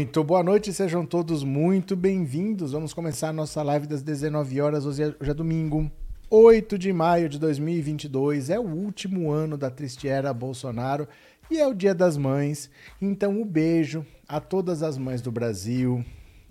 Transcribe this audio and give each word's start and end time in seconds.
Muito 0.00 0.24
boa 0.24 0.42
noite, 0.42 0.72
sejam 0.72 1.04
todos 1.04 1.44
muito 1.44 1.94
bem-vindos. 1.94 2.72
Vamos 2.72 2.94
começar 2.94 3.28
a 3.28 3.32
nossa 3.34 3.62
live 3.62 3.86
das 3.86 4.02
19 4.02 4.58
horas, 4.58 4.86
hoje 4.86 5.02
é, 5.02 5.14
é 5.20 5.34
domingo, 5.34 5.92
8 6.30 6.78
de 6.78 6.90
maio 6.90 7.28
de 7.28 7.38
2022. 7.38 8.48
É 8.48 8.58
o 8.58 8.64
último 8.64 9.30
ano 9.30 9.58
da 9.58 9.68
triste 9.70 10.08
era 10.08 10.32
Bolsonaro 10.32 11.06
e 11.50 11.58
é 11.58 11.66
o 11.66 11.74
Dia 11.74 11.94
das 11.94 12.16
Mães. 12.16 12.70
Então, 12.98 13.42
um 13.42 13.44
beijo 13.44 14.06
a 14.26 14.40
todas 14.40 14.82
as 14.82 14.96
mães 14.96 15.20
do 15.20 15.30
Brasil, 15.30 16.02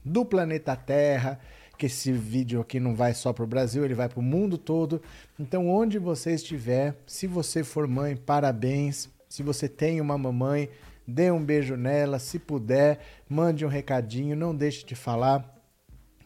do 0.05 0.23
planeta 0.23 0.75
Terra, 0.75 1.39
que 1.75 1.87
esse 1.87 2.11
vídeo 2.11 2.61
aqui 2.61 2.79
não 2.79 2.93
vai 2.95 3.15
só 3.15 3.33
para 3.33 3.43
o 3.43 3.47
Brasil, 3.47 3.83
ele 3.83 3.95
vai 3.95 4.07
para 4.07 4.19
o 4.19 4.23
mundo 4.23 4.59
todo. 4.59 5.01
Então, 5.39 5.67
onde 5.67 5.97
você 5.97 6.35
estiver, 6.35 6.95
se 7.07 7.25
você 7.25 7.63
for 7.63 7.87
mãe, 7.87 8.15
parabéns. 8.15 9.09
Se 9.27 9.41
você 9.41 9.67
tem 9.67 10.01
uma 10.01 10.17
mamãe, 10.19 10.69
dê 11.09 11.31
um 11.31 11.43
beijo 11.43 11.75
nela, 11.75 12.19
se 12.19 12.39
puder, 12.39 12.99
mande 13.27 13.65
um 13.65 13.69
recadinho, 13.69 14.35
não 14.35 14.55
deixe 14.55 14.85
de 14.85 14.95
falar. 14.95 15.55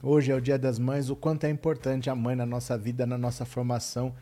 Hoje 0.01 0.31
é 0.31 0.35
o 0.35 0.41
Dia 0.41 0.59
das 0.59 0.77
Mães, 0.77 1.09
o 1.09 1.15
quanto 1.15 1.45
é 1.45 1.49
importante 1.49 2.09
a 2.09 2.15
mãe 2.15 2.35
na 2.35 2.45
nossa 2.45 2.77
vida, 2.77 3.05
na 3.05 3.17
nossa 3.17 3.45
formação 3.45 4.13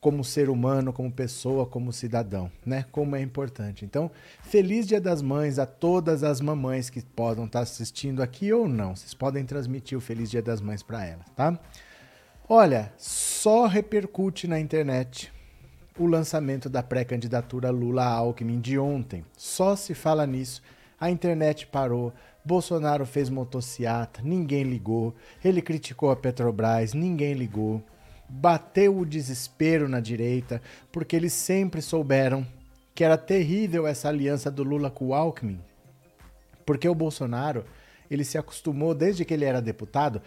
como 0.00 0.24
ser 0.24 0.48
humano, 0.48 0.92
como 0.92 1.12
pessoa, 1.12 1.66
como 1.66 1.92
cidadão, 1.92 2.50
né? 2.64 2.86
Como 2.90 3.14
é 3.14 3.20
importante. 3.20 3.84
Então, 3.84 4.10
feliz 4.42 4.86
Dia 4.86 5.00
das 5.00 5.20
Mães 5.20 5.58
a 5.58 5.66
todas 5.66 6.24
as 6.24 6.40
mamães 6.40 6.88
que 6.88 7.02
podem 7.02 7.44
estar 7.44 7.60
assistindo 7.60 8.22
aqui 8.22 8.52
ou 8.52 8.66
não. 8.66 8.96
Vocês 8.96 9.12
podem 9.12 9.44
transmitir 9.44 9.98
o 9.98 10.00
Feliz 10.00 10.30
Dia 10.30 10.42
das 10.42 10.60
Mães 10.60 10.82
para 10.82 11.04
elas, 11.04 11.26
tá? 11.36 11.58
Olha, 12.48 12.92
só 12.96 13.66
repercute 13.66 14.48
na 14.48 14.58
internet 14.58 15.30
o 15.98 16.06
lançamento 16.06 16.68
da 16.68 16.82
pré-candidatura 16.82 17.70
Lula-Alckmin 17.70 18.60
de 18.60 18.78
ontem. 18.78 19.24
Só 19.36 19.76
se 19.76 19.94
fala 19.94 20.26
nisso. 20.26 20.62
A 20.98 21.10
internet 21.10 21.66
parou. 21.66 22.12
Bolsonaro 22.44 23.04
fez 23.04 23.28
motociata, 23.28 24.20
ninguém 24.22 24.62
ligou. 24.62 25.14
Ele 25.44 25.60
criticou 25.60 26.10
a 26.10 26.16
Petrobras, 26.16 26.94
ninguém 26.94 27.34
ligou. 27.34 27.82
Bateu 28.28 28.96
o 28.96 29.04
desespero 29.04 29.88
na 29.88 30.00
direita, 30.00 30.62
porque 30.90 31.16
eles 31.16 31.32
sempre 31.32 31.82
souberam 31.82 32.46
que 32.94 33.04
era 33.04 33.18
terrível 33.18 33.86
essa 33.86 34.08
aliança 34.08 34.50
do 34.50 34.62
Lula 34.62 34.90
com 34.90 35.08
o 35.08 35.14
Alckmin. 35.14 35.60
Porque 36.64 36.88
o 36.88 36.94
Bolsonaro, 36.94 37.64
ele 38.10 38.24
se 38.24 38.38
acostumou 38.38 38.94
desde 38.94 39.24
que 39.24 39.34
ele 39.34 39.44
era 39.44 39.60
deputado 39.60 40.22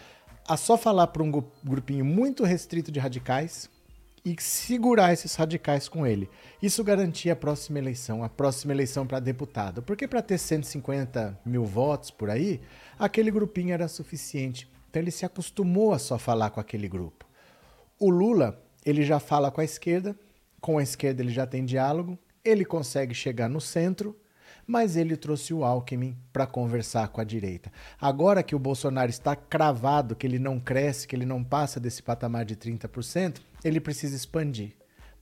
a 0.47 0.57
só 0.57 0.77
falar 0.77 1.07
para 1.07 1.23
um 1.23 1.31
grupinho 1.63 2.03
muito 2.03 2.43
restrito 2.43 2.91
de 2.91 2.99
radicais, 2.99 3.69
e 4.25 4.35
segurar 4.41 5.11
esses 5.11 5.35
radicais 5.35 5.89
com 5.89 6.07
ele. 6.07 6.29
Isso 6.61 6.83
garantia 6.83 7.33
a 7.33 7.35
próxima 7.35 7.79
eleição, 7.79 8.23
a 8.23 8.29
próxima 8.29 8.73
eleição 8.73 9.05
para 9.05 9.19
deputado. 9.19 9.81
Porque 9.83 10.07
para 10.07 10.21
ter 10.21 10.37
150 10.37 11.39
mil 11.45 11.65
votos 11.65 12.09
por 12.09 12.29
aí, 12.29 12.61
aquele 12.97 13.29
grupinho 13.29 13.73
era 13.73 13.87
suficiente. 13.87 14.71
Então 14.89 15.01
ele 15.01 15.11
se 15.11 15.25
acostumou 15.25 15.91
a 15.91 15.99
só 15.99 16.17
falar 16.17 16.51
com 16.51 16.59
aquele 16.59 16.87
grupo. 16.87 17.25
O 17.99 18.09
Lula, 18.09 18.61
ele 18.85 19.03
já 19.03 19.19
fala 19.19 19.51
com 19.51 19.59
a 19.59 19.65
esquerda, 19.65 20.15
com 20.61 20.77
a 20.77 20.83
esquerda 20.83 21.21
ele 21.21 21.31
já 21.31 21.45
tem 21.45 21.65
diálogo, 21.65 22.17
ele 22.43 22.63
consegue 22.63 23.13
chegar 23.13 23.49
no 23.49 23.59
centro, 23.59 24.17
mas 24.65 24.95
ele 24.95 25.17
trouxe 25.17 25.53
o 25.53 25.63
Alckmin 25.63 26.17
para 26.31 26.47
conversar 26.47 27.07
com 27.09 27.19
a 27.19 27.23
direita. 27.23 27.71
Agora 27.99 28.43
que 28.43 28.55
o 28.55 28.59
Bolsonaro 28.59 29.09
está 29.09 29.35
cravado, 29.35 30.15
que 30.15 30.25
ele 30.25 30.39
não 30.39 30.59
cresce, 30.59 31.07
que 31.07 31.15
ele 31.15 31.25
não 31.25 31.43
passa 31.43 31.79
desse 31.79 32.01
patamar 32.01 32.45
de 32.45 32.55
30%, 32.55 33.41
ele 33.63 33.79
precisa 33.79 34.15
expandir 34.15 34.73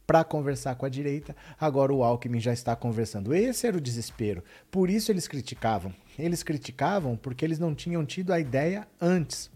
para 0.06 0.24
conversar 0.24 0.76
com 0.76 0.86
a 0.86 0.90
direita. 0.90 1.36
Agora 1.60 1.94
o 1.94 2.04
Alckmin 2.04 2.40
já 2.40 2.52
está 2.52 2.76
conversando. 2.76 3.34
Esse 3.34 3.66
era 3.66 3.78
o 3.78 3.82
desespero. 3.82 4.44
Por 4.70 4.90
isso 4.90 5.12
eles 5.12 5.28
criticavam. 5.28 5.94
Eles 6.20 6.44
criticavam 6.44 7.16
porque 7.16 7.46
eles 7.46 7.60
não 7.60 7.74
tinham 7.74 8.06
tido 8.06 8.34
a 8.34 8.40
ideia 8.40 8.88
antes. 9.00 9.50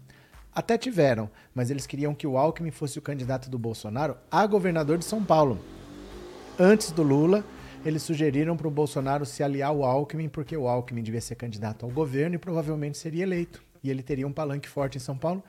Até 0.54 0.78
tiveram, 0.78 1.30
mas 1.54 1.70
eles 1.70 1.86
queriam 1.86 2.14
que 2.14 2.26
o 2.26 2.38
Alckmin 2.38 2.70
fosse 2.70 2.98
o 2.98 3.02
candidato 3.02 3.50
do 3.50 3.58
Bolsonaro 3.58 4.16
a 4.30 4.46
governador 4.46 4.96
de 4.96 5.04
São 5.04 5.22
Paulo. 5.22 5.58
Antes 6.58 6.90
do 6.90 7.02
Lula, 7.02 7.44
eles 7.84 8.02
sugeriram 8.02 8.56
para 8.56 8.68
o 8.68 8.70
Bolsonaro 8.70 9.24
se 9.24 9.42
aliar 9.42 9.70
ao 9.70 9.84
Alckmin, 9.84 10.28
porque 10.28 10.56
o 10.56 10.68
Alckmin 10.68 11.02
devia 11.02 11.20
ser 11.20 11.34
candidato 11.36 11.84
ao 11.84 11.92
governo 11.92 12.34
e 12.34 12.38
provavelmente 12.38 12.98
seria 12.98 13.22
eleito. 13.22 13.62
E 13.82 13.90
ele 13.90 14.02
teria 14.02 14.26
um 14.26 14.32
palanque 14.32 14.68
forte 14.68 14.96
em 14.96 15.00
São 15.00 15.16
Paulo. 15.16 15.42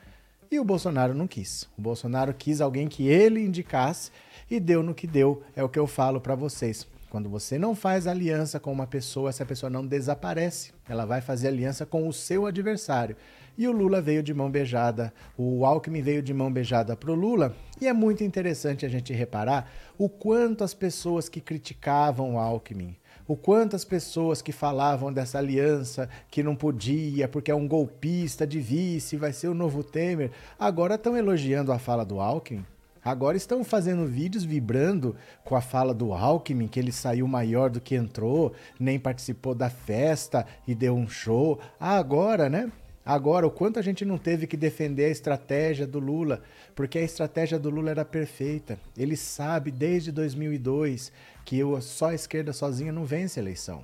E 0.50 0.60
o 0.60 0.64
Bolsonaro 0.64 1.14
não 1.14 1.28
quis. 1.28 1.68
O 1.78 1.82
Bolsonaro 1.82 2.34
quis 2.34 2.62
alguém 2.62 2.88
que 2.88 3.08
ele 3.08 3.44
indicasse 3.44 4.12
e 4.50 4.60
deu 4.60 4.82
no 4.82 4.94
que 4.94 5.08
deu. 5.08 5.44
É 5.56 5.64
o 5.64 5.70
que 5.70 5.80
eu 5.80 5.88
falo 5.88 6.22
para 6.22 6.36
vocês. 6.36 6.88
Quando 7.10 7.30
você 7.30 7.58
não 7.58 7.74
faz 7.74 8.06
aliança 8.06 8.60
com 8.60 8.72
uma 8.72 8.86
pessoa, 8.86 9.30
essa 9.30 9.46
pessoa 9.46 9.70
não 9.70 9.86
desaparece. 9.86 10.74
Ela 10.90 11.06
vai 11.06 11.22
fazer 11.22 11.48
aliança 11.48 11.86
com 11.86 12.06
o 12.06 12.12
seu 12.12 12.46
adversário. 12.46 13.16
E 13.58 13.66
o 13.66 13.72
Lula 13.72 14.02
veio 14.02 14.22
de 14.22 14.34
mão 14.34 14.52
beijada, 14.52 15.12
o 15.38 15.66
Alckmin 15.66 16.02
veio 16.02 16.22
de 16.22 16.34
mão 16.34 16.52
beijada 16.52 16.96
para 16.96 17.10
o 17.10 17.16
Lula. 17.16 17.56
E 17.80 17.88
é 17.88 17.94
muito 17.94 18.24
interessante 18.24 18.86
a 18.86 18.90
gente 18.90 19.14
reparar 19.14 19.72
o 19.98 20.10
quanto 20.10 20.64
as 20.64 20.74
pessoas 20.74 21.30
que 21.30 21.42
criticavam 21.42 22.36
o 22.36 22.40
Alckmin, 22.40 22.96
o 23.26 23.36
quanto 23.36 23.76
as 23.76 23.86
pessoas 23.86 24.42
que 24.42 24.52
falavam 24.52 25.12
dessa 25.12 25.40
aliança 25.40 26.10
que 26.30 26.44
não 26.44 26.56
podia, 26.56 27.28
porque 27.28 27.50
é 27.50 27.56
um 27.56 27.68
golpista 27.68 28.46
de 28.46 28.60
vice, 28.60 29.18
vai 29.18 29.34
ser 29.34 29.48
o 29.48 29.56
novo 29.56 29.84
Temer, 29.84 30.30
agora 30.60 30.96
estão 30.96 31.18
elogiando 31.18 31.72
a 31.72 31.80
fala 31.80 32.06
do 32.06 32.20
Alckmin. 32.20 32.66
Agora 33.04 33.38
estão 33.38 33.64
fazendo 33.64 34.06
vídeos 34.06 34.44
vibrando 34.44 35.16
com 35.44 35.56
a 35.56 35.62
fala 35.62 35.94
do 35.94 36.14
Alckmin, 36.14 36.68
que 36.68 36.80
ele 36.80 36.92
saiu 36.92 37.28
maior 37.28 37.70
do 37.70 37.82
que 37.82 37.96
entrou, 37.96 38.54
nem 38.80 39.00
participou 39.00 39.56
da 39.56 39.70
festa 39.70 40.46
e 40.68 40.76
deu 40.76 40.96
um 40.96 41.08
show. 41.08 41.60
Ah, 41.80 41.98
agora, 41.98 42.50
né? 42.50 42.72
Agora, 43.08 43.48
o 43.48 43.52
quanto 43.52 43.80
a 43.80 43.82
gente 43.82 44.04
não 44.04 44.18
teve 44.18 44.46
que 44.46 44.58
defender 44.58 45.06
a 45.06 45.10
estratégia 45.10 45.88
do 45.88 45.98
Lula, 45.98 46.42
porque 46.76 46.98
a 46.98 47.04
estratégia 47.04 47.58
do 47.58 47.70
Lula 47.70 47.90
era 47.90 48.04
perfeita. 48.04 48.78
Ele 48.98 49.16
sabe 49.16 49.72
desde 49.72 50.12
2002 50.12 51.10
que 51.46 51.62
só 51.80 52.10
a 52.10 52.14
esquerda 52.14 52.52
sozinha 52.52 52.92
não 52.92 53.06
vence 53.06 53.40
a 53.40 53.44
eleição. 53.44 53.82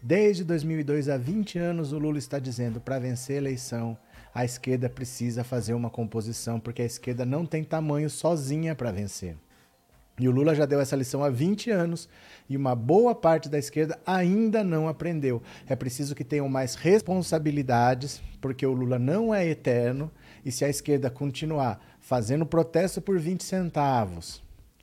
Desde 0.00 0.44
2002 0.44 1.08
a 1.08 1.16
20 1.16 1.58
anos 1.58 1.92
o 1.92 1.98
Lula 1.98 2.18
está 2.18 2.38
dizendo 2.38 2.80
para 2.80 3.00
vencer 3.00 3.34
a 3.34 3.38
eleição, 3.38 3.98
a 4.34 4.44
esquerda 4.44 4.88
precisa 4.88 5.44
fazer 5.44 5.74
uma 5.74 5.90
composição 5.90 6.58
porque 6.58 6.82
a 6.82 6.86
esquerda 6.86 7.24
não 7.24 7.44
tem 7.44 7.62
tamanho 7.62 8.08
sozinha 8.08 8.74
para 8.74 8.92
vencer. 8.92 9.36
E 10.18 10.28
o 10.28 10.30
Lula 10.30 10.54
já 10.54 10.66
deu 10.66 10.78
essa 10.78 10.94
lição 10.94 11.24
há 11.24 11.30
20 11.30 11.70
anos 11.70 12.08
e 12.48 12.56
uma 12.56 12.74
boa 12.74 13.14
parte 13.14 13.48
da 13.48 13.58
esquerda 13.58 13.98
ainda 14.06 14.62
não 14.62 14.86
aprendeu. 14.86 15.42
É 15.66 15.74
preciso 15.74 16.14
que 16.14 16.24
tenham 16.24 16.48
mais 16.48 16.74
responsabilidades, 16.74 18.22
porque 18.40 18.66
o 18.66 18.72
Lula 18.72 18.98
não 18.98 19.34
é 19.34 19.46
eterno 19.46 20.10
e 20.44 20.52
se 20.52 20.64
a 20.64 20.68
esquerda 20.68 21.10
continuar 21.10 21.80
fazendo 21.98 22.44
protesto 22.44 23.00
por 23.00 23.18
20 23.18 23.42
centavos, 23.42 24.42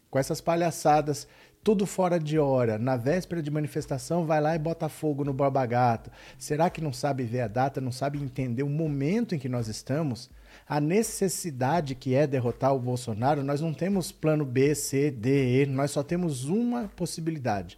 com 0.10 0.18
essas 0.18 0.42
palhaçadas 0.42 1.28
tudo 1.70 1.86
fora 1.86 2.20
de 2.20 2.40
hora, 2.40 2.80
na 2.80 2.98
véspera 2.98 3.44
de 3.44 3.52
manifestação, 3.52 4.26
vai 4.26 4.42
lá 4.42 4.56
e 4.56 4.58
bota 4.58 4.90
fogo 4.90 5.24
no 5.24 5.32
Borba 5.32 5.64
Gato. 5.68 6.10
Será 6.36 6.68
que 6.68 6.82
não 6.82 6.92
sabe 6.92 7.24
ver 7.26 7.42
a 7.42 7.48
data, 7.48 7.80
não 7.80 7.92
sabe 7.92 8.18
entender 8.18 8.64
o 8.64 8.68
momento 8.68 9.36
em 9.36 9.38
que 9.38 9.48
nós 9.48 9.68
estamos? 9.68 10.32
A 10.68 10.82
necessidade 10.82 11.94
que 11.94 12.16
é 12.16 12.26
derrotar 12.26 12.74
o 12.74 12.80
Bolsonaro, 12.80 13.44
nós 13.44 13.62
não 13.62 13.72
temos 13.72 14.12
plano 14.12 14.46
B, 14.46 14.74
C, 14.74 15.12
D, 15.12 15.62
E, 15.62 15.66
nós 15.68 15.92
só 15.92 16.02
temos 16.02 16.46
uma 16.46 16.88
possibilidade: 16.96 17.78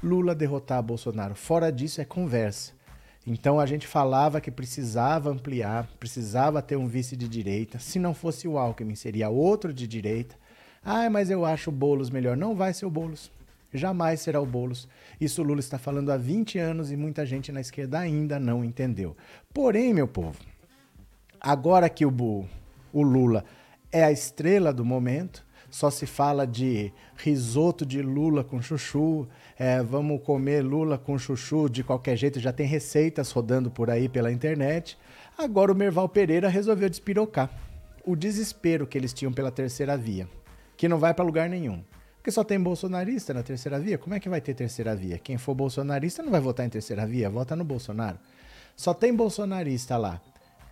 Lula 0.00 0.36
derrotar 0.36 0.80
Bolsonaro. 0.80 1.34
Fora 1.34 1.72
disso 1.72 2.00
é 2.00 2.04
conversa. 2.04 2.70
Então 3.26 3.58
a 3.58 3.66
gente 3.66 3.88
falava 3.88 4.40
que 4.40 4.52
precisava 4.52 5.30
ampliar, 5.30 5.88
precisava 5.98 6.62
ter 6.62 6.76
um 6.76 6.86
vice 6.86 7.16
de 7.16 7.26
direita. 7.26 7.80
Se 7.80 7.98
não 7.98 8.14
fosse 8.14 8.46
o 8.46 8.56
Alckmin, 8.56 8.94
seria 8.94 9.28
outro 9.28 9.74
de 9.74 9.88
direita. 9.88 10.36
Ah, 10.84 11.08
mas 11.08 11.30
eu 11.30 11.44
acho 11.44 11.70
o 11.70 11.72
Boulos 11.72 12.10
melhor. 12.10 12.36
Não 12.36 12.54
vai 12.54 12.72
ser 12.72 12.86
o 12.86 12.90
Boulos. 12.90 13.30
Jamais 13.72 14.20
será 14.20 14.40
o 14.40 14.46
Boulos. 14.46 14.88
Isso 15.20 15.40
o 15.40 15.44
Lula 15.44 15.60
está 15.60 15.78
falando 15.78 16.10
há 16.10 16.16
20 16.16 16.58
anos 16.58 16.90
e 16.90 16.96
muita 16.96 17.24
gente 17.24 17.50
na 17.50 17.60
esquerda 17.60 18.00
ainda 18.00 18.38
não 18.38 18.64
entendeu. 18.64 19.16
Porém, 19.54 19.94
meu 19.94 20.06
povo, 20.06 20.38
agora 21.40 21.88
que 21.88 22.04
o, 22.04 22.44
o 22.92 23.02
Lula 23.02 23.44
é 23.90 24.04
a 24.04 24.12
estrela 24.12 24.72
do 24.72 24.84
momento, 24.84 25.46
só 25.70 25.88
se 25.88 26.04
fala 26.04 26.46
de 26.46 26.92
risoto 27.16 27.86
de 27.86 28.02
Lula 28.02 28.44
com 28.44 28.60
chuchu, 28.60 29.26
é, 29.58 29.82
vamos 29.82 30.22
comer 30.22 30.62
Lula 30.62 30.98
com 30.98 31.16
chuchu 31.16 31.68
de 31.70 31.82
qualquer 31.82 32.16
jeito, 32.16 32.40
já 32.40 32.52
tem 32.52 32.66
receitas 32.66 33.30
rodando 33.30 33.70
por 33.70 33.88
aí 33.88 34.06
pela 34.06 34.30
internet. 34.30 34.98
Agora 35.38 35.72
o 35.72 35.74
Merval 35.74 36.10
Pereira 36.10 36.48
resolveu 36.48 36.90
despirocar 36.90 37.48
o 38.04 38.14
desespero 38.14 38.86
que 38.86 38.98
eles 38.98 39.14
tinham 39.14 39.32
pela 39.32 39.50
terceira 39.50 39.96
via 39.96 40.28
que 40.82 40.88
não 40.88 40.98
vai 40.98 41.14
para 41.14 41.24
lugar 41.24 41.48
nenhum. 41.48 41.80
Porque 42.16 42.32
só 42.32 42.42
tem 42.42 42.60
bolsonarista 42.60 43.32
na 43.32 43.44
terceira 43.44 43.78
via. 43.78 43.96
Como 43.96 44.16
é 44.16 44.18
que 44.18 44.28
vai 44.28 44.40
ter 44.40 44.52
terceira 44.52 44.96
via? 44.96 45.16
Quem 45.16 45.38
for 45.38 45.54
bolsonarista 45.54 46.24
não 46.24 46.32
vai 46.32 46.40
votar 46.40 46.66
em 46.66 46.68
terceira 46.68 47.06
via, 47.06 47.30
vota 47.30 47.54
no 47.54 47.62
Bolsonaro. 47.62 48.18
Só 48.74 48.92
tem 48.92 49.14
bolsonarista 49.14 49.96
lá. 49.96 50.20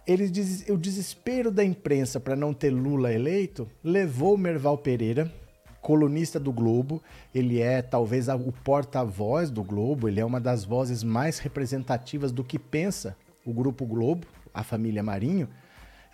Eles, 0.04 0.68
o 0.68 0.76
desespero 0.76 1.52
da 1.52 1.62
imprensa 1.62 2.18
para 2.18 2.34
não 2.34 2.52
ter 2.52 2.70
Lula 2.70 3.12
eleito 3.12 3.68
levou 3.84 4.34
o 4.34 4.36
Merval 4.36 4.76
Pereira, 4.78 5.32
colunista 5.80 6.40
do 6.40 6.52
Globo. 6.52 7.00
Ele 7.32 7.60
é 7.60 7.80
talvez 7.80 8.26
o 8.26 8.50
porta-voz 8.64 9.48
do 9.48 9.62
Globo, 9.62 10.08
ele 10.08 10.18
é 10.18 10.24
uma 10.24 10.40
das 10.40 10.64
vozes 10.64 11.04
mais 11.04 11.38
representativas 11.38 12.32
do 12.32 12.42
que 12.42 12.58
pensa 12.58 13.16
o 13.46 13.52
Grupo 13.52 13.86
Globo, 13.86 14.26
a 14.52 14.64
família 14.64 15.04
Marinho, 15.04 15.48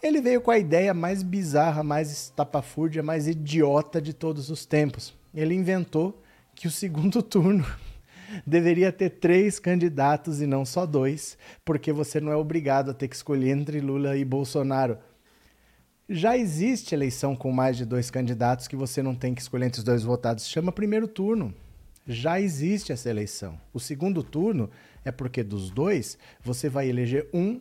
ele 0.03 0.21
veio 0.21 0.41
com 0.41 0.51
a 0.51 0.59
ideia 0.59 0.93
mais 0.93 1.23
bizarra, 1.23 1.83
mais 1.83 2.11
estapafúrdia, 2.11 3.03
mais 3.03 3.27
idiota 3.27 4.01
de 4.01 4.13
todos 4.13 4.51
os 4.51 4.67
tempos. 4.67 5.15
Ele 5.35 5.55
inventou 5.55 6.23
que 6.55 6.67
o 6.67 6.71
segundo 6.71 7.23
turno 7.25 7.65
deveria 8.47 8.93
ter 8.93 9.11
três 9.11 9.59
candidatos 9.59 10.41
e 10.41 10.47
não 10.47 10.65
só 10.65 10.85
dois, 10.85 11.39
porque 11.65 11.93
você 11.93 12.21
não 12.21 12.33
é 12.33 12.37
obrigado 12.37 12.91
a 12.91 12.95
ter 12.95 13.09
que 13.09 13.17
escolher 13.17 13.51
entre 13.51 13.81
Lula 13.81 14.17
e 14.17 14.25
Bolsonaro. 14.25 14.99
Já 16.09 16.37
existe 16.37 16.95
eleição 16.95 17.35
com 17.35 17.51
mais 17.51 17.77
de 17.77 17.85
dois 17.85 18.11
candidatos 18.11 18.69
que 18.69 18.77
você 18.77 19.03
não 19.03 19.15
tem 19.15 19.35
que 19.35 19.41
escolher 19.41 19.67
entre 19.67 19.79
os 19.79 19.85
dois 19.85 20.05
votados. 20.05 20.47
Chama 20.47 20.71
primeiro 20.71 21.09
turno. 21.09 21.53
Já 22.07 22.41
existe 22.41 22.93
essa 22.93 23.11
eleição. 23.11 23.61
O 23.73 23.81
segundo 23.81 24.23
turno 24.23 24.71
é 25.05 25.11
porque 25.11 25.43
dos 25.43 25.71
dois 25.71 26.17
você 26.41 26.69
vai 26.69 26.89
eleger 26.89 27.29
um 27.35 27.61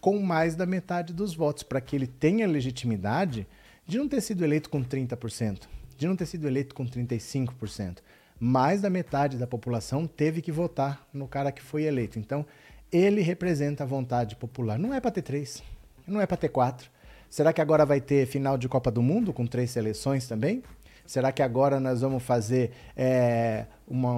com 0.00 0.18
mais 0.20 0.54
da 0.54 0.64
metade 0.64 1.12
dos 1.12 1.34
votos, 1.34 1.62
para 1.62 1.80
que 1.80 1.94
ele 1.94 2.06
tenha 2.06 2.46
legitimidade 2.46 3.46
de 3.86 3.98
não 3.98 4.08
ter 4.08 4.20
sido 4.20 4.44
eleito 4.44 4.70
com 4.70 4.82
30%, 4.82 5.62
de 5.96 6.06
não 6.06 6.16
ter 6.16 6.26
sido 6.26 6.46
eleito 6.46 6.74
com 6.74 6.86
35%. 6.86 7.98
Mais 8.38 8.80
da 8.80 8.88
metade 8.88 9.36
da 9.36 9.46
população 9.46 10.06
teve 10.06 10.40
que 10.40 10.50
votar 10.50 11.06
no 11.12 11.28
cara 11.28 11.52
que 11.52 11.60
foi 11.60 11.82
eleito. 11.82 12.18
Então, 12.18 12.46
ele 12.90 13.20
representa 13.20 13.84
a 13.84 13.86
vontade 13.86 14.34
popular. 14.36 14.78
Não 14.78 14.94
é 14.94 15.00
para 15.00 15.10
ter 15.10 15.22
três, 15.22 15.62
não 16.06 16.20
é 16.20 16.26
para 16.26 16.36
ter 16.36 16.48
quatro. 16.48 16.90
Será 17.28 17.52
que 17.52 17.60
agora 17.60 17.84
vai 17.84 18.00
ter 18.00 18.26
final 18.26 18.56
de 18.56 18.68
Copa 18.68 18.90
do 18.90 19.02
Mundo 19.02 19.32
com 19.32 19.46
três 19.46 19.70
seleções 19.70 20.26
também? 20.26 20.62
Será 21.10 21.32
que 21.32 21.42
agora 21.42 21.80
nós 21.80 22.02
vamos 22.02 22.22
fazer 22.22 22.70
é, 22.96 23.66
uma, 23.84 24.12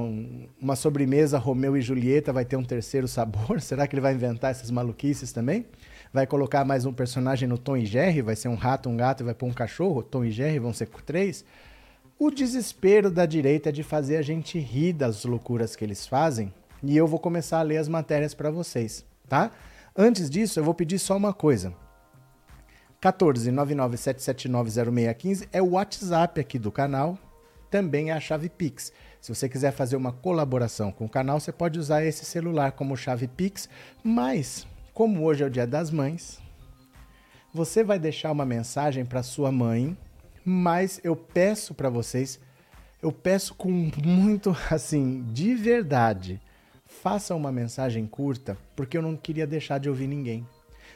uma 0.61 0.77
sobremesa 0.77 1.39
Romeu 1.39 1.75
e 1.75 1.81
Julieta? 1.81 2.35
Vai 2.35 2.45
ter 2.45 2.59
um 2.59 2.63
terceiro 2.63 3.09
sabor? 3.09 3.59
Será 3.65 3.87
que 3.87 3.95
ele 3.95 4.03
vai 4.03 4.13
inventar 4.13 4.51
essas 4.51 4.71
maluquices 4.71 5.33
também? 5.33 5.65
Vai 6.13 6.27
colocar 6.27 6.67
mais 6.67 6.85
um 6.85 6.93
personagem 6.93 7.49
no 7.49 7.57
Tom 7.57 7.79
e 7.79 7.87
Jerry? 7.87 8.21
Vai 8.21 8.37
ser 8.37 8.49
um 8.49 8.55
rato, 8.57 8.91
um 8.91 8.97
gato 8.99 9.23
e 9.23 9.25
vai 9.25 9.33
pôr 9.33 9.47
um 9.47 9.55
cachorro? 9.55 10.03
Tom 10.03 10.23
e 10.23 10.31
Jerry 10.31 10.59
vão 10.59 10.75
ser 10.75 10.87
três? 11.07 11.47
O 12.19 12.31
desespero 12.31 13.11
da 13.11 13.25
direita 13.25 13.71
é 13.71 13.73
de 13.73 13.83
fazer 13.83 14.19
a 14.19 14.23
gente 14.23 14.59
rir 14.59 14.93
das 14.93 15.25
loucuras 15.25 15.75
que 15.75 15.83
eles 15.83 16.07
fazem. 16.07 16.53
E 16.83 16.95
eu 16.95 17.07
vou 17.07 17.19
começar 17.19 17.61
a 17.61 17.63
ler 17.63 17.79
as 17.79 17.89
matérias 17.89 18.35
para 18.35 18.51
vocês, 18.51 19.03
tá? 19.27 19.51
Antes 19.97 20.29
disso, 20.29 20.61
eu 20.61 20.65
vou 20.65 20.75
pedir 20.75 20.99
só 20.99 21.17
uma 21.17 21.33
coisa. 21.33 21.73
14 23.03 23.51
997790615 23.51 25.49
é 25.53 25.61
o 25.61 25.71
WhatsApp 25.71 26.41
aqui 26.41 26.57
do 26.57 26.71
canal, 26.71 27.19
também 27.69 28.11
é 28.11 28.13
a 28.13 28.21
chave 28.21 28.49
Pix. 28.49 28.93
Se 29.21 29.35
você 29.35 29.49
quiser 29.49 29.73
fazer 29.73 29.97
uma 29.97 30.13
colaboração 30.13 30.93
com 30.93 31.07
o 31.07 31.09
canal, 31.09 31.41
você 31.41 31.51
pode 31.51 31.81
usar 31.81 32.05
esse 32.05 32.25
celular 32.25 32.71
como 32.71 32.97
chave 32.97 33.27
Pix, 33.27 33.69
mas 34.05 34.69
como 34.95 35.25
hoje 35.25 35.43
é 35.43 35.47
o 35.49 35.51
Dia 35.51 35.67
das 35.67 35.91
Mães, 35.91 36.41
você 37.53 37.83
vai 37.83 37.99
deixar 37.99 38.31
uma 38.31 38.47
mensagem 38.47 39.05
para 39.05 39.25
sua 39.25 39.51
mãe, 39.51 39.99
mas 40.45 41.01
eu 41.03 41.17
peço 41.17 41.75
para 41.75 41.91
vocês, 41.91 42.39
eu 43.03 43.11
peço 43.11 43.53
com 43.57 43.69
muito 44.05 44.57
assim, 44.71 45.25
de 45.33 45.57
verdade, 45.57 46.41
faça 46.87 47.35
uma 47.35 47.51
mensagem 47.51 48.07
curta, 48.07 48.57
porque 48.77 48.97
eu 48.97 49.03
não 49.03 49.17
queria 49.17 49.45
deixar 49.47 49.79
de 49.79 49.89
ouvir 49.89 50.07
ninguém. 50.07 50.47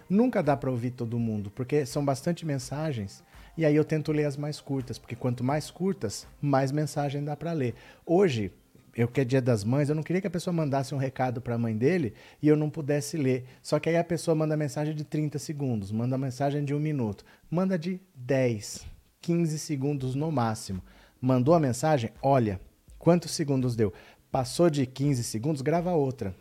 Nunca 0.08 0.42
dá 0.42 0.56
para 0.56 0.70
ouvir 0.70 0.92
todo 0.92 1.18
mundo, 1.18 1.50
porque 1.50 1.84
são 1.84 2.04
bastante 2.04 2.46
mensagens. 2.46 3.24
E 3.56 3.64
aí 3.64 3.74
eu 3.74 3.84
tento 3.84 4.12
ler 4.12 4.24
as 4.24 4.36
mais 4.36 4.60
curtas, 4.60 4.98
porque 4.98 5.16
quanto 5.16 5.42
mais 5.42 5.70
curtas, 5.70 6.26
mais 6.40 6.70
mensagem 6.70 7.24
dá 7.24 7.36
para 7.36 7.52
ler. 7.52 7.74
Hoje, 8.04 8.52
eu 8.94 9.08
que 9.08 9.20
é 9.20 9.24
dia 9.24 9.42
das 9.42 9.64
mães, 9.64 9.88
eu 9.88 9.94
não 9.94 10.02
queria 10.02 10.20
que 10.20 10.26
a 10.26 10.30
pessoa 10.30 10.54
mandasse 10.54 10.94
um 10.94 10.98
recado 10.98 11.40
para 11.40 11.56
a 11.56 11.58
mãe 11.58 11.76
dele 11.76 12.14
e 12.40 12.46
eu 12.46 12.56
não 12.56 12.70
pudesse 12.70 13.16
ler. 13.16 13.44
Só 13.62 13.80
que 13.80 13.88
aí 13.88 13.96
a 13.96 14.04
pessoa 14.04 14.34
manda 14.34 14.56
mensagem 14.56 14.94
de 14.94 15.04
30 15.04 15.38
segundos, 15.38 15.90
manda 15.90 16.16
mensagem 16.16 16.64
de 16.64 16.72
um 16.72 16.78
minuto, 16.78 17.24
manda 17.50 17.76
de 17.78 18.00
10, 18.14 18.86
15 19.20 19.58
segundos 19.58 20.14
no 20.14 20.30
máximo. 20.30 20.82
Mandou 21.20 21.54
a 21.54 21.60
mensagem? 21.60 22.10
Olha, 22.22 22.60
quantos 22.98 23.32
segundos 23.32 23.74
deu? 23.74 23.92
Passou 24.30 24.70
de 24.70 24.86
15 24.86 25.24
segundos, 25.24 25.62
grava 25.62 25.92
outra 25.92 26.34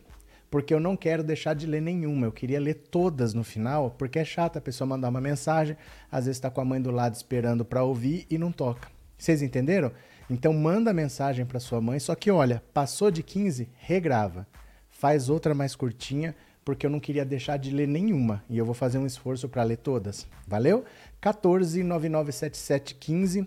porque 0.56 0.72
eu 0.72 0.80
não 0.80 0.96
quero 0.96 1.22
deixar 1.22 1.52
de 1.52 1.66
ler 1.66 1.82
nenhuma. 1.82 2.26
Eu 2.26 2.32
queria 2.32 2.58
ler 2.58 2.86
todas 2.90 3.34
no 3.34 3.44
final, 3.44 3.90
porque 3.90 4.18
é 4.18 4.24
chato 4.24 4.56
a 4.56 4.60
pessoa 4.60 4.88
mandar 4.88 5.10
uma 5.10 5.20
mensagem, 5.20 5.76
às 6.10 6.24
vezes 6.24 6.38
está 6.38 6.50
com 6.50 6.62
a 6.62 6.64
mãe 6.64 6.80
do 6.80 6.90
lado 6.90 7.14
esperando 7.14 7.62
para 7.62 7.84
ouvir 7.84 8.26
e 8.30 8.38
não 8.38 8.50
toca. 8.50 8.88
Vocês 9.18 9.42
entenderam? 9.42 9.92
Então 10.30 10.54
manda 10.54 10.94
mensagem 10.94 11.44
para 11.44 11.60
sua 11.60 11.78
mãe, 11.78 11.98
só 11.98 12.14
que 12.14 12.30
olha, 12.30 12.62
passou 12.72 13.10
de 13.10 13.22
15, 13.22 13.68
regrava. 13.76 14.46
Faz 14.88 15.28
outra 15.28 15.54
mais 15.54 15.76
curtinha, 15.76 16.34
porque 16.64 16.86
eu 16.86 16.90
não 16.90 17.00
queria 17.00 17.26
deixar 17.26 17.58
de 17.58 17.70
ler 17.70 17.86
nenhuma 17.86 18.42
e 18.48 18.56
eu 18.56 18.64
vou 18.64 18.74
fazer 18.74 18.96
um 18.96 19.04
esforço 19.04 19.50
para 19.50 19.62
ler 19.62 19.76
todas. 19.76 20.26
Valeu? 20.48 20.86
14 21.20 21.82
997715 21.82 23.46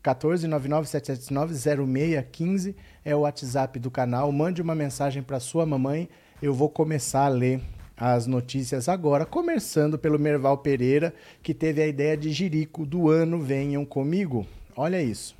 14 0.00 0.46
0615 0.46 2.76
é 3.04 3.16
o 3.16 3.22
WhatsApp 3.22 3.80
do 3.80 3.90
canal. 3.90 4.30
Mande 4.30 4.62
uma 4.62 4.76
mensagem 4.76 5.24
para 5.24 5.40
sua 5.40 5.66
mamãe 5.66 6.08
eu 6.40 6.52
vou 6.52 6.68
começar 6.68 7.24
a 7.24 7.28
ler 7.28 7.60
as 7.96 8.26
notícias 8.26 8.88
agora, 8.88 9.24
começando 9.24 9.98
pelo 9.98 10.18
Merval 10.18 10.58
Pereira, 10.58 11.14
que 11.42 11.54
teve 11.54 11.82
a 11.82 11.86
ideia 11.86 12.16
de 12.16 12.30
Jirico 12.30 12.84
do 12.84 13.08
ano 13.08 13.40
Venham 13.40 13.86
Comigo. 13.86 14.46
Olha 14.76 15.02
isso. 15.02 15.34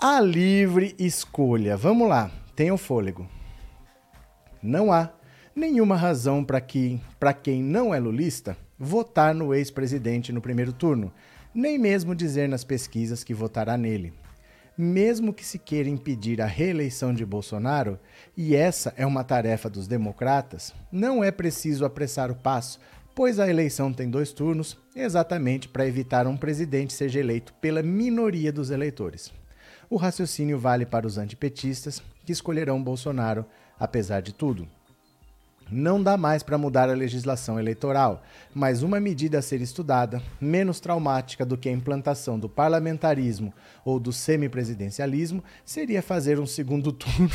A 0.00 0.20
livre 0.20 0.94
escolha. 0.98 1.76
Vamos 1.76 2.08
lá, 2.08 2.30
tenham 2.56 2.78
fôlego. 2.78 3.28
Não 4.62 4.90
há 4.90 5.10
nenhuma 5.54 5.96
razão 5.96 6.42
para 6.42 6.60
que, 6.60 6.98
para 7.20 7.34
quem 7.34 7.62
não 7.62 7.94
é 7.94 7.98
lulista, 7.98 8.56
votar 8.78 9.34
no 9.34 9.54
ex-presidente 9.54 10.32
no 10.32 10.40
primeiro 10.40 10.72
turno, 10.72 11.12
nem 11.52 11.78
mesmo 11.78 12.14
dizer 12.14 12.48
nas 12.48 12.64
pesquisas 12.64 13.22
que 13.22 13.34
votará 13.34 13.76
nele 13.76 14.14
mesmo 14.78 15.34
que 15.34 15.44
se 15.44 15.58
queira 15.58 15.88
impedir 15.88 16.40
a 16.40 16.46
reeleição 16.46 17.12
de 17.12 17.26
Bolsonaro, 17.26 17.98
e 18.36 18.54
essa 18.54 18.94
é 18.96 19.04
uma 19.04 19.24
tarefa 19.24 19.68
dos 19.68 19.88
democratas, 19.88 20.72
não 20.92 21.24
é 21.24 21.32
preciso 21.32 21.84
apressar 21.84 22.30
o 22.30 22.36
passo, 22.36 22.78
pois 23.12 23.40
a 23.40 23.48
eleição 23.48 23.92
tem 23.92 24.08
dois 24.08 24.32
turnos, 24.32 24.78
exatamente 24.94 25.68
para 25.68 25.84
evitar 25.84 26.28
um 26.28 26.36
presidente 26.36 26.92
seja 26.92 27.18
eleito 27.18 27.52
pela 27.54 27.82
minoria 27.82 28.52
dos 28.52 28.70
eleitores. 28.70 29.32
O 29.90 29.96
raciocínio 29.96 30.56
vale 30.56 30.86
para 30.86 31.08
os 31.08 31.18
antipetistas, 31.18 32.00
que 32.24 32.30
escolherão 32.30 32.80
Bolsonaro, 32.80 33.44
apesar 33.80 34.20
de 34.20 34.32
tudo. 34.32 34.68
Não 35.70 36.02
dá 36.02 36.16
mais 36.16 36.42
para 36.42 36.56
mudar 36.56 36.88
a 36.88 36.94
legislação 36.94 37.58
eleitoral, 37.58 38.22
mas 38.54 38.82
uma 38.82 38.98
medida 38.98 39.38
a 39.38 39.42
ser 39.42 39.60
estudada, 39.60 40.22
menos 40.40 40.80
traumática 40.80 41.44
do 41.44 41.58
que 41.58 41.68
a 41.68 41.72
implantação 41.72 42.38
do 42.38 42.48
parlamentarismo 42.48 43.52
ou 43.84 44.00
do 44.00 44.12
semipresidencialismo, 44.12 45.44
seria 45.64 46.02
fazer 46.02 46.38
um 46.40 46.46
segundo 46.46 46.90
turno 46.92 47.30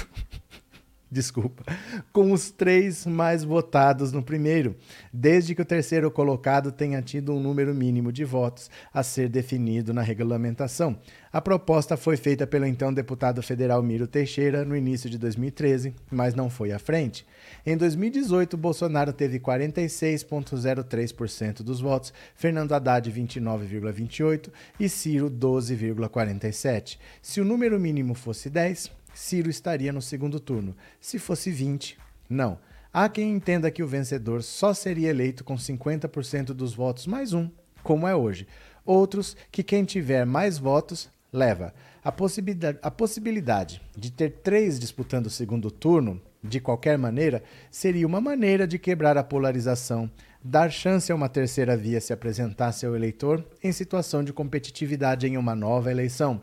desculpa, 1.14 1.64
com 2.12 2.32
os 2.32 2.50
três 2.52 3.06
mais 3.06 3.44
votados 3.44 4.12
no 4.12 4.24
primeiro, 4.24 4.76
desde 5.14 5.54
que 5.56 5.62
o 5.62 5.66
terceiro 5.66 6.12
colocado 6.12 6.72
tenha 6.72 7.02
tido 7.02 7.34
um 7.34 7.40
número 7.40 7.74
mínimo 7.74 8.12
de 8.12 8.26
votos 8.26 8.70
a 8.94 9.02
ser 9.04 9.30
definido 9.30 9.94
na 9.94 10.02
regulamentação. 10.02 11.00
A 11.32 11.40
proposta 11.42 11.96
foi 11.98 12.18
feita 12.18 12.46
pelo 12.46 12.66
então 12.66 12.94
deputado 12.94 13.42
federal 13.42 13.82
Miro 13.82 14.06
Teixeira 14.06 14.66
no 14.66 14.76
início 14.76 15.10
de 15.10 15.18
2013, 15.18 15.96
mas 16.12 16.36
não 16.36 16.50
foi 16.50 16.72
à 16.72 16.78
frente. 16.78 17.26
Em 17.66 17.78
2018, 17.78 18.58
Bolsonaro 18.58 19.12
teve 19.12 19.40
46,03% 19.40 21.64
dos 21.64 21.80
votos, 21.80 22.14
Fernando 22.36 22.74
Haddad 22.74 23.12
29,28% 23.12 24.50
e 24.80 24.88
Ciro 24.88 25.32
12,47%. 25.32 26.98
Se 27.22 27.42
o 27.42 27.46
número 27.46 27.80
mínimo 27.80 28.14
fosse 28.14 28.50
10, 28.50 28.92
Ciro 29.14 29.50
estaria 29.50 29.94
no 29.94 30.02
segundo 30.02 30.40
turno. 30.40 30.76
Se 31.00 31.20
fosse 31.20 31.52
20, 31.52 31.98
não. 32.30 32.58
Há 32.92 33.10
quem 33.10 33.32
entenda 33.32 33.72
que 33.72 33.84
o 33.84 33.88
vencedor 33.88 34.44
só 34.44 34.74
seria 34.74 35.10
eleito 35.10 35.44
com 35.44 35.56
50% 35.56 36.48
dos 36.48 36.74
votos 36.74 37.08
mais 37.08 37.34
um, 37.34 37.50
como 37.82 38.08
é 38.08 38.16
hoje. 38.16 38.48
Outros 38.86 39.36
que 39.52 39.64
quem 39.64 39.84
tiver 39.84 40.26
mais 40.26 40.58
votos 40.58 41.10
leva. 41.32 41.74
A 42.04 42.12
possibilidade, 42.12 42.78
a 42.82 42.92
possibilidade 42.92 43.82
de 43.98 44.12
ter 44.12 44.30
três 44.44 44.80
disputando 44.80 45.28
o 45.28 45.32
segundo 45.32 45.72
turno, 45.72 46.22
de 46.44 46.60
qualquer 46.60 46.98
maneira, 46.98 47.42
seria 47.72 48.06
uma 48.06 48.20
maneira 48.20 48.68
de 48.68 48.78
quebrar 48.78 49.18
a 49.18 49.24
polarização, 49.24 50.12
dar 50.44 50.70
chance 50.70 51.12
a 51.12 51.16
uma 51.16 51.30
terceira 51.30 51.78
via 51.78 52.02
se 52.02 52.12
apresentasse 52.12 52.86
ao 52.86 52.96
eleitor 52.96 53.44
em 53.64 53.72
situação 53.72 54.24
de 54.24 54.34
competitividade 54.34 55.26
em 55.26 55.38
uma 55.38 55.56
nova 55.56 55.90
eleição. 55.90 56.42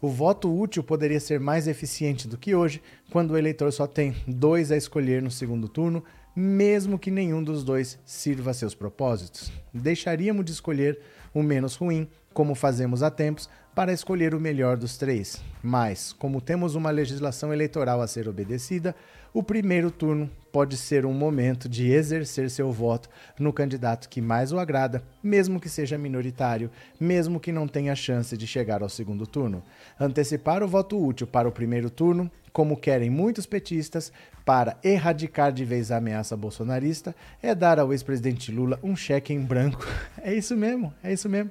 O 0.00 0.08
voto 0.08 0.50
útil 0.50 0.82
poderia 0.82 1.20
ser 1.20 1.38
mais 1.38 1.68
eficiente 1.68 2.26
do 2.26 2.38
que 2.38 2.54
hoje, 2.54 2.82
quando 3.10 3.32
o 3.32 3.36
eleitor 3.36 3.70
só 3.70 3.86
tem 3.86 4.16
dois 4.26 4.72
a 4.72 4.76
escolher 4.76 5.20
no 5.20 5.30
segundo 5.30 5.68
turno, 5.68 6.02
mesmo 6.34 6.98
que 6.98 7.10
nenhum 7.10 7.42
dos 7.42 7.62
dois 7.62 7.98
sirva 8.04 8.52
a 8.52 8.54
seus 8.54 8.74
propósitos. 8.74 9.52
Deixaríamos 9.74 10.44
de 10.44 10.52
escolher 10.52 10.98
o 11.34 11.42
menos 11.42 11.76
ruim 11.76 12.08
como 12.32 12.54
fazemos 12.54 13.02
há 13.02 13.10
tempos, 13.10 13.48
para 13.74 13.92
escolher 13.92 14.34
o 14.34 14.40
melhor 14.40 14.76
dos 14.76 14.96
três. 14.96 15.42
Mas, 15.62 16.12
como 16.12 16.40
temos 16.40 16.74
uma 16.74 16.90
legislação 16.90 17.52
eleitoral 17.52 18.00
a 18.00 18.06
ser 18.06 18.28
obedecida, 18.28 18.94
o 19.32 19.42
primeiro 19.42 19.90
turno 19.90 20.28
pode 20.50 20.76
ser 20.76 21.06
um 21.06 21.12
momento 21.12 21.68
de 21.68 21.90
exercer 21.90 22.50
seu 22.50 22.72
voto 22.72 23.08
no 23.38 23.52
candidato 23.52 24.08
que 24.08 24.20
mais 24.20 24.52
o 24.52 24.58
agrada, 24.58 25.02
mesmo 25.22 25.60
que 25.60 25.68
seja 25.68 25.96
minoritário, 25.96 26.70
mesmo 26.98 27.38
que 27.38 27.52
não 27.52 27.68
tenha 27.68 27.94
chance 27.94 28.36
de 28.36 28.46
chegar 28.46 28.82
ao 28.82 28.88
segundo 28.88 29.26
turno. 29.26 29.62
Antecipar 29.98 30.62
o 30.62 30.68
voto 30.68 31.00
útil 31.00 31.26
para 31.26 31.48
o 31.48 31.52
primeiro 31.52 31.88
turno, 31.88 32.30
como 32.52 32.76
querem 32.76 33.08
muitos 33.08 33.46
petistas, 33.46 34.12
para 34.44 34.76
erradicar 34.82 35.52
de 35.52 35.64
vez 35.64 35.92
a 35.92 35.98
ameaça 35.98 36.36
bolsonarista, 36.36 37.14
é 37.40 37.54
dar 37.54 37.78
ao 37.78 37.92
ex-presidente 37.92 38.50
Lula 38.50 38.80
um 38.82 38.96
cheque 38.96 39.32
em 39.32 39.40
branco. 39.40 39.86
É 40.22 40.34
isso 40.34 40.54
mesmo, 40.54 40.92
é 41.02 41.14
isso 41.14 41.30
mesmo. 41.30 41.50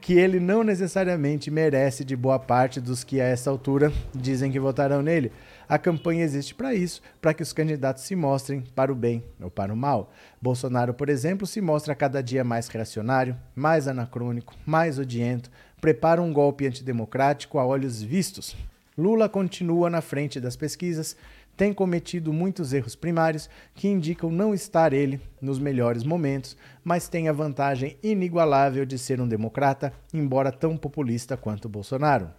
Que 0.00 0.14
ele 0.14 0.40
não 0.40 0.64
necessariamente 0.64 1.50
merece 1.50 2.02
de 2.02 2.16
boa 2.16 2.38
parte 2.38 2.80
dos 2.80 3.04
que 3.04 3.20
a 3.20 3.24
essa 3.24 3.50
altura 3.50 3.92
dizem 4.14 4.50
que 4.50 4.58
votarão 4.58 5.02
nele. 5.02 5.30
A 5.68 5.78
campanha 5.78 6.24
existe 6.24 6.54
para 6.54 6.74
isso, 6.74 7.02
para 7.20 7.34
que 7.34 7.42
os 7.42 7.52
candidatos 7.52 8.04
se 8.04 8.14
mostrem 8.14 8.62
para 8.74 8.92
o 8.92 8.94
bem 8.94 9.24
ou 9.40 9.50
para 9.50 9.72
o 9.72 9.76
mal. 9.76 10.12
Bolsonaro, 10.40 10.94
por 10.94 11.08
exemplo, 11.08 11.46
se 11.46 11.60
mostra 11.60 11.94
cada 11.94 12.22
dia 12.22 12.44
mais 12.44 12.68
reacionário, 12.68 13.36
mais 13.54 13.88
anacrônico, 13.88 14.54
mais 14.64 14.98
odiento, 14.98 15.50
prepara 15.80 16.22
um 16.22 16.32
golpe 16.32 16.66
antidemocrático 16.66 17.58
a 17.58 17.66
olhos 17.66 18.00
vistos. 18.00 18.56
Lula 18.96 19.28
continua 19.28 19.90
na 19.90 20.00
frente 20.00 20.40
das 20.40 20.54
pesquisas, 20.56 21.16
tem 21.56 21.72
cometido 21.72 22.32
muitos 22.32 22.72
erros 22.72 22.94
primários 22.94 23.48
que 23.74 23.88
indicam 23.88 24.30
não 24.30 24.54
estar 24.54 24.92
ele 24.92 25.20
nos 25.40 25.58
melhores 25.58 26.04
momentos, 26.04 26.56
mas 26.84 27.08
tem 27.08 27.28
a 27.28 27.32
vantagem 27.32 27.96
inigualável 28.02 28.84
de 28.84 28.98
ser 28.98 29.20
um 29.20 29.26
democrata, 29.26 29.92
embora 30.12 30.52
tão 30.52 30.76
populista 30.76 31.36
quanto 31.36 31.68
Bolsonaro. 31.68 32.30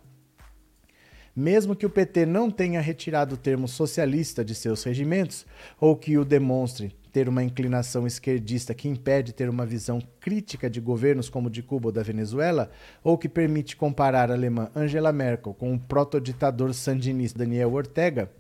Mesmo 1.40 1.76
que 1.76 1.86
o 1.86 1.90
PT 1.92 2.26
não 2.26 2.50
tenha 2.50 2.82
retirado 2.82 3.36
o 3.36 3.38
termo 3.38 3.68
socialista 3.68 4.44
de 4.44 4.56
seus 4.56 4.84
regimentos, 4.84 5.46
ou 5.80 5.96
que 5.96 6.18
o 6.18 6.26
demonstre 6.26 6.96
ter 7.14 7.30
uma 7.30 7.44
inclinação 7.44 8.08
esquerdista 8.08 8.74
que 8.74 8.90
impede 8.90 9.34
ter 9.34 9.48
uma 9.48 9.64
visão 9.64 10.02
crítica 10.20 10.68
de 10.68 10.82
governos 10.82 11.30
como 11.30 11.46
o 11.46 11.52
de 11.52 11.62
Cuba 11.62 11.90
ou 11.90 11.92
da 11.92 12.02
Venezuela, 12.02 12.72
ou 13.04 13.20
que 13.20 13.30
permite 13.30 13.78
comparar 13.78 14.32
a 14.32 14.34
alemã 14.34 14.72
Angela 14.76 15.14
Merkel 15.14 15.54
com 15.54 15.76
o 15.76 15.80
proto-ditador 15.80 16.74
sandinista 16.74 17.38
Daniel 17.38 17.72
Ortega, 17.72 18.32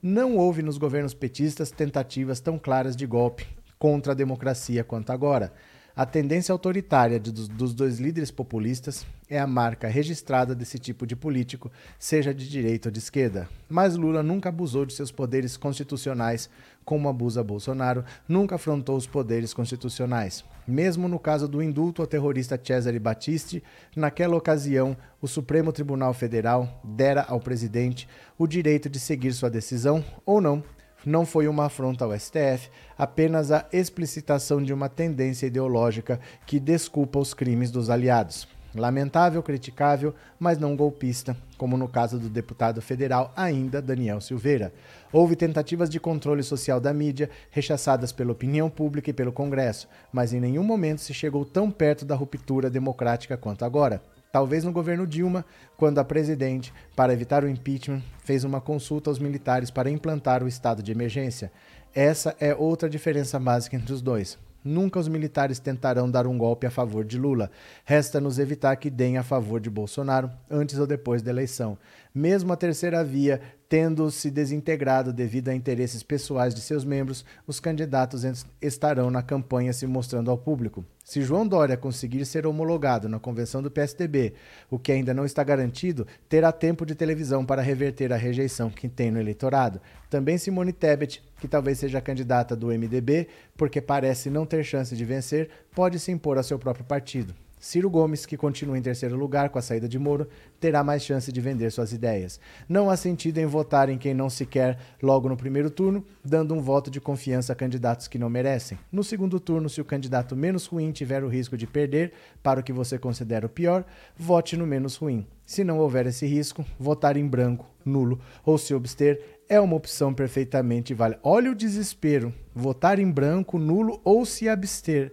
não 0.00 0.38
houve 0.38 0.62
nos 0.62 0.78
governos 0.78 1.12
petistas 1.12 1.70
tentativas 1.70 2.40
tão 2.40 2.58
claras 2.58 2.96
de 2.96 3.04
golpe 3.04 3.46
contra 3.78 4.12
a 4.12 4.16
democracia 4.16 4.82
quanto 4.82 5.10
agora. 5.12 5.52
A 5.98 6.04
tendência 6.04 6.52
autoritária 6.52 7.18
de, 7.18 7.32
dos, 7.32 7.48
dos 7.48 7.72
dois 7.72 7.98
líderes 7.98 8.30
populistas 8.30 9.06
é 9.30 9.38
a 9.38 9.46
marca 9.46 9.88
registrada 9.88 10.54
desse 10.54 10.78
tipo 10.78 11.06
de 11.06 11.16
político, 11.16 11.72
seja 11.98 12.34
de 12.34 12.46
direita 12.46 12.88
ou 12.88 12.92
de 12.92 12.98
esquerda. 12.98 13.48
Mas 13.66 13.96
Lula 13.96 14.22
nunca 14.22 14.50
abusou 14.50 14.84
de 14.84 14.92
seus 14.92 15.10
poderes 15.10 15.56
constitucionais 15.56 16.50
como 16.84 17.08
abusa 17.08 17.42
Bolsonaro, 17.42 18.04
nunca 18.28 18.56
afrontou 18.56 18.94
os 18.94 19.06
poderes 19.06 19.54
constitucionais. 19.54 20.44
Mesmo 20.68 21.08
no 21.08 21.18
caso 21.18 21.48
do 21.48 21.62
indulto 21.62 22.02
ao 22.02 22.06
terrorista 22.06 22.60
Cesare 22.62 22.98
Battisti, 22.98 23.64
naquela 23.96 24.36
ocasião, 24.36 24.94
o 25.18 25.26
Supremo 25.26 25.72
Tribunal 25.72 26.12
Federal 26.12 26.78
dera 26.84 27.24
ao 27.26 27.40
presidente 27.40 28.06
o 28.36 28.46
direito 28.46 28.90
de 28.90 29.00
seguir 29.00 29.32
sua 29.32 29.48
decisão 29.48 30.04
ou 30.26 30.42
não 30.42 30.62
não 31.06 31.24
foi 31.24 31.46
uma 31.46 31.66
afronta 31.66 32.04
ao 32.04 32.18
STF, 32.18 32.68
apenas 32.98 33.52
a 33.52 33.64
explicitação 33.72 34.60
de 34.60 34.72
uma 34.72 34.88
tendência 34.88 35.46
ideológica 35.46 36.18
que 36.44 36.58
desculpa 36.58 37.20
os 37.20 37.32
crimes 37.32 37.70
dos 37.70 37.88
aliados. 37.88 38.48
Lamentável, 38.74 39.42
criticável, 39.42 40.12
mas 40.38 40.58
não 40.58 40.76
golpista, 40.76 41.34
como 41.56 41.78
no 41.78 41.88
caso 41.88 42.18
do 42.18 42.28
deputado 42.28 42.82
federal 42.82 43.32
ainda 43.36 43.80
Daniel 43.80 44.20
Silveira. 44.20 44.72
Houve 45.12 45.36
tentativas 45.36 45.88
de 45.88 46.00
controle 46.00 46.42
social 46.42 46.80
da 46.80 46.92
mídia, 46.92 47.30
rechaçadas 47.50 48.10
pela 48.10 48.32
opinião 48.32 48.68
pública 48.68 49.08
e 49.08 49.14
pelo 49.14 49.32
Congresso, 49.32 49.88
mas 50.12 50.34
em 50.34 50.40
nenhum 50.40 50.64
momento 50.64 51.00
se 51.00 51.14
chegou 51.14 51.44
tão 51.44 51.70
perto 51.70 52.04
da 52.04 52.16
ruptura 52.16 52.68
democrática 52.68 53.36
quanto 53.36 53.64
agora 53.64 54.02
talvez 54.32 54.64
no 54.64 54.72
governo 54.72 55.06
Dilma, 55.06 55.44
quando 55.76 55.98
a 55.98 56.04
presidente, 56.04 56.72
para 56.94 57.12
evitar 57.12 57.44
o 57.44 57.48
impeachment, 57.48 58.02
fez 58.24 58.44
uma 58.44 58.60
consulta 58.60 59.10
aos 59.10 59.18
militares 59.18 59.70
para 59.70 59.90
implantar 59.90 60.42
o 60.42 60.48
estado 60.48 60.82
de 60.82 60.92
emergência. 60.92 61.50
Essa 61.94 62.36
é 62.38 62.54
outra 62.54 62.90
diferença 62.90 63.38
básica 63.38 63.76
entre 63.76 63.92
os 63.92 64.02
dois. 64.02 64.38
Nunca 64.66 64.98
os 64.98 65.06
militares 65.06 65.60
tentarão 65.60 66.10
dar 66.10 66.26
um 66.26 66.36
golpe 66.36 66.66
a 66.66 66.70
favor 66.72 67.04
de 67.04 67.16
Lula. 67.16 67.52
Resta-nos 67.84 68.36
evitar 68.36 68.74
que 68.74 68.90
deem 68.90 69.16
a 69.16 69.22
favor 69.22 69.60
de 69.60 69.70
Bolsonaro 69.70 70.28
antes 70.50 70.76
ou 70.76 70.88
depois 70.88 71.22
da 71.22 71.30
eleição. 71.30 71.78
Mesmo 72.12 72.52
a 72.52 72.56
terceira 72.56 73.04
via 73.04 73.40
tendo 73.68 74.10
se 74.10 74.30
desintegrado 74.30 75.12
devido 75.12 75.48
a 75.48 75.54
interesses 75.54 76.02
pessoais 76.02 76.54
de 76.54 76.60
seus 76.60 76.84
membros, 76.84 77.24
os 77.46 77.58
candidatos 77.58 78.22
estarão 78.60 79.10
na 79.10 79.22
campanha 79.22 79.72
se 79.72 79.86
mostrando 79.86 80.30
ao 80.30 80.38
público. 80.38 80.84
Se 81.04 81.22
João 81.22 81.46
Dória 81.46 81.76
conseguir 81.76 82.24
ser 82.24 82.46
homologado 82.46 83.08
na 83.08 83.18
convenção 83.18 83.62
do 83.62 83.70
PSDB, 83.70 84.34
o 84.70 84.78
que 84.78 84.92
ainda 84.92 85.14
não 85.14 85.24
está 85.24 85.42
garantido, 85.44 86.06
terá 86.28 86.50
tempo 86.50 86.84
de 86.84 86.94
televisão 86.94 87.44
para 87.44 87.62
reverter 87.62 88.12
a 88.12 88.16
rejeição 88.16 88.70
que 88.70 88.88
tem 88.88 89.10
no 89.10 89.20
eleitorado. 89.20 89.80
Também 90.10 90.38
Simone 90.38 90.72
Tebet, 90.72 91.22
que 91.40 91.48
talvez 91.48 91.78
seja 91.78 92.00
candidata 92.00 92.56
do 92.56 92.68
MDB, 92.68 93.28
porque 93.56 93.80
parece 93.80 94.30
não 94.30 94.46
ter 94.46 94.64
chance 94.64 94.96
de 94.96 95.04
vencer, 95.04 95.48
pode 95.74 95.98
se 95.98 96.10
impor 96.10 96.38
a 96.38 96.42
seu 96.42 96.58
próprio 96.58 96.84
partido. 96.84 97.34
Ciro 97.58 97.88
Gomes, 97.88 98.26
que 98.26 98.36
continua 98.36 98.78
em 98.78 98.82
terceiro 98.82 99.16
lugar 99.16 99.48
com 99.48 99.58
a 99.58 99.62
saída 99.62 99.88
de 99.88 99.98
Moro, 99.98 100.28
terá 100.60 100.84
mais 100.84 101.02
chance 101.02 101.32
de 101.32 101.40
vender 101.40 101.72
suas 101.72 101.92
ideias. 101.92 102.38
Não 102.68 102.90
há 102.90 102.96
sentido 102.96 103.38
em 103.38 103.46
votar 103.46 103.88
em 103.88 103.96
quem 103.98 104.12
não 104.12 104.28
se 104.28 104.44
quer 104.44 104.78
logo 105.02 105.28
no 105.28 105.36
primeiro 105.36 105.70
turno, 105.70 106.04
dando 106.24 106.54
um 106.54 106.60
voto 106.60 106.90
de 106.90 107.00
confiança 107.00 107.52
a 107.52 107.56
candidatos 107.56 108.08
que 108.08 108.18
não 108.18 108.28
merecem. 108.28 108.78
No 108.92 109.02
segundo 109.02 109.40
turno, 109.40 109.68
se 109.68 109.80
o 109.80 109.84
candidato 109.84 110.36
menos 110.36 110.66
ruim 110.66 110.92
tiver 110.92 111.24
o 111.24 111.28
risco 111.28 111.56
de 111.56 111.66
perder 111.66 112.12
para 112.42 112.60
o 112.60 112.62
que 112.62 112.72
você 112.72 112.98
considera 112.98 113.46
o 113.46 113.50
pior, 113.50 113.84
vote 114.16 114.56
no 114.56 114.66
menos 114.66 114.96
ruim. 114.96 115.26
Se 115.44 115.64
não 115.64 115.78
houver 115.78 116.06
esse 116.06 116.26
risco, 116.26 116.64
votar 116.78 117.16
em 117.16 117.26
branco, 117.26 117.66
nulo 117.84 118.20
ou 118.44 118.58
se 118.58 118.74
abster 118.74 119.20
é 119.48 119.60
uma 119.60 119.76
opção 119.76 120.12
perfeitamente 120.12 120.92
válida. 120.92 121.20
Olha 121.22 121.50
o 121.50 121.54
desespero. 121.54 122.34
Votar 122.54 122.98
em 122.98 123.10
branco, 123.10 123.58
nulo 123.58 124.00
ou 124.04 124.26
se 124.26 124.48
abster 124.48 125.12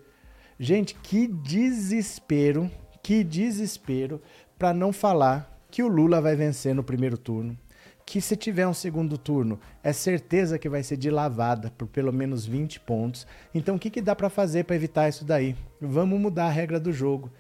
Gente, 0.59 0.95
que 0.95 1.27
desespero, 1.27 2.69
que 3.01 3.23
desespero 3.23 4.21
para 4.57 4.73
não 4.73 4.93
falar 4.93 5.53
que 5.69 5.81
o 5.81 5.87
Lula 5.87 6.21
vai 6.21 6.35
vencer 6.35 6.75
no 6.75 6.83
primeiro 6.83 7.17
turno. 7.17 7.57
Que 8.05 8.21
se 8.21 8.35
tiver 8.35 8.67
um 8.67 8.73
segundo 8.73 9.17
turno, 9.17 9.59
é 9.81 9.91
certeza 9.93 10.59
que 10.59 10.69
vai 10.69 10.83
ser 10.83 10.97
de 10.97 11.09
lavada 11.09 11.71
por 11.77 11.87
pelo 11.87 12.13
menos 12.13 12.45
20 12.45 12.79
pontos. 12.81 13.25
Então, 13.55 13.75
o 13.75 13.79
que, 13.79 13.89
que 13.89 14.01
dá 14.01 14.15
para 14.15 14.29
fazer 14.29 14.65
para 14.65 14.75
evitar 14.75 15.09
isso 15.09 15.25
daí? 15.25 15.55
Vamos 15.81 16.19
mudar 16.19 16.45
a 16.45 16.51
regra 16.51 16.79
do 16.79 16.91
jogo. 16.91 17.31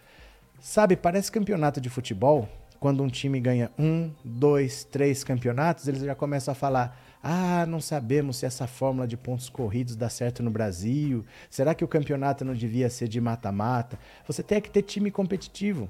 Sabe, 0.59 0.95
parece 0.95 1.31
campeonato 1.31 1.81
de 1.81 1.89
futebol. 1.89 2.47
Quando 2.79 3.03
um 3.03 3.07
time 3.07 3.39
ganha 3.39 3.71
um, 3.77 4.11
dois, 4.23 4.83
três 4.83 5.23
campeonatos, 5.23 5.87
eles 5.87 6.01
já 6.01 6.15
começam 6.15 6.53
a 6.53 6.55
falar: 6.55 6.97
ah, 7.25 7.65
não 7.65 7.79
sabemos 7.79 8.35
se 8.35 8.45
essa 8.45 8.67
fórmula 8.67 9.07
de 9.07 9.15
pontos 9.15 9.47
corridos 9.47 9.95
dá 9.95 10.09
certo 10.09 10.43
no 10.43 10.51
Brasil. 10.51 11.23
Será 11.49 11.73
que 11.73 11.83
o 11.83 11.87
campeonato 11.87 12.43
não 12.43 12.53
devia 12.53 12.89
ser 12.89 13.07
de 13.07 13.21
mata-mata? 13.21 13.97
Você 14.27 14.43
tem 14.43 14.59
que 14.59 14.69
ter 14.69 14.81
time 14.81 15.09
competitivo. 15.09 15.89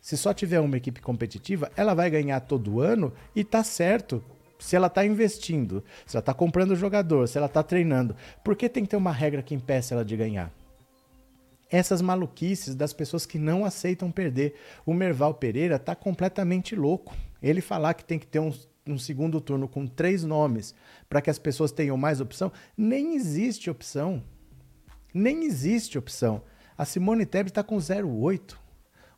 Se 0.00 0.16
só 0.16 0.32
tiver 0.32 0.60
uma 0.60 0.76
equipe 0.76 1.00
competitiva, 1.00 1.72
ela 1.76 1.92
vai 1.92 2.08
ganhar 2.08 2.38
todo 2.38 2.80
ano 2.80 3.12
e 3.34 3.42
tá 3.42 3.64
certo. 3.64 4.22
Se 4.60 4.76
ela 4.76 4.86
está 4.86 5.04
investindo, 5.04 5.82
se 6.06 6.16
ela 6.16 6.20
está 6.20 6.32
comprando 6.32 6.76
jogador, 6.76 7.26
se 7.26 7.36
ela 7.36 7.48
está 7.48 7.64
treinando, 7.64 8.14
por 8.44 8.54
que 8.54 8.68
tem 8.68 8.84
que 8.84 8.90
ter 8.90 8.96
uma 8.96 9.12
regra 9.12 9.42
que 9.42 9.54
impeça 9.54 9.94
ela 9.94 10.04
de 10.04 10.16
ganhar? 10.16 10.52
Essas 11.68 12.00
maluquices 12.00 12.76
das 12.76 12.92
pessoas 12.92 13.26
que 13.26 13.38
não 13.38 13.64
aceitam 13.64 14.10
perder. 14.10 14.54
O 14.86 14.94
Merval 14.94 15.34
Pereira 15.34 15.76
está 15.76 15.96
completamente 15.96 16.76
louco. 16.76 17.12
Ele 17.42 17.60
falar 17.60 17.94
que 17.94 18.04
tem 18.04 18.18
que 18.18 18.26
ter 18.26 18.38
uns 18.38 18.69
um 18.92 18.98
segundo 18.98 19.40
turno 19.40 19.68
com 19.68 19.86
três 19.86 20.24
nomes 20.24 20.74
para 21.08 21.20
que 21.20 21.30
as 21.30 21.38
pessoas 21.38 21.72
tenham 21.72 21.96
mais 21.96 22.20
opção, 22.20 22.52
nem 22.76 23.14
existe 23.14 23.70
opção. 23.70 24.22
Nem 25.12 25.44
existe 25.44 25.98
opção. 25.98 26.42
A 26.78 26.84
Simone 26.84 27.26
Tebet 27.26 27.50
está 27.50 27.62
com 27.62 27.76
0,8. 27.76 28.56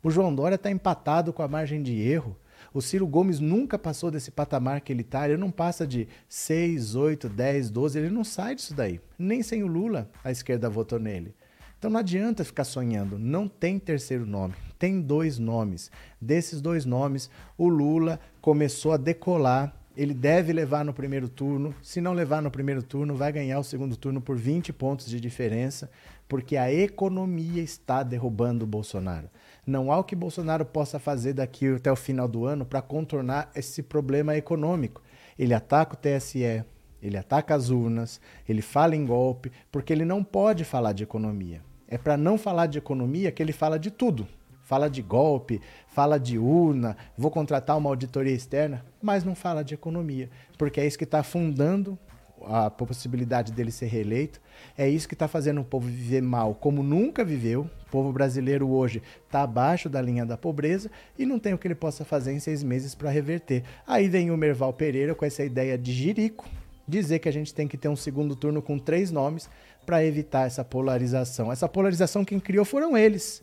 O 0.02 0.10
João 0.10 0.34
Dória 0.34 0.56
está 0.56 0.70
empatado 0.70 1.32
com 1.32 1.42
a 1.42 1.48
margem 1.48 1.82
de 1.82 2.00
erro. 2.00 2.36
O 2.72 2.80
Ciro 2.80 3.06
Gomes 3.06 3.38
nunca 3.38 3.78
passou 3.78 4.10
desse 4.10 4.30
patamar 4.30 4.80
que 4.80 4.92
ele 4.92 5.02
está. 5.02 5.28
Ele 5.28 5.36
não 5.36 5.50
passa 5.50 5.86
de 5.86 6.08
6, 6.28 6.94
8, 6.94 7.28
10, 7.28 7.70
12. 7.70 7.98
Ele 7.98 8.10
não 8.10 8.24
sai 8.24 8.54
disso 8.54 8.74
daí. 8.74 9.00
Nem 9.18 9.42
sem 9.42 9.62
o 9.62 9.66
Lula, 9.66 10.10
a 10.24 10.30
esquerda 10.30 10.70
votou 10.70 10.98
nele. 10.98 11.34
Então 11.82 11.90
não 11.90 11.98
adianta 11.98 12.44
ficar 12.44 12.62
sonhando, 12.62 13.18
não 13.18 13.48
tem 13.48 13.76
terceiro 13.76 14.24
nome, 14.24 14.54
tem 14.82 15.00
dois 15.00 15.38
nomes. 15.38 15.92
Desses 16.20 16.60
dois 16.60 16.84
nomes, 16.84 17.30
o 17.56 17.68
Lula 17.68 18.18
começou 18.40 18.90
a 18.90 18.96
decolar. 18.96 19.72
Ele 19.96 20.12
deve 20.12 20.52
levar 20.52 20.84
no 20.84 20.92
primeiro 20.92 21.28
turno. 21.28 21.72
Se 21.80 22.00
não 22.00 22.12
levar 22.12 22.42
no 22.42 22.50
primeiro 22.50 22.82
turno, 22.82 23.14
vai 23.14 23.30
ganhar 23.30 23.60
o 23.60 23.62
segundo 23.62 23.96
turno 23.96 24.20
por 24.20 24.36
20 24.36 24.72
pontos 24.72 25.08
de 25.08 25.20
diferença 25.20 25.88
porque 26.26 26.56
a 26.56 26.72
economia 26.72 27.62
está 27.62 28.02
derrubando 28.02 28.64
o 28.64 28.66
Bolsonaro. 28.66 29.30
Não 29.64 29.92
há 29.92 29.98
o 29.98 30.04
que 30.04 30.16
Bolsonaro 30.16 30.64
possa 30.64 30.98
fazer 30.98 31.34
daqui 31.34 31.68
até 31.68 31.92
o 31.92 31.94
final 31.94 32.26
do 32.26 32.44
ano 32.44 32.64
para 32.64 32.82
contornar 32.82 33.52
esse 33.54 33.84
problema 33.84 34.36
econômico. 34.36 35.00
Ele 35.38 35.54
ataca 35.54 35.94
o 35.94 35.96
TSE, 35.96 36.64
ele 37.00 37.16
ataca 37.16 37.54
as 37.54 37.70
urnas, 37.70 38.20
ele 38.48 38.62
fala 38.62 38.96
em 38.96 39.06
golpe, 39.06 39.52
porque 39.70 39.92
ele 39.92 40.04
não 40.04 40.24
pode 40.24 40.64
falar 40.64 40.92
de 40.92 41.04
economia. 41.04 41.62
É 41.86 41.98
para 41.98 42.16
não 42.16 42.36
falar 42.36 42.66
de 42.66 42.78
economia 42.78 43.30
que 43.30 43.42
ele 43.42 43.52
fala 43.52 43.78
de 43.78 43.90
tudo. 43.90 44.26
Fala 44.72 44.88
de 44.88 45.02
golpe, 45.02 45.60
fala 45.86 46.18
de 46.18 46.38
urna, 46.38 46.96
vou 47.14 47.30
contratar 47.30 47.76
uma 47.76 47.90
auditoria 47.90 48.32
externa, 48.32 48.82
mas 49.02 49.22
não 49.22 49.34
fala 49.34 49.62
de 49.62 49.74
economia, 49.74 50.30
porque 50.56 50.80
é 50.80 50.86
isso 50.86 50.96
que 50.96 51.04
está 51.04 51.18
afundando 51.18 51.98
a 52.46 52.70
possibilidade 52.70 53.52
dele 53.52 53.70
ser 53.70 53.88
reeleito. 53.88 54.40
É 54.74 54.88
isso 54.88 55.06
que 55.06 55.14
está 55.14 55.28
fazendo 55.28 55.60
o 55.60 55.64
povo 55.64 55.88
viver 55.88 56.22
mal 56.22 56.54
como 56.54 56.82
nunca 56.82 57.22
viveu. 57.22 57.68
O 57.86 57.90
povo 57.90 58.10
brasileiro 58.14 58.66
hoje 58.70 59.02
está 59.26 59.42
abaixo 59.42 59.90
da 59.90 60.00
linha 60.00 60.24
da 60.24 60.38
pobreza 60.38 60.90
e 61.18 61.26
não 61.26 61.38
tem 61.38 61.52
o 61.52 61.58
que 61.58 61.66
ele 61.66 61.74
possa 61.74 62.02
fazer 62.02 62.32
em 62.32 62.40
seis 62.40 62.62
meses 62.62 62.94
para 62.94 63.10
reverter. 63.10 63.64
Aí 63.86 64.08
vem 64.08 64.30
o 64.30 64.38
Merval 64.38 64.72
Pereira 64.72 65.14
com 65.14 65.26
essa 65.26 65.44
ideia 65.44 65.76
de 65.76 65.92
jirico, 65.92 66.48
dizer 66.88 67.18
que 67.18 67.28
a 67.28 67.32
gente 67.32 67.52
tem 67.52 67.68
que 67.68 67.76
ter 67.76 67.90
um 67.90 67.96
segundo 67.96 68.34
turno 68.34 68.62
com 68.62 68.78
três 68.78 69.10
nomes 69.10 69.50
para 69.84 70.02
evitar 70.02 70.46
essa 70.46 70.64
polarização. 70.64 71.52
Essa 71.52 71.68
polarização 71.68 72.24
quem 72.24 72.40
criou 72.40 72.64
foram 72.64 72.96
eles. 72.96 73.42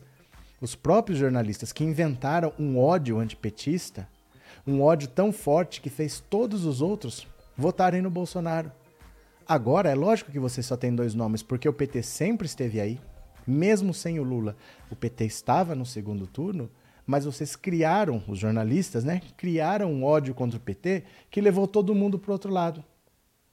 Os 0.62 0.76
próprios 0.76 1.18
jornalistas 1.18 1.72
que 1.72 1.84
inventaram 1.84 2.54
um 2.60 2.78
ódio 2.78 3.18
antipetista, 3.18 4.08
um 4.68 4.82
ódio 4.82 5.08
tão 5.08 5.32
forte 5.32 5.80
que 5.80 5.90
fez 5.90 6.20
todos 6.20 6.66
os 6.66 6.82
outros 6.82 7.28
votarem 7.56 8.02
no 8.02 8.10
Bolsonaro. 8.10 8.72
Agora, 9.48 9.90
é 9.90 9.96
lógico 9.96 10.32
que 10.32 10.40
você 10.40 10.62
só 10.62 10.78
tem 10.78 10.94
dois 10.94 11.16
nomes, 11.16 11.42
porque 11.42 11.68
o 11.68 11.74
PT 11.74 12.04
sempre 12.04 12.46
esteve 12.46 12.80
aí, 12.80 13.00
mesmo 13.48 13.94
sem 13.94 14.20
o 14.20 14.24
Lula. 14.24 14.56
O 14.92 14.96
PT 14.96 15.26
estava 15.26 15.74
no 15.74 15.86
segundo 15.86 16.28
turno, 16.28 16.70
mas 17.06 17.26
vocês 17.26 17.56
criaram, 17.56 18.24
os 18.28 18.38
jornalistas, 18.38 19.04
né? 19.04 19.22
Criaram 19.36 19.92
um 19.92 20.04
ódio 20.04 20.36
contra 20.36 20.58
o 20.58 20.62
PT 20.62 21.04
que 21.32 21.42
levou 21.42 21.68
todo 21.68 21.96
mundo 21.96 22.20
para 22.20 22.30
o 22.30 22.34
outro 22.34 22.52
lado. 22.52 22.84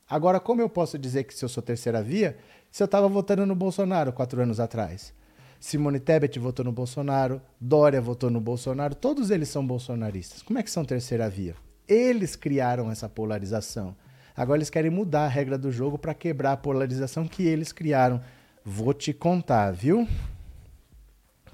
Agora, 0.08 0.38
como 0.38 0.60
eu 0.60 0.68
posso 0.68 0.98
dizer 0.98 1.24
que 1.24 1.34
se 1.34 1.44
eu 1.44 1.48
sou 1.48 1.62
terceira 1.62 2.02
via, 2.02 2.36
se 2.70 2.82
eu 2.82 2.84
estava 2.84 3.08
votando 3.08 3.46
no 3.46 3.54
Bolsonaro 3.54 4.12
quatro 4.12 4.42
anos 4.42 4.60
atrás? 4.60 5.14
Simone 5.58 5.98
Tebet 5.98 6.38
votou 6.38 6.64
no 6.64 6.72
Bolsonaro, 6.72 7.40
Dória 7.60 8.00
votou 8.00 8.30
no 8.30 8.40
Bolsonaro, 8.40 8.94
todos 8.94 9.30
eles 9.30 9.48
são 9.48 9.66
bolsonaristas. 9.66 10.42
Como 10.42 10.58
é 10.58 10.62
que 10.62 10.70
são 10.70 10.84
terceira 10.84 11.28
via? 11.28 11.54
Eles 11.88 12.36
criaram 12.36 12.90
essa 12.90 13.08
polarização. 13.08 13.96
Agora 14.36 14.58
eles 14.58 14.70
querem 14.70 14.90
mudar 14.90 15.24
a 15.24 15.28
regra 15.28 15.56
do 15.56 15.72
jogo 15.72 15.96
para 15.96 16.12
quebrar 16.12 16.52
a 16.52 16.56
polarização 16.56 17.26
que 17.26 17.44
eles 17.46 17.72
criaram. 17.72 18.20
Vou 18.64 18.92
te 18.92 19.12
contar, 19.12 19.70
viu? 19.70 20.06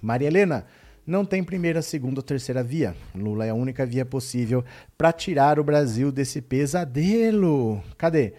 Maria 0.00 0.26
Helena, 0.26 0.66
não 1.06 1.24
tem 1.24 1.44
primeira, 1.44 1.82
segunda 1.82 2.20
ou 2.20 2.22
terceira 2.22 2.62
via. 2.62 2.96
Lula 3.14 3.44
é 3.44 3.50
a 3.50 3.54
única 3.54 3.84
via 3.86 4.04
possível 4.04 4.64
para 4.96 5.12
tirar 5.12 5.60
o 5.60 5.64
Brasil 5.64 6.10
desse 6.10 6.40
pesadelo. 6.40 7.82
Cadê? 7.96 8.34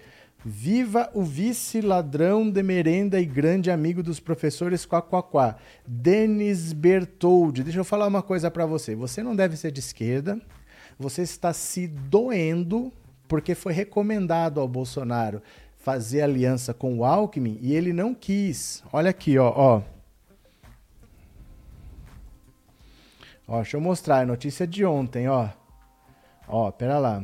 Viva 0.46 1.10
o 1.14 1.24
vice 1.24 1.80
ladrão 1.80 2.50
de 2.50 2.62
merenda 2.62 3.20
e 3.20 3.26
grande 3.26 3.72
amigo 3.72 4.04
dos 4.04 4.20
professores 4.20 4.86
Quaquaquá, 4.86 5.56
Denis 5.88 6.74
Bertoldi. 6.74 7.64
Deixa 7.64 7.80
eu 7.80 7.86
falar 7.86 8.08
uma 8.08 8.22
coisa 8.22 8.52
para 8.52 8.66
você. 8.66 8.94
Você 8.94 9.24
não 9.24 9.36
deve 9.36 9.56
ser 9.56 9.72
de 9.72 9.80
esquerda. 9.80 10.42
Você 11.00 11.22
está 11.22 11.54
se 11.54 11.88
doendo 11.88 12.92
porque 13.28 13.56
foi 13.56 13.72
recomendado 13.72 14.60
ao 14.60 14.68
Bolsonaro 14.68 15.42
fazer 15.78 16.22
aliança 16.22 16.74
com 16.74 16.98
o 16.98 17.06
Alckmin 17.06 17.58
e 17.62 17.74
ele 17.74 17.94
não 17.94 18.14
quis. 18.14 18.84
Olha 18.92 19.10
aqui, 19.10 19.38
ó, 19.38 19.52
ó. 19.56 19.82
Ó, 23.48 23.56
deixa 23.58 23.78
eu 23.78 23.82
mostrar, 23.82 24.24
é 24.24 24.26
notícia 24.26 24.66
de 24.66 24.86
ontem, 24.86 25.28
ó. 25.28 25.50
Ó, 26.48 26.72
pera 26.72 26.98
lá. 27.00 27.24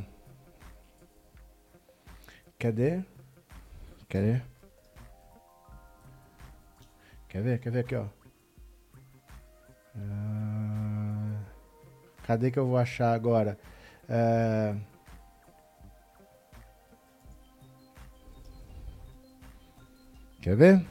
Cadê? 2.57 3.01
Cadê? 4.09 4.41
Quer 7.27 7.43
ver? 7.43 7.59
Quer 7.59 7.71
ver 7.71 7.79
aqui, 7.81 7.95
ó. 7.95 8.05
Uh... 9.95 11.37
Cadê 12.23 12.49
que 12.49 12.57
eu 12.57 12.65
vou 12.65 12.77
achar 12.77 13.13
agora? 13.13 13.55
Uh... 14.05 14.81
Quer 20.41 20.55
ver? 20.55 20.85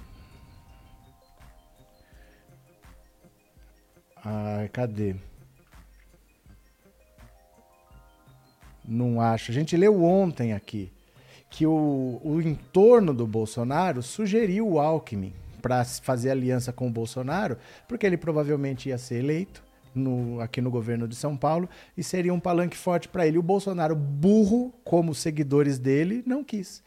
Ai, 4.24 4.68
cadê? 4.68 5.16
Não 8.84 9.20
acho. 9.20 9.50
A 9.50 9.54
gente 9.54 9.76
leu 9.76 10.04
ontem 10.04 10.52
aqui 10.52 10.92
que 11.58 11.66
o, 11.66 12.20
o 12.22 12.40
entorno 12.40 13.12
do 13.12 13.26
Bolsonaro 13.26 14.00
sugeriu 14.00 14.68
o 14.68 14.78
Alckmin 14.78 15.32
para 15.60 15.84
fazer 15.84 16.30
aliança 16.30 16.72
com 16.72 16.86
o 16.86 16.90
Bolsonaro, 16.90 17.58
porque 17.88 18.06
ele 18.06 18.16
provavelmente 18.16 18.90
ia 18.90 18.96
ser 18.96 19.16
eleito 19.16 19.60
no, 19.92 20.40
aqui 20.40 20.60
no 20.60 20.70
governo 20.70 21.08
de 21.08 21.16
São 21.16 21.36
Paulo 21.36 21.68
e 21.96 22.02
seria 22.04 22.32
um 22.32 22.38
palanque 22.38 22.76
forte 22.76 23.08
para 23.08 23.26
ele. 23.26 23.38
O 23.38 23.42
Bolsonaro, 23.42 23.96
burro, 23.96 24.72
como 24.84 25.12
seguidores 25.12 25.80
dele, 25.80 26.22
não 26.24 26.44
quis. 26.44 26.80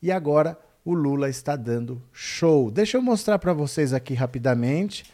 E 0.00 0.10
agora 0.10 0.58
o 0.82 0.94
Lula 0.94 1.28
está 1.28 1.54
dando 1.54 2.00
show. 2.10 2.70
Deixa 2.70 2.96
eu 2.96 3.02
mostrar 3.02 3.38
para 3.38 3.52
vocês 3.52 3.92
aqui 3.92 4.14
rapidamente 4.14 5.04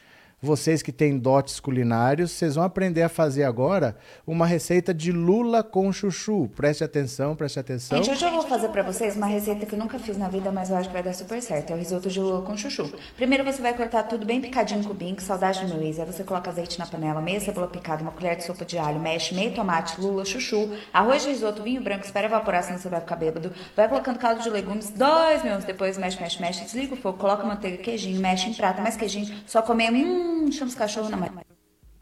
vocês 0.43 0.83
que 0.83 0.91
têm 0.91 1.19
dotes 1.19 1.61
culinários, 1.61 2.31
vocês 2.31 2.55
vão 2.55 2.65
aprender 2.65 3.03
a 3.03 3.09
fazer 3.09 3.45
agora 3.45 3.97
uma 4.27 4.47
receita 4.47 4.95
de 4.95 5.13
lula 5.13 5.63
com 5.63 5.93
chuchu. 5.93 6.49
Preste 6.57 6.83
atenção, 6.83 7.37
preste 7.37 7.61
atenção. 7.61 7.99
Gente, 7.99 8.11
hoje 8.11 8.25
eu 8.25 8.31
vou 8.31 8.43
fazer 8.43 8.69
para 8.69 8.83
vocês 8.83 9.17
uma 9.17 9.27
receita 9.27 9.67
que 9.67 9.75
eu 9.75 9.79
nunca 9.79 9.99
fiz 9.99 10.17
na 10.17 10.29
vida, 10.29 10.51
mas 10.51 10.71
eu 10.71 10.77
acho 10.77 10.89
que 10.89 10.95
vai 10.95 11.03
dar 11.03 11.13
super 11.13 11.43
certo. 11.43 11.71
É 11.71 11.75
o 11.75 11.79
risoto 11.79 12.09
de 12.09 12.19
lula 12.19 12.41
com 12.43 12.57
chuchu. 12.57 12.91
Primeiro 13.17 13.45
você 13.45 13.61
vai 13.61 13.75
cortar 13.75 14.05
tudo 14.05 14.25
bem 14.25 14.41
picadinho 14.41 14.81
em 14.81 14.85
cubinho, 14.85 15.15
que 15.15 15.23
saudade 15.23 15.61
do 15.61 15.75
meu 15.75 15.83
ex. 15.83 15.99
Aí 15.99 16.07
você 16.07 16.25
coloca 16.25 16.49
azeite 16.49 16.79
na 16.79 16.87
panela, 16.87 17.21
meia 17.21 17.41
cebola 17.41 17.69
picada, 17.69 18.03
uma 18.03 18.13
colher 18.13 18.37
de 18.37 18.45
sopa 18.45 18.65
de 18.65 18.79
alho, 18.79 18.99
mexe 18.99 19.35
meio 19.35 19.53
tomate, 19.53 20.01
lula, 20.01 20.25
chuchu, 20.25 20.71
arroz 20.93 21.23
de 21.23 21.29
risoto, 21.29 21.63
vinho 21.63 21.83
branco, 21.83 22.05
espera 22.05 22.27
evaporar, 22.27 22.63
senão 22.63 22.79
você 22.79 22.89
vai 22.89 23.01
ficar 23.01 23.17
bêbado. 23.17 23.53
Vai 23.77 23.89
colocando 23.89 24.19
caldo 24.19 24.43
de 24.43 24.49
legumes, 24.49 24.89
dois 24.91 25.43
minutos 25.45 25.67
depois, 25.67 25.99
mexe, 25.99 26.19
mexe, 26.19 26.41
mexe, 26.41 26.65
desliga 26.65 26.95
o 26.95 26.97
fogo, 26.97 27.19
coloca 27.19 27.45
manteiga, 27.45 27.77
queijinho, 27.77 28.21
mexe 28.21 28.49
em 28.49 28.55
prata, 28.55 28.81
mais 28.81 28.97
queijinho, 28.97 29.29
só 29.47 29.61
comer, 29.61 29.91
hum, 29.93 30.30
Chama 30.53 30.69
os 30.69 30.75
cachorros 30.75 31.11
na 31.11 31.17
mãe. 31.17 31.31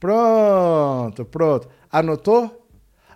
Pronto, 0.01 1.25
pronto. 1.25 1.69
Anotou? 1.91 2.58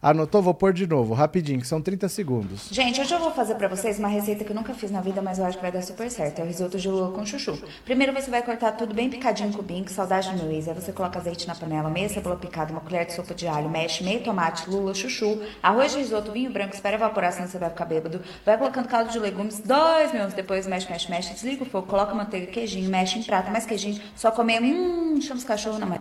Anotou? 0.02 0.42
Vou 0.42 0.52
pôr 0.52 0.72
de 0.72 0.84
novo, 0.84 1.14
rapidinho, 1.14 1.60
que 1.60 1.66
são 1.66 1.80
30 1.80 2.08
segundos. 2.08 2.66
Gente, 2.72 3.00
hoje 3.00 3.14
eu 3.14 3.20
vou 3.20 3.30
fazer 3.30 3.54
para 3.54 3.68
vocês 3.68 4.00
uma 4.00 4.08
receita 4.08 4.42
que 4.42 4.50
eu 4.50 4.56
nunca 4.56 4.74
fiz 4.74 4.90
na 4.90 5.00
vida, 5.00 5.22
mas 5.22 5.38
eu 5.38 5.44
acho 5.44 5.56
que 5.56 5.62
vai 5.62 5.70
dar 5.70 5.80
super 5.80 6.10
certo. 6.10 6.40
É 6.40 6.42
o 6.42 6.46
risoto 6.48 6.76
de 6.76 6.88
lula 6.88 7.12
com 7.12 7.24
chuchu. 7.24 7.56
Primeiro 7.84 8.12
você 8.12 8.28
vai 8.28 8.42
cortar 8.42 8.72
tudo 8.72 8.92
bem 8.92 9.08
picadinho 9.08 9.52
cubinho, 9.52 9.84
que 9.84 9.92
saudade 9.92 10.28
do 10.32 10.42
meu 10.42 10.50
ex. 10.50 10.66
Aí 10.66 10.74
você 10.74 10.90
coloca 10.90 11.20
azeite 11.20 11.46
na 11.46 11.54
panela, 11.54 11.88
meia 11.88 12.08
cebola 12.08 12.34
picada, 12.34 12.72
uma 12.72 12.80
colher 12.80 13.06
de 13.06 13.12
sopa 13.12 13.32
de 13.32 13.46
alho, 13.46 13.70
mexe 13.70 14.02
meio 14.02 14.24
tomate, 14.24 14.68
lula, 14.68 14.92
chuchu, 14.92 15.40
arroz 15.62 15.92
de 15.92 15.98
risoto, 15.98 16.32
vinho 16.32 16.50
branco, 16.52 16.74
espera 16.74 16.96
evaporar, 16.96 17.30
senão 17.30 17.46
você 17.46 17.58
vai 17.58 17.70
ficar 17.70 17.84
bêbado. 17.84 18.20
Vai 18.44 18.58
colocando 18.58 18.88
caldo 18.88 19.12
de 19.12 19.20
legumes, 19.20 19.60
dois 19.60 20.12
minutos 20.12 20.34
depois, 20.34 20.66
mexe, 20.66 20.90
mexe, 20.90 21.08
mexe, 21.08 21.32
desliga 21.32 21.62
o 21.62 21.66
fogo, 21.66 21.86
coloca 21.86 22.12
manteiga, 22.12 22.48
queijinho, 22.48 22.90
mexe 22.90 23.20
em 23.20 23.22
prata, 23.22 23.52
mais 23.52 23.64
queijinho, 23.64 24.02
só 24.16 24.32
comer, 24.32 24.60
hum, 24.60 25.20
chama 25.20 25.38
os 25.38 25.44
cachorros 25.44 25.78
na 25.78 25.86
mãe. 25.86 26.00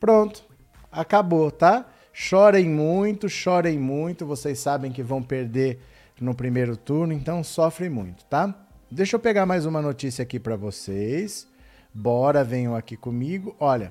Pronto, 0.00 0.42
acabou, 0.90 1.52
tá? 1.52 1.86
Chorem 2.16 2.68
muito, 2.68 3.28
chorem 3.28 3.76
muito. 3.76 4.24
Vocês 4.24 4.60
sabem 4.60 4.92
que 4.92 5.02
vão 5.02 5.20
perder 5.20 5.80
no 6.20 6.32
primeiro 6.32 6.76
turno, 6.76 7.12
então 7.12 7.42
sofrem 7.42 7.90
muito, 7.90 8.24
tá? 8.26 8.54
Deixa 8.88 9.16
eu 9.16 9.20
pegar 9.20 9.44
mais 9.44 9.66
uma 9.66 9.82
notícia 9.82 10.22
aqui 10.22 10.38
para 10.38 10.54
vocês. 10.54 11.48
Bora, 11.92 12.44
venham 12.44 12.76
aqui 12.76 12.96
comigo. 12.96 13.56
Olha, 13.58 13.90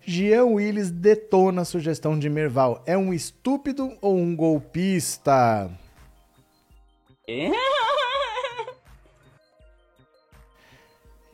Jean 0.00 0.46
Willis 0.46 0.90
detona 0.90 1.60
a 1.60 1.66
sugestão 1.66 2.18
de 2.18 2.30
Merval. 2.30 2.82
É 2.86 2.96
um 2.96 3.12
estúpido 3.12 3.94
ou 4.00 4.16
um 4.16 4.34
golpista? 4.34 5.70
É? 7.28 7.50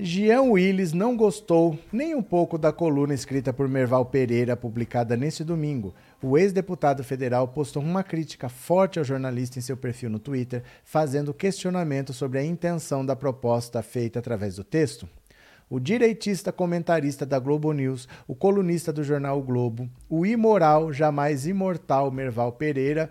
Jean 0.01 0.43
Willis 0.43 0.93
não 0.93 1.17
gostou 1.17 1.77
nem 1.91 2.15
um 2.15 2.23
pouco 2.23 2.57
da 2.57 2.73
coluna 2.73 3.13
escrita 3.13 3.53
por 3.53 3.67
Merval 3.67 4.07
Pereira, 4.07 4.57
publicada 4.57 5.17
neste 5.17 5.43
domingo. 5.43 5.93
O 6.23 6.39
ex-deputado 6.39 7.03
federal 7.03 7.49
postou 7.49 7.83
uma 7.83 8.05
crítica 8.05 8.49
forte 8.49 9.01
ao 9.01 9.05
jornalista 9.05 9.59
em 9.59 9.63
seu 9.63 9.77
perfil 9.77 10.09
no 10.09 10.21
Twitter, 10.21 10.63
fazendo 10.85 11.35
questionamento 11.35 12.13
sobre 12.13 12.39
a 12.39 12.45
intenção 12.45 13.05
da 13.05 13.17
proposta 13.17 13.83
feita 13.83 14.21
através 14.21 14.55
do 14.55 14.63
texto. 14.63 15.09
O 15.69 15.81
direitista 15.81 16.53
comentarista 16.53 17.27
da 17.27 17.41
Globo 17.41 17.73
News, 17.73 18.07
o 18.29 18.37
colunista 18.37 18.93
do 18.93 19.03
jornal 19.03 19.41
o 19.41 19.43
Globo, 19.43 19.91
o 20.09 20.25
imoral, 20.25 20.93
jamais 20.93 21.45
imortal 21.45 22.09
Merval 22.13 22.53
Pereira, 22.53 23.11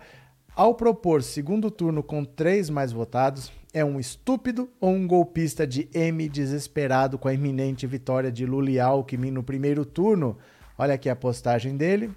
ao 0.56 0.74
propor 0.74 1.22
segundo 1.22 1.70
turno 1.70 2.02
com 2.02 2.24
três 2.24 2.70
mais 2.70 2.92
votados, 2.92 3.52
é 3.72 3.84
um 3.84 4.00
estúpido 4.00 4.68
ou 4.80 4.90
um 4.90 5.06
golpista 5.06 5.66
de 5.66 5.88
M 5.92 6.28
desesperado 6.28 7.18
com 7.18 7.28
a 7.28 7.34
iminente 7.34 7.86
vitória 7.86 8.32
de 8.32 8.46
Lula 8.46 8.70
e 8.70 8.80
Alckmin 8.80 9.30
no 9.30 9.42
primeiro 9.42 9.84
turno? 9.84 10.38
Olha 10.76 10.94
aqui 10.94 11.08
a 11.08 11.16
postagem 11.16 11.76
dele. 11.76 12.10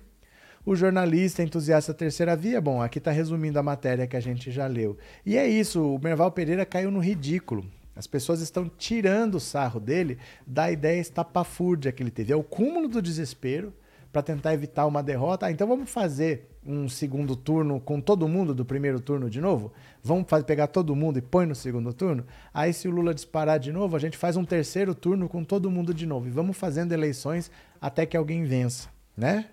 O 0.65 0.75
jornalista 0.75 1.41
entusiasta 1.41 1.93
terceira 1.93 2.35
via, 2.35 2.61
bom, 2.61 2.81
aqui 2.81 2.99
está 2.99 3.11
resumindo 3.11 3.57
a 3.57 3.63
matéria 3.63 4.05
que 4.05 4.15
a 4.15 4.19
gente 4.19 4.51
já 4.51 4.67
leu. 4.67 4.97
E 5.25 5.35
é 5.35 5.47
isso, 5.47 5.95
o 5.95 5.99
Merval 5.99 6.31
Pereira 6.31 6.65
caiu 6.65 6.91
no 6.91 6.99
ridículo. 6.99 7.65
As 7.95 8.07
pessoas 8.07 8.41
estão 8.41 8.69
tirando 8.69 9.35
o 9.35 9.39
sarro 9.39 9.79
dele 9.79 10.17
da 10.45 10.71
ideia 10.71 10.99
estapafúrdia 10.99 11.91
que 11.91 12.01
ele 12.01 12.11
teve. 12.11 12.31
É 12.31 12.35
o 12.35 12.43
cúmulo 12.43 12.87
do 12.87 13.01
desespero 13.01 13.73
para 14.11 14.21
tentar 14.21 14.53
evitar 14.53 14.85
uma 14.85 15.01
derrota. 15.01 15.45
Ah, 15.45 15.51
então 15.51 15.67
vamos 15.67 15.89
fazer 15.89 16.49
um 16.65 16.87
segundo 16.87 17.35
turno 17.35 17.79
com 17.79 17.99
todo 17.99 18.27
mundo 18.27 18.53
do 18.53 18.65
primeiro 18.65 18.99
turno 18.99 19.29
de 19.29 19.41
novo? 19.41 19.71
Vamos 20.03 20.25
fazer, 20.27 20.43
pegar 20.43 20.67
todo 20.67 20.95
mundo 20.95 21.17
e 21.17 21.21
põe 21.21 21.45
no 21.45 21.55
segundo 21.55 21.93
turno? 21.93 22.25
Aí, 22.53 22.73
se 22.73 22.87
o 22.87 22.91
Lula 22.91 23.13
disparar 23.13 23.59
de 23.59 23.71
novo, 23.71 23.95
a 23.95 23.99
gente 23.99 24.17
faz 24.17 24.35
um 24.35 24.45
terceiro 24.45 24.93
turno 24.93 25.27
com 25.27 25.43
todo 25.43 25.71
mundo 25.71 25.93
de 25.93 26.05
novo. 26.05 26.27
E 26.27 26.31
vamos 26.31 26.57
fazendo 26.57 26.91
eleições 26.91 27.49
até 27.79 28.05
que 28.05 28.17
alguém 28.17 28.43
vença, 28.43 28.89
né? 29.15 29.45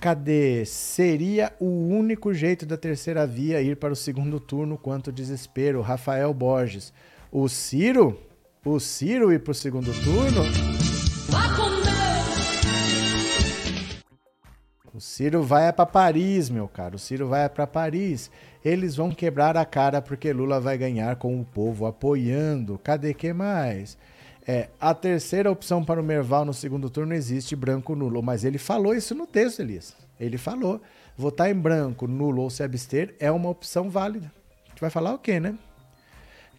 Cadê? 0.00 0.64
Seria 0.64 1.52
o 1.60 1.88
único 1.88 2.34
jeito 2.34 2.66
da 2.66 2.76
terceira 2.76 3.24
via 3.24 3.62
ir 3.62 3.76
para 3.76 3.92
o 3.92 3.96
segundo 3.96 4.40
turno 4.40 4.76
quanto 4.76 5.12
desespero. 5.12 5.80
Rafael 5.80 6.34
Borges. 6.34 6.92
O 7.30 7.48
Ciro? 7.48 8.18
O 8.64 8.80
Ciro 8.80 9.32
ir 9.32 9.40
para 9.40 9.52
o 9.52 9.54
segundo 9.54 9.92
turno? 10.02 10.81
O 14.94 15.00
Ciro 15.00 15.42
vai 15.42 15.72
para 15.72 15.86
Paris, 15.86 16.50
meu 16.50 16.68
caro. 16.68 16.96
O 16.96 16.98
Ciro 16.98 17.26
vai 17.26 17.48
para 17.48 17.66
Paris. 17.66 18.30
Eles 18.62 18.94
vão 18.94 19.10
quebrar 19.10 19.56
a 19.56 19.64
cara 19.64 20.02
porque 20.02 20.30
Lula 20.34 20.60
vai 20.60 20.76
ganhar 20.76 21.16
com 21.16 21.40
o 21.40 21.44
povo 21.44 21.86
apoiando. 21.86 22.78
Cadê 22.84 23.14
que 23.14 23.32
mais? 23.32 23.96
É, 24.46 24.68
a 24.78 24.92
terceira 24.92 25.50
opção 25.50 25.82
para 25.82 25.98
o 25.98 26.04
Merval 26.04 26.44
no 26.44 26.52
segundo 26.52 26.90
turno 26.90 27.14
existe 27.14 27.56
branco 27.56 27.94
nulo, 27.94 28.22
mas 28.22 28.44
ele 28.44 28.58
falou 28.58 28.94
isso 28.94 29.14
no 29.14 29.26
texto, 29.26 29.60
Elias. 29.60 29.96
Ele 30.20 30.36
falou: 30.36 30.78
votar 31.16 31.50
em 31.50 31.54
branco, 31.54 32.06
nulo 32.06 32.42
ou 32.42 32.50
se 32.50 32.62
abster 32.62 33.14
é 33.18 33.30
uma 33.30 33.48
opção 33.48 33.88
válida. 33.88 34.30
A 34.66 34.68
gente 34.70 34.80
vai 34.82 34.90
falar 34.90 35.14
o 35.14 35.18
quê, 35.18 35.40
né? 35.40 35.56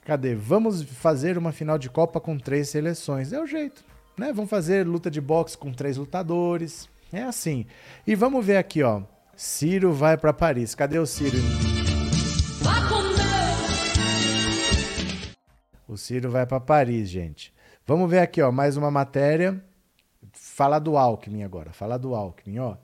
Cadê? 0.06 0.34
Vamos 0.34 0.82
fazer 0.82 1.38
uma 1.38 1.52
final 1.52 1.78
de 1.78 1.88
Copa 1.88 2.19
com 2.19 2.38
três 2.39 2.69
seleções. 2.69 3.32
É 3.32 3.39
o 3.39 3.46
jeito, 3.46 3.86
né? 4.17 4.34
Vamos 4.34 4.50
fazer 4.50 4.88
luta 4.88 5.12
de 5.12 5.22
boxe 5.22 5.56
com 5.56 5.72
três 5.72 5.98
lutadores. 5.98 6.91
É 7.13 7.21
assim. 7.21 7.67
E 8.08 8.15
vamos 8.15 8.43
ver 8.43 8.58
aqui, 8.58 8.82
ó. 8.82 9.04
Ciro 9.36 9.93
vai 9.93 10.17
para 10.17 10.34
Paris. 10.34 10.73
Cadê 10.73 10.97
o 10.97 11.06
Ciro? 11.06 11.38
O 15.88 15.95
Ciro 15.95 16.32
vai 16.32 16.47
para 16.47 16.60
Paris, 16.60 17.08
gente. 17.08 17.54
Vamos 17.86 18.10
ver 18.10 18.17
aqui, 18.17 18.41
ó, 18.41 18.52
mais 18.52 18.78
uma 18.78 18.89
matéria. 18.89 19.63
Fala 20.32 20.80
do 20.80 20.97
Alckmin 20.97 21.43
agora. 21.43 21.71
Fala 21.71 21.99
do 21.99 22.15
Alckmin, 22.15 22.58
ó. 22.58 22.78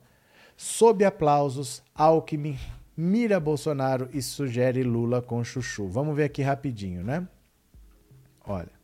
Sob 0.56 1.04
aplausos, 1.04 1.82
Alckmin 1.92 2.56
mira 2.96 3.40
Bolsonaro 3.40 4.08
e 4.12 4.22
sugere 4.22 4.84
Lula 4.84 5.20
com 5.20 5.42
Chuchu. 5.42 5.88
Vamos 5.88 6.14
ver 6.14 6.24
aqui 6.24 6.42
rapidinho, 6.42 7.02
né? 7.02 7.26
Olha. 8.46 8.79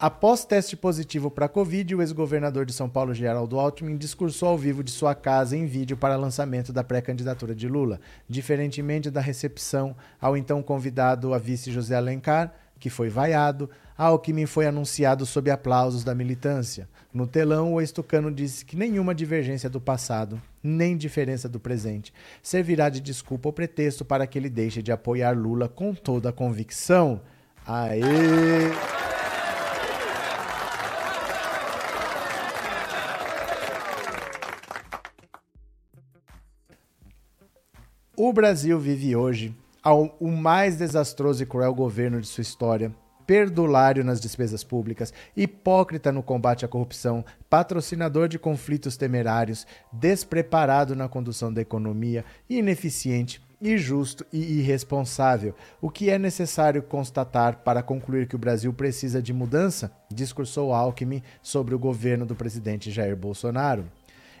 Após 0.00 0.46
teste 0.46 0.78
positivo 0.78 1.30
para 1.30 1.46
Covid, 1.46 1.94
o 1.94 2.00
ex-governador 2.00 2.64
de 2.64 2.72
São 2.72 2.88
Paulo, 2.88 3.12
Geraldo 3.12 3.60
Alckmin, 3.60 3.98
discursou 3.98 4.48
ao 4.48 4.56
vivo 4.56 4.82
de 4.82 4.90
sua 4.90 5.14
casa 5.14 5.54
em 5.54 5.66
vídeo 5.66 5.94
para 5.94 6.16
lançamento 6.16 6.72
da 6.72 6.82
pré-candidatura 6.82 7.54
de 7.54 7.68
Lula. 7.68 8.00
Diferentemente 8.26 9.10
da 9.10 9.20
recepção 9.20 9.94
ao 10.18 10.38
então 10.38 10.62
convidado 10.62 11.34
a 11.34 11.38
vice 11.38 11.70
José 11.70 11.96
Alencar, 11.96 12.50
que 12.78 12.88
foi 12.88 13.10
vaiado, 13.10 13.68
Alckmin 13.94 14.46
foi 14.46 14.66
anunciado 14.66 15.26
sob 15.26 15.50
aplausos 15.50 16.02
da 16.02 16.14
militância. 16.14 16.88
No 17.12 17.26
telão, 17.26 17.74
o 17.74 17.78
ex-tucano 17.78 18.32
disse 18.32 18.64
que 18.64 18.78
nenhuma 18.78 19.14
divergência 19.14 19.68
do 19.68 19.82
passado, 19.82 20.40
nem 20.62 20.96
diferença 20.96 21.46
do 21.46 21.60
presente, 21.60 22.10
servirá 22.42 22.88
de 22.88 23.02
desculpa 23.02 23.50
ou 23.50 23.52
pretexto 23.52 24.02
para 24.02 24.26
que 24.26 24.38
ele 24.38 24.48
deixe 24.48 24.80
de 24.80 24.90
apoiar 24.90 25.36
Lula 25.36 25.68
com 25.68 25.92
toda 25.92 26.30
a 26.30 26.32
convicção. 26.32 27.20
Aê! 27.66 29.09
O 38.22 38.34
Brasil 38.34 38.78
vive 38.78 39.16
hoje 39.16 39.56
ao, 39.82 40.14
o 40.20 40.30
mais 40.30 40.76
desastroso 40.76 41.42
e 41.42 41.46
cruel 41.46 41.74
governo 41.74 42.20
de 42.20 42.26
sua 42.26 42.42
história, 42.42 42.94
perdulário 43.26 44.04
nas 44.04 44.20
despesas 44.20 44.62
públicas, 44.62 45.10
hipócrita 45.34 46.12
no 46.12 46.22
combate 46.22 46.62
à 46.62 46.68
corrupção, 46.68 47.24
patrocinador 47.48 48.28
de 48.28 48.38
conflitos 48.38 48.94
temerários, 48.94 49.66
despreparado 49.90 50.94
na 50.94 51.08
condução 51.08 51.50
da 51.50 51.62
economia, 51.62 52.22
ineficiente, 52.46 53.40
injusto 53.58 54.26
e 54.30 54.58
irresponsável. 54.58 55.54
O 55.80 55.88
que 55.88 56.10
é 56.10 56.18
necessário 56.18 56.82
constatar 56.82 57.60
para 57.64 57.82
concluir 57.82 58.28
que 58.28 58.36
o 58.36 58.38
Brasil 58.38 58.70
precisa 58.70 59.22
de 59.22 59.32
mudança? 59.32 59.90
Discursou 60.12 60.74
Alckmin 60.74 61.22
sobre 61.40 61.74
o 61.74 61.78
governo 61.78 62.26
do 62.26 62.34
presidente 62.34 62.90
Jair 62.90 63.16
Bolsonaro. 63.16 63.86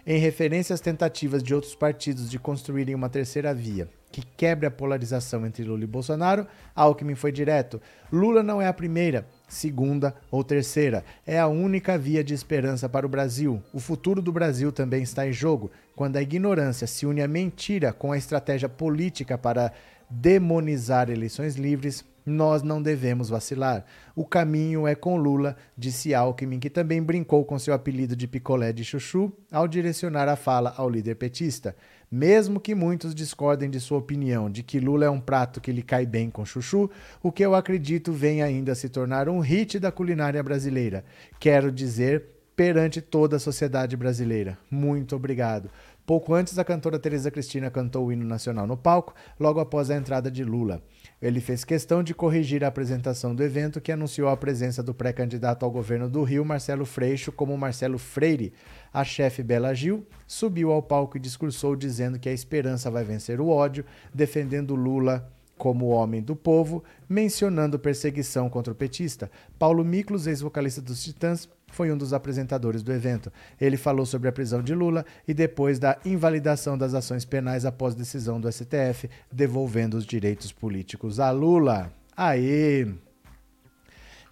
Em 0.06 0.18
referência 0.18 0.74
às 0.74 0.80
tentativas 0.80 1.42
de 1.42 1.54
outros 1.54 1.74
partidos 1.74 2.30
de 2.30 2.38
construírem 2.38 2.94
uma 2.94 3.08
terceira 3.08 3.54
via 3.54 3.88
que 4.10 4.22
quebre 4.22 4.66
a 4.66 4.70
polarização 4.70 5.46
entre 5.46 5.62
Lula 5.62 5.84
e 5.84 5.86
Bolsonaro, 5.86 6.46
Alckmin 6.74 7.14
foi 7.14 7.30
direto. 7.30 7.80
Lula 8.12 8.42
não 8.42 8.60
é 8.60 8.66
a 8.66 8.72
primeira, 8.72 9.26
segunda 9.48 10.14
ou 10.30 10.42
terceira. 10.42 11.04
É 11.26 11.38
a 11.38 11.46
única 11.46 11.96
via 11.96 12.24
de 12.24 12.34
esperança 12.34 12.88
para 12.88 13.06
o 13.06 13.08
Brasil. 13.08 13.62
O 13.72 13.78
futuro 13.78 14.20
do 14.20 14.32
Brasil 14.32 14.72
também 14.72 15.02
está 15.02 15.26
em 15.26 15.32
jogo. 15.32 15.70
Quando 15.94 16.16
a 16.16 16.22
ignorância 16.22 16.86
se 16.86 17.06
une 17.06 17.22
à 17.22 17.28
mentira 17.28 17.92
com 17.92 18.10
a 18.10 18.18
estratégia 18.18 18.68
política 18.68 19.38
para 19.38 19.72
demonizar 20.08 21.08
eleições 21.08 21.54
livres, 21.54 22.04
nós 22.24 22.62
não 22.62 22.82
devemos 22.82 23.28
vacilar. 23.28 23.84
O 24.14 24.24
caminho 24.24 24.86
é 24.86 24.94
com 24.94 25.16
Lula, 25.16 25.56
disse 25.76 26.14
Alckmin, 26.14 26.58
que 26.58 26.70
também 26.70 27.02
brincou 27.02 27.44
com 27.44 27.58
seu 27.58 27.72
apelido 27.72 28.14
de 28.14 28.26
picolé 28.26 28.72
de 28.72 28.84
chuchu 28.84 29.32
ao 29.50 29.66
direcionar 29.66 30.28
a 30.28 30.36
fala 30.36 30.74
ao 30.76 30.88
líder 30.88 31.16
petista. 31.16 31.74
Mesmo 32.10 32.58
que 32.58 32.74
muitos 32.74 33.14
discordem 33.14 33.70
de 33.70 33.78
sua 33.78 33.98
opinião 33.98 34.50
de 34.50 34.62
que 34.62 34.80
Lula 34.80 35.04
é 35.04 35.10
um 35.10 35.20
prato 35.20 35.60
que 35.60 35.70
lhe 35.70 35.82
cai 35.82 36.04
bem 36.04 36.28
com 36.28 36.44
chuchu, 36.44 36.90
o 37.22 37.30
que 37.30 37.44
eu 37.44 37.54
acredito 37.54 38.12
vem 38.12 38.42
ainda 38.42 38.74
se 38.74 38.88
tornar 38.88 39.28
um 39.28 39.38
hit 39.38 39.78
da 39.78 39.92
culinária 39.92 40.42
brasileira. 40.42 41.04
Quero 41.38 41.70
dizer, 41.70 42.24
perante 42.56 43.00
toda 43.00 43.36
a 43.36 43.40
sociedade 43.40 43.96
brasileira. 43.96 44.58
Muito 44.70 45.16
obrigado. 45.16 45.70
Pouco 46.04 46.34
antes, 46.34 46.58
a 46.58 46.64
cantora 46.64 46.98
Tereza 46.98 47.30
Cristina 47.30 47.70
cantou 47.70 48.06
o 48.06 48.12
hino 48.12 48.24
nacional 48.24 48.66
no 48.66 48.76
palco, 48.76 49.14
logo 49.38 49.60
após 49.60 49.90
a 49.90 49.96
entrada 49.96 50.30
de 50.30 50.42
Lula. 50.42 50.82
Ele 51.20 51.38
fez 51.38 51.64
questão 51.64 52.02
de 52.02 52.14
corrigir 52.14 52.64
a 52.64 52.68
apresentação 52.68 53.34
do 53.34 53.42
evento, 53.42 53.80
que 53.80 53.92
anunciou 53.92 54.28
a 54.28 54.36
presença 54.36 54.82
do 54.82 54.94
pré-candidato 54.94 55.64
ao 55.64 55.70
governo 55.70 56.08
do 56.08 56.22
Rio, 56.22 56.44
Marcelo 56.44 56.86
Freixo, 56.86 57.30
como 57.30 57.56
Marcelo 57.58 57.98
Freire. 57.98 58.54
A 58.92 59.04
chefe 59.04 59.42
Bela 59.42 59.74
Gil 59.74 60.06
subiu 60.26 60.72
ao 60.72 60.82
palco 60.82 61.18
e 61.18 61.20
discursou 61.20 61.76
dizendo 61.76 62.18
que 62.18 62.28
a 62.28 62.32
esperança 62.32 62.90
vai 62.90 63.04
vencer 63.04 63.38
o 63.38 63.48
ódio, 63.48 63.84
defendendo 64.14 64.74
Lula 64.74 65.30
como 65.58 65.88
homem 65.88 66.22
do 66.22 66.34
povo, 66.34 66.82
mencionando 67.06 67.78
perseguição 67.78 68.48
contra 68.48 68.72
o 68.72 68.76
petista. 68.76 69.30
Paulo 69.58 69.84
Miklos, 69.84 70.26
ex-vocalista 70.26 70.80
dos 70.80 71.04
Titãs, 71.04 71.46
foi 71.70 71.90
um 71.92 71.96
dos 71.96 72.12
apresentadores 72.12 72.82
do 72.82 72.92
evento. 72.92 73.32
Ele 73.60 73.76
falou 73.76 74.04
sobre 74.04 74.28
a 74.28 74.32
prisão 74.32 74.62
de 74.62 74.74
Lula 74.74 75.04
e 75.26 75.32
depois 75.32 75.78
da 75.78 75.98
invalidação 76.04 76.76
das 76.76 76.94
ações 76.94 77.24
penais 77.24 77.64
após 77.64 77.94
decisão 77.94 78.40
do 78.40 78.50
STF, 78.50 79.08
devolvendo 79.30 79.96
os 79.96 80.04
direitos 80.04 80.52
políticos 80.52 81.20
a 81.20 81.30
Lula. 81.30 81.92
Aê! 82.16 82.86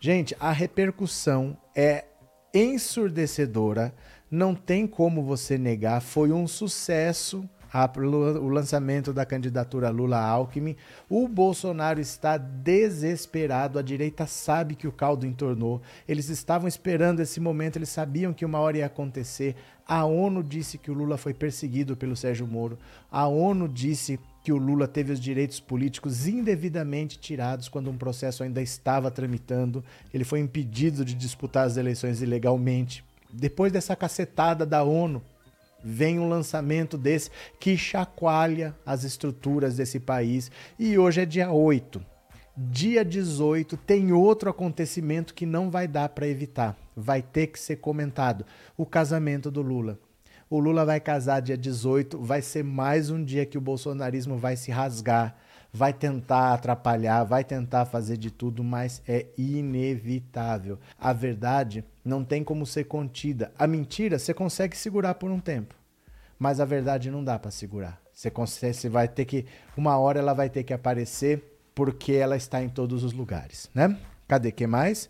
Gente, 0.01 0.37
a 0.39 0.53
repercussão 0.53 1.57
é 1.75 2.05
ensurdecedora, 2.55 3.93
não 4.31 4.55
tem 4.55 4.87
como 4.87 5.23
você 5.23 5.59
negar, 5.59 6.01
foi 6.01 6.31
um 6.31 6.47
sucesso 6.47 7.49
a, 7.73 7.91
o 8.41 8.49
lançamento 8.49 9.13
da 9.13 9.25
candidatura 9.25 9.91
Lula-Alckmin. 9.91 10.77
O 11.09 11.29
Bolsonaro 11.29 12.01
está 12.01 12.37
desesperado, 12.37 13.79
a 13.79 13.83
direita 13.83 14.27
sabe 14.27 14.75
que 14.75 14.89
o 14.89 14.93
caldo 14.93 15.27
entornou, 15.27 15.83
eles 16.07 16.29
estavam 16.29 16.69
esperando 16.69 17.21
esse 17.21 17.41
momento, 17.41 17.77
eles 17.77 17.89
sabiam 17.89 18.33
que 18.33 18.45
uma 18.45 18.59
hora 18.59 18.79
ia 18.79 18.87
acontecer. 18.87 19.55
A 19.87 20.05
ONU 20.05 20.43
disse 20.43 20.77
que 20.77 20.91
o 20.91 20.95
Lula 20.95 21.17
foi 21.17 21.33
perseguido 21.33 21.97
pelo 21.97 22.15
Sérgio 22.15 22.47
Moro, 22.47 22.79
a 23.11 23.27
ONU 23.27 23.67
disse 23.67 24.21
que 24.45 24.53
o 24.53 24.57
Lula 24.57 24.87
teve 24.87 25.13
os 25.13 25.21
direitos 25.21 25.61
políticos 25.61 26.27
indevidamente 26.27 27.19
tirados 27.19 27.69
quando 27.69 27.91
um 27.91 27.97
processo 27.97 28.43
ainda 28.43 28.63
estava 28.63 29.11
tramitando, 29.11 29.85
ele 30.13 30.25
foi 30.25 30.41
impedido 30.41 31.05
de 31.05 31.15
disputar 31.15 31.67
as 31.67 31.77
eleições 31.77 32.23
ilegalmente. 32.23 33.05
Depois 33.31 33.71
dessa 33.71 33.95
cacetada 33.95 34.65
da 34.65 34.83
ONU, 34.83 35.23
vem 35.83 36.19
um 36.19 36.29
lançamento 36.29 36.99
desse 36.99 37.31
que 37.59 37.77
chacoalha 37.77 38.75
as 38.85 39.05
estruturas 39.05 39.77
desse 39.77 40.01
país. 40.01 40.51
E 40.79 40.99
hoje 40.99 41.23
é 41.23 41.27
dia 41.27 41.51
8. 41.51 42.01
dia 42.57 43.05
18 43.05 43.77
tem 43.77 44.13
outro 44.13 44.51
acontecimento 44.51 45.35
que 45.35 45.47
não 45.47 45.71
vai 45.71 45.87
dar 45.87 46.09
para 46.09 46.27
evitar. 46.27 46.77
Vai 46.97 47.23
ter 47.23 47.49
que 47.49 47.59
ser 47.59 47.77
comentado: 47.77 48.45
o 48.77 48.85
casamento 48.85 49.51
do 49.51 49.63
Lula. 49.63 49.99
O 50.51 50.59
Lula 50.59 50.85
vai 50.85 50.99
casar 50.99 51.41
dia 51.41 51.59
18, 51.59 52.19
vai 52.19 52.41
ser 52.41 52.65
mais 52.65 53.11
um 53.11 53.23
dia 53.23 53.45
que 53.45 53.59
o 53.59 53.61
bolsonarismo 53.61 54.39
vai 54.39 54.57
se 54.57 54.71
rasgar, 54.71 55.37
vai 55.71 55.93
tentar 55.93 56.55
atrapalhar, 56.55 57.23
vai 57.25 57.45
tentar 57.45 57.85
fazer 57.85 58.17
de 58.17 58.31
tudo, 58.31 58.65
mas 58.65 59.03
é 59.07 59.27
inevitável. 59.37 60.79
A 60.99 61.13
verdade 61.13 61.85
não 62.09 62.25
tem 62.25 62.43
como 62.43 62.67
ser 62.67 62.85
contida. 62.85 63.53
A 63.59 63.67
mentira 63.67 64.19
você 64.19 64.33
consegue 64.33 64.77
segurar 64.77 65.15
por 65.15 65.31
um 65.31 65.39
tempo, 65.39 65.75
mas 66.39 66.59
a 66.59 66.65
verdade 66.65 67.11
não 67.11 67.23
dá 67.23 67.39
para 67.39 67.51
segurar. 67.51 68.01
Você, 68.13 68.31
consegue, 68.31 68.75
você 68.75 68.89
vai 68.89 69.07
ter 69.07 69.25
que, 69.25 69.47
uma 69.77 69.97
hora 69.99 70.19
ela 70.19 70.33
vai 70.33 70.49
ter 70.49 70.65
que 70.65 70.73
aparecer 70.73 71.61
porque 71.75 72.15
ela 72.15 72.37
está 72.37 72.61
em 72.63 72.69
todos 72.69 73.05
os 73.05 73.13
lugares, 73.13 73.71
né? 73.73 73.97
Cadê 74.27 74.51
que 74.51 74.67
mais? 74.67 75.09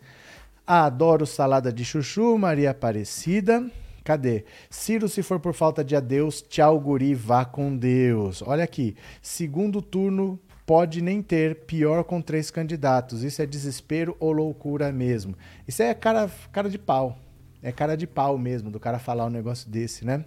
Ah, 0.67 0.85
adoro 0.85 1.25
salada 1.25 1.73
de 1.73 1.85
chuchu, 1.85 2.37
Maria 2.37 2.73
Aparecida. 2.73 3.71
Cadê? 4.05 4.45
Ciro, 4.69 5.09
se 5.09 5.23
for 5.23 5.41
por 5.41 5.55
falta 5.55 5.85
de 5.85 5.97
adeus, 5.97 6.43
tchau, 6.43 6.79
guri, 6.79 7.15
vá 7.15 7.45
com 7.45 7.77
Deus. 7.77 8.43
Olha 8.43 8.65
aqui. 8.65 8.97
Segundo 9.23 9.81
turno 9.81 10.39
pode 10.69 11.01
nem 11.01 11.23
ter, 11.23 11.65
pior 11.65 12.05
com 12.05 12.21
três 12.21 12.51
candidatos. 12.51 13.23
Isso 13.25 13.41
é 13.41 13.47
desespero 13.47 14.15
ou 14.21 14.31
loucura 14.33 14.93
mesmo. 14.93 15.35
Isso 15.67 15.83
é 15.83 15.95
cara, 15.95 16.31
cara 16.53 16.69
de 16.69 16.79
pau. 16.79 17.19
É 17.63 17.73
cara 17.73 17.97
de 17.97 18.07
pau 18.07 18.37
mesmo 18.37 18.71
do 18.71 18.79
cara 18.79 18.99
falar 18.99 19.25
um 19.25 19.31
negócio 19.31 19.71
desse, 19.71 20.05
né? 20.05 20.27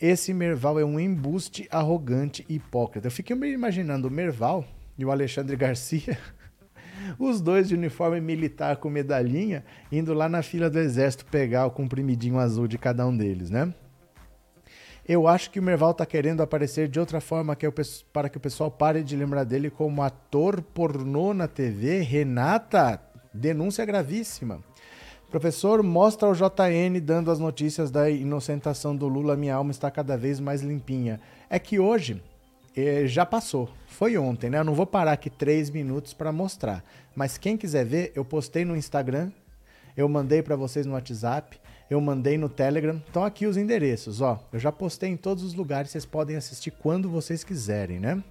Esse 0.00 0.34
Merval 0.34 0.80
é 0.80 0.84
um 0.84 0.98
embuste 0.98 1.68
arrogante 1.70 2.44
e 2.48 2.56
hipócrita. 2.56 3.06
Eu 3.06 3.12
fiquei 3.12 3.36
me 3.36 3.52
imaginando 3.52 4.08
o 4.08 4.10
Merval 4.10 4.64
e 4.98 5.04
o 5.04 5.12
Alexandre 5.12 5.54
Garcia 5.54 6.18
os 7.16 7.40
dois 7.40 7.68
de 7.68 7.76
uniforme 7.76 8.20
militar 8.20 8.78
com 8.78 8.90
medalhinha, 8.90 9.64
indo 9.92 10.12
lá 10.12 10.28
na 10.28 10.42
fila 10.42 10.68
do 10.68 10.80
exército 10.80 11.24
pegar 11.26 11.66
o 11.66 11.70
comprimidinho 11.70 12.40
azul 12.40 12.66
de 12.66 12.78
cada 12.78 13.06
um 13.06 13.16
deles, 13.16 13.48
né? 13.48 13.72
Eu 15.08 15.26
acho 15.26 15.50
que 15.50 15.58
o 15.58 15.62
Merval 15.62 15.92
está 15.92 16.04
querendo 16.04 16.42
aparecer 16.42 16.86
de 16.86 17.00
outra 17.00 17.18
forma 17.18 17.56
que 17.56 17.66
eu, 17.66 17.72
para 18.12 18.28
que 18.28 18.36
o 18.36 18.40
pessoal 18.40 18.70
pare 18.70 19.02
de 19.02 19.16
lembrar 19.16 19.44
dele 19.44 19.70
como 19.70 20.02
ator 20.02 20.60
pornô 20.60 21.32
na 21.32 21.48
TV. 21.48 22.00
Renata, 22.00 23.00
denúncia 23.32 23.86
gravíssima. 23.86 24.62
Professor, 25.30 25.82
mostra 25.82 26.28
o 26.28 26.34
JN 26.34 27.00
dando 27.02 27.30
as 27.30 27.38
notícias 27.38 27.90
da 27.90 28.10
inocentação 28.10 28.94
do 28.94 29.08
Lula. 29.08 29.34
Minha 29.34 29.54
alma 29.54 29.70
está 29.70 29.90
cada 29.90 30.14
vez 30.14 30.40
mais 30.40 30.60
limpinha. 30.60 31.18
É 31.48 31.58
que 31.58 31.78
hoje 31.78 32.22
eh, 32.76 33.06
já 33.06 33.24
passou. 33.24 33.70
Foi 33.86 34.18
ontem, 34.18 34.50
né? 34.50 34.58
Eu 34.58 34.64
não 34.64 34.74
vou 34.74 34.86
parar 34.86 35.12
aqui 35.12 35.30
três 35.30 35.70
minutos 35.70 36.12
para 36.12 36.30
mostrar. 36.30 36.84
Mas 37.16 37.38
quem 37.38 37.56
quiser 37.56 37.86
ver, 37.86 38.12
eu 38.14 38.26
postei 38.26 38.62
no 38.62 38.76
Instagram, 38.76 39.32
eu 39.96 40.06
mandei 40.06 40.42
para 40.42 40.54
vocês 40.54 40.84
no 40.84 40.92
WhatsApp, 40.92 41.58
eu 41.90 42.00
mandei 42.00 42.36
no 42.36 42.48
Telegram. 42.48 43.02
Estão 43.06 43.24
aqui 43.24 43.46
os 43.46 43.56
endereços, 43.56 44.20
ó. 44.20 44.38
Eu 44.52 44.58
já 44.58 44.70
postei 44.70 45.10
em 45.10 45.16
todos 45.16 45.42
os 45.42 45.54
lugares, 45.54 45.90
vocês 45.90 46.04
podem 46.04 46.36
assistir 46.36 46.70
quando 46.70 47.08
vocês 47.08 47.42
quiserem, 47.42 47.98
né? 47.98 48.22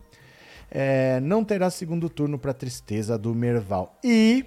É, 0.69 1.19
não 1.21 1.43
terá 1.43 1.69
segundo 1.69 2.09
turno 2.09 2.37
para 2.37 2.53
tristeza 2.53 3.17
do 3.17 3.33
Merval. 3.33 3.97
E 4.03 4.45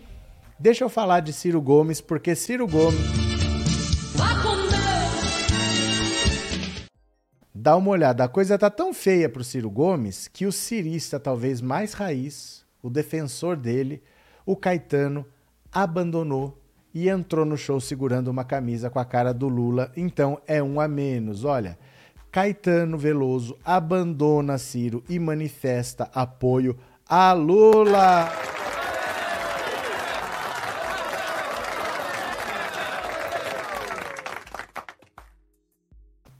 deixa 0.58 0.84
eu 0.84 0.88
falar 0.88 1.20
de 1.20 1.32
Ciro 1.32 1.60
Gomes, 1.60 2.00
porque 2.00 2.34
Ciro 2.34 2.66
Gomes. 2.66 3.00
Dá 7.52 7.76
uma 7.76 7.90
olhada, 7.90 8.24
a 8.24 8.28
coisa 8.28 8.56
tá 8.56 8.70
tão 8.70 8.94
feia 8.94 9.28
pro 9.28 9.44
Ciro 9.44 9.70
Gomes 9.70 10.28
que 10.28 10.46
o 10.46 10.52
cirista 10.52 11.20
talvez 11.20 11.60
mais 11.60 11.92
raiz, 11.92 12.64
o 12.82 12.88
defensor 12.88 13.54
dele, 13.54 14.02
o 14.46 14.56
Caetano, 14.56 15.26
abandonou 15.70 16.59
e 16.94 17.08
entrou 17.08 17.44
no 17.44 17.56
show 17.56 17.80
segurando 17.80 18.28
uma 18.28 18.44
camisa 18.44 18.90
com 18.90 18.98
a 18.98 19.04
cara 19.04 19.32
do 19.32 19.48
Lula. 19.48 19.90
Então 19.96 20.40
é 20.46 20.62
um 20.62 20.80
a 20.80 20.88
menos. 20.88 21.44
Olha, 21.44 21.78
Caetano 22.30 22.96
Veloso 22.96 23.56
abandona 23.64 24.58
Ciro 24.58 25.02
e 25.08 25.18
manifesta 25.18 26.10
apoio 26.14 26.76
a 27.08 27.32
Lula. 27.32 28.30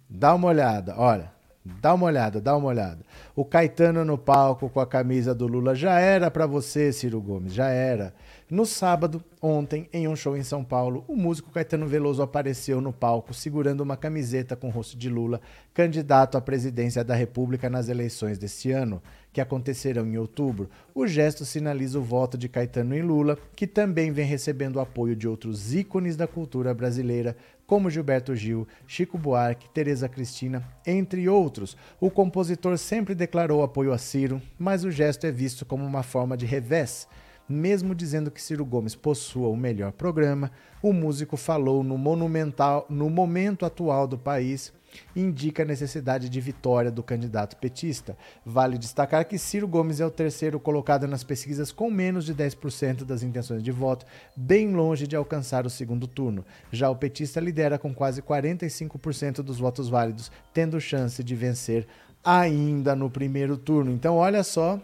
Dá 0.09 0.35
uma 0.35 0.49
olhada, 0.49 0.95
olha. 0.99 1.33
Dá 1.65 1.95
uma 1.95 2.07
olhada, 2.07 2.41
dá 2.41 2.57
uma 2.57 2.69
olhada. 2.69 3.05
O 3.37 3.45
Caetano 3.45 4.05
no 4.05 4.17
palco 4.17 4.69
com 4.69 4.81
a 4.81 4.87
camisa 4.87 5.35
do 5.35 5.47
Lula 5.47 5.75
já 5.75 5.99
era 5.99 6.31
para 6.31 6.47
você, 6.47 6.93
Ciro 6.93 7.21
Gomes, 7.21 7.53
já 7.53 7.69
era. 7.69 8.15
No 8.51 8.67
sábado, 8.67 9.23
ontem, 9.41 9.89
em 9.93 10.09
um 10.09 10.17
show 10.17 10.37
em 10.37 10.43
São 10.43 10.65
Paulo, 10.65 11.05
o 11.07 11.15
músico 11.15 11.53
Caetano 11.53 11.87
Veloso 11.87 12.21
apareceu 12.21 12.81
no 12.81 12.93
palco 12.93 13.33
segurando 13.33 13.81
uma 13.81 13.97
camiseta 13.97 14.57
com 14.57 14.67
o 14.67 14.73
rosto 14.73 14.99
de 14.99 15.09
Lula, 15.09 15.41
candidato 15.73 16.37
à 16.37 16.41
presidência 16.41 17.05
da 17.05 17.15
República 17.15 17.71
nas 17.71 17.89
eleições 17.89 18.39
deste 18.39 18.73
ano, 18.73 19.01
que 19.33 19.41
acontecerão 19.41 20.05
em 20.05 20.19
outubro. 20.19 20.69
O 20.93 21.07
gesto 21.07 21.45
sinaliza 21.45 22.01
o 22.01 22.03
voto 22.03 22.37
de 22.37 22.49
Caetano 22.49 22.97
em 22.97 23.03
Lula, 23.03 23.39
que 23.55 23.69
também 23.69 24.11
vem 24.11 24.27
recebendo 24.27 24.77
o 24.77 24.81
apoio 24.81 25.15
de 25.15 25.29
outros 25.29 25.73
ícones 25.73 26.17
da 26.17 26.27
cultura 26.27 26.75
brasileira, 26.75 27.37
como 27.69 27.89
Gilberto 27.89 28.35
Gil, 28.35 28.67
Chico 28.85 29.17
Buarque, 29.17 29.71
Tereza 29.71 30.09
Cristina, 30.09 30.67
entre 30.85 31.29
outros. 31.29 31.77
O 32.01 32.11
compositor 32.11 32.77
sempre 32.79 33.15
declarou 33.15 33.63
apoio 33.63 33.93
a 33.93 33.99
Ciro, 33.99 34.43
mas 34.59 34.83
o 34.83 34.91
gesto 34.91 35.25
é 35.25 35.31
visto 35.31 35.65
como 35.65 35.85
uma 35.85 36.03
forma 36.03 36.37
de 36.37 36.47
revés. 36.47 37.07
Mesmo 37.53 37.97
dizendo 37.97 38.31
que 38.31 38.41
Ciro 38.41 38.65
Gomes 38.65 38.95
possua 38.95 39.49
o 39.49 39.57
melhor 39.57 39.91
programa, 39.91 40.53
o 40.81 40.93
músico 40.93 41.37
falou 41.37 41.83
no 41.83 41.99
monumental 41.99 42.87
no 42.89 43.11
momento 43.11 43.67
atual 43.67 44.07
do 44.07 44.17
país 44.17 44.73
indica 45.15 45.63
a 45.63 45.67
necessidade 45.67 46.29
de 46.29 46.41
vitória 46.41 46.91
do 46.91 47.03
candidato 47.03 47.57
petista. 47.57 48.17
Vale 48.45 48.79
destacar 48.79 49.25
que 49.25 49.37
Ciro 49.37 49.67
Gomes 49.67 50.01
é 50.01 50.07
o 50.07 50.11
terceiro 50.11 50.61
colocado 50.61 51.07
nas 51.07 51.25
pesquisas 51.25 51.73
com 51.73 51.91
menos 51.91 52.25
de 52.25 52.35
10% 52.35 53.05
das 53.05 53.23
intenções 53.23 53.63
de 53.63 53.73
voto, 53.73 54.07
bem 54.37 54.73
longe 54.73 55.07
de 55.07 55.17
alcançar 55.17 55.67
o 55.67 55.71
segundo 55.71 56.07
turno. 56.07 56.45
Já 56.71 56.89
o 56.89 56.97
petista 56.97 57.41
lidera 57.41 57.79
com 57.79 57.93
quase 57.93 58.23
45% 58.23 59.43
dos 59.43 59.59
votos 59.59 59.89
válidos, 59.89 60.31
tendo 60.53 60.81
chance 60.81 61.23
de 61.23 61.35
vencer 61.35 61.87
ainda 62.25 62.95
no 62.95 63.11
primeiro 63.11 63.57
turno. 63.57 63.91
Então, 63.91 64.17
olha 64.17 64.43
só, 64.45 64.81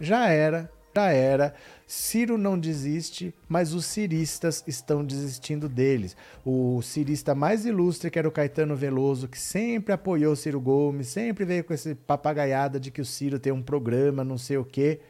já 0.00 0.28
era, 0.28 0.70
já 0.94 1.10
era. 1.10 1.54
Ciro 1.86 2.38
não 2.38 2.58
desiste, 2.58 3.34
mas 3.48 3.72
os 3.72 3.86
ciristas 3.86 4.62
estão 4.66 5.04
desistindo 5.04 5.68
deles. 5.68 6.16
O 6.44 6.80
cirista 6.82 7.34
mais 7.34 7.64
ilustre, 7.64 8.10
que 8.10 8.18
era 8.18 8.28
o 8.28 8.32
Caetano 8.32 8.76
Veloso, 8.76 9.28
que 9.28 9.38
sempre 9.38 9.92
apoiou 9.92 10.36
Ciro 10.36 10.60
Gomes, 10.60 11.08
sempre 11.08 11.44
veio 11.44 11.64
com 11.64 11.74
essa 11.74 11.94
papagaiada 12.06 12.78
de 12.78 12.90
que 12.90 13.00
o 13.00 13.06
Ciro 13.06 13.38
tem 13.38 13.52
um 13.52 13.62
programa, 13.62 14.24
não 14.24 14.38
sei 14.38 14.56
o 14.56 14.64
quê, 14.64 15.00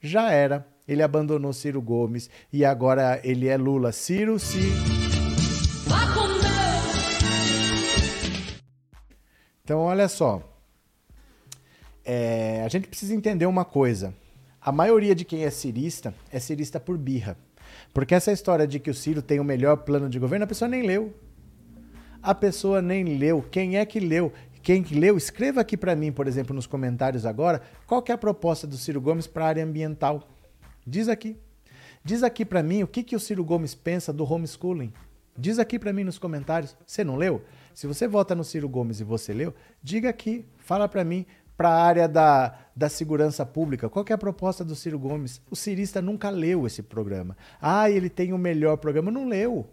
já 0.00 0.30
era. 0.30 0.66
Ele 0.86 1.02
abandonou 1.02 1.52
Ciro 1.52 1.80
Gomes 1.80 2.28
e 2.52 2.64
agora 2.64 3.20
ele 3.22 3.46
é 3.46 3.56
Lula. 3.56 3.92
Ciro, 3.92 4.38
se. 4.38 4.58
Então, 9.62 9.80
olha 9.80 10.08
só. 10.08 10.42
É, 12.04 12.62
a 12.64 12.68
gente 12.68 12.88
precisa 12.88 13.14
entender 13.14 13.46
uma 13.46 13.64
coisa 13.64 14.12
a 14.60 14.70
maioria 14.70 15.14
de 15.14 15.24
quem 15.24 15.44
é 15.44 15.50
cirista 15.50 16.14
é 16.30 16.38
cirista 16.38 16.78
por 16.78 16.98
birra. 16.98 17.36
Porque 17.94 18.14
essa 18.14 18.32
história 18.32 18.66
de 18.66 18.78
que 18.78 18.90
o 18.90 18.94
Ciro 18.94 19.22
tem 19.22 19.40
o 19.40 19.44
melhor 19.44 19.78
plano 19.78 20.08
de 20.08 20.18
governo, 20.18 20.44
a 20.44 20.48
pessoa 20.48 20.68
nem 20.68 20.82
leu. 20.82 21.14
A 22.22 22.34
pessoa 22.34 22.82
nem 22.82 23.16
leu. 23.16 23.42
Quem 23.50 23.78
é 23.78 23.86
que 23.86 23.98
leu? 23.98 24.32
Quem 24.62 24.82
que 24.82 24.94
leu, 24.94 25.16
escreva 25.16 25.62
aqui 25.62 25.76
para 25.76 25.96
mim, 25.96 26.12
por 26.12 26.26
exemplo, 26.26 26.54
nos 26.54 26.66
comentários 26.66 27.24
agora, 27.24 27.62
qual 27.86 28.04
é 28.06 28.12
a 28.12 28.18
proposta 28.18 28.66
do 28.66 28.76
Ciro 28.76 29.00
Gomes 29.00 29.26
para 29.26 29.46
a 29.46 29.48
área 29.48 29.64
ambiental. 29.64 30.28
Diz 30.86 31.08
aqui. 31.08 31.36
Diz 32.04 32.22
aqui 32.22 32.44
para 32.44 32.62
mim 32.62 32.82
o 32.82 32.86
que, 32.86 33.02
que 33.02 33.16
o 33.16 33.20
Ciro 33.20 33.42
Gomes 33.42 33.74
pensa 33.74 34.12
do 34.12 34.30
homeschooling. 34.30 34.92
Diz 35.36 35.58
aqui 35.58 35.78
para 35.78 35.92
mim 35.92 36.04
nos 36.04 36.18
comentários. 36.18 36.76
Você 36.86 37.02
não 37.02 37.16
leu? 37.16 37.42
Se 37.72 37.86
você 37.86 38.06
vota 38.06 38.34
no 38.34 38.44
Ciro 38.44 38.68
Gomes 38.68 39.00
e 39.00 39.04
você 39.04 39.32
leu, 39.32 39.54
diga 39.82 40.10
aqui, 40.10 40.44
fala 40.58 40.86
para 40.86 41.04
mim 41.04 41.24
para 41.60 41.68
a 41.68 41.84
área 41.84 42.08
da, 42.08 42.54
da 42.74 42.88
segurança 42.88 43.44
pública. 43.44 43.86
Qual 43.86 44.02
é 44.08 44.14
a 44.14 44.16
proposta 44.16 44.64
do 44.64 44.74
Ciro 44.74 44.98
Gomes? 44.98 45.42
O 45.50 45.54
cirista 45.54 46.00
nunca 46.00 46.30
leu 46.30 46.66
esse 46.66 46.82
programa. 46.82 47.36
Ah, 47.60 47.90
ele 47.90 48.08
tem 48.08 48.32
o 48.32 48.38
melhor 48.38 48.78
programa. 48.78 49.10
Não 49.10 49.28
leu. 49.28 49.68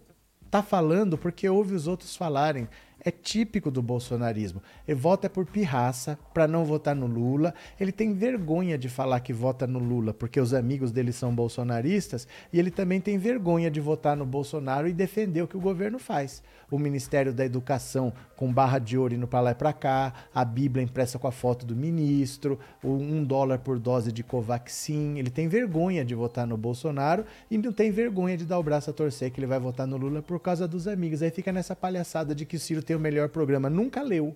Tá 0.50 0.62
falando 0.62 1.16
porque 1.16 1.48
ouve 1.48 1.74
os 1.74 1.86
outros 1.86 2.14
falarem. 2.14 2.68
É 3.00 3.10
típico 3.10 3.70
do 3.70 3.80
bolsonarismo. 3.80 4.62
Ele 4.86 4.98
vota 4.98 5.30
por 5.30 5.46
pirraça 5.46 6.18
para 6.34 6.48
não 6.48 6.64
votar 6.64 6.94
no 6.94 7.06
Lula. 7.06 7.54
Ele 7.78 7.92
tem 7.92 8.12
vergonha 8.12 8.76
de 8.76 8.88
falar 8.88 9.20
que 9.20 9.32
vota 9.32 9.66
no 9.66 9.78
Lula 9.78 10.12
porque 10.12 10.40
os 10.40 10.52
amigos 10.52 10.90
dele 10.90 11.12
são 11.12 11.34
bolsonaristas 11.34 12.26
e 12.52 12.58
ele 12.58 12.70
também 12.70 13.00
tem 13.00 13.18
vergonha 13.18 13.70
de 13.70 13.80
votar 13.80 14.16
no 14.16 14.26
Bolsonaro 14.26 14.88
e 14.88 14.92
defender 14.92 15.42
o 15.42 15.48
que 15.48 15.56
o 15.56 15.60
governo 15.60 15.98
faz. 15.98 16.42
O 16.70 16.78
Ministério 16.78 17.32
da 17.32 17.44
Educação 17.44 18.12
com 18.36 18.52
barra 18.52 18.78
de 18.78 18.96
ouro 18.96 19.14
indo 19.14 19.26
para 19.26 19.40
lá 19.40 19.50
e 19.50 19.54
para 19.54 19.72
cá, 19.72 20.12
a 20.34 20.44
Bíblia 20.44 20.84
impressa 20.84 21.18
com 21.18 21.26
a 21.26 21.32
foto 21.32 21.66
do 21.66 21.74
ministro, 21.74 22.58
um 22.84 23.24
dólar 23.24 23.58
por 23.58 23.78
dose 23.78 24.12
de 24.12 24.22
Covaxin. 24.22 25.18
Ele 25.18 25.30
tem 25.30 25.48
vergonha 25.48 26.04
de 26.04 26.14
votar 26.14 26.46
no 26.46 26.56
Bolsonaro 26.56 27.24
e 27.50 27.58
não 27.58 27.72
tem 27.72 27.90
vergonha 27.90 28.36
de 28.36 28.44
dar 28.44 28.58
o 28.58 28.62
braço 28.62 28.90
a 28.90 28.92
torcer 28.92 29.30
que 29.30 29.40
ele 29.40 29.46
vai 29.46 29.58
votar 29.58 29.86
no 29.86 29.96
Lula 29.96 30.22
por 30.22 30.38
causa 30.38 30.68
dos 30.68 30.86
amigos. 30.86 31.22
Aí 31.22 31.30
fica 31.30 31.50
nessa 31.52 31.74
palhaçada 31.74 32.34
de 32.34 32.46
que 32.46 32.56
o 32.56 32.60
Ciro 32.60 32.82
tem 32.88 32.96
o 32.96 33.00
melhor 33.00 33.28
programa. 33.28 33.68
Nunca 33.68 34.00
leu. 34.02 34.34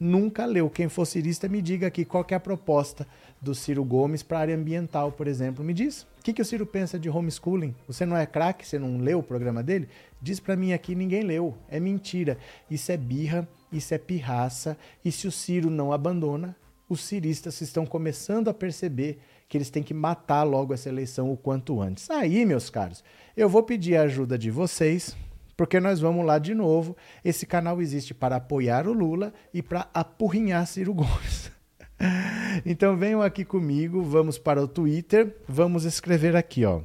Nunca 0.00 0.46
leu. 0.46 0.70
Quem 0.70 0.88
for 0.88 1.04
cirista, 1.04 1.46
me 1.46 1.60
diga 1.60 1.86
aqui 1.86 2.06
qual 2.06 2.26
é 2.30 2.34
a 2.34 2.40
proposta 2.40 3.06
do 3.38 3.54
Ciro 3.54 3.84
Gomes 3.84 4.22
para 4.22 4.38
a 4.38 4.40
área 4.40 4.56
ambiental, 4.56 5.12
por 5.12 5.26
exemplo. 5.26 5.62
Me 5.62 5.74
diz, 5.74 6.02
o 6.18 6.22
que, 6.22 6.32
que 6.32 6.40
o 6.40 6.44
Ciro 6.44 6.64
pensa 6.64 6.98
de 6.98 7.10
homeschooling? 7.10 7.74
Você 7.86 8.06
não 8.06 8.16
é 8.16 8.24
craque? 8.24 8.66
Você 8.66 8.78
não 8.78 8.96
leu 8.96 9.18
o 9.18 9.22
programa 9.22 9.62
dele? 9.62 9.88
Diz 10.22 10.40
para 10.40 10.56
mim 10.56 10.72
aqui, 10.72 10.94
ninguém 10.94 11.22
leu. 11.22 11.54
É 11.68 11.78
mentira. 11.78 12.38
Isso 12.70 12.90
é 12.90 12.96
birra, 12.96 13.46
isso 13.70 13.92
é 13.92 13.98
pirraça. 13.98 14.78
E 15.04 15.12
se 15.12 15.28
o 15.28 15.32
Ciro 15.32 15.68
não 15.68 15.92
abandona, 15.92 16.56
os 16.88 17.02
ciristas 17.02 17.60
estão 17.60 17.84
começando 17.84 18.48
a 18.48 18.54
perceber 18.54 19.18
que 19.50 19.58
eles 19.58 19.68
têm 19.68 19.82
que 19.82 19.92
matar 19.92 20.44
logo 20.44 20.72
essa 20.72 20.88
eleição 20.88 21.30
o 21.30 21.36
quanto 21.36 21.80
antes. 21.80 22.10
Aí, 22.10 22.46
meus 22.46 22.70
caros, 22.70 23.04
eu 23.36 23.50
vou 23.50 23.62
pedir 23.62 23.96
a 23.96 24.02
ajuda 24.02 24.38
de 24.38 24.50
vocês 24.50 25.14
porque 25.56 25.80
nós 25.80 26.00
vamos 26.00 26.24
lá 26.24 26.38
de 26.38 26.54
novo. 26.54 26.96
Esse 27.24 27.46
canal 27.46 27.80
existe 27.80 28.12
para 28.12 28.36
apoiar 28.36 28.86
o 28.86 28.92
Lula 28.92 29.32
e 29.52 29.62
para 29.62 29.88
apurrinhar 29.94 30.66
Ciro 30.66 30.94
Gomes. 30.94 31.50
então 32.66 32.96
venham 32.96 33.22
aqui 33.22 33.44
comigo, 33.44 34.02
vamos 34.02 34.38
para 34.38 34.62
o 34.62 34.68
Twitter, 34.68 35.36
vamos 35.48 35.84
escrever 35.84 36.36
aqui, 36.36 36.64
ó. 36.64 36.82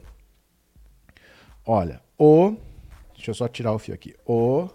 Olha, 1.66 2.02
o 2.18 2.56
Deixa 3.22 3.30
eu 3.30 3.36
só 3.36 3.48
tirar 3.48 3.72
o 3.72 3.78
fio 3.78 3.94
aqui. 3.94 4.16
O 4.26 4.68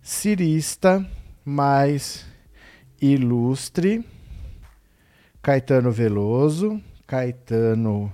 cirista 0.00 1.06
mais 1.44 2.24
ilustre 2.98 4.02
Caetano 5.42 5.92
Veloso, 5.92 6.80
Caetano 7.06 8.10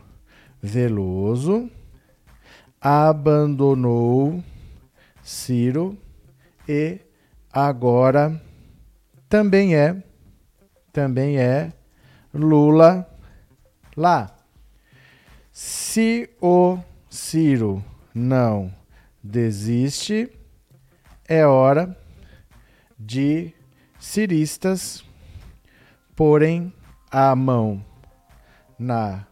Veloso 0.61 1.71
abandonou 2.81 4.43
Ciro 5.25 5.97
e 6.69 7.01
agora 7.51 8.39
também 9.27 9.75
é 9.75 10.03
também 10.93 11.39
é 11.39 11.73
Lula 12.33 13.09
lá. 13.97 14.37
Se 15.51 16.29
o 16.43 16.79
Ciro 17.09 17.83
não 18.15 18.71
desiste, 19.23 20.31
é 21.27 21.47
hora 21.47 21.97
de 22.99 23.51
ciristas 23.99 25.03
porem 26.15 26.71
a 27.11 27.35
mão 27.35 27.83
na 28.79 29.27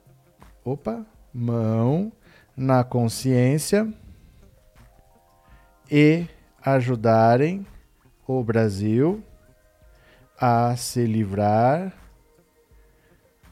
opa, 0.65 1.05
mão 1.35 2.11
na 2.57 2.83
consciência 2.83 3.93
e 5.95 6.27
ajudarem 6.65 7.67
o 8.27 8.43
Brasil 8.43 9.23
a 10.41 10.75
se 10.75 11.05
livrar 11.05 11.93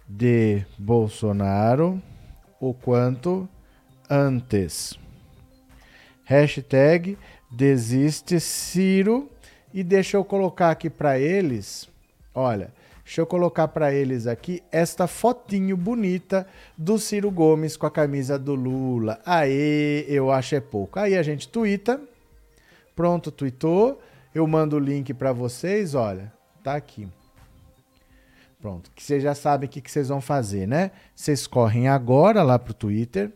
de 0.09 0.64
Bolsonaro 0.79 2.00
o 2.59 2.72
quanto 2.72 3.46
antes. 4.09 4.98
Hashtag 6.24 7.18
desiste 7.50 8.40
Ciro 8.40 9.29
e 9.74 9.85
deixa 9.85 10.16
eu 10.16 10.24
colocar 10.24 10.70
aqui 10.70 10.88
para 10.88 11.18
eles, 11.18 11.90
olha, 12.35 12.72
deixa 13.05 13.20
eu 13.20 13.26
colocar 13.26 13.68
para 13.68 13.92
eles 13.92 14.26
aqui 14.26 14.62
esta 14.72 15.07
fotinho 15.07 15.76
bonita 15.76 16.46
do 16.79 16.98
Ciro 16.98 17.31
Gomes 17.31 17.76
com 17.76 17.85
a 17.85 17.90
camisa 17.90 18.38
do 18.38 18.55
Lula. 18.55 19.20
Aí 19.26 20.07
eu 20.09 20.33
acho 20.33 20.55
é 20.55 20.61
pouco. 20.61 20.98
Aí 20.98 21.18
a 21.18 21.22
gente 21.22 21.46
twitta 21.46 22.00
Pronto, 23.00 23.30
tweetou. 23.30 23.98
Eu 24.34 24.46
mando 24.46 24.76
o 24.76 24.78
link 24.78 25.14
para 25.14 25.32
vocês, 25.32 25.94
olha, 25.94 26.30
tá 26.62 26.74
aqui. 26.74 27.08
Pronto, 28.60 28.90
que 28.94 29.02
vocês 29.02 29.22
já 29.22 29.34
sabem 29.34 29.66
o 29.66 29.72
que, 29.72 29.80
que 29.80 29.90
vocês 29.90 30.10
vão 30.10 30.20
fazer, 30.20 30.68
né? 30.68 30.90
Vocês 31.16 31.46
correm 31.46 31.88
agora 31.88 32.42
lá 32.42 32.58
pro 32.58 32.74
Twitter. 32.74 33.32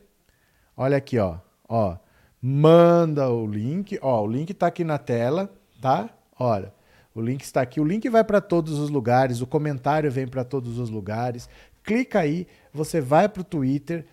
Olha 0.77 0.99
aqui, 0.99 1.19
ó. 1.19 1.39
Ó, 1.67 1.97
manda 2.43 3.31
o 3.31 3.47
link. 3.47 3.99
Ó, 4.03 4.25
o 4.25 4.27
link 4.27 4.53
tá 4.53 4.67
aqui 4.67 4.85
na 4.85 4.99
tela, 4.99 5.51
tá? 5.81 6.11
Olha, 6.39 6.71
o 7.15 7.23
link 7.23 7.41
está 7.41 7.63
aqui. 7.63 7.81
O 7.81 7.85
link 7.85 8.07
vai 8.11 8.23
para 8.23 8.43
todos 8.43 8.79
os 8.79 8.91
lugares, 8.91 9.41
o 9.41 9.47
comentário 9.47 10.13
vem 10.13 10.29
para 10.29 10.45
todos 10.45 10.79
os 10.79 10.91
lugares. 10.91 11.49
Clica 11.83 12.21
aí, 12.21 12.47
você 12.71 13.01
vai 13.01 13.31
pro 13.31 13.43
Twitter. 13.43 14.05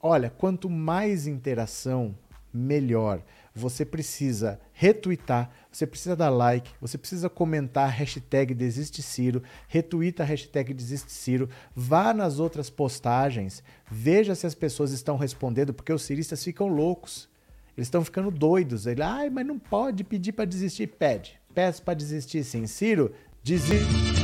Olha, 0.00 0.30
quanto 0.30 0.70
mais 0.70 1.26
interação, 1.26 2.14
melhor 2.54 3.24
você 3.58 3.84
precisa 3.84 4.60
retweetar, 4.72 5.50
você 5.70 5.86
precisa 5.86 6.16
dar 6.16 6.30
like, 6.30 6.70
você 6.80 6.96
precisa 6.96 7.28
comentar 7.28 7.90
hashtag 7.90 8.54
Desiste 8.54 9.02
Ciro, 9.02 9.42
retweeta 9.66 10.22
a 10.22 10.26
hashtag 10.26 10.72
Desiste 10.72 11.12
Ciro, 11.12 11.48
vá 11.74 12.14
nas 12.14 12.38
outras 12.38 12.70
postagens, 12.70 13.62
veja 13.90 14.34
se 14.34 14.46
as 14.46 14.54
pessoas 14.54 14.92
estão 14.92 15.16
respondendo, 15.16 15.74
porque 15.74 15.92
os 15.92 16.02
ciristas 16.02 16.42
ficam 16.42 16.68
loucos. 16.68 17.28
Eles 17.76 17.86
estão 17.86 18.04
ficando 18.04 18.28
doidos. 18.32 18.88
Ele, 18.88 19.02
ai, 19.02 19.30
mas 19.30 19.46
não 19.46 19.56
pode 19.56 20.02
pedir 20.02 20.32
para 20.32 20.44
desistir. 20.44 20.88
Pede. 20.88 21.38
Peça 21.54 21.80
para 21.80 21.94
desistir 21.94 22.42
sim. 22.42 22.66
Ciro, 22.66 23.14
desiste. 23.44 24.17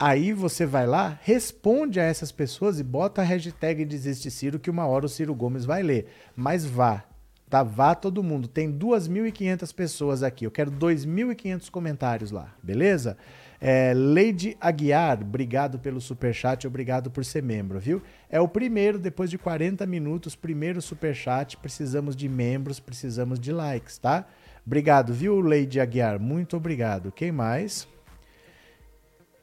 Aí 0.00 0.32
você 0.32 0.64
vai 0.64 0.86
lá, 0.86 1.18
responde 1.24 1.98
a 1.98 2.04
essas 2.04 2.30
pessoas 2.30 2.78
e 2.78 2.84
bota 2.84 3.20
a 3.20 3.24
hashtag 3.24 3.84
Desiste 3.84 4.30
Ciro, 4.30 4.60
que 4.60 4.70
uma 4.70 4.86
hora 4.86 5.06
o 5.06 5.08
Ciro 5.08 5.34
Gomes 5.34 5.64
vai 5.64 5.82
ler. 5.82 6.06
Mas 6.36 6.64
vá, 6.64 7.02
tá? 7.50 7.64
Vá 7.64 7.96
todo 7.96 8.22
mundo. 8.22 8.46
Tem 8.46 8.72
2.500 8.72 9.74
pessoas 9.74 10.22
aqui. 10.22 10.46
Eu 10.46 10.52
quero 10.52 10.70
2.500 10.70 11.68
comentários 11.68 12.30
lá, 12.30 12.54
beleza? 12.62 13.16
É, 13.60 13.92
Lady 13.92 14.56
Aguiar, 14.60 15.20
obrigado 15.20 15.80
pelo 15.80 16.00
superchat, 16.00 16.64
obrigado 16.64 17.10
por 17.10 17.24
ser 17.24 17.42
membro, 17.42 17.80
viu? 17.80 18.00
É 18.30 18.40
o 18.40 18.46
primeiro, 18.46 19.00
depois 19.00 19.28
de 19.28 19.36
40 19.36 19.84
minutos, 19.84 20.36
primeiro 20.36 20.80
superchat. 20.80 21.56
Precisamos 21.56 22.14
de 22.14 22.28
membros, 22.28 22.78
precisamos 22.78 23.40
de 23.40 23.50
likes, 23.50 23.98
tá? 23.98 24.28
Obrigado, 24.64 25.12
viu, 25.12 25.40
Lady 25.40 25.80
Aguiar? 25.80 26.20
Muito 26.20 26.56
obrigado. 26.56 27.10
Quem 27.10 27.32
mais? 27.32 27.88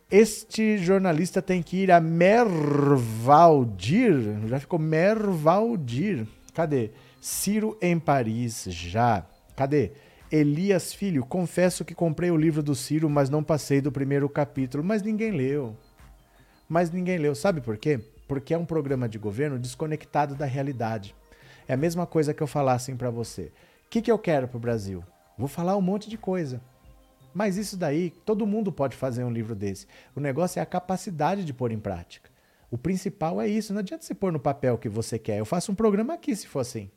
Este 0.09 0.77
jornalista 0.77 1.41
tem 1.41 1.63
que 1.63 1.77
ir 1.77 1.91
a 1.91 1.99
Mervaldir. 1.99 2.47
Já 4.47 4.59
ficou 4.59 4.77
Mervaldir. 4.77 6.27
Cadê? 6.53 6.91
Ciro 7.19 7.75
em 7.81 7.97
Paris, 7.97 8.65
já. 8.69 9.25
Cadê? 9.55 9.93
Elias 10.31 10.93
Filho, 10.93 11.25
confesso 11.25 11.83
que 11.83 11.95
comprei 11.95 12.29
o 12.29 12.37
livro 12.37 12.61
do 12.61 12.75
Ciro, 12.75 13.09
mas 13.09 13.31
não 13.31 13.43
passei 13.43 13.81
do 13.81 13.91
primeiro 13.91 14.29
capítulo. 14.29 14.83
Mas 14.83 15.01
ninguém 15.01 15.31
leu. 15.31 15.75
Mas 16.69 16.91
ninguém 16.91 17.17
leu. 17.17 17.33
Sabe 17.33 17.59
por 17.59 17.75
quê? 17.75 17.99
Porque 18.27 18.53
é 18.53 18.57
um 18.57 18.65
programa 18.65 19.09
de 19.09 19.17
governo 19.17 19.57
desconectado 19.57 20.35
da 20.35 20.45
realidade. 20.45 21.15
É 21.67 21.73
a 21.73 21.77
mesma 21.77 22.05
coisa 22.05 22.31
que 22.31 22.43
eu 22.43 22.47
falasse 22.47 22.91
assim 22.91 22.97
para 22.97 23.09
você. 23.09 23.51
O 23.87 23.89
que, 23.89 24.03
que 24.03 24.11
eu 24.11 24.19
quero 24.19 24.47
para 24.47 24.57
o 24.57 24.59
Brasil? 24.59 25.03
Vou 25.35 25.47
falar 25.47 25.75
um 25.75 25.81
monte 25.81 26.09
de 26.09 26.17
coisa. 26.17 26.61
Mas 27.35 27.57
isso 27.57 27.75
daí, 27.75 28.11
todo 28.25 28.47
mundo 28.47 28.71
pode 28.71 28.95
fazer 28.95 29.25
um 29.25 29.29
livro 29.29 29.53
desse. 29.53 29.85
O 30.15 30.21
negócio 30.21 30.57
é 30.57 30.61
a 30.61 30.65
capacidade 30.65 31.43
de 31.43 31.53
pôr 31.53 31.69
em 31.69 31.77
prática. 31.77 32.29
O 32.71 32.77
principal 32.77 33.41
é 33.41 33.47
isso. 33.47 33.73
Não 33.73 33.81
adianta 33.81 34.05
você 34.05 34.15
pôr 34.15 34.31
no 34.31 34.39
papel 34.39 34.75
o 34.75 34.77
que 34.77 34.87
você 34.87 35.19
quer. 35.19 35.39
Eu 35.39 35.45
faço 35.45 35.69
um 35.69 35.75
programa 35.75 36.13
aqui 36.13 36.33
se 36.33 36.47
for 36.47 36.61
assim. 36.61 36.89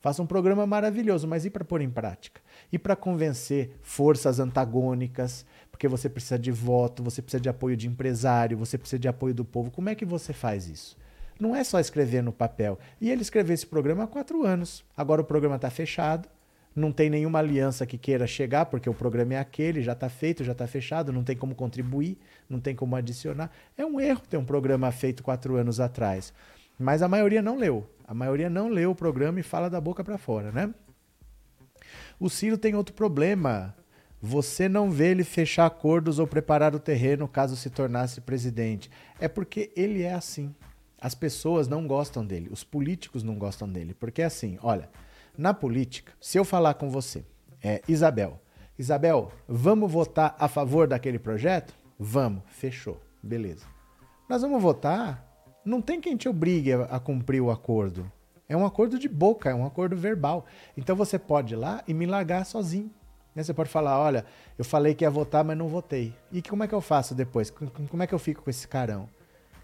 Faço 0.00 0.20
um 0.20 0.26
programa 0.26 0.66
maravilhoso, 0.66 1.28
mas 1.28 1.44
e 1.44 1.50
para 1.50 1.64
pôr 1.64 1.80
em 1.80 1.90
prática? 1.90 2.40
E 2.72 2.78
para 2.78 2.96
convencer 2.96 3.78
forças 3.80 4.40
antagônicas? 4.40 5.46
Porque 5.70 5.86
você 5.86 6.08
precisa 6.08 6.36
de 6.36 6.50
voto, 6.50 7.00
você 7.00 7.22
precisa 7.22 7.40
de 7.40 7.48
apoio 7.48 7.76
de 7.76 7.86
empresário, 7.86 8.58
você 8.58 8.76
precisa 8.76 8.98
de 8.98 9.06
apoio 9.06 9.32
do 9.32 9.44
povo. 9.44 9.70
Como 9.70 9.88
é 9.88 9.94
que 9.94 10.04
você 10.04 10.32
faz 10.32 10.68
isso? 10.68 10.96
Não 11.38 11.54
é 11.54 11.62
só 11.62 11.78
escrever 11.78 12.20
no 12.20 12.32
papel. 12.32 12.80
E 13.00 13.12
ele 13.12 13.22
escreveu 13.22 13.54
esse 13.54 13.66
programa 13.66 14.04
há 14.04 14.06
quatro 14.08 14.44
anos. 14.44 14.84
Agora 14.96 15.20
o 15.20 15.24
programa 15.24 15.54
está 15.54 15.70
fechado 15.70 16.28
não 16.78 16.92
tem 16.92 17.10
nenhuma 17.10 17.38
aliança 17.38 17.86
que 17.86 17.98
queira 17.98 18.26
chegar, 18.26 18.66
porque 18.66 18.88
o 18.88 18.94
programa 18.94 19.34
é 19.34 19.38
aquele, 19.38 19.82
já 19.82 19.92
está 19.92 20.08
feito, 20.08 20.44
já 20.44 20.52
está 20.52 20.66
fechado, 20.66 21.12
não 21.12 21.24
tem 21.24 21.36
como 21.36 21.54
contribuir, 21.54 22.18
não 22.48 22.60
tem 22.60 22.74
como 22.74 22.96
adicionar. 22.96 23.50
É 23.76 23.84
um 23.84 24.00
erro 24.00 24.22
ter 24.28 24.36
um 24.36 24.44
programa 24.44 24.90
feito 24.92 25.22
quatro 25.22 25.56
anos 25.56 25.80
atrás. 25.80 26.32
Mas 26.78 27.02
a 27.02 27.08
maioria 27.08 27.42
não 27.42 27.56
leu. 27.56 27.88
A 28.06 28.14
maioria 28.14 28.48
não 28.48 28.68
lê 28.68 28.86
o 28.86 28.94
programa 28.94 29.40
e 29.40 29.42
fala 29.42 29.68
da 29.68 29.80
boca 29.80 30.04
para 30.04 30.16
fora, 30.16 30.52
né? 30.52 30.72
O 32.18 32.30
Ciro 32.30 32.56
tem 32.56 32.74
outro 32.74 32.94
problema. 32.94 33.74
Você 34.20 34.68
não 34.68 34.90
vê 34.90 35.10
ele 35.10 35.24
fechar 35.24 35.66
acordos 35.66 36.18
ou 36.18 36.26
preparar 36.26 36.74
o 36.74 36.80
terreno 36.80 37.28
caso 37.28 37.56
se 37.56 37.70
tornasse 37.70 38.20
presidente. 38.20 38.90
É 39.20 39.28
porque 39.28 39.70
ele 39.76 40.02
é 40.02 40.12
assim. 40.12 40.54
As 41.00 41.14
pessoas 41.14 41.68
não 41.68 41.86
gostam 41.86 42.26
dele, 42.26 42.48
os 42.50 42.64
políticos 42.64 43.22
não 43.22 43.36
gostam 43.36 43.68
dele. 43.68 43.94
Porque 43.94 44.22
é 44.22 44.24
assim, 44.24 44.58
olha, 44.62 44.88
na 45.38 45.54
política, 45.54 46.12
se 46.20 46.36
eu 46.36 46.44
falar 46.44 46.74
com 46.74 46.90
você, 46.90 47.24
é, 47.62 47.80
Isabel, 47.86 48.42
Isabel, 48.76 49.30
vamos 49.46 49.90
votar 49.90 50.34
a 50.36 50.48
favor 50.48 50.88
daquele 50.88 51.18
projeto? 51.18 51.72
Vamos, 51.96 52.42
fechou, 52.48 53.00
beleza. 53.22 53.64
Nós 54.28 54.42
vamos 54.42 54.60
votar, 54.60 55.24
não 55.64 55.80
tem 55.80 56.00
quem 56.00 56.16
te 56.16 56.28
obrigue 56.28 56.72
a, 56.72 56.82
a 56.86 56.98
cumprir 56.98 57.40
o 57.40 57.52
acordo. 57.52 58.10
É 58.48 58.56
um 58.56 58.66
acordo 58.66 58.98
de 58.98 59.08
boca, 59.08 59.48
é 59.48 59.54
um 59.54 59.64
acordo 59.64 59.96
verbal. 59.96 60.44
Então 60.76 60.96
você 60.96 61.18
pode 61.20 61.54
ir 61.54 61.56
lá 61.56 61.84
e 61.86 61.94
me 61.94 62.04
largar 62.04 62.44
sozinho. 62.44 62.90
Né? 63.32 63.44
Você 63.44 63.54
pode 63.54 63.70
falar, 63.70 63.96
olha, 63.96 64.24
eu 64.58 64.64
falei 64.64 64.92
que 64.92 65.04
ia 65.04 65.10
votar, 65.10 65.44
mas 65.44 65.56
não 65.56 65.68
votei. 65.68 66.12
E 66.32 66.42
como 66.42 66.64
é 66.64 66.66
que 66.66 66.74
eu 66.74 66.80
faço 66.80 67.14
depois? 67.14 67.48
Como 67.50 68.02
é 68.02 68.06
que 68.08 68.14
eu 68.14 68.18
fico 68.18 68.42
com 68.42 68.50
esse 68.50 68.66
carão? 68.66 69.08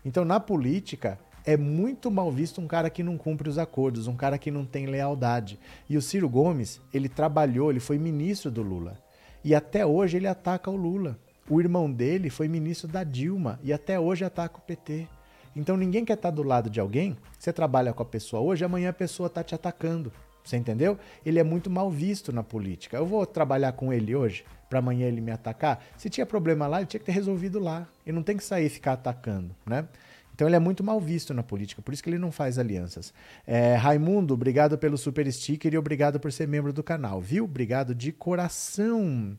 Então, 0.05 0.25
na 0.25 0.39
política, 0.39 1.19
é 1.45 1.57
muito 1.57 2.11
mal 2.11 2.31
visto 2.33 2.61
um 2.61 2.67
cara 2.67 2.89
que 2.89 3.03
não 3.03 3.19
cumpre 3.19 3.49
os 3.49 3.59
acordos, 3.59 4.07
um 4.07 4.17
cara 4.17 4.39
que 4.39 4.51
não 4.51 4.65
tem 4.65 4.87
lealdade. 4.87 5.59
E 5.89 5.97
o 5.97 6.03
Ciro 6.03 6.29
Gomes, 6.29 6.81
ele 6.93 7.09
trabalhou, 7.09 7.71
ele 7.71 7.81
foi 7.81 7.99
ministro 7.99 8.51
do 8.51 8.63
Lula. 8.63 8.99
E 9.45 9.55
até 9.55 9.85
hoje 9.85 10.17
ele 10.17 10.27
ataca 10.27 10.71
o 10.71 10.77
Lula. 10.77 11.19
O 11.49 11.61
irmão 11.61 11.91
dele 11.93 12.31
foi 12.31 12.49
ministro 12.49 12.89
da 12.89 13.05
Dilma 13.05 13.61
e 13.63 13.73
até 13.73 14.01
hoje 14.01 14.25
ataca 14.25 14.57
o 14.57 14.63
PT. 14.63 15.07
Então 15.55 15.77
ninguém 15.77 16.05
quer 16.05 16.15
estar 16.15 16.31
do 16.31 16.43
lado 16.43 16.71
de 16.71 16.81
alguém. 16.81 17.17
Você 17.39 17.53
trabalha 17.53 17.93
com 17.93 18.03
a 18.03 18.07
pessoa 18.07 18.43
hoje, 18.43 18.65
amanhã 18.65 18.89
a 18.89 18.95
pessoa 18.95 19.27
está 19.27 19.45
te 19.45 19.55
atacando. 19.55 20.11
Você 20.43 20.57
entendeu? 20.57 20.99
Ele 21.25 21.39
é 21.39 21.45
muito 21.45 21.71
mal 21.71 21.91
visto 21.91 22.33
na 22.33 22.43
política. 22.43 22.97
Eu 22.97 23.07
vou 23.07 23.25
trabalhar 23.27 23.73
com 23.73 23.93
ele 23.93 24.15
hoje 24.15 24.45
para 24.69 24.79
amanhã 24.79 25.07
ele 25.07 25.21
me 25.21 25.31
atacar. 25.31 25.85
Se 25.97 26.11
tinha 26.11 26.27
problema 26.27 26.67
lá, 26.67 26.79
ele 26.79 26.87
tinha 26.87 27.01
que 27.01 27.07
ter 27.07 27.13
resolvido 27.13 27.59
lá. 27.59 27.87
Ele 28.07 28.17
não 28.17 28.23
tem 28.23 28.37
que 28.37 28.45
sair 28.45 28.67
e 28.67 28.71
ficar 28.71 28.95
atacando, 28.95 29.55
né? 29.65 29.87
Então 30.35 30.49
ele 30.49 30.57
é 30.57 30.59
muito 30.59 30.83
mal 30.83 31.01
visto 31.01 31.33
na 31.33 31.43
política, 31.43 31.81
por 31.81 31.95
isso 31.95 32.03
que 32.03 32.11
ele 32.11 32.19
não 32.19 32.33
faz 32.33 32.59
alianças. 32.59 33.15
É, 33.47 33.77
Raimundo, 33.77 34.35
obrigado 34.35 34.77
pelo 34.77 34.99
super 34.99 35.31
sticker 35.33 35.73
e 35.73 35.79
obrigado 35.79 36.19
por 36.19 36.33
ser 36.33 36.49
membro 36.49 36.73
do 36.73 36.83
canal, 36.83 37.21
viu? 37.21 37.45
Obrigado 37.45 37.95
de 37.95 38.11
coração. 38.11 39.39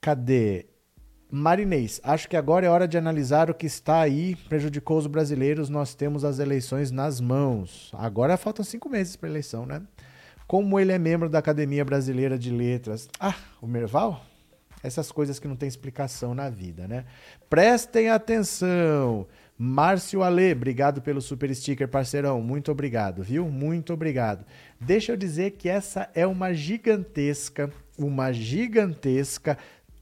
Cadê? 0.00 0.66
Marinês, 1.32 2.00
acho 2.02 2.28
que 2.28 2.36
agora 2.36 2.66
é 2.66 2.68
hora 2.68 2.88
de 2.88 2.98
analisar 2.98 3.48
o 3.48 3.54
que 3.54 3.64
está 3.64 4.00
aí, 4.00 4.34
prejudicou 4.48 4.98
os 4.98 5.06
brasileiros, 5.06 5.68
nós 5.68 5.94
temos 5.94 6.24
as 6.24 6.40
eleições 6.40 6.90
nas 6.90 7.20
mãos. 7.20 7.90
Agora 7.94 8.36
faltam 8.36 8.64
cinco 8.64 8.88
meses 8.88 9.14
para 9.14 9.28
a 9.28 9.30
eleição, 9.30 9.64
né? 9.64 9.80
Como 10.46 10.78
ele 10.80 10.90
é 10.90 10.98
membro 10.98 11.28
da 11.30 11.38
Academia 11.38 11.84
Brasileira 11.84 12.36
de 12.36 12.50
Letras. 12.50 13.08
Ah, 13.20 13.36
o 13.62 13.66
Merval? 13.68 14.26
Essas 14.82 15.12
coisas 15.12 15.38
que 15.38 15.46
não 15.46 15.54
tem 15.54 15.68
explicação 15.68 16.34
na 16.34 16.50
vida, 16.50 16.88
né? 16.88 17.04
Prestem 17.48 18.10
atenção. 18.10 19.26
Márcio 19.62 20.22
Ale, 20.22 20.52
obrigado 20.52 21.02
pelo 21.02 21.20
super 21.20 21.54
sticker, 21.54 21.86
parceirão. 21.86 22.40
Muito 22.40 22.72
obrigado, 22.72 23.22
viu? 23.22 23.46
Muito 23.50 23.92
obrigado. 23.92 24.42
Deixa 24.80 25.12
eu 25.12 25.18
dizer 25.18 25.50
que 25.50 25.68
essa 25.68 26.08
é 26.14 26.26
uma 26.26 26.54
gigantesca, 26.54 27.70
uma 27.98 28.32
gigantesca 28.32 29.58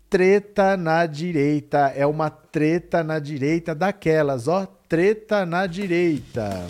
treta 0.08 0.76
na 0.76 1.06
direita. 1.06 1.92
É 1.96 2.06
uma 2.06 2.30
treta 2.30 3.02
na 3.02 3.18
direita 3.18 3.74
daquelas, 3.74 4.46
ó. 4.46 4.64
Treta 4.88 5.44
na 5.44 5.66
direita. 5.66 6.64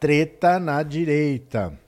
Treta 0.00 0.58
na 0.58 0.82
direita. 0.82 1.78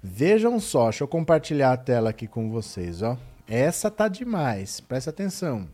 Vejam 0.00 0.60
só, 0.60 0.84
deixa 0.84 1.02
eu 1.02 1.08
compartilhar 1.08 1.72
a 1.72 1.76
tela 1.76 2.10
aqui 2.10 2.28
com 2.28 2.48
vocês, 2.48 3.02
ó. 3.02 3.18
Essa 3.48 3.90
tá 3.90 4.06
demais, 4.06 4.78
presta 4.78 5.10
atenção. 5.10 5.68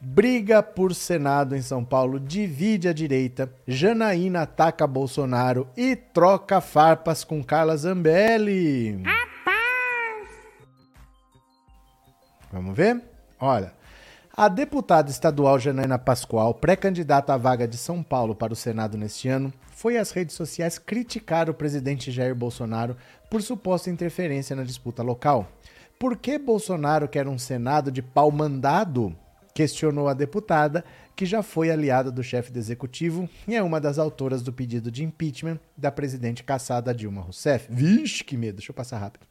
Briga 0.00 0.60
por 0.60 0.92
Senado 0.92 1.54
em 1.54 1.62
São 1.62 1.84
Paulo 1.84 2.18
divide 2.18 2.88
a 2.88 2.92
direita. 2.92 3.48
Janaína 3.64 4.42
ataca 4.42 4.88
Bolsonaro 4.88 5.68
e 5.76 5.94
troca 5.94 6.60
farpas 6.60 7.22
com 7.22 7.42
Carla 7.42 7.76
Zambelli. 7.76 9.00
Rapaz! 9.04 10.28
Vamos 12.52 12.76
ver? 12.76 13.00
Olha, 13.38 13.72
a 14.36 14.48
deputada 14.48 15.10
estadual 15.10 15.58
Janaína 15.58 15.98
Pascoal, 15.98 16.52
pré-candidata 16.52 17.32
à 17.32 17.38
vaga 17.38 17.66
de 17.66 17.78
São 17.78 18.02
Paulo 18.02 18.34
para 18.34 18.52
o 18.52 18.56
Senado 18.56 18.98
neste 18.98 19.28
ano, 19.28 19.50
foi 19.70 19.96
às 19.96 20.10
redes 20.10 20.36
sociais 20.36 20.78
criticar 20.78 21.48
o 21.48 21.54
presidente 21.54 22.12
Jair 22.12 22.34
Bolsonaro 22.34 22.98
por 23.30 23.40
suposta 23.40 23.88
interferência 23.88 24.54
na 24.54 24.62
disputa 24.62 25.02
local. 25.02 25.50
Por 25.98 26.18
que 26.18 26.38
Bolsonaro 26.38 27.08
quer 27.08 27.26
um 27.26 27.38
Senado 27.38 27.90
de 27.90 28.02
pau 28.02 28.30
mandado? 28.30 29.16
Questionou 29.54 30.06
a 30.06 30.12
deputada, 30.12 30.84
que 31.14 31.24
já 31.24 31.42
foi 31.42 31.70
aliada 31.70 32.12
do 32.12 32.22
chefe 32.22 32.52
do 32.52 32.58
executivo 32.58 33.26
e 33.48 33.54
é 33.54 33.62
uma 33.62 33.80
das 33.80 33.98
autoras 33.98 34.42
do 34.42 34.52
pedido 34.52 34.90
de 34.90 35.02
impeachment 35.02 35.58
da 35.74 35.90
presidente 35.90 36.44
caçada 36.44 36.94
Dilma 36.94 37.22
Rousseff. 37.22 37.68
Vixe, 37.70 38.22
que 38.22 38.36
medo, 38.36 38.56
deixa 38.56 38.70
eu 38.70 38.74
passar 38.76 38.98
rápido. 38.98 39.26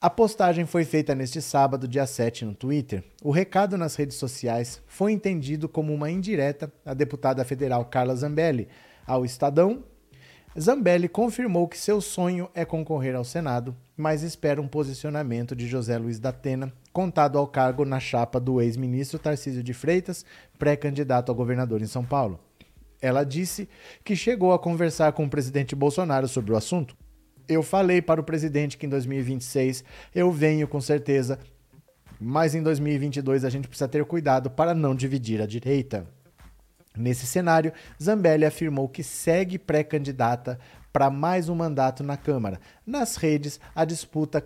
A 0.00 0.08
postagem 0.08 0.64
foi 0.64 0.84
feita 0.84 1.14
neste 1.14 1.42
sábado, 1.42 1.88
dia 1.88 2.06
7, 2.06 2.44
no 2.44 2.54
Twitter. 2.54 3.02
O 3.22 3.32
recado 3.32 3.76
nas 3.76 3.96
redes 3.96 4.16
sociais 4.16 4.80
foi 4.86 5.10
entendido 5.10 5.68
como 5.68 5.92
uma 5.92 6.08
indireta 6.08 6.72
à 6.86 6.94
deputada 6.94 7.44
federal 7.44 7.84
Carla 7.84 8.14
Zambelli, 8.14 8.68
ao 9.06 9.24
Estadão 9.24 9.82
Zambelli 10.58 11.08
confirmou 11.08 11.68
que 11.68 11.78
seu 11.78 12.00
sonho 12.00 12.48
é 12.54 12.64
concorrer 12.64 13.14
ao 13.14 13.24
Senado, 13.24 13.76
mas 13.96 14.22
espera 14.22 14.60
um 14.60 14.66
posicionamento 14.66 15.54
de 15.54 15.68
José 15.68 15.98
Luiz 15.98 16.18
da 16.18 16.30
Atena, 16.30 16.72
contado 16.92 17.38
ao 17.38 17.46
cargo 17.46 17.84
na 17.84 18.00
chapa 18.00 18.40
do 18.40 18.60
ex-ministro 18.60 19.18
Tarcísio 19.18 19.62
de 19.62 19.74
Freitas, 19.74 20.24
pré-candidato 20.58 21.30
a 21.30 21.34
governador 21.34 21.82
em 21.82 21.86
São 21.86 22.04
Paulo. 22.04 22.40
Ela 23.00 23.24
disse 23.24 23.68
que 24.02 24.16
chegou 24.16 24.52
a 24.52 24.58
conversar 24.58 25.12
com 25.12 25.24
o 25.24 25.30
presidente 25.30 25.76
Bolsonaro 25.76 26.26
sobre 26.26 26.52
o 26.52 26.56
assunto. 26.56 26.96
Eu 27.48 27.62
falei 27.62 28.02
para 28.02 28.20
o 28.20 28.24
presidente 28.24 28.76
que 28.76 28.84
em 28.84 28.88
2026 28.88 29.82
eu 30.14 30.30
venho 30.30 30.68
com 30.68 30.80
certeza, 30.80 31.38
mas 32.20 32.54
em 32.54 32.62
2022 32.62 33.44
a 33.44 33.48
gente 33.48 33.68
precisa 33.68 33.88
ter 33.88 34.04
cuidado 34.04 34.50
para 34.50 34.74
não 34.74 34.94
dividir 34.94 35.40
a 35.40 35.46
direita. 35.46 36.06
Nesse 36.96 37.26
cenário, 37.26 37.72
Zambelli 38.02 38.44
afirmou 38.44 38.88
que 38.88 39.04
segue 39.04 39.56
pré-candidata 39.56 40.58
para 40.92 41.10
mais 41.10 41.48
um 41.48 41.54
mandato 41.54 42.02
na 42.02 42.16
Câmara. 42.16 42.60
Nas 42.84 43.16
redes, 43.16 43.60
a 43.74 43.84
disputa 43.84 44.42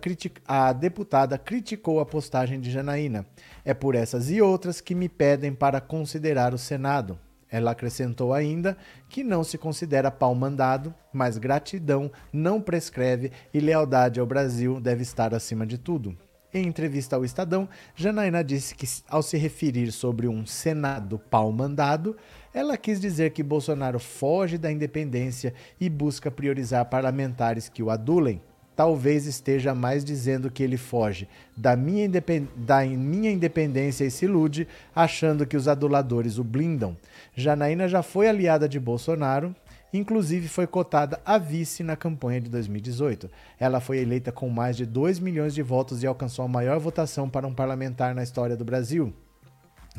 a 0.47 0.71
deputada 0.71 1.37
criticou 1.37 1.99
a 1.99 2.05
postagem 2.05 2.59
de 2.59 2.69
Janaína. 2.69 3.25
É 3.65 3.73
por 3.73 3.95
essas 3.95 4.29
e 4.29 4.39
outras 4.39 4.79
que 4.79 4.93
me 4.93 5.09
pedem 5.09 5.51
para 5.51 5.81
considerar 5.81 6.53
o 6.53 6.57
Senado. 6.57 7.17
Ela 7.53 7.69
acrescentou 7.69 8.33
ainda 8.33 8.75
que 9.07 9.23
não 9.23 9.43
se 9.43 9.59
considera 9.59 10.09
pau 10.09 10.33
mandado, 10.33 10.91
mas 11.13 11.37
gratidão 11.37 12.11
não 12.33 12.59
prescreve 12.59 13.31
e 13.53 13.59
lealdade 13.59 14.19
ao 14.19 14.25
Brasil 14.25 14.81
deve 14.81 15.03
estar 15.03 15.35
acima 15.35 15.63
de 15.63 15.77
tudo. 15.77 16.17
Em 16.51 16.65
entrevista 16.65 17.15
ao 17.15 17.23
Estadão, 17.23 17.69
Janaína 17.95 18.43
disse 18.43 18.73
que, 18.73 18.87
ao 19.07 19.21
se 19.21 19.37
referir 19.37 19.91
sobre 19.91 20.27
um 20.27 20.47
Senado 20.47 21.19
pau 21.19 21.51
mandado, 21.51 22.17
ela 22.51 22.75
quis 22.75 22.99
dizer 22.99 23.29
que 23.29 23.43
Bolsonaro 23.43 23.99
foge 23.99 24.57
da 24.57 24.71
independência 24.71 25.53
e 25.79 25.87
busca 25.89 26.31
priorizar 26.31 26.83
parlamentares 26.85 27.69
que 27.69 27.83
o 27.83 27.91
adulem. 27.91 28.41
Talvez 28.75 29.27
esteja 29.27 29.75
mais 29.75 30.03
dizendo 30.03 30.49
que 30.49 30.63
ele 30.63 30.77
foge 30.77 31.27
da 31.55 31.75
minha, 31.75 32.09
da 32.55 32.83
minha 32.85 33.31
independência 33.31 34.03
e 34.03 34.11
se 34.11 34.25
ilude, 34.25 34.67
achando 34.95 35.45
que 35.45 35.55
os 35.55 35.67
aduladores 35.67 36.39
o 36.39 36.43
blindam. 36.43 36.97
Janaína 37.35 37.87
já 37.87 38.01
foi 38.01 38.27
aliada 38.27 38.67
de 38.67 38.79
Bolsonaro, 38.79 39.55
inclusive 39.93 40.47
foi 40.47 40.65
cotada 40.65 41.21
a 41.23 41.37
vice 41.37 41.83
na 41.83 41.95
campanha 41.95 42.41
de 42.41 42.49
2018. 42.49 43.29
Ela 43.59 43.79
foi 43.79 43.99
eleita 43.99 44.31
com 44.31 44.49
mais 44.49 44.75
de 44.75 44.85
2 44.85 45.19
milhões 45.19 45.53
de 45.53 45.61
votos 45.61 46.01
e 46.01 46.07
alcançou 46.07 46.43
a 46.43 46.47
maior 46.47 46.79
votação 46.79 47.29
para 47.29 47.47
um 47.47 47.53
parlamentar 47.53 48.15
na 48.15 48.23
história 48.23 48.57
do 48.57 48.65
Brasil. 48.65 49.13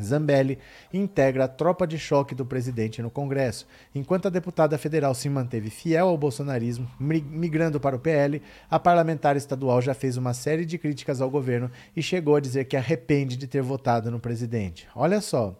Zambelli 0.00 0.58
integra 0.92 1.44
a 1.44 1.48
tropa 1.48 1.86
de 1.86 1.98
choque 1.98 2.34
do 2.34 2.44
presidente 2.44 3.00
no 3.00 3.10
Congresso. 3.10 3.66
Enquanto 3.94 4.26
a 4.26 4.30
deputada 4.30 4.76
federal 4.76 5.14
se 5.14 5.28
manteve 5.28 5.70
fiel 5.70 6.08
ao 6.08 6.18
bolsonarismo, 6.18 6.88
migrando 6.98 7.78
para 7.78 7.96
o 7.96 7.98
PL, 7.98 8.42
a 8.70 8.78
parlamentar 8.78 9.36
estadual 9.36 9.80
já 9.80 9.94
fez 9.94 10.16
uma 10.16 10.34
série 10.34 10.64
de 10.64 10.78
críticas 10.78 11.20
ao 11.20 11.30
governo 11.30 11.70
e 11.94 12.02
chegou 12.02 12.36
a 12.36 12.40
dizer 12.40 12.64
que 12.64 12.76
arrepende 12.76 13.36
de 13.36 13.46
ter 13.46 13.62
votado 13.62 14.10
no 14.10 14.18
presidente. 14.18 14.88
Olha 14.94 15.20
só, 15.20 15.54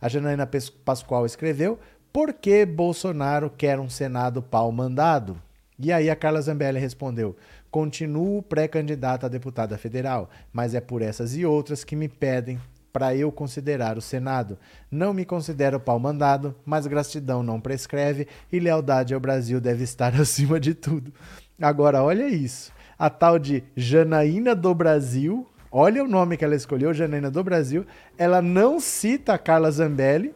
a 0.00 0.08
Janaína 0.08 0.48
Pascoal 0.84 1.24
escreveu: 1.24 1.78
Por 2.12 2.32
que 2.32 2.66
Bolsonaro 2.66 3.50
quer 3.50 3.78
um 3.78 3.88
Senado 3.88 4.42
pau 4.42 4.70
mandado? 4.72 5.40
E 5.78 5.92
aí 5.92 6.10
a 6.10 6.16
Carla 6.16 6.40
Zambelli 6.40 6.80
respondeu: 6.80 7.36
Continuo 7.70 8.42
pré-candidata 8.42 9.26
a 9.26 9.28
deputada 9.28 9.78
federal, 9.78 10.28
mas 10.52 10.74
é 10.74 10.80
por 10.80 11.02
essas 11.02 11.36
e 11.36 11.46
outras 11.46 11.84
que 11.84 11.94
me 11.94 12.08
pedem 12.08 12.58
para 12.92 13.14
eu 13.14 13.30
considerar 13.30 13.96
o 13.98 14.02
Senado. 14.02 14.58
Não 14.90 15.12
me 15.12 15.24
considero 15.24 15.78
pau 15.80 15.98
mandado, 15.98 16.54
mas 16.64 16.86
gratidão 16.86 17.42
não 17.42 17.60
prescreve 17.60 18.26
e 18.52 18.58
lealdade 18.58 19.14
ao 19.14 19.20
Brasil 19.20 19.60
deve 19.60 19.84
estar 19.84 20.14
acima 20.20 20.58
de 20.58 20.74
tudo. 20.74 21.12
Agora, 21.60 22.02
olha 22.02 22.26
isso. 22.26 22.72
A 22.98 23.08
tal 23.08 23.38
de 23.38 23.62
Janaína 23.76 24.54
do 24.54 24.74
Brasil, 24.74 25.46
olha 25.70 26.02
o 26.02 26.08
nome 26.08 26.36
que 26.36 26.44
ela 26.44 26.56
escolheu, 26.56 26.92
Janaína 26.92 27.30
do 27.30 27.44
Brasil, 27.44 27.86
ela 28.16 28.42
não 28.42 28.80
cita 28.80 29.34
a 29.34 29.38
Carla 29.38 29.70
Zambelli, 29.70 30.34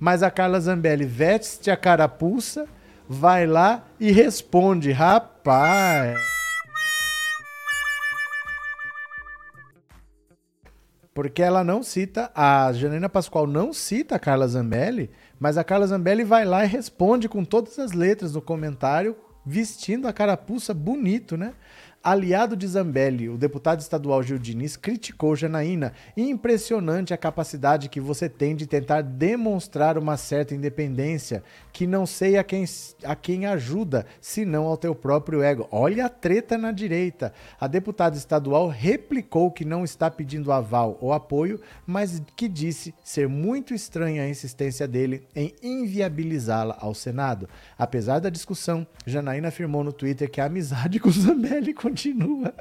mas 0.00 0.22
a 0.22 0.30
Carla 0.30 0.60
Zambelli 0.60 1.04
veste 1.04 1.70
a 1.70 1.76
carapuça 1.76 2.66
vai 3.08 3.46
lá 3.46 3.84
e 3.98 4.12
responde, 4.12 4.92
rapaz. 4.92 6.37
Porque 11.18 11.42
ela 11.42 11.64
não 11.64 11.82
cita, 11.82 12.30
a 12.32 12.72
Janina 12.72 13.08
Pascoal 13.08 13.44
não 13.44 13.72
cita 13.72 14.14
a 14.14 14.18
Carla 14.20 14.46
Zambelli, 14.46 15.10
mas 15.36 15.58
a 15.58 15.64
Carla 15.64 15.84
Zambelli 15.84 16.22
vai 16.22 16.44
lá 16.44 16.64
e 16.64 16.68
responde 16.68 17.28
com 17.28 17.44
todas 17.44 17.76
as 17.80 17.90
letras 17.90 18.34
no 18.34 18.40
comentário, 18.40 19.16
vestindo 19.44 20.06
a 20.06 20.12
carapuça 20.12 20.72
bonito, 20.72 21.36
né? 21.36 21.54
Aliado 22.02 22.56
de 22.56 22.64
Zambelli, 22.64 23.28
o 23.28 23.36
deputado 23.36 23.80
estadual 23.80 24.22
Gil 24.22 24.38
Diniz 24.38 24.76
criticou 24.76 25.34
Janaína. 25.34 25.92
Impressionante 26.16 27.12
a 27.12 27.16
capacidade 27.16 27.88
que 27.88 28.00
você 28.00 28.28
tem 28.28 28.54
de 28.54 28.68
tentar 28.68 29.02
demonstrar 29.02 29.98
uma 29.98 30.16
certa 30.16 30.54
independência, 30.54 31.42
que 31.72 31.88
não 31.88 32.06
sei 32.06 32.38
a 32.38 32.44
quem, 32.44 32.64
a 33.02 33.16
quem 33.16 33.46
ajuda, 33.46 34.06
senão 34.20 34.66
ao 34.66 34.76
teu 34.76 34.94
próprio 34.94 35.42
ego. 35.42 35.66
Olha 35.72 36.06
a 36.06 36.08
treta 36.08 36.56
na 36.56 36.70
direita. 36.70 37.32
A 37.60 37.66
deputada 37.66 38.16
estadual 38.16 38.68
replicou 38.68 39.50
que 39.50 39.64
não 39.64 39.82
está 39.82 40.08
pedindo 40.08 40.52
aval 40.52 40.96
ou 41.00 41.12
apoio, 41.12 41.60
mas 41.84 42.22
que 42.36 42.48
disse 42.48 42.94
ser 43.02 43.28
muito 43.28 43.74
estranha 43.74 44.22
a 44.22 44.28
insistência 44.28 44.86
dele 44.86 45.26
em 45.34 45.52
inviabilizá-la 45.60 46.76
ao 46.80 46.94
Senado. 46.94 47.48
Apesar 47.76 48.20
da 48.20 48.30
discussão, 48.30 48.86
Janaína 49.04 49.48
afirmou 49.48 49.82
no 49.82 49.92
Twitter 49.92 50.30
que 50.30 50.40
a 50.40 50.44
amizade 50.44 51.00
com 51.00 51.10
Zambelli 51.10 51.74
continua. 51.88 52.52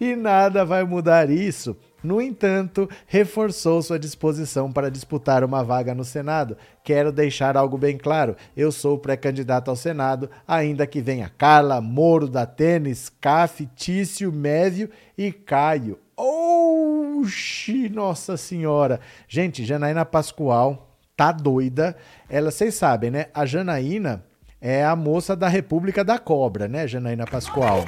e 0.00 0.16
nada 0.16 0.64
vai 0.64 0.84
mudar 0.84 1.30
isso. 1.30 1.76
No 2.02 2.20
entanto, 2.20 2.88
reforçou 3.06 3.82
sua 3.82 3.98
disposição 3.98 4.72
para 4.72 4.90
disputar 4.90 5.44
uma 5.44 5.62
vaga 5.62 5.94
no 5.94 6.02
Senado. 6.02 6.56
Quero 6.82 7.12
deixar 7.12 7.56
algo 7.56 7.76
bem 7.76 7.98
claro: 7.98 8.36
eu 8.56 8.72
sou 8.72 8.98
pré-candidato 8.98 9.68
ao 9.68 9.76
Senado, 9.76 10.30
ainda 10.48 10.86
que 10.86 11.02
venha 11.02 11.30
Carla, 11.36 11.80
Moro 11.80 12.26
da 12.26 12.46
Tênis, 12.46 13.10
Caf, 13.20 13.66
Tício, 13.76 14.32
Mévio 14.32 14.90
e 15.16 15.30
Caio. 15.30 15.98
Oxi, 16.16 17.88
nossa 17.90 18.36
senhora! 18.36 19.00
Gente, 19.28 19.64
Janaína 19.64 20.04
Pascoal 20.04 20.96
tá 21.14 21.32
doida. 21.32 21.94
Ela, 22.30 22.50
vocês 22.50 22.74
sabem, 22.74 23.10
né? 23.10 23.26
A 23.34 23.44
Janaína 23.44 24.24
é 24.60 24.84
a 24.84 24.94
moça 24.94 25.34
da 25.34 25.48
República 25.48 26.04
da 26.04 26.18
Cobra, 26.18 26.68
né, 26.68 26.86
Janaína 26.86 27.24
Pascoal? 27.26 27.84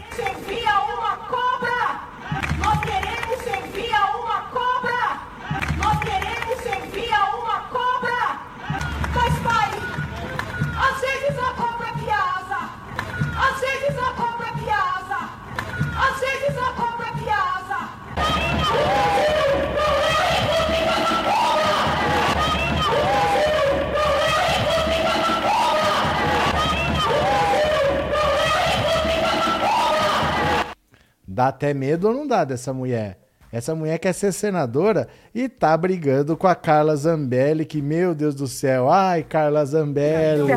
Dá 31.33 31.49
até 31.49 31.73
medo 31.73 32.09
ou 32.09 32.15
não 32.15 32.27
dá 32.27 32.45
dessa 32.45 32.75
mulher? 32.75 33.19
Essa 33.51 33.75
mulher 33.75 33.99
quer 33.99 34.13
ser 34.13 34.33
senadora 34.33 35.09
e 35.35 35.49
tá 35.49 35.77
brigando 35.77 36.37
com 36.37 36.47
a 36.47 36.55
Carla 36.55 36.97
Zambelli, 36.97 37.65
que, 37.65 37.83
meu 37.83 38.15
Deus 38.15 38.35
do 38.35 38.47
céu, 38.47 38.91
ai, 38.91 39.23
Carla 39.23 39.65
Zambelli. 39.65 40.49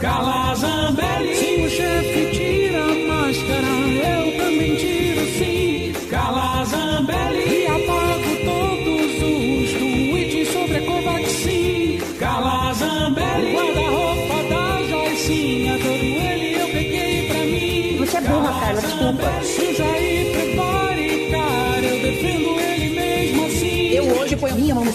Carla 0.00 0.54
Zambelli, 0.54 1.55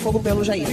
fogo 0.02 0.20
pelo 0.20 0.43
Jair. 0.43 0.68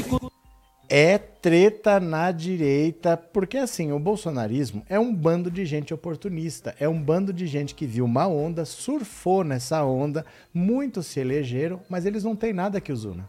É 0.88 1.18
treta 1.18 2.00
na 2.00 2.32
direita, 2.32 3.14
porque 3.14 3.58
assim, 3.58 3.92
o 3.92 3.98
bolsonarismo 3.98 4.82
é 4.88 4.98
um 4.98 5.14
bando 5.14 5.50
de 5.50 5.66
gente 5.66 5.92
oportunista, 5.92 6.74
é 6.80 6.88
um 6.88 7.00
bando 7.00 7.30
de 7.30 7.46
gente 7.46 7.74
que 7.74 7.86
viu 7.86 8.06
uma 8.06 8.26
onda, 8.26 8.64
surfou 8.64 9.44
nessa 9.44 9.84
onda, 9.84 10.24
muitos 10.52 11.06
se 11.08 11.20
elegeram, 11.20 11.82
mas 11.90 12.06
eles 12.06 12.24
não 12.24 12.34
têm 12.34 12.54
nada 12.54 12.80
que 12.80 12.90
os 12.90 13.04
una. 13.04 13.28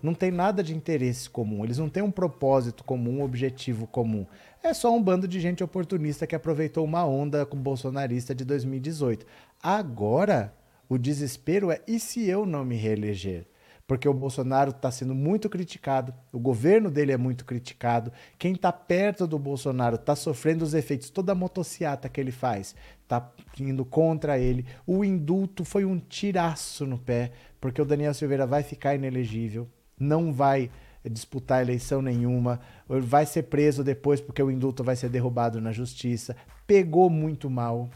Não 0.00 0.14
tem 0.14 0.30
nada 0.30 0.62
de 0.62 0.76
interesse 0.76 1.28
comum, 1.28 1.64
eles 1.64 1.78
não 1.78 1.88
têm 1.88 2.04
um 2.04 2.10
propósito 2.10 2.84
comum, 2.84 3.18
um 3.18 3.24
objetivo 3.24 3.88
comum. 3.88 4.24
É 4.62 4.72
só 4.72 4.94
um 4.94 5.02
bando 5.02 5.26
de 5.26 5.40
gente 5.40 5.64
oportunista 5.64 6.24
que 6.24 6.36
aproveitou 6.36 6.84
uma 6.84 7.04
onda 7.04 7.44
com 7.44 7.56
bolsonarista 7.56 8.32
de 8.32 8.44
2018. 8.44 9.26
Agora, 9.60 10.54
o 10.88 10.96
desespero 10.96 11.72
é: 11.72 11.80
e 11.86 11.98
se 11.98 12.28
eu 12.28 12.46
não 12.46 12.64
me 12.64 12.76
reeleger? 12.76 13.44
Porque 13.92 14.08
o 14.08 14.14
Bolsonaro 14.14 14.70
está 14.70 14.90
sendo 14.90 15.14
muito 15.14 15.50
criticado, 15.50 16.14
o 16.32 16.38
governo 16.38 16.90
dele 16.90 17.12
é 17.12 17.18
muito 17.18 17.44
criticado, 17.44 18.10
quem 18.38 18.54
está 18.54 18.72
perto 18.72 19.26
do 19.26 19.38
Bolsonaro 19.38 19.96
está 19.96 20.16
sofrendo 20.16 20.64
os 20.64 20.72
efeitos, 20.72 21.10
toda 21.10 21.32
a 21.32 21.34
motociata 21.34 22.08
que 22.08 22.18
ele 22.18 22.32
faz 22.32 22.74
está 23.02 23.30
indo 23.60 23.84
contra 23.84 24.38
ele. 24.38 24.64
O 24.86 25.04
indulto 25.04 25.62
foi 25.62 25.84
um 25.84 25.98
tiraço 25.98 26.86
no 26.86 26.96
pé, 26.96 27.32
porque 27.60 27.82
o 27.82 27.84
Daniel 27.84 28.14
Silveira 28.14 28.46
vai 28.46 28.62
ficar 28.62 28.94
inelegível, 28.94 29.68
não 30.00 30.32
vai 30.32 30.70
disputar 31.04 31.60
eleição 31.60 32.00
nenhuma, 32.00 32.60
vai 32.88 33.26
ser 33.26 33.42
preso 33.42 33.84
depois 33.84 34.22
porque 34.22 34.42
o 34.42 34.50
indulto 34.50 34.82
vai 34.82 34.96
ser 34.96 35.10
derrubado 35.10 35.60
na 35.60 35.70
justiça. 35.70 36.34
Pegou 36.66 37.10
muito 37.10 37.50
mal. 37.50 37.90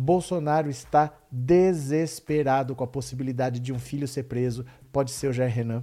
Bolsonaro 0.00 0.70
está 0.70 1.12
desesperado 1.28 2.76
com 2.76 2.84
a 2.84 2.86
possibilidade 2.86 3.58
de 3.58 3.72
um 3.72 3.80
filho 3.80 4.06
ser 4.06 4.22
preso. 4.22 4.64
Pode 4.92 5.10
ser 5.10 5.26
o 5.26 5.32
Jair 5.32 5.52
Renan, 5.52 5.82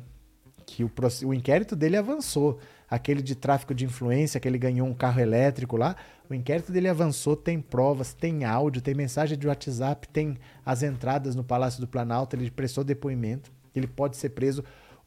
que 0.66 0.86
o, 0.86 0.91
o 1.26 1.34
inquérito 1.34 1.76
dele 1.76 1.97
avançou. 1.97 2.57
Aquele 2.89 3.22
de 3.22 3.36
tráfico 3.36 3.76
de 3.76 3.84
influência, 3.84 4.39
que 4.39 4.47
ele 4.47 4.57
ganhou 4.57 4.88
um 4.88 4.93
carro 4.93 5.20
elétrico 5.20 5.76
lá, 5.76 5.97
o 6.30 6.34
inquérito 6.34 6.72
dele 6.72 6.88
avançou, 6.88 7.36
tem 7.36 7.59
provas, 7.59 8.13
tem 8.13 8.45
áudio, 8.45 8.82
tem 8.82 8.93
mensagem 8.93 9.38
de 9.38 9.47
WhatsApp, 9.47 10.07
tem 10.07 10.38
as 10.66 10.82
entradas 10.82 11.36
no 11.36 11.43
Palácio 11.43 11.82
do 11.82 11.88
Planalto, 11.88 12.38
ele 12.38 12.49
prestou 12.49 12.86
depoimento, 12.86 13.51
ele 13.76 13.88
pode 13.88 14.16
ser 14.16 14.30
preso. 14.30 14.63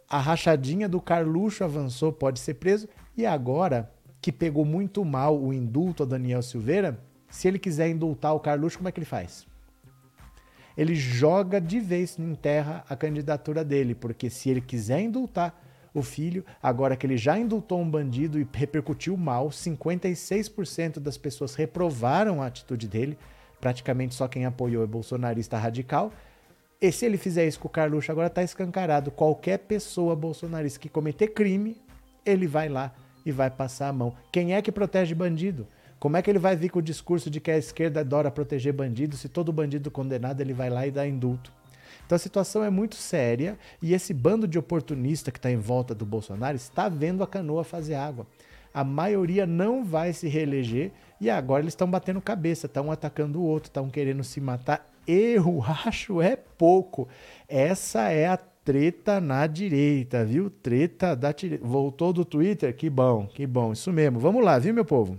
A 0.07 0.19
rachadinha 0.19 0.87
do 0.87 1.01
Carluxo 1.01 1.65
avançou, 1.65 2.13
pode 2.13 2.41
ser 2.41 2.55
preso. 2.55 2.87
E 3.17 3.25
agora, 3.25 3.91
que 4.21 4.31
pegou 4.31 4.67
muito 4.67 5.03
mal 5.03 5.41
o 5.41 5.51
indulto 5.51 6.03
a 6.03 6.07
Daniel 6.07 6.43
Silveira, 6.43 7.01
se 7.29 7.49
ele 7.49 7.59
quiser 7.59 7.89
indultar 7.89 8.35
o 8.35 8.41
Carluxo, 8.41 8.79
como 8.79 8.89
é 8.89 8.93
que 8.93 8.99
ele 8.99 9.07
faz? 9.07 9.47
Ele 10.77 10.95
joga 10.95 11.61
de 11.61 11.81
vez 11.81 12.19
em 12.19 12.35
terra 12.35 12.85
a 12.89 12.95
candidatura 12.95 13.65
dele, 13.65 13.95
porque 13.95 14.31
se 14.31 14.49
ele 14.49 14.61
quiser 14.61 15.01
indultar 15.01 15.61
o 15.93 16.03
filho, 16.03 16.45
agora 16.63 16.97
que 16.97 17.07
ele 17.07 17.17
já 17.17 17.39
indultou 17.39 17.81
um 17.81 17.91
bandido 17.91 18.39
e 18.39 18.47
repercutiu 18.53 19.17
mal, 19.17 19.49
56% 19.49 21.01
das 21.01 21.19
pessoas 21.19 21.55
reprovaram 21.55 22.41
a 22.41 22.47
atitude 22.47 22.87
dele, 22.87 23.19
praticamente 23.61 24.15
só 24.15 24.29
quem 24.29 24.47
apoiou 24.47 24.85
é 24.85 24.87
bolsonarista 24.87 25.59
radical. 25.59 26.13
E 26.81 26.93
se 26.93 27.05
ele 27.05 27.17
fizer 27.17 27.47
isso 27.47 27.59
com 27.59 27.67
o 27.67 27.71
Carluxo, 27.71 28.13
agora 28.13 28.29
está 28.29 28.43
escancarado. 28.43 29.11
Qualquer 29.11 29.59
pessoa 29.59 30.15
bolsonarista 30.15 30.79
que 30.79 30.89
cometer 30.89 31.29
crime, 31.29 31.77
ele 32.25 32.47
vai 32.47 32.69
lá 32.69 32.95
e 33.27 33.33
vai 33.33 33.51
passar 33.51 33.89
a 33.89 33.93
mão. 33.93 34.15
Quem 34.31 34.55
é 34.55 34.63
que 34.63 34.71
protege 34.71 35.13
bandido? 35.15 35.67
Como 35.99 36.17
é 36.17 36.23
que 36.23 36.31
ele 36.31 36.39
vai 36.39 36.55
vir 36.55 36.71
com 36.71 36.79
o 36.79 36.83
discurso 36.83 37.29
de 37.29 37.41
que 37.41 37.51
a 37.51 37.59
esquerda 37.59 38.01
adora 38.01 38.31
proteger 38.31 38.73
bandido 38.73 39.17
se 39.17 39.29
todo 39.29 39.53
bandido 39.53 39.91
condenado 39.91 40.41
ele 40.41 40.53
vai 40.53 40.71
lá 40.71 40.87
e 40.87 40.93
dá 40.93 41.07
indulto? 41.07 41.53
Então 42.07 42.15
a 42.15 42.19
situação 42.19 42.63
é 42.63 42.71
muito 42.71 42.95
séria 42.95 43.59
e 43.83 43.93
esse 43.93 44.15
bando 44.15 44.47
de 44.47 44.59
oportunista 44.59 45.31
que 45.31 45.39
está 45.39 45.51
em 45.51 45.57
volta 45.57 45.95
do 45.95 46.07
Bolsonaro 46.07 46.57
está 46.57 46.89
vendo 46.89 47.23
a 47.23 47.27
canoa 47.27 47.65
fazer 47.65 47.97
água. 47.97 48.27
A 48.73 48.85
maioria 48.85 49.45
não 49.45 49.85
vai 49.85 50.13
se 50.13 50.29
reeleger 50.29 50.93
e 51.21 51.29
agora 51.29 51.63
eles 51.63 51.73
estão 51.73 51.91
batendo 51.91 52.21
cabeça, 52.21 52.67
estão 52.67 52.93
atacando 52.93 53.41
o 53.41 53.45
outro, 53.45 53.69
estão 53.69 53.91
querendo 53.91 54.23
se 54.23 54.41
matar. 54.41 54.87
Erro, 55.07 55.65
acho 55.85 56.23
é 56.23 56.37
pouco. 56.37 57.09
Essa 57.49 58.11
é 58.11 58.29
a 58.29 58.37
treta 58.37 59.21
na 59.21 59.47
direita, 59.47 60.25
viu? 60.25 60.49
Treta 60.49 61.17
da 61.17 61.33
direita. 61.33 61.67
Voltou 61.67 62.13
do 62.13 62.25
Twitter? 62.25 62.75
Que 62.77 62.89
bom, 62.89 63.27
que 63.27 63.47
bom. 63.47 63.73
Isso 63.73 63.93
mesmo. 63.93 64.21
Vamos 64.21 64.45
lá, 64.45 64.59
viu, 64.59 64.73
meu 64.73 64.85
povo? 64.85 65.19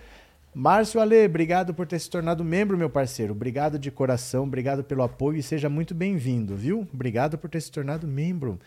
Márcio 0.59 1.03
Ale, 1.03 1.27
obrigado 1.27 1.75
por 1.75 1.87
ter 1.87 1.99
se 1.99 2.09
tornado 2.09 2.43
membro, 2.43 2.79
meu 2.79 2.89
parceiro. 2.89 3.33
Obrigado 3.33 3.79
de 3.79 3.91
coração, 3.91 4.45
obrigado 4.45 4.83
pelo 4.83 5.03
apoio 5.03 5.37
e 5.37 5.43
seja 5.43 5.69
muito 5.69 5.95
bem-vindo, 5.95 6.57
viu? 6.57 6.89
Obrigado 6.95 7.37
por 7.37 7.51
ter 7.51 7.61
se 7.61 7.71
tornado 7.71 8.07
membro. 8.07 8.59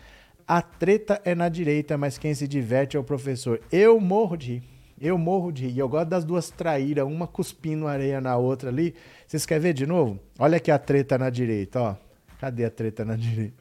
A 0.48 0.62
treta 0.62 1.20
é 1.26 1.34
na 1.34 1.50
direita, 1.50 1.98
mas 1.98 2.16
quem 2.16 2.32
se 2.36 2.48
diverte 2.48 2.96
é 2.96 3.00
o 3.00 3.04
professor. 3.04 3.60
Eu 3.72 4.00
morro 4.00 4.38
de 4.38 4.54
rir. 4.54 4.64
Eu 5.02 5.18
morro 5.18 5.52
de 5.52 5.66
rir. 5.66 5.80
Eu 5.80 5.90
gosto 5.90 6.10
das 6.10 6.24
duas 6.24 6.52
traíras, 6.52 7.08
uma 7.08 7.26
cuspindo 7.26 7.88
areia 7.88 8.22
na 8.22 8.38
outra 8.38 8.70
ali. 8.70 8.94
Vocês 9.26 9.48
querem 9.48 9.64
ver 9.64 9.74
de 9.74 9.88
novo? 9.88 10.20
Olha 10.38 10.58
aqui 10.58 10.70
a 10.70 10.78
treta 10.78 11.18
na 11.18 11.32
direita, 11.32 11.82
ó. 11.82 11.96
Cadê 12.40 12.66
a 12.66 12.70
treta 12.70 13.04
na 13.04 13.16
direita? 13.16 13.56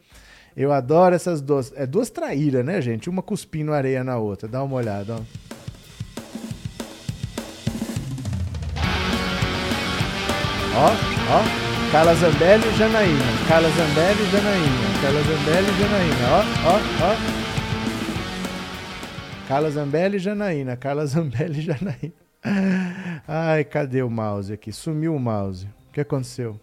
Eu 0.55 0.70
adoro 0.70 1.14
essas 1.14 1.41
duas. 1.41 1.72
É 1.74 1.87
duas 1.87 2.11
traíras, 2.11 2.62
né, 2.62 2.83
gente? 2.83 3.09
Uma 3.09 3.22
cuspindo 3.22 3.72
areia 3.72 4.05
na 4.05 4.18
outra. 4.18 4.47
Dá 4.47 4.62
uma 4.62 4.76
olhada, 4.76 5.16
ó. 5.16 5.58
Ó, 10.75 10.89
ó. 11.33 11.43
Carla 11.91 12.14
Zambelli 12.14 12.69
e 12.69 12.73
Janaína. 12.77 13.25
Carla 13.49 13.69
Zambelli 13.71 14.23
e 14.23 14.31
Janaína. 14.31 15.01
Carla 15.01 15.23
Zambelli 15.23 15.69
e 15.69 15.75
Janaína. 15.79 16.27
Ó, 16.31 16.41
ó, 16.69 16.77
ó. 17.05 17.12
Carla 19.49 19.71
Zambelli 19.71 20.16
e 20.16 20.19
Janaína. 20.19 20.77
Carla 20.77 21.07
Zambelli 21.07 21.59
e 21.61 21.62
Janaína. 21.62 22.12
Ai, 23.27 23.64
cadê 23.64 24.03
o 24.03 24.11
mouse 24.11 24.53
aqui? 24.53 24.73
Sumiu 24.73 25.14
o 25.14 25.19
mouse. 25.19 25.66
O 25.89 25.93
que 25.93 26.01
aconteceu? 26.01 26.61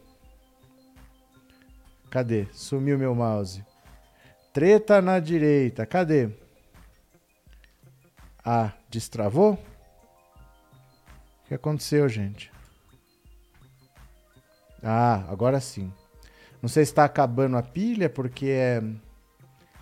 Cadê? 2.09 2.47
Sumiu 2.53 2.97
meu 2.97 3.13
mouse. 3.13 3.63
Treta 4.53 5.01
na 5.01 5.19
direita. 5.19 5.85
Cadê? 5.85 6.29
Ah, 8.43 8.71
destravou? 8.89 9.53
O 9.53 11.47
que 11.47 11.53
aconteceu, 11.55 12.07
gente? 12.07 12.54
Ah, 14.87 15.25
agora 15.29 15.59
sim. 15.59 15.91
Não 16.61 16.69
sei 16.69 16.85
se 16.85 16.91
está 16.91 17.05
acabando 17.05 17.57
a 17.57 17.63
pilha, 17.63 18.07
porque 18.07 18.45
é, 18.49 18.83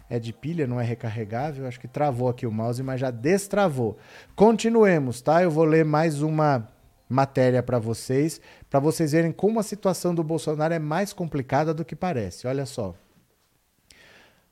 é 0.09 0.17
de 0.17 0.31
pilha, 0.31 0.65
não 0.65 0.79
é 0.79 0.83
recarregável. 0.83 1.67
Acho 1.67 1.77
que 1.79 1.89
travou 1.89 2.29
aqui 2.29 2.47
o 2.47 2.51
mouse, 2.51 2.81
mas 2.81 3.01
já 3.01 3.11
destravou. 3.11 3.97
Continuemos, 4.33 5.21
tá? 5.21 5.43
Eu 5.43 5.51
vou 5.51 5.65
ler 5.65 5.83
mais 5.83 6.21
uma 6.21 6.69
matéria 7.09 7.61
para 7.61 7.79
vocês, 7.79 8.39
para 8.69 8.79
vocês 8.79 9.11
verem 9.11 9.33
como 9.33 9.59
a 9.59 9.63
situação 9.63 10.15
do 10.15 10.23
Bolsonaro 10.23 10.73
é 10.73 10.79
mais 10.79 11.11
complicada 11.11 11.73
do 11.73 11.83
que 11.83 11.97
parece. 11.97 12.47
Olha 12.47 12.65
só. 12.65 12.95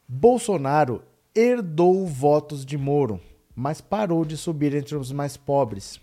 Bolsonaro 0.05 1.01
herdou 1.33 2.05
votos 2.05 2.65
de 2.65 2.77
Moro, 2.77 3.21
mas 3.55 3.79
parou 3.79 4.25
de 4.25 4.35
subir 4.35 4.75
entre 4.75 4.97
os 4.97 5.13
mais 5.13 5.37
pobres 5.37 6.01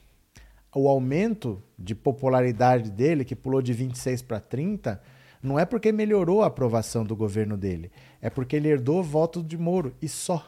o 0.75 0.89
aumento 0.89 1.63
de 1.79 1.95
popularidade 1.95 2.91
dele, 2.91 3.25
que 3.25 3.37
pulou 3.37 3.63
de 3.63 3.73
26 3.73 4.23
para 4.23 4.41
30, 4.41 5.01
não 5.43 5.59
é 5.59 5.65
porque 5.65 5.93
melhorou 5.93 6.43
a 6.43 6.47
aprovação 6.47 7.05
do 7.05 7.17
governo 7.17 7.57
dele, 7.57 7.91
é 8.21 8.29
porque 8.29 8.57
ele 8.57 8.69
herdou 8.69 9.03
votos 9.03 9.47
de 9.47 9.57
Moro 9.57 9.95
e 10.03 10.09
só. 10.09 10.45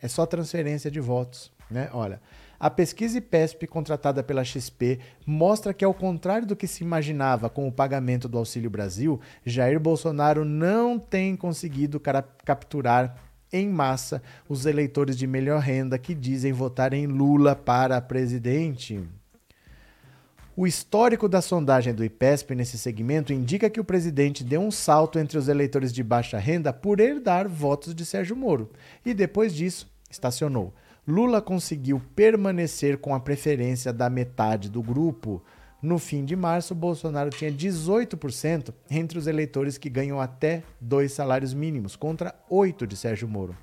É 0.00 0.08
só 0.08 0.26
transferência 0.26 0.90
de 0.90 0.98
votos. 0.98 1.52
Né? 1.70 1.88
Olha, 1.92 2.20
a 2.58 2.70
pesquisa 2.70 3.18
IPESP 3.18 3.66
contratada 3.66 4.22
pela 4.22 4.44
XP 4.44 5.00
mostra 5.26 5.72
que, 5.72 5.84
ao 5.84 5.94
contrário 5.94 6.46
do 6.46 6.56
que 6.56 6.66
se 6.66 6.84
imaginava 6.84 7.48
com 7.48 7.66
o 7.66 7.72
pagamento 7.72 8.28
do 8.28 8.38
Auxílio 8.38 8.70
Brasil, 8.70 9.20
Jair 9.44 9.80
Bolsonaro 9.80 10.44
não 10.44 10.98
tem 10.98 11.34
conseguido 11.34 12.00
capturar 12.44 13.16
em 13.52 13.68
massa 13.68 14.22
os 14.48 14.64
eleitores 14.64 15.16
de 15.16 15.26
melhor 15.26 15.60
renda 15.60 15.98
que 15.98 16.14
dizem 16.14 16.52
votar 16.52 16.92
em 16.92 17.06
Lula 17.06 17.54
para 17.54 18.00
presidente. 18.00 19.02
O 20.54 20.66
histórico 20.66 21.30
da 21.30 21.40
sondagem 21.40 21.94
do 21.94 22.04
IPESP 22.04 22.54
nesse 22.54 22.76
segmento 22.76 23.32
indica 23.32 23.70
que 23.70 23.80
o 23.80 23.84
presidente 23.84 24.44
deu 24.44 24.60
um 24.60 24.70
salto 24.70 25.18
entre 25.18 25.38
os 25.38 25.48
eleitores 25.48 25.90
de 25.90 26.02
baixa 26.02 26.38
renda 26.38 26.74
por 26.74 27.00
herdar 27.00 27.48
votos 27.48 27.94
de 27.94 28.04
Sérgio 28.04 28.36
Moro 28.36 28.70
e 29.04 29.14
depois 29.14 29.54
disso 29.54 29.90
estacionou. 30.10 30.74
Lula 31.08 31.40
conseguiu 31.40 32.02
permanecer 32.14 32.98
com 32.98 33.14
a 33.14 33.20
preferência 33.20 33.94
da 33.94 34.10
metade 34.10 34.68
do 34.68 34.82
grupo. 34.82 35.42
No 35.80 35.98
fim 35.98 36.22
de 36.22 36.36
março, 36.36 36.74
Bolsonaro 36.74 37.30
tinha 37.30 37.50
18% 37.50 38.74
entre 38.90 39.18
os 39.18 39.26
eleitores 39.26 39.78
que 39.78 39.88
ganham 39.88 40.20
até 40.20 40.62
dois 40.78 41.12
salários 41.12 41.54
mínimos, 41.54 41.96
contra 41.96 42.34
8% 42.50 42.86
de 42.86 42.96
Sérgio 42.96 43.26
Moro. 43.26 43.56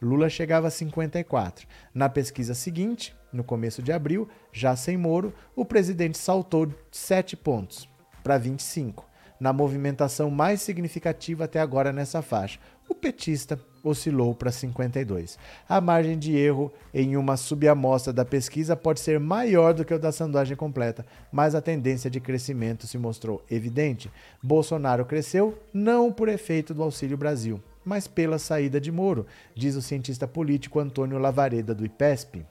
Lula 0.00 0.28
chegava 0.28 0.68
a 0.68 0.70
54%. 0.70 1.66
Na 1.94 2.08
pesquisa 2.08 2.54
seguinte, 2.54 3.14
no 3.32 3.42
começo 3.42 3.82
de 3.82 3.92
abril, 3.92 4.28
já 4.52 4.76
sem 4.76 4.96
Moro, 4.96 5.32
o 5.54 5.64
presidente 5.64 6.18
saltou 6.18 6.68
7 6.90 7.36
pontos 7.36 7.88
para 8.22 8.38
25, 8.38 9.08
na 9.38 9.52
movimentação 9.52 10.30
mais 10.30 10.60
significativa 10.60 11.44
até 11.44 11.60
agora 11.60 11.92
nessa 11.92 12.22
faixa. 12.22 12.58
O 12.88 12.94
petista 12.94 13.58
oscilou 13.82 14.34
para 14.34 14.50
52. 14.50 15.38
A 15.68 15.80
margem 15.80 16.18
de 16.18 16.36
erro 16.36 16.72
em 16.92 17.16
uma 17.16 17.36
subamostra 17.36 18.12
da 18.12 18.24
pesquisa 18.24 18.76
pode 18.76 19.00
ser 19.00 19.20
maior 19.20 19.74
do 19.74 19.84
que 19.84 19.94
o 19.94 19.98
da 19.98 20.12
sondagem 20.12 20.56
completa, 20.56 21.04
mas 21.30 21.54
a 21.54 21.60
tendência 21.60 22.10
de 22.10 22.20
crescimento 22.20 22.86
se 22.86 22.98
mostrou 22.98 23.44
evidente. 23.50 24.10
Bolsonaro 24.42 25.04
cresceu 25.04 25.58
não 25.72 26.12
por 26.12 26.28
efeito 26.28 26.74
do 26.74 26.82
Auxílio 26.82 27.16
Brasil, 27.16 27.62
mas 27.86 28.08
pela 28.08 28.36
saída 28.36 28.80
de 28.80 28.90
Moro, 28.90 29.26
diz 29.54 29.76
o 29.76 29.80
cientista 29.80 30.26
político 30.26 30.80
Antônio 30.80 31.18
Lavareda 31.18 31.72
do 31.72 31.86
IPESP. 31.86 32.44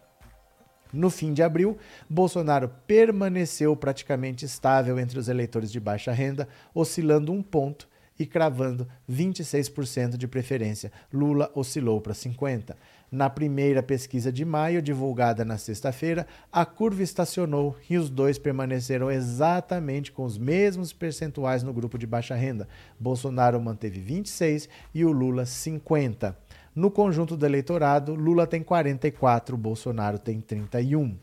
No 0.94 1.10
fim 1.10 1.34
de 1.34 1.44
abril, 1.44 1.78
Bolsonaro 2.10 2.72
permaneceu 2.88 3.76
praticamente 3.76 4.46
estável 4.46 4.98
entre 4.98 5.20
os 5.20 5.28
eleitores 5.28 5.70
de 5.70 5.80
baixa 5.80 6.14
renda, 6.14 6.48
oscilando 6.74 7.34
um 7.34 7.44
ponto 7.44 7.86
e 8.18 8.26
cravando 8.26 8.88
26% 9.12 10.16
de 10.16 10.26
preferência. 10.26 10.90
Lula 11.12 11.52
oscilou 11.54 12.00
para 12.00 12.14
50%. 12.14 12.74
Na 13.12 13.30
primeira 13.30 13.84
pesquisa 13.84 14.32
de 14.32 14.44
maio, 14.44 14.82
divulgada 14.82 15.46
na 15.46 15.58
sexta-feira, 15.58 16.26
a 16.52 16.66
curva 16.66 17.04
estacionou 17.04 17.76
e 17.90 17.98
os 17.98 18.10
dois 18.10 18.38
permaneceram 18.40 19.12
exatamente 19.12 20.12
com 20.12 20.24
os 20.24 20.38
mesmos 20.38 20.92
percentuais 20.92 21.62
no 21.62 21.74
grupo 21.74 21.98
de 21.98 22.08
baixa 22.08 22.36
renda. 22.36 22.68
Bolsonaro 23.00 23.62
manteve 23.62 24.00
26 24.00 24.68
e 24.94 25.06
o 25.06 25.12
Lula 25.12 25.46
50. 25.46 26.36
No 26.76 26.92
conjunto 26.92 27.38
do 27.38 27.46
eleitorado, 27.46 28.16
Lula 28.16 28.48
tem 28.48 28.62
44, 28.62 29.56
Bolsonaro 29.56 30.20
tem 30.20 30.42
31. 30.42 31.16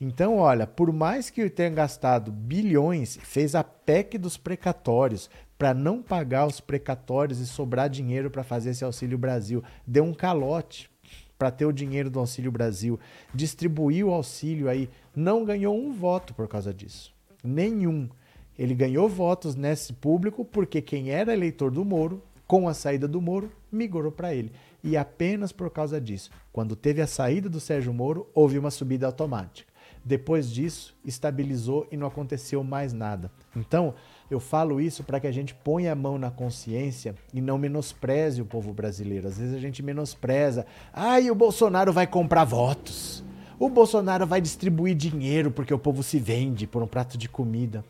Então, 0.00 0.36
olha, 0.38 0.66
por 0.66 0.92
mais 0.92 1.30
que 1.30 1.48
tenha 1.48 1.70
gastado 1.70 2.32
bilhões, 2.32 3.18
fez 3.22 3.54
a 3.54 3.62
PEC 3.62 4.18
dos 4.18 4.36
precatórios 4.36 5.30
para 5.56 5.74
não 5.74 6.02
pagar 6.02 6.46
os 6.46 6.58
precatórios 6.58 7.38
e 7.38 7.46
sobrar 7.46 7.88
dinheiro 7.88 8.30
para 8.30 8.42
fazer 8.42 8.70
esse 8.70 8.82
Auxílio 8.82 9.18
Brasil. 9.18 9.62
Deu 9.86 10.02
um 10.04 10.14
calote 10.14 10.89
para 11.40 11.50
ter 11.50 11.64
o 11.64 11.72
dinheiro 11.72 12.10
do 12.10 12.18
Auxílio 12.18 12.52
Brasil. 12.52 13.00
Distribuiu 13.34 14.08
o 14.08 14.12
auxílio 14.12 14.68
aí. 14.68 14.90
Não 15.16 15.42
ganhou 15.42 15.74
um 15.74 15.90
voto 15.90 16.34
por 16.34 16.46
causa 16.46 16.74
disso. 16.74 17.14
Nenhum. 17.42 18.10
Ele 18.58 18.74
ganhou 18.74 19.08
votos 19.08 19.56
nesse 19.56 19.94
público 19.94 20.44
porque 20.44 20.82
quem 20.82 21.08
era 21.08 21.32
eleitor 21.32 21.70
do 21.70 21.82
Moro, 21.82 22.22
com 22.46 22.68
a 22.68 22.74
saída 22.74 23.08
do 23.08 23.22
Moro, 23.22 23.50
migrou 23.72 24.12
para 24.12 24.34
ele 24.34 24.52
e 24.84 24.98
apenas 24.98 25.50
por 25.50 25.70
causa 25.70 25.98
disso. 25.98 26.30
Quando 26.52 26.76
teve 26.76 27.00
a 27.00 27.06
saída 27.06 27.48
do 27.48 27.58
Sérgio 27.58 27.94
Moro, 27.94 28.28
houve 28.34 28.58
uma 28.58 28.70
subida 28.70 29.06
automática. 29.06 29.72
Depois 30.04 30.50
disso, 30.50 30.94
estabilizou 31.02 31.88
e 31.90 31.96
não 31.96 32.06
aconteceu 32.06 32.62
mais 32.62 32.92
nada. 32.92 33.30
Então, 33.56 33.94
eu 34.30 34.38
falo 34.38 34.80
isso 34.80 35.02
para 35.02 35.18
que 35.18 35.26
a 35.26 35.32
gente 35.32 35.54
ponha 35.54 35.92
a 35.92 35.96
mão 35.96 36.16
na 36.16 36.30
consciência 36.30 37.14
e 37.34 37.40
não 37.40 37.58
menospreze 37.58 38.40
o 38.40 38.46
povo 38.46 38.72
brasileiro. 38.72 39.26
Às 39.26 39.38
vezes 39.38 39.54
a 39.54 39.58
gente 39.58 39.82
menospreza. 39.82 40.64
Ai, 40.92 41.30
o 41.30 41.34
Bolsonaro 41.34 41.92
vai 41.92 42.06
comprar 42.06 42.44
votos. 42.44 43.24
O 43.58 43.68
Bolsonaro 43.68 44.26
vai 44.26 44.40
distribuir 44.40 44.94
dinheiro 44.94 45.50
porque 45.50 45.74
o 45.74 45.78
povo 45.78 46.02
se 46.02 46.18
vende 46.18 46.66
por 46.66 46.82
um 46.82 46.86
prato 46.86 47.18
de 47.18 47.28
comida. 47.28 47.84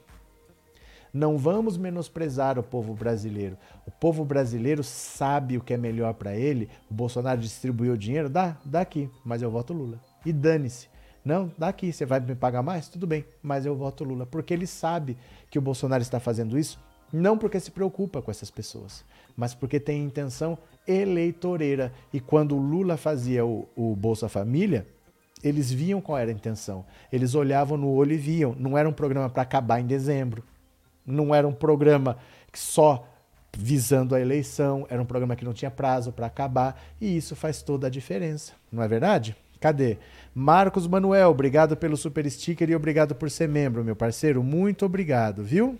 Não 1.13 1.37
vamos 1.37 1.77
menosprezar 1.77 2.59
o 2.59 2.63
povo 2.63 2.95
brasileiro. 2.95 3.57
O 3.87 3.91
povo 3.91 4.25
brasileiro 4.25 4.83
sabe 4.83 5.57
o 5.57 5.61
que 5.61 5.75
é 5.75 5.77
melhor 5.77 6.15
para 6.15 6.35
ele. 6.37 6.69
O 6.91 6.95
Bolsonaro 6.95 7.41
distribuiu 7.41 7.97
dinheiro, 7.97 8.29
dá, 8.29 8.57
dá 8.65 8.81
aqui, 8.81 9.11
mas 9.25 9.43
eu 9.43 9.51
voto 9.51 9.73
Lula. 9.73 10.01
E 10.25 10.33
dane-se. 10.33 10.90
Não, 11.25 11.53
dá 11.59 11.69
aqui, 11.69 11.93
você 11.93 12.07
vai 12.07 12.21
me 12.21 12.35
pagar 12.35 12.63
mais? 12.63 12.89
Tudo 12.89 13.07
bem, 13.07 13.25
mas 13.43 13.67
eu 13.67 13.77
voto 13.77 14.05
Lula. 14.05 14.25
Porque 14.25 14.55
ele 14.55 14.67
sabe 14.67 15.17
que 15.51 15.59
o 15.59 15.63
Bolsonaro 15.63 16.03
está 16.03 16.19
fazendo 16.19 16.59
isso 16.59 16.79
não 17.13 17.37
porque 17.37 17.59
se 17.59 17.71
preocupa 17.71 18.23
com 18.23 18.31
essas 18.31 18.51
pessoas, 18.51 19.05
mas 19.37 19.55
porque 19.55 19.81
tem 19.81 20.05
intenção 20.05 20.57
eleitoreira. 20.87 21.93
E 22.13 22.21
quando 22.21 22.57
o 22.57 22.61
Lula 22.61 22.97
fazia 22.97 23.45
o, 23.45 23.69
o 23.75 23.97
Bolsa 23.97 24.29
Família, 24.29 24.87
eles 25.43 25.73
viam 25.73 26.01
qual 26.01 26.19
era 26.19 26.31
a 26.31 26.35
intenção. 26.35 26.85
Eles 27.13 27.35
olhavam 27.35 27.77
no 27.77 27.91
olho 27.91 28.13
e 28.13 28.17
viam. 28.17 28.55
Não 28.59 28.79
era 28.79 28.89
um 28.89 28.93
programa 28.93 29.29
para 29.29 29.43
acabar 29.43 29.81
em 29.81 29.87
dezembro. 29.87 30.45
Não 31.05 31.35
era 31.35 31.49
um 31.49 31.53
programa 31.53 32.17
só 32.55 33.07
visando 33.57 34.15
a 34.15 34.21
eleição. 34.21 34.87
Era 34.89 35.03
um 35.03 35.07
programa 35.07 35.35
que 35.35 35.45
não 35.45 35.53
tinha 35.53 35.71
prazo 35.71 36.13
para 36.13 36.27
acabar. 36.27 36.81
E 37.01 37.17
isso 37.17 37.35
faz 37.35 37.63
toda 37.63 37.89
a 37.89 37.91
diferença. 37.91 38.53
Não 38.71 38.83
é 38.83 38.87
verdade? 38.87 39.37
Cadê? 39.61 39.99
Marcos 40.35 40.87
Manuel, 40.87 41.31
obrigado 41.31 41.77
pelo 41.77 41.97
super 41.97 42.29
sticker 42.31 42.71
e 42.71 42.75
obrigado 42.75 43.15
por 43.15 43.31
ser 43.31 43.49
membro, 43.49 43.85
meu 43.85 43.95
parceiro. 43.95 44.43
Muito 44.43 44.87
obrigado, 44.87 45.45
viu? 45.45 45.79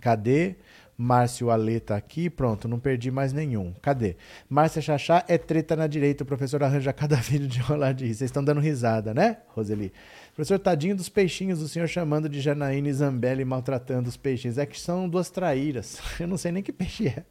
Cadê? 0.00 0.56
Márcio 0.96 1.50
Ale 1.50 1.80
tá 1.80 1.96
aqui, 1.96 2.28
pronto, 2.28 2.68
não 2.68 2.78
perdi 2.78 3.10
mais 3.10 3.32
nenhum. 3.32 3.74
Cadê? 3.82 4.16
Márcia 4.48 4.82
Chachá 4.82 5.24
é 5.26 5.38
treta 5.38 5.74
na 5.74 5.86
direita, 5.86 6.22
o 6.22 6.26
professor 6.26 6.62
arranja 6.62 6.92
cada 6.92 7.16
vídeo 7.22 7.48
de 7.48 7.60
rolar 7.60 7.92
de 7.92 8.06
rir. 8.06 8.14
Vocês 8.14 8.28
estão 8.28 8.44
dando 8.44 8.60
risada, 8.60 9.12
né, 9.12 9.38
Roseli? 9.48 9.92
Professor, 10.34 10.58
tadinho 10.58 10.96
dos 10.96 11.08
peixinhos, 11.08 11.60
o 11.60 11.68
senhor 11.68 11.86
chamando 11.86 12.28
de 12.28 12.40
Janaína 12.40 12.88
e 12.88 12.92
Zambelli 12.92 13.44
maltratando 13.44 14.08
os 14.08 14.16
peixinhos. 14.16 14.58
É 14.58 14.64
que 14.64 14.80
são 14.80 15.08
duas 15.08 15.28
traíras. 15.28 16.00
Eu 16.18 16.26
não 16.26 16.38
sei 16.38 16.52
nem 16.52 16.62
que 16.62 16.72
peixe 16.72 17.08
é. 17.08 17.24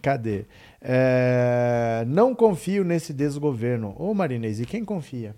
Cadê? 0.00 0.44
É... 0.80 2.04
Não 2.06 2.34
confio 2.34 2.84
nesse 2.84 3.12
desgoverno. 3.12 3.94
Ô, 3.98 4.14
Marinês, 4.14 4.60
e 4.60 4.66
quem 4.66 4.84
confia? 4.84 5.34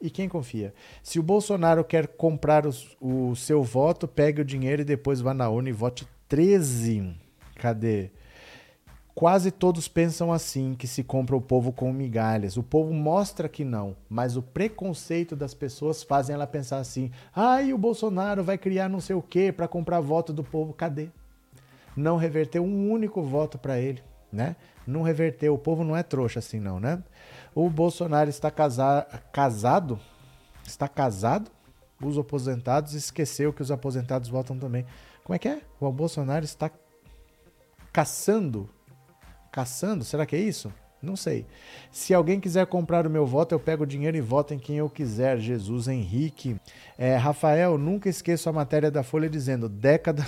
E 0.00 0.10
quem 0.10 0.28
confia? 0.28 0.74
Se 1.02 1.18
o 1.18 1.22
Bolsonaro 1.22 1.84
quer 1.84 2.08
comprar 2.08 2.66
os, 2.66 2.96
o 3.00 3.34
seu 3.36 3.62
voto, 3.62 4.06
pegue 4.06 4.42
o 4.42 4.44
dinheiro 4.44 4.82
e 4.82 4.84
depois 4.84 5.20
vá 5.20 5.32
na 5.32 5.48
urna 5.48 5.68
e 5.68 5.72
vote 5.72 6.06
13. 6.34 7.14
Cadê? 7.54 8.10
Quase 9.14 9.52
todos 9.52 9.86
pensam 9.86 10.32
assim, 10.32 10.74
que 10.74 10.88
se 10.88 11.04
compra 11.04 11.36
o 11.36 11.40
povo 11.40 11.72
com 11.72 11.92
migalhas. 11.92 12.56
O 12.56 12.62
povo 12.64 12.92
mostra 12.92 13.48
que 13.48 13.62
não, 13.64 13.94
mas 14.10 14.36
o 14.36 14.42
preconceito 14.42 15.36
das 15.36 15.54
pessoas 15.54 16.02
fazem 16.02 16.34
ela 16.34 16.44
pensar 16.44 16.78
assim: 16.78 17.12
ai, 17.32 17.72
o 17.72 17.78
Bolsonaro 17.78 18.42
vai 18.42 18.58
criar 18.58 18.88
não 18.88 18.98
sei 18.98 19.14
o 19.14 19.22
quê 19.22 19.52
para 19.52 19.68
comprar 19.68 20.00
voto 20.00 20.32
do 20.32 20.42
povo. 20.42 20.72
Cadê? 20.72 21.08
Não 21.96 22.16
reverteu 22.16 22.64
um 22.64 22.90
único 22.90 23.22
voto 23.22 23.56
para 23.56 23.78
ele, 23.78 24.02
né? 24.32 24.56
Não 24.84 25.02
reverteu. 25.02 25.54
O 25.54 25.58
povo 25.58 25.84
não 25.84 25.96
é 25.96 26.02
trouxa 26.02 26.40
assim, 26.40 26.58
não, 26.58 26.80
né? 26.80 27.00
O 27.54 27.70
Bolsonaro 27.70 28.28
está 28.28 28.50
casa 28.50 29.06
casado? 29.32 30.00
Está 30.66 30.88
casado? 30.88 31.48
Os 32.02 32.18
aposentados 32.18 32.92
esqueceu 32.92 33.52
que 33.52 33.62
os 33.62 33.70
aposentados 33.70 34.28
votam 34.28 34.58
também. 34.58 34.84
Como 35.24 35.34
é 35.34 35.38
que 35.38 35.48
é? 35.48 35.62
O 35.80 35.90
Bolsonaro 35.90 36.44
está 36.44 36.70
caçando? 37.90 38.68
Caçando? 39.50 40.04
Será 40.04 40.26
que 40.26 40.36
é 40.36 40.38
isso? 40.38 40.70
Não 41.02 41.16
sei. 41.16 41.46
Se 41.90 42.12
alguém 42.12 42.38
quiser 42.38 42.66
comprar 42.66 43.06
o 43.06 43.10
meu 43.10 43.26
voto, 43.26 43.52
eu 43.52 43.60
pego 43.60 43.84
o 43.84 43.86
dinheiro 43.86 44.16
e 44.16 44.20
voto 44.20 44.52
em 44.52 44.58
quem 44.58 44.76
eu 44.76 44.88
quiser. 44.88 45.38
Jesus 45.38 45.88
Henrique. 45.88 46.56
É, 46.98 47.16
Rafael, 47.16 47.78
nunca 47.78 48.08
esqueço 48.08 48.48
a 48.48 48.52
matéria 48.52 48.90
da 48.90 49.02
Folha 49.02 49.28
dizendo 49.28 49.68
década. 49.68 50.26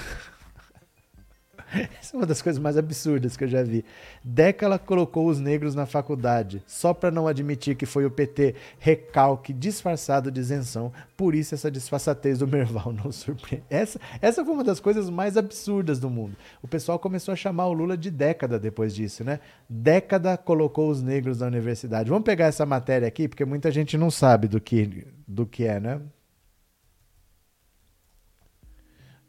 Essa 2.01 2.17
é 2.17 2.19
uma 2.19 2.27
das 2.27 2.41
coisas 2.43 2.61
mais 2.61 2.77
absurdas 2.77 3.37
que 3.37 3.45
eu 3.45 3.49
já 3.49 3.63
vi. 3.63 3.85
Décala 4.25 4.79
colocou 4.79 5.27
os 5.27 5.39
negros 5.39 5.75
na 5.75 5.87
faculdade, 5.87 6.63
só 6.67 6.95
para 6.95 7.11
não 7.11 7.27
admitir 7.27 7.77
que 7.77 7.87
foi 7.87 8.05
o 8.05 8.11
PT, 8.11 8.55
recalque 8.79 9.53
disfarçado 9.53 10.31
de 10.31 10.41
isenção. 10.41 10.93
Por 11.17 11.35
isso 11.35 11.55
essa 11.55 11.71
disfarçatez 11.71 12.39
do 12.39 12.47
Merval 12.47 12.93
não 12.93 13.13
surpreende. 13.13 13.65
Essa, 13.69 14.01
essa 14.21 14.45
foi 14.45 14.55
uma 14.55 14.65
das 14.65 14.81
coisas 14.81 15.11
mais 15.11 15.37
absurdas 15.37 15.99
do 15.99 16.11
mundo. 16.11 16.37
O 16.63 16.69
pessoal 16.69 16.99
começou 16.99 17.33
a 17.33 17.37
chamar 17.37 17.67
o 17.67 17.73
Lula 17.73 17.97
de 17.97 18.11
década 18.11 18.59
depois 18.59 18.95
disso, 18.95 19.25
né? 19.25 19.41
Década 19.69 20.37
colocou 20.37 20.91
os 20.91 21.03
negros 21.03 21.41
na 21.41 21.47
universidade. 21.47 22.09
Vamos 22.09 22.25
pegar 22.25 22.47
essa 22.47 22.65
matéria 22.65 23.09
aqui, 23.09 23.29
porque 23.29 23.45
muita 23.45 23.71
gente 23.71 23.97
não 23.97 24.11
sabe 24.11 24.49
do 24.49 24.61
que, 24.61 25.07
do 25.27 25.47
que 25.47 25.65
é, 25.65 25.81
né? 25.81 26.01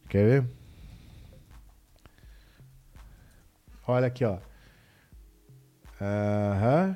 Quer 0.09 0.25
ver? 0.25 0.56
Olha 3.87 4.07
aqui, 4.07 4.25
ó. 4.25 4.37
Uhum. 6.01 6.95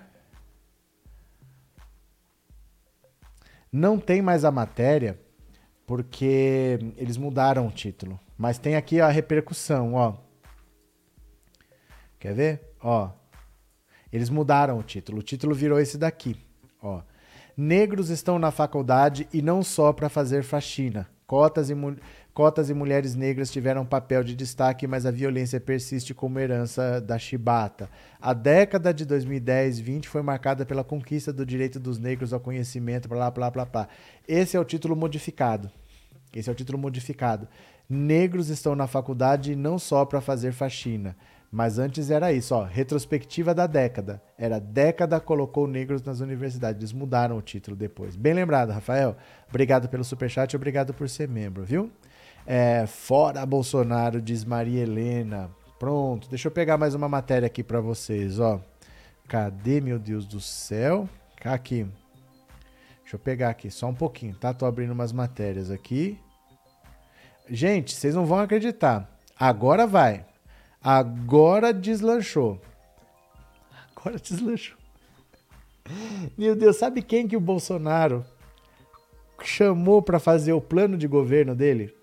Não 3.72 3.98
tem 3.98 4.22
mais 4.22 4.44
a 4.44 4.52
matéria 4.52 5.18
porque 5.88 6.78
eles 6.98 7.16
mudaram 7.18 7.68
o 7.68 7.72
título. 7.72 8.20
Mas 8.38 8.58
tem 8.58 8.76
aqui 8.76 9.00
a 9.00 9.08
repercussão, 9.08 9.94
ó. 9.94 10.16
Quer 12.20 12.34
ver? 12.34 12.76
Ó. 12.82 13.12
Eles 14.12 14.30
mudaram 14.30 14.78
o 14.78 14.84
título. 14.84 15.20
O 15.20 15.24
título 15.24 15.56
virou 15.56 15.80
esse 15.80 15.98
daqui, 15.98 16.36
ó. 16.82 17.02
Negros 17.56 18.10
estão 18.10 18.38
na 18.38 18.52
faculdade 18.52 19.28
e 19.32 19.42
não 19.42 19.64
só 19.64 19.94
para 19.94 20.10
fazer 20.10 20.44
faxina. 20.44 21.10
Cotas 21.26 21.70
e 21.70 21.76
Cotas 22.42 22.72
e 22.72 22.74
mulheres 22.74 23.14
negras 23.14 23.52
tiveram 23.52 23.86
papel 23.86 24.24
de 24.24 24.36
destaque, 24.36 24.88
mas 24.88 25.06
a 25.06 25.12
violência 25.12 25.60
persiste 25.60 26.12
como 26.12 26.40
herança 26.40 27.00
da 27.00 27.20
chibata. 27.20 27.88
A 28.20 28.34
década 28.34 28.92
de 28.92 29.06
2010-20 29.06 30.08
foi 30.08 30.24
marcada 30.24 30.66
pela 30.66 30.84
conquista 30.84 31.32
do 31.32 31.46
direito 31.46 31.80
dos 31.80 32.00
negros 32.00 32.34
ao 32.34 32.40
conhecimento, 32.40 33.08
blá, 33.08 33.30
blá, 33.30 33.52
blá, 33.52 33.64
blá. 33.64 33.88
Esse 34.28 34.58
é 34.58 34.60
o 34.60 34.66
título 34.66 34.96
modificado. 34.96 35.70
Esse 36.34 36.50
é 36.50 36.52
o 36.52 36.56
título 36.56 36.80
modificado. 36.80 37.48
Negros 37.88 38.50
estão 38.50 38.76
na 38.76 38.88
faculdade 38.88 39.56
não 39.56 39.78
só 39.78 40.04
para 40.04 40.20
fazer 40.20 40.52
faxina, 40.52 41.16
mas 41.52 41.78
antes 41.78 42.10
era 42.10 42.34
isso, 42.34 42.56
ó, 42.56 42.64
retrospectiva 42.64 43.54
da 43.54 43.68
década. 43.68 44.20
Era 44.36 44.58
década 44.58 45.20
colocou 45.20 45.68
negros 45.68 46.02
nas 46.02 46.22
universidades. 46.22 46.82
Eles 46.82 46.92
mudaram 46.92 47.38
o 47.38 47.42
título 47.44 47.78
depois. 47.78 48.16
Bem 48.16 48.34
lembrado, 48.34 48.72
Rafael. 48.72 49.16
Obrigado 49.48 49.88
pelo 49.88 50.04
superchat, 50.04 50.56
obrigado 50.56 50.92
por 50.92 51.08
ser 51.08 51.30
membro, 51.30 51.64
viu? 51.64 51.92
É, 52.46 52.86
fora 52.88 53.46
Bolsonaro, 53.46 54.22
diz 54.22 54.44
Maria 54.44 54.82
Helena. 54.82 55.50
Pronto, 55.80 56.30
deixa 56.30 56.48
eu 56.48 56.52
pegar 56.52 56.78
mais 56.78 56.94
uma 56.94 57.08
matéria 57.08 57.46
aqui 57.46 57.64
para 57.64 57.80
vocês, 57.80 58.40
ó. 58.40 58.62
Cadê, 59.28 59.80
meu 59.80 59.98
Deus 59.98 60.26
do 60.26 60.40
céu? 60.40 61.08
Aqui. 61.44 61.88
Deixa 63.02 63.16
eu 63.16 63.20
pegar 63.20 63.50
aqui, 63.50 63.72
só 63.72 63.88
um 63.88 63.94
pouquinho, 63.94 64.36
tá? 64.36 64.54
Tô 64.54 64.66
abrindo 64.66 64.92
umas 64.92 65.12
matérias 65.12 65.72
aqui. 65.72 66.20
Gente, 67.50 67.96
vocês 67.96 68.16
não 68.16 68.26
vão 68.26 68.40
acreditar. 68.40 69.10
Agora 69.38 69.88
vai. 69.88 70.26
Agora 70.82 71.74
deslanchou. 71.74 72.62
Agora 73.96 74.18
deslanchou. 74.18 74.78
Meu 76.38 76.56
Deus, 76.56 76.78
sabe 76.78 77.02
quem 77.02 77.28
que 77.28 77.36
o 77.36 77.42
Bolsonaro 77.42 78.26
chamou 79.44 80.02
para 80.02 80.20
fazer 80.20 80.54
o 80.54 80.62
plano 80.62 80.98
de 80.98 81.08
governo 81.08 81.56
dele? 81.56 82.01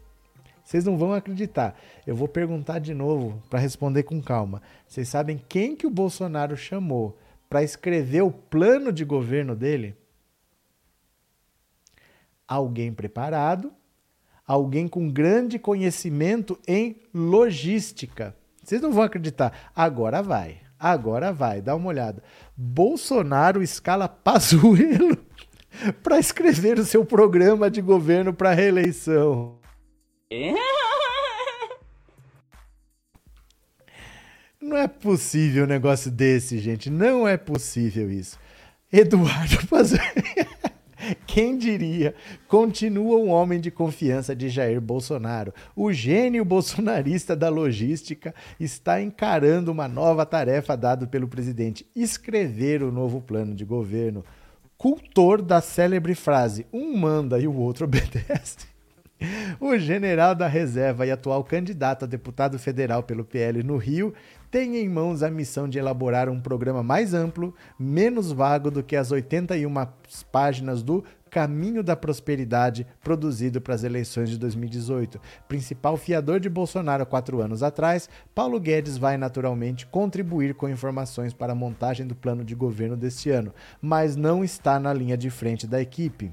Vocês 0.69 0.85
não 0.85 0.99
vão 0.99 1.15
acreditar. 1.15 1.81
Eu 2.07 2.15
vou 2.15 2.29
perguntar 2.29 2.79
de 2.79 2.93
novo 2.93 3.43
para 3.49 3.59
responder 3.59 4.03
com 4.03 4.21
calma. 4.21 4.61
Vocês 4.87 5.09
sabem 5.09 5.43
quem 5.49 5.75
que 5.75 5.87
o 5.87 5.91
Bolsonaro 5.91 6.59
chamou 6.59 7.17
para 7.49 7.63
escrever 7.63 8.21
o 8.21 8.31
plano 8.31 8.93
de 8.93 9.03
governo 9.03 9.57
dele? 9.57 9.97
Alguém 12.47 12.93
preparado, 12.93 13.73
alguém 14.47 14.87
com 14.87 15.11
grande 15.11 15.59
conhecimento 15.59 16.59
em 16.69 17.01
logística. 17.15 18.37
Vocês 18.63 18.83
não 18.83 18.93
vão 18.93 19.05
acreditar. 19.05 19.71
Agora 19.75 20.23
vai. 20.23 20.61
Agora 20.79 21.33
vai. 21.33 21.63
Dá 21.63 21.75
uma 21.75 21.89
olhada. 21.89 22.23
Bolsonaro 22.55 23.63
escala 23.63 24.07
Pazuello 24.07 25.17
para 26.05 26.19
escrever 26.19 26.79
o 26.79 26.85
seu 26.85 27.07
programa 27.07 27.71
de 27.71 27.81
governo 27.81 28.35
para 28.35 28.53
reeleição. 28.53 29.58
Não 34.61 34.77
é 34.77 34.87
possível 34.87 35.65
um 35.65 35.69
negócio 35.69 36.11
desse, 36.11 36.59
gente. 36.59 36.91
Não 36.91 37.27
é 37.27 37.39
possível 37.39 38.11
isso. 38.11 38.39
Eduardo 38.93 39.57
Pazuello. 39.69 40.05
Quem 41.27 41.57
diria? 41.57 42.15
Continua 42.47 43.17
um 43.17 43.31
homem 43.31 43.59
de 43.59 43.71
confiança 43.71 44.37
de 44.37 44.51
Jair 44.51 44.83
Bolsonaro. 44.83 45.55
O 45.75 45.95
gênio 45.95 46.45
bolsonarista 46.45 47.35
da 47.35 47.49
logística 47.49 48.35
está 48.61 49.01
encarando 49.01 49.73
uma 49.73 49.89
nova 49.89 50.27
tarefa 50.27 50.77
dada 50.77 51.07
pelo 51.07 51.27
presidente: 51.27 51.87
escrever 51.97 52.83
o 52.83 52.93
novo 52.93 53.23
plano 53.23 53.55
de 53.55 53.65
governo. 53.65 54.23
cultor 54.77 55.41
da 55.41 55.63
célebre 55.63 56.15
frase 56.15 56.67
um 56.71 56.95
manda 56.99 57.39
e 57.39 57.49
o 57.49 57.57
outro 57.57 57.87
obedece. 57.87 58.78
O 59.61 59.77
general 59.77 60.35
da 60.35 60.47
reserva 60.47 61.05
e 61.05 61.11
atual 61.11 61.43
candidato 61.43 62.05
a 62.05 62.09
deputado 62.09 62.59
federal 62.59 63.03
pelo 63.03 63.25
PL 63.25 63.63
no 63.65 63.77
Rio 63.77 64.15
tem 64.51 64.77
em 64.77 64.89
mãos 64.89 65.23
a 65.23 65.31
missão 65.31 65.69
de 65.69 65.79
elaborar 65.79 66.29
um 66.29 66.41
programa 66.41 66.83
mais 66.83 67.13
amplo, 67.13 67.53
menos 67.79 68.31
vago 68.31 68.71
do 68.71 68.83
que 68.83 68.95
as 68.95 69.11
81 69.11 69.73
páginas 70.31 70.83
do 70.83 71.05
Caminho 71.29 71.83
da 71.83 71.95
Prosperidade 71.95 72.87
produzido 73.03 73.61
para 73.61 73.75
as 73.75 73.85
eleições 73.85 74.31
de 74.31 74.39
2018. 74.39 75.21
Principal 75.47 75.97
fiador 75.97 76.41
de 76.41 76.49
Bolsonaro 76.49 77.05
quatro 77.05 77.43
anos 77.43 77.63
atrás, 77.63 78.09
Paulo 78.35 78.59
Guedes 78.59 78.97
vai 78.97 79.19
naturalmente 79.19 79.87
contribuir 79.87 80.55
com 80.55 80.69
informações 80.69 81.35
para 81.35 81.53
a 81.53 81.57
montagem 81.57 82.07
do 82.07 82.15
plano 82.15 82.45
de 82.45 82.55
governo 82.55 82.97
deste 82.97 83.31
ano, 83.31 83.53
mas 83.83 84.17
não 84.17 84.43
está 84.43 84.79
na 84.79 84.95
linha 84.95 85.17
de 85.17 85.29
frente 85.29 85.67
da 85.67 85.83
equipe. 85.83 86.33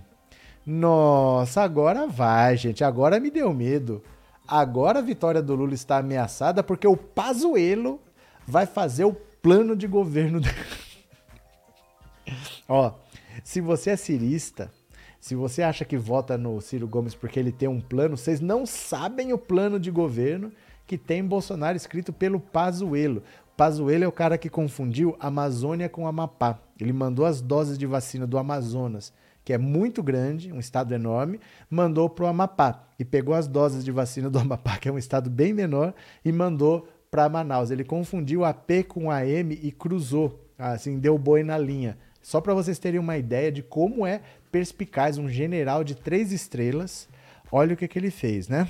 Nossa, 0.65 1.61
agora 1.61 2.07
vai, 2.07 2.57
gente. 2.57 2.83
Agora 2.83 3.19
me 3.19 3.29
deu 3.29 3.53
medo. 3.53 4.01
Agora 4.47 4.99
a 4.99 5.01
vitória 5.01 5.41
do 5.41 5.53
Lula 5.53 5.73
está 5.73 5.97
ameaçada 5.97 6.63
porque 6.63 6.87
o 6.87 6.97
Pazuello 6.97 7.99
vai 8.47 8.65
fazer 8.65 9.05
o 9.05 9.13
plano 9.13 9.75
de 9.75 9.87
governo. 9.87 10.41
Ó, 12.67 12.93
se 13.43 13.61
você 13.61 13.91
é 13.91 13.95
cirista, 13.95 14.71
se 15.19 15.35
você 15.35 15.61
acha 15.61 15.85
que 15.85 15.97
vota 15.97 16.37
no 16.37 16.59
Ciro 16.61 16.87
Gomes 16.87 17.13
porque 17.13 17.39
ele 17.39 17.51
tem 17.51 17.67
um 17.67 17.81
plano, 17.81 18.17
vocês 18.17 18.39
não 18.39 18.65
sabem 18.65 19.33
o 19.33 19.37
plano 19.37 19.79
de 19.79 19.91
governo 19.91 20.51
que 20.87 20.97
tem 20.97 21.23
Bolsonaro 21.23 21.77
escrito 21.77 22.13
pelo 22.13 22.39
Pazuello. 22.39 23.23
Pazuello 23.55 24.03
é 24.03 24.07
o 24.07 24.11
cara 24.11 24.37
que 24.37 24.49
confundiu 24.49 25.15
Amazônia 25.19 25.89
com 25.89 26.07
Amapá. 26.07 26.59
Ele 26.79 26.93
mandou 26.93 27.25
as 27.25 27.41
doses 27.41 27.77
de 27.77 27.85
vacina 27.85 28.27
do 28.27 28.37
Amazonas 28.37 29.13
que 29.45 29.53
é 29.53 29.57
muito 29.59 30.01
grande, 30.01 30.51
um 30.51 30.59
estado 30.59 30.93
enorme, 30.93 31.39
mandou 31.69 32.09
para 32.09 32.25
o 32.25 32.27
Amapá 32.27 32.83
e 32.97 33.05
pegou 33.05 33.35
as 33.35 33.47
doses 33.47 33.85
de 33.85 33.91
vacina 33.91 34.27
do 34.27 34.39
Amapá, 34.39 34.77
que 34.77 34.89
é 34.89 34.91
um 34.91 34.97
estado 34.97 35.29
bem 35.29 35.53
menor, 35.53 35.93
e 36.25 36.31
mandou 36.31 36.89
para 37.11 37.29
Manaus. 37.29 37.69
Ele 37.69 37.83
confundiu 37.83 38.43
a 38.43 38.53
P 38.53 38.83
com 38.83 39.11
a 39.11 39.25
M 39.25 39.57
e 39.61 39.71
cruzou, 39.71 40.43
assim, 40.57 40.97
deu 40.97 41.15
boi 41.17 41.43
na 41.43 41.59
linha. 41.59 41.95
Só 42.23 42.41
para 42.41 42.55
vocês 42.55 42.79
terem 42.79 42.99
uma 42.99 43.17
ideia 43.19 43.51
de 43.51 43.61
como 43.61 44.05
é 44.05 44.19
perspicaz 44.51 45.19
um 45.19 45.29
general 45.29 45.83
de 45.83 45.93
três 45.93 46.31
estrelas. 46.31 47.07
Olha 47.51 47.75
o 47.75 47.77
que, 47.77 47.87
que 47.87 47.99
ele 47.99 48.09
fez, 48.09 48.49
né? 48.49 48.67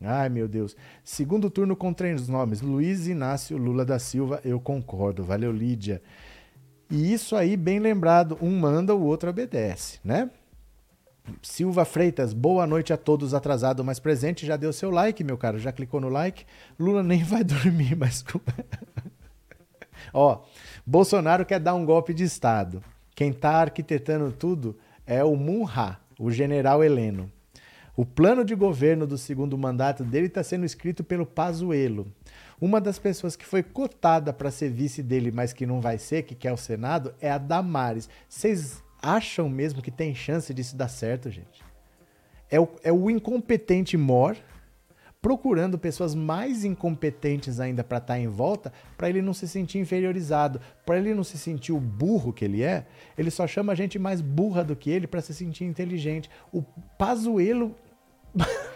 Ai, 0.00 0.30
meu 0.30 0.48
Deus. 0.48 0.74
Segundo 1.04 1.50
turno 1.50 1.76
com 1.76 1.92
três 1.92 2.28
nomes: 2.28 2.62
Luiz 2.62 3.06
Inácio 3.06 3.58
Lula 3.58 3.84
da 3.84 3.98
Silva. 3.98 4.40
Eu 4.42 4.58
concordo. 4.58 5.22
Valeu, 5.22 5.52
Lídia. 5.52 6.00
E 6.90 7.12
isso 7.12 7.34
aí, 7.34 7.56
bem 7.56 7.78
lembrado, 7.78 8.38
um 8.40 8.58
manda, 8.58 8.94
o 8.94 9.02
outro 9.02 9.30
obedece, 9.30 9.98
né? 10.04 10.30
Silva 11.42 11.84
Freitas, 11.84 12.34
boa 12.34 12.66
noite 12.66 12.92
a 12.92 12.96
todos, 12.96 13.32
atrasado 13.32 13.82
mas 13.82 13.98
presente. 13.98 14.44
Já 14.44 14.56
deu 14.56 14.72
seu 14.72 14.90
like, 14.90 15.24
meu 15.24 15.38
caro? 15.38 15.58
Já 15.58 15.72
clicou 15.72 16.00
no 16.00 16.08
like? 16.08 16.44
Lula 16.78 17.02
nem 17.02 17.22
vai 17.24 17.42
dormir, 17.42 17.96
mas. 17.96 18.24
Ó, 20.12 20.42
Bolsonaro 20.84 21.46
quer 21.46 21.58
dar 21.58 21.74
um 21.74 21.84
golpe 21.84 22.12
de 22.12 22.24
Estado. 22.24 22.82
Quem 23.14 23.32
tá 23.32 23.52
arquitetando 23.52 24.30
tudo 24.32 24.76
é 25.06 25.24
o 25.24 25.34
Munha, 25.34 25.98
o 26.18 26.30
general 26.30 26.84
Heleno. 26.84 27.30
O 27.96 28.04
plano 28.04 28.44
de 28.44 28.54
governo 28.54 29.06
do 29.06 29.16
segundo 29.16 29.56
mandato 29.56 30.02
dele 30.04 30.26
está 30.26 30.42
sendo 30.42 30.66
escrito 30.66 31.04
pelo 31.04 31.24
Pazuello. 31.24 32.06
Uma 32.64 32.80
das 32.80 32.98
pessoas 32.98 33.36
que 33.36 33.44
foi 33.44 33.62
cotada 33.62 34.32
para 34.32 34.50
ser 34.50 34.70
vice 34.70 35.02
dele, 35.02 35.30
mas 35.30 35.52
que 35.52 35.66
não 35.66 35.82
vai 35.82 35.98
ser, 35.98 36.22
que 36.22 36.34
quer 36.34 36.50
o 36.50 36.56
Senado, 36.56 37.14
é 37.20 37.30
a 37.30 37.36
Damares. 37.36 38.08
Vocês 38.26 38.82
acham 39.02 39.50
mesmo 39.50 39.82
que 39.82 39.90
tem 39.90 40.14
chance 40.14 40.54
disso 40.54 40.74
dar 40.74 40.88
certo, 40.88 41.30
gente? 41.30 41.62
É 42.50 42.58
o, 42.58 42.66
é 42.82 42.90
o 42.90 43.10
incompetente 43.10 43.98
Mor 43.98 44.34
procurando 45.20 45.78
pessoas 45.78 46.14
mais 46.14 46.64
incompetentes 46.64 47.60
ainda 47.60 47.84
para 47.84 47.98
estar 47.98 48.14
tá 48.14 48.18
em 48.18 48.28
volta, 48.28 48.72
para 48.96 49.10
ele 49.10 49.20
não 49.20 49.34
se 49.34 49.46
sentir 49.46 49.76
inferiorizado, 49.78 50.58
para 50.86 50.96
ele 50.96 51.12
não 51.12 51.22
se 51.22 51.36
sentir 51.36 51.72
o 51.72 51.78
burro 51.78 52.32
que 52.32 52.46
ele 52.46 52.62
é. 52.62 52.86
Ele 53.18 53.30
só 53.30 53.46
chama 53.46 53.76
gente 53.76 53.98
mais 53.98 54.22
burra 54.22 54.64
do 54.64 54.74
que 54.74 54.88
ele 54.88 55.06
para 55.06 55.20
se 55.20 55.34
sentir 55.34 55.64
inteligente. 55.64 56.30
O 56.50 56.62
Pazuelo 56.96 57.76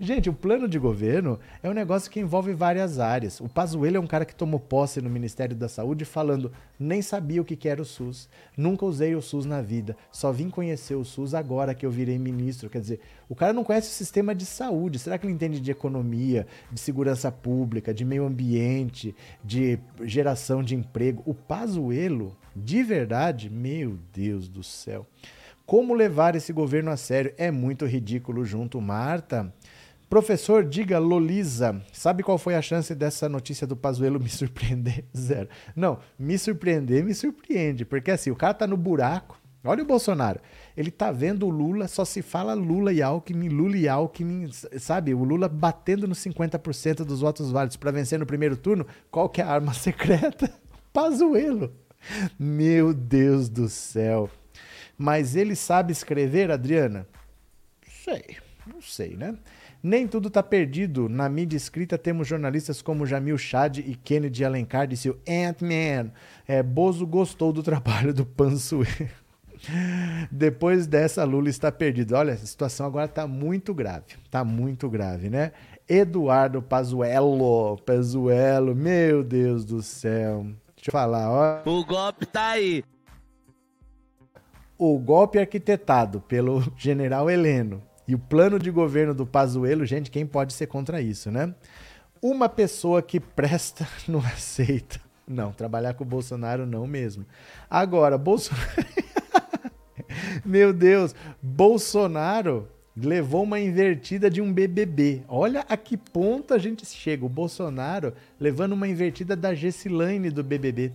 Gente, 0.00 0.28
o 0.28 0.34
plano 0.34 0.68
de 0.68 0.78
governo 0.78 1.38
é 1.62 1.68
um 1.68 1.74
negócio 1.74 2.10
que 2.10 2.20
envolve 2.20 2.52
várias 2.52 2.98
áreas. 2.98 3.40
O 3.40 3.48
Pazuello 3.48 3.96
é 3.96 4.00
um 4.00 4.06
cara 4.06 4.24
que 4.24 4.34
tomou 4.34 4.60
posse 4.60 5.00
no 5.00 5.08
Ministério 5.08 5.56
da 5.56 5.68
Saúde 5.68 6.04
falando: 6.04 6.52
nem 6.78 7.00
sabia 7.00 7.40
o 7.40 7.44
que 7.44 7.68
era 7.68 7.80
o 7.80 7.84
SUS, 7.84 8.28
nunca 8.56 8.84
usei 8.84 9.14
o 9.14 9.22
SUS 9.22 9.44
na 9.44 9.62
vida, 9.62 9.96
só 10.12 10.30
vim 10.30 10.50
conhecer 10.50 10.94
o 10.94 11.04
SUS 11.04 11.34
agora 11.34 11.74
que 11.74 11.86
eu 11.86 11.90
virei 11.90 12.18
ministro. 12.18 12.68
Quer 12.68 12.80
dizer, 12.80 13.00
o 13.28 13.34
cara 13.34 13.52
não 13.52 13.64
conhece 13.64 13.88
o 13.88 13.94
sistema 13.94 14.34
de 14.34 14.44
saúde. 14.44 14.98
Será 14.98 15.18
que 15.18 15.26
ele 15.26 15.32
entende 15.32 15.60
de 15.60 15.70
economia, 15.70 16.46
de 16.70 16.80
segurança 16.80 17.32
pública, 17.32 17.94
de 17.94 18.04
meio 18.04 18.26
ambiente, 18.26 19.14
de 19.42 19.78
geração 20.02 20.62
de 20.62 20.74
emprego? 20.74 21.22
O 21.26 21.34
Pazuello, 21.34 22.36
de 22.54 22.82
verdade, 22.82 23.50
meu 23.50 23.98
Deus 24.12 24.48
do 24.48 24.62
céu. 24.62 25.06
Como 25.68 25.92
levar 25.92 26.34
esse 26.34 26.50
governo 26.50 26.90
a 26.90 26.96
sério? 26.96 27.34
É 27.36 27.50
muito 27.50 27.84
ridículo 27.84 28.42
junto, 28.42 28.80
Marta. 28.80 29.52
Professor, 30.08 30.64
diga, 30.64 30.98
Lolisa, 30.98 31.82
sabe 31.92 32.22
qual 32.22 32.38
foi 32.38 32.54
a 32.54 32.62
chance 32.62 32.94
dessa 32.94 33.28
notícia 33.28 33.66
do 33.66 33.76
Pazuello 33.76 34.18
me 34.18 34.28
surpreender? 34.30 35.04
Zero. 35.14 35.48
Não, 35.76 35.98
me 36.18 36.38
surpreender 36.38 37.04
me 37.04 37.14
surpreende, 37.14 37.84
porque 37.84 38.10
assim, 38.10 38.30
o 38.30 38.36
cara 38.36 38.54
tá 38.54 38.66
no 38.66 38.76
buraco. 38.76 39.38
Olha 39.64 39.82
o 39.82 39.86
Bolsonaro. 39.86 40.40
Ele 40.74 40.90
tá 40.90 41.12
vendo 41.12 41.46
o 41.46 41.50
Lula, 41.50 41.88
só 41.88 42.04
se 42.04 42.22
fala 42.22 42.54
Lula 42.54 42.90
e 42.90 43.02
Alckmin, 43.02 43.48
Lula 43.48 43.76
e 43.76 43.88
Alckmin, 43.88 44.48
sabe? 44.78 45.12
O 45.12 45.24
Lula 45.24 45.48
batendo 45.48 46.08
nos 46.08 46.18
50% 46.20 47.04
dos 47.04 47.20
votos 47.20 47.50
válidos 47.50 47.76
para 47.76 47.90
vencer 47.90 48.18
no 48.18 48.24
primeiro 48.24 48.56
turno. 48.56 48.86
Qual 49.10 49.28
que 49.28 49.42
é 49.42 49.44
a 49.44 49.50
arma 49.50 49.74
secreta? 49.74 50.50
Pazuello. 50.90 51.72
Meu 52.38 52.94
Deus 52.94 53.48
do 53.48 53.68
céu. 53.68 54.30
Mas 54.96 55.36
ele 55.36 55.54
sabe 55.54 55.92
escrever, 55.92 56.50
Adriana? 56.50 57.06
Sei, 58.04 58.38
não 58.66 58.80
sei, 58.80 59.16
né? 59.16 59.36
Nem 59.82 60.08
tudo 60.08 60.28
está 60.28 60.42
perdido. 60.42 61.08
Na 61.08 61.28
mídia 61.28 61.56
escrita 61.56 61.96
temos 61.96 62.26
jornalistas 62.26 62.82
como 62.82 63.06
Jamil 63.06 63.38
Chad 63.38 63.78
e 63.78 63.94
Kennedy 63.94 64.44
Alencar, 64.44 64.86
disse 64.86 65.08
o 65.08 65.18
Ant-Man. 65.28 66.10
É, 66.46 66.62
Bozo 66.62 67.06
gostou 67.06 67.52
do 67.52 67.62
trabalho 67.62 68.12
do 68.12 68.26
Pansue. 68.26 68.86
Depois 70.30 70.86
dessa, 70.86 71.24
Lula 71.24 71.48
está 71.48 71.70
perdido. 71.70 72.14
Olha, 72.14 72.34
a 72.34 72.36
situação 72.36 72.86
agora 72.86 73.06
está 73.06 73.26
muito 73.26 73.72
grave. 73.72 74.16
Está 74.24 74.44
muito 74.44 74.88
grave, 74.88 75.30
né? 75.30 75.52
Eduardo 75.88 76.60
Pazuello, 76.60 77.78
Pazuello, 77.78 78.74
meu 78.74 79.22
Deus 79.22 79.64
do 79.64 79.82
céu. 79.82 80.44
Deixa 80.76 80.90
eu 80.90 80.92
falar, 80.92 81.30
ó. 81.30 81.68
O 81.68 81.84
golpe 81.84 82.26
tá 82.26 82.50
aí. 82.50 82.84
O 84.76 84.98
golpe 84.98 85.38
arquitetado 85.38 86.20
pelo 86.20 86.62
general 86.76 87.28
Heleno 87.28 87.82
e 88.08 88.14
o 88.14 88.18
plano 88.18 88.58
de 88.58 88.70
governo 88.70 89.12
do 89.12 89.26
Pazuello, 89.26 89.84
gente, 89.84 90.10
quem 90.10 90.24
pode 90.24 90.54
ser 90.54 90.66
contra 90.66 90.98
isso, 90.98 91.30
né? 91.30 91.54
Uma 92.22 92.48
pessoa 92.48 93.02
que 93.02 93.20
presta 93.20 93.86
não 94.08 94.20
aceita. 94.20 94.98
Não, 95.26 95.52
trabalhar 95.52 95.92
com 95.92 96.04
o 96.04 96.06
Bolsonaro 96.06 96.64
não 96.64 96.86
mesmo. 96.86 97.26
Agora, 97.68 98.16
Bolsonaro. 98.16 98.66
Meu 100.42 100.72
Deus, 100.72 101.14
Bolsonaro 101.42 102.66
levou 102.96 103.42
uma 103.42 103.60
invertida 103.60 104.30
de 104.30 104.40
um 104.40 104.50
BBB. 104.50 105.22
Olha 105.28 105.66
a 105.68 105.76
que 105.76 105.98
ponto 105.98 106.54
a 106.54 106.58
gente 106.58 106.86
chega. 106.86 107.26
O 107.26 107.28
Bolsonaro 107.28 108.14
levando 108.40 108.72
uma 108.72 108.88
invertida 108.88 109.36
da 109.36 109.54
Gessilane 109.54 110.30
do 110.30 110.42
BBB. 110.42 110.92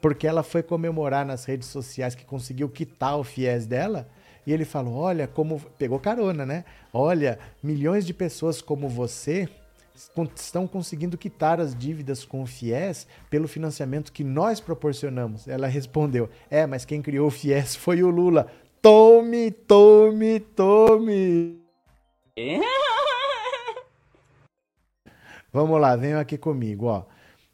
Porque 0.00 0.26
ela 0.26 0.42
foi 0.42 0.62
comemorar 0.62 1.26
nas 1.26 1.44
redes 1.44 1.68
sociais 1.68 2.14
que 2.14 2.24
conseguiu 2.24 2.70
quitar 2.70 3.18
o 3.18 3.24
fiéis 3.24 3.66
dela 3.66 4.08
e 4.46 4.52
ele 4.52 4.64
falou: 4.64 4.94
Olha, 4.94 5.26
como. 5.26 5.60
Pegou 5.78 5.98
carona, 5.98 6.44
né? 6.44 6.64
Olha, 6.92 7.38
milhões 7.62 8.06
de 8.06 8.12
pessoas 8.14 8.60
como 8.60 8.88
você 8.88 9.48
estão 10.36 10.66
conseguindo 10.66 11.16
quitar 11.16 11.60
as 11.60 11.74
dívidas 11.74 12.24
com 12.24 12.42
o 12.42 12.46
FIES 12.46 13.06
pelo 13.30 13.46
financiamento 13.46 14.12
que 14.12 14.24
nós 14.24 14.60
proporcionamos. 14.60 15.46
Ela 15.48 15.66
respondeu: 15.66 16.28
É, 16.50 16.66
mas 16.66 16.84
quem 16.84 17.00
criou 17.00 17.28
o 17.28 17.30
FIES 17.30 17.76
foi 17.76 18.02
o 18.02 18.10
Lula. 18.10 18.50
Tome, 18.82 19.50
tome, 19.50 20.40
tome. 20.40 21.58
Vamos 25.52 25.80
lá, 25.80 25.94
venham 25.94 26.18
aqui 26.18 26.36
comigo, 26.36 26.86
ó. 26.86 27.04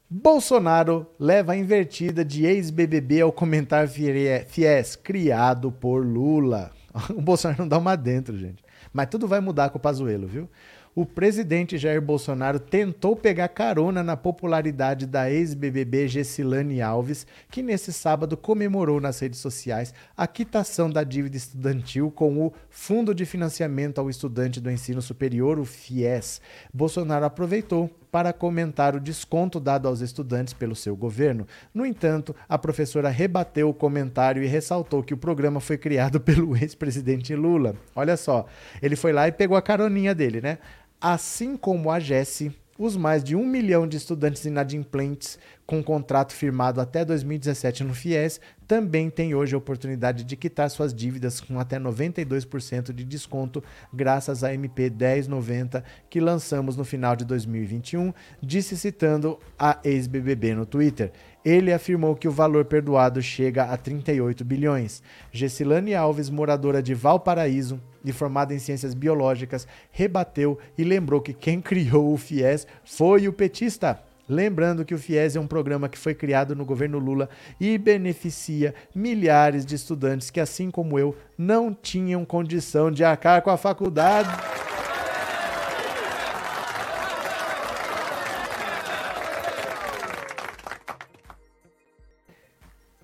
Bolsonaro 0.09 1.07
leva 1.17 1.53
a 1.53 1.55
invertida 1.55 2.25
de 2.25 2.45
ex-BBB 2.45 3.21
ao 3.21 3.31
comentar 3.31 3.87
FIES 3.87 4.97
criado 4.97 5.71
por 5.71 6.05
Lula. 6.05 6.71
o 7.15 7.21
Bolsonaro 7.21 7.61
não 7.61 7.67
dá 7.67 7.77
uma 7.77 7.95
dentro, 7.95 8.37
gente. 8.37 8.63
Mas 8.91 9.07
tudo 9.07 9.27
vai 9.27 9.39
mudar 9.39 9.69
com 9.69 9.77
o 9.77 9.81
Pazuello, 9.81 10.27
viu? 10.27 10.49
o 10.93 11.05
presidente 11.05 11.77
Jair 11.77 12.01
Bolsonaro 12.01 12.59
tentou 12.59 13.15
pegar 13.15 13.47
carona 13.47 14.03
na 14.03 14.17
popularidade 14.17 15.05
da 15.05 15.31
ex-BBB 15.31 16.07
Gessilane 16.07 16.81
Alves, 16.81 17.25
que 17.49 17.61
nesse 17.61 17.93
sábado 17.93 18.35
comemorou 18.35 18.99
nas 18.99 19.19
redes 19.19 19.39
sociais 19.39 19.93
a 20.17 20.27
quitação 20.27 20.89
da 20.89 21.03
dívida 21.03 21.37
estudantil 21.37 22.11
com 22.11 22.45
o 22.45 22.53
Fundo 22.69 23.15
de 23.15 23.25
Financiamento 23.25 23.99
ao 23.99 24.09
Estudante 24.09 24.59
do 24.59 24.69
Ensino 24.69 25.01
Superior, 25.01 25.59
o 25.59 25.65
FIES. 25.65 26.41
Bolsonaro 26.73 27.25
aproveitou 27.25 27.89
para 28.11 28.33
comentar 28.33 28.95
o 28.95 28.99
desconto 28.99 29.59
dado 29.59 29.87
aos 29.87 30.01
estudantes 30.01 30.53
pelo 30.53 30.75
seu 30.75 30.95
governo. 30.95 31.47
No 31.73 31.85
entanto, 31.85 32.35
a 32.47 32.57
professora 32.57 33.09
rebateu 33.09 33.69
o 33.69 33.73
comentário 33.73 34.43
e 34.43 34.47
ressaltou 34.47 35.01
que 35.01 35.13
o 35.13 35.17
programa 35.17 35.59
foi 35.59 35.77
criado 35.77 36.19
pelo 36.21 36.55
ex-presidente 36.55 37.33
Lula. 37.35 37.75
Olha 37.95 38.17
só, 38.17 38.45
ele 38.81 38.95
foi 38.95 39.13
lá 39.13 39.27
e 39.27 39.31
pegou 39.31 39.55
a 39.55 39.61
caroninha 39.61 40.13
dele, 40.13 40.41
né? 40.41 40.57
Assim 40.99 41.57
como 41.57 41.89
a 41.89 41.99
Jesse, 41.99 42.55
os 42.81 42.97
mais 42.97 43.23
de 43.23 43.35
um 43.35 43.45
milhão 43.45 43.87
de 43.87 43.95
estudantes 43.95 44.43
inadimplentes 44.43 45.37
com 45.67 45.83
contrato 45.83 46.33
firmado 46.33 46.81
até 46.81 47.05
2017 47.05 47.83
no 47.83 47.93
FIES 47.93 48.41
também 48.67 49.07
têm 49.07 49.35
hoje 49.35 49.53
a 49.53 49.57
oportunidade 49.59 50.23
de 50.23 50.35
quitar 50.35 50.67
suas 50.67 50.91
dívidas 50.91 51.39
com 51.39 51.59
até 51.59 51.79
92% 51.79 52.91
de 52.91 53.03
desconto 53.03 53.63
graças 53.93 54.43
à 54.43 54.51
MP 54.51 54.89
1090 54.89 55.83
que 56.09 56.19
lançamos 56.19 56.75
no 56.75 56.83
final 56.83 57.15
de 57.15 57.23
2021, 57.23 58.11
disse 58.41 58.75
citando 58.75 59.37
a 59.59 59.77
ex-BBB 59.83 60.55
no 60.55 60.65
Twitter. 60.65 61.11
Ele 61.45 61.71
afirmou 61.71 62.15
que 62.15 62.27
o 62.27 62.31
valor 62.31 62.65
perdoado 62.65 63.21
chega 63.21 63.65
a 63.65 63.77
38 63.77 64.43
bilhões. 64.43 65.03
Gessilane 65.31 65.93
Alves, 65.93 66.31
moradora 66.31 66.81
de 66.81 66.95
Valparaíso 66.95 67.79
e 68.03 68.11
formada 68.11 68.53
em 68.53 68.59
ciências 68.59 68.93
biológicas, 68.93 69.67
rebateu 69.91 70.57
e 70.77 70.83
lembrou 70.83 71.21
que 71.21 71.33
quem 71.33 71.59
criou 71.61 72.13
o 72.13 72.17
FIES 72.17 72.67
foi 72.83 73.27
o 73.27 73.33
petista. 73.33 73.99
Lembrando 74.29 74.85
que 74.85 74.93
o 74.93 74.97
FIES 74.97 75.35
é 75.35 75.39
um 75.39 75.47
programa 75.47 75.89
que 75.89 75.97
foi 75.97 76.13
criado 76.13 76.55
no 76.55 76.63
governo 76.63 76.97
Lula 76.99 77.29
e 77.59 77.77
beneficia 77.77 78.73
milhares 78.95 79.65
de 79.65 79.75
estudantes 79.75 80.29
que, 80.29 80.39
assim 80.39 80.71
como 80.71 80.97
eu, 80.97 81.15
não 81.37 81.73
tinham 81.73 82.23
condição 82.23 82.89
de 82.89 83.03
arcar 83.03 83.41
com 83.41 83.49
a 83.49 83.57
faculdade. 83.57 84.29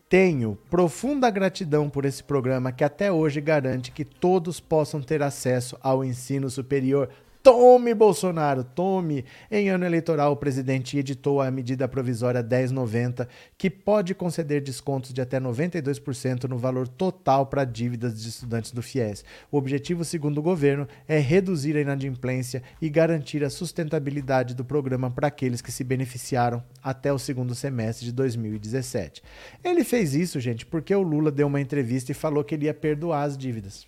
Tenho 0.10 0.58
profunda 0.70 1.30
gratidão 1.30 1.90
por 1.90 2.06
esse 2.06 2.24
programa 2.24 2.72
que 2.72 2.84
até 2.84 3.12
hoje 3.12 3.42
garante 3.42 3.92
que 3.92 4.06
todos 4.06 4.58
possam 4.58 5.02
ter 5.02 5.22
acesso 5.22 5.78
ao 5.82 6.04
ensino 6.04 6.50
superior 6.50 7.10
Tome, 7.48 7.94
Bolsonaro, 7.94 8.62
tome! 8.62 9.24
Em 9.50 9.70
ano 9.70 9.86
eleitoral, 9.86 10.34
o 10.34 10.36
presidente 10.36 10.98
editou 10.98 11.40
a 11.40 11.50
medida 11.50 11.88
provisória 11.88 12.44
1090, 12.44 13.26
que 13.58 13.70
pode 13.70 14.14
conceder 14.14 14.62
descontos 14.62 15.14
de 15.14 15.22
até 15.22 15.40
92% 15.40 16.44
no 16.44 16.58
valor 16.58 16.90
total 16.90 17.46
para 17.46 17.64
dívidas 17.64 18.22
de 18.22 18.28
estudantes 18.28 18.74
do 18.74 18.82
FIES. 18.82 19.24
O 19.50 19.56
objetivo, 19.56 20.04
segundo 20.04 20.40
o 20.40 20.42
governo, 20.42 20.90
é 21.08 21.20
reduzir 21.20 21.78
a 21.78 21.80
inadimplência 21.80 22.62
e 22.82 22.90
garantir 22.90 23.46
a 23.46 23.50
sustentabilidade 23.50 24.54
do 24.54 24.66
programa 24.66 25.10
para 25.10 25.30
aqueles 25.30 25.62
que 25.62 25.72
se 25.72 25.86
beneficiaram 25.86 26.62
até 26.84 27.14
o 27.14 27.18
segundo 27.18 27.56
semestre 27.56 28.04
de 28.04 28.12
2017. 28.12 29.24
Ele 29.64 29.86
fez 29.86 30.14
isso, 30.14 30.38
gente, 30.42 30.66
porque 30.66 30.94
o 30.94 31.02
Lula 31.02 31.32
deu 31.32 31.48
uma 31.48 31.62
entrevista 31.62 32.12
e 32.12 32.14
falou 32.14 32.44
que 32.44 32.56
ele 32.56 32.66
ia 32.66 32.74
perdoar 32.74 33.24
as 33.24 33.38
dívidas. 33.38 33.88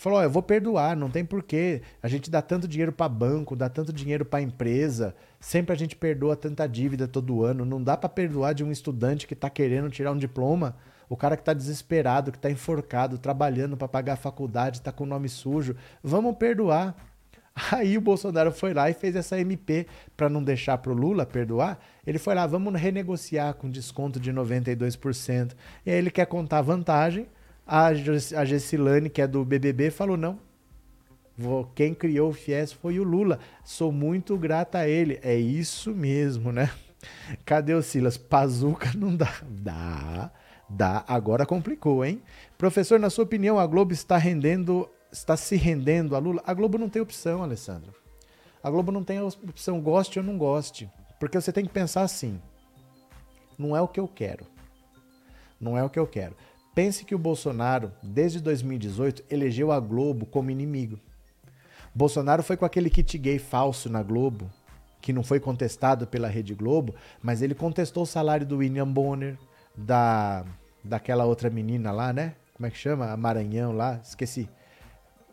Falou: 0.00 0.18
oh, 0.18 0.22
eu 0.22 0.30
vou 0.30 0.42
perdoar, 0.42 0.96
não 0.96 1.10
tem 1.10 1.22
porquê. 1.22 1.82
A 2.02 2.08
gente 2.08 2.30
dá 2.30 2.40
tanto 2.40 2.66
dinheiro 2.66 2.90
para 2.90 3.06
banco, 3.06 3.54
dá 3.54 3.68
tanto 3.68 3.92
dinheiro 3.92 4.24
para 4.24 4.40
empresa, 4.40 5.14
sempre 5.38 5.74
a 5.74 5.76
gente 5.76 5.94
perdoa 5.94 6.34
tanta 6.34 6.66
dívida 6.66 7.06
todo 7.06 7.44
ano. 7.44 7.66
Não 7.66 7.82
dá 7.84 7.98
para 7.98 8.08
perdoar 8.08 8.54
de 8.54 8.64
um 8.64 8.72
estudante 8.72 9.26
que 9.26 9.34
está 9.34 9.50
querendo 9.50 9.90
tirar 9.90 10.12
um 10.12 10.16
diploma, 10.16 10.74
o 11.06 11.18
cara 11.18 11.36
que 11.36 11.42
está 11.42 11.52
desesperado, 11.52 12.32
que 12.32 12.38
está 12.38 12.50
enforcado, 12.50 13.18
trabalhando 13.18 13.76
para 13.76 13.88
pagar 13.88 14.14
a 14.14 14.16
faculdade, 14.16 14.78
está 14.78 14.90
com 14.90 15.04
o 15.04 15.06
nome 15.06 15.28
sujo. 15.28 15.76
Vamos 16.02 16.34
perdoar. 16.38 16.96
Aí 17.70 17.98
o 17.98 18.00
Bolsonaro 18.00 18.52
foi 18.52 18.72
lá 18.72 18.88
e 18.88 18.94
fez 18.94 19.14
essa 19.14 19.38
MP 19.38 19.86
para 20.16 20.30
não 20.30 20.42
deixar 20.42 20.78
para 20.78 20.92
o 20.92 20.94
Lula 20.94 21.26
perdoar. 21.26 21.78
Ele 22.06 22.18
foi 22.18 22.34
lá, 22.34 22.46
vamos 22.46 22.72
renegociar 22.74 23.52
com 23.52 23.68
desconto 23.68 24.18
de 24.18 24.32
92%. 24.32 25.54
E 25.84 25.90
aí 25.90 25.98
ele 25.98 26.10
quer 26.10 26.24
contar 26.24 26.62
vantagem 26.62 27.26
a, 27.66 27.86
a 27.86 28.44
Gessilane, 28.44 29.10
que 29.10 29.22
é 29.22 29.26
do 29.26 29.44
BBB, 29.44 29.90
falou: 29.90 30.16
não. 30.16 30.38
Quem 31.74 31.94
criou 31.94 32.30
o 32.30 32.32
FIES 32.34 32.72
foi 32.72 32.98
o 32.98 33.02
Lula. 33.02 33.38
Sou 33.64 33.90
muito 33.90 34.36
grata 34.36 34.78
a 34.78 34.88
ele. 34.88 35.18
É 35.22 35.34
isso 35.34 35.94
mesmo, 35.94 36.52
né? 36.52 36.70
Cadê 37.46 37.72
o 37.72 37.82
Silas? 37.82 38.18
Pazuca 38.18 38.92
não 38.94 39.16
dá. 39.16 39.32
Dá, 39.48 40.30
dá. 40.68 41.04
Agora 41.08 41.46
complicou, 41.46 42.04
hein? 42.04 42.22
Professor, 42.58 43.00
na 43.00 43.08
sua 43.08 43.24
opinião, 43.24 43.58
a 43.58 43.66
Globo 43.66 43.92
está 43.92 44.18
rendendo, 44.18 44.88
está 45.10 45.36
se 45.36 45.56
rendendo 45.56 46.14
a 46.14 46.18
Lula? 46.18 46.42
A 46.44 46.52
Globo 46.52 46.76
não 46.76 46.90
tem 46.90 47.00
opção, 47.00 47.42
Alessandro. 47.42 47.94
A 48.62 48.70
Globo 48.70 48.92
não 48.92 49.02
tem 49.02 49.20
opção, 49.22 49.80
goste 49.80 50.18
ou 50.18 50.24
não 50.24 50.36
goste. 50.36 50.90
Porque 51.18 51.40
você 51.40 51.52
tem 51.52 51.64
que 51.64 51.72
pensar 51.72 52.02
assim: 52.02 52.40
não 53.58 53.76
é 53.76 53.80
o 53.80 53.88
que 53.88 54.00
eu 54.00 54.08
quero. 54.08 54.46
Não 55.58 55.76
é 55.76 55.84
o 55.84 55.90
que 55.90 55.98
eu 55.98 56.06
quero. 56.06 56.34
Pense 56.74 57.04
que 57.04 57.14
o 57.14 57.18
Bolsonaro, 57.18 57.92
desde 58.02 58.40
2018, 58.40 59.24
elegeu 59.28 59.72
a 59.72 59.80
Globo 59.80 60.24
como 60.24 60.50
inimigo. 60.50 60.98
Bolsonaro 61.94 62.42
foi 62.42 62.56
com 62.56 62.64
aquele 62.64 62.88
kit 62.88 63.18
gay 63.18 63.38
falso 63.38 63.90
na 63.90 64.02
Globo, 64.02 64.50
que 65.00 65.12
não 65.12 65.22
foi 65.22 65.40
contestado 65.40 66.06
pela 66.06 66.28
Rede 66.28 66.54
Globo, 66.54 66.94
mas 67.20 67.42
ele 67.42 67.54
contestou 67.54 68.04
o 68.04 68.06
salário 68.06 68.46
do 68.46 68.58
William 68.58 68.88
Bonner, 68.88 69.36
da 69.76 70.44
daquela 70.82 71.26
outra 71.26 71.50
menina 71.50 71.92
lá, 71.92 72.10
né? 72.12 72.34
Como 72.54 72.66
é 72.66 72.70
que 72.70 72.78
chama? 72.78 73.10
A 73.10 73.16
Maranhão 73.16 73.72
lá, 73.72 74.00
esqueci 74.02 74.48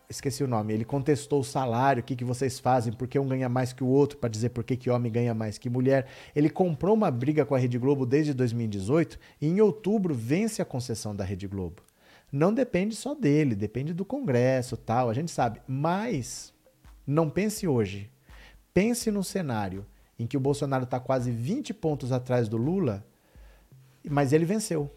esqueci 0.09 0.43
o 0.43 0.47
nome, 0.47 0.73
ele 0.73 0.85
contestou 0.85 1.41
o 1.41 1.43
salário, 1.43 2.01
o 2.01 2.03
que, 2.03 2.15
que 2.15 2.23
vocês 2.23 2.59
fazem, 2.59 2.93
por 2.93 3.07
que 3.07 3.19
um 3.19 3.27
ganha 3.27 3.49
mais 3.49 3.73
que 3.73 3.83
o 3.83 3.87
outro, 3.87 4.17
para 4.17 4.29
dizer 4.29 4.49
por 4.49 4.63
que, 4.63 4.77
que 4.77 4.89
homem 4.89 5.11
ganha 5.11 5.33
mais 5.33 5.57
que 5.57 5.69
mulher. 5.69 6.07
Ele 6.35 6.49
comprou 6.49 6.95
uma 6.95 7.11
briga 7.11 7.45
com 7.45 7.55
a 7.55 7.57
Rede 7.57 7.77
Globo 7.77 8.05
desde 8.05 8.33
2018 8.33 9.19
e 9.41 9.47
em 9.47 9.59
outubro 9.59 10.13
vence 10.13 10.61
a 10.61 10.65
concessão 10.65 11.15
da 11.15 11.23
Rede 11.23 11.47
Globo. 11.47 11.83
Não 12.31 12.53
depende 12.53 12.95
só 12.95 13.13
dele, 13.13 13.55
depende 13.55 13.93
do 13.93 14.05
Congresso 14.05 14.75
tal, 14.77 15.09
a 15.09 15.13
gente 15.13 15.31
sabe. 15.31 15.61
Mas 15.67 16.53
não 17.05 17.29
pense 17.29 17.67
hoje. 17.67 18.09
Pense 18.73 19.09
no 19.11 19.23
cenário 19.23 19.85
em 20.19 20.27
que 20.27 20.37
o 20.37 20.39
Bolsonaro 20.39 20.83
está 20.83 20.99
quase 20.99 21.31
20 21.31 21.73
pontos 21.73 22.11
atrás 22.11 22.47
do 22.49 22.57
Lula, 22.57 23.05
mas 24.09 24.33
ele 24.33 24.45
venceu. 24.45 24.91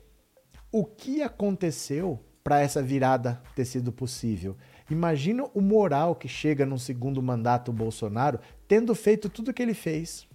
O 0.73 0.85
que 0.85 1.23
aconteceu 1.23 2.19
para 2.43 2.61
essa 2.61 2.83
virada 2.83 3.41
ter 3.55 3.65
sido 3.65 3.93
possível? 3.93 4.57
Imagina 4.91 5.45
o 5.55 5.61
moral 5.61 6.17
que 6.17 6.27
chega 6.27 6.67
num 6.67 6.77
segundo 6.77 7.23
mandato 7.23 7.73
Bolsonaro, 7.73 8.41
tendo 8.67 8.95
feito 8.95 9.29
tudo 9.29 9.51
o 9.51 9.55
que 9.55 9.63
ele 9.63 9.75
fez. 9.75 10.27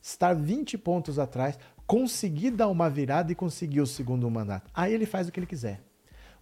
Estar 0.00 0.34
20 0.34 0.78
pontos 0.78 1.18
atrás, 1.18 1.58
conseguir 1.86 2.50
dar 2.50 2.68
uma 2.68 2.88
virada 2.88 3.30
e 3.30 3.34
conseguir 3.34 3.82
o 3.82 3.86
segundo 3.86 4.30
mandato. 4.30 4.70
Aí 4.74 4.92
ele 4.92 5.04
faz 5.04 5.28
o 5.28 5.32
que 5.32 5.38
ele 5.38 5.46
quiser. 5.46 5.82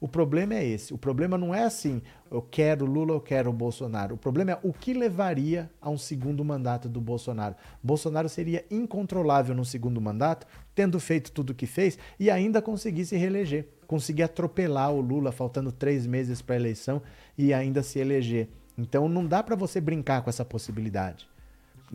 O 0.03 0.09
problema 0.09 0.55
é 0.55 0.67
esse. 0.67 0.93
O 0.93 0.99
problema 0.99 1.39
não 1.39 1.55
é 1.55 1.63
assim, 1.63 2.03
eu 2.29 2.43
quero 2.43 2.85
Lula, 2.85 3.15
eu 3.15 3.21
quero 3.21 3.53
Bolsonaro. 3.53 4.17
O 4.17 4.19
problema 4.19 4.51
é 4.51 4.59
o 4.61 4.73
que 4.73 4.93
levaria 4.93 5.71
a 5.81 5.89
um 5.89 5.97
segundo 5.97 6.45
mandato 6.45 6.89
do 6.89 7.01
Bolsonaro. 7.01 7.55
Bolsonaro 7.81 8.29
seria 8.29 8.65
incontrolável 8.69 9.55
no 9.55 9.65
segundo 9.65 10.01
mandato, 10.01 10.45
tendo 10.75 10.99
feito 10.99 11.31
tudo 11.31 11.51
o 11.51 11.55
que 11.55 11.67
fez 11.67 11.97
e 12.19 12.33
ainda 12.33 12.61
conseguir 12.61 13.05
se 13.05 13.17
reeleger 13.17 13.69
conseguir 13.87 14.25
atropelar 14.25 14.91
o 14.91 15.03
Lula 15.03 15.31
faltando 15.31 15.71
três 15.71 16.05
meses 16.07 16.41
para 16.41 16.55
a 16.55 16.59
eleição 16.59 17.01
e 17.37 17.53
ainda 17.53 17.83
se 17.83 17.99
eleger. 17.99 18.49
Então 18.77 19.07
não 19.07 19.25
dá 19.25 19.41
para 19.43 19.55
você 19.55 19.81
brincar 19.83 20.23
com 20.23 20.31
essa 20.31 20.45
possibilidade. 20.45 21.29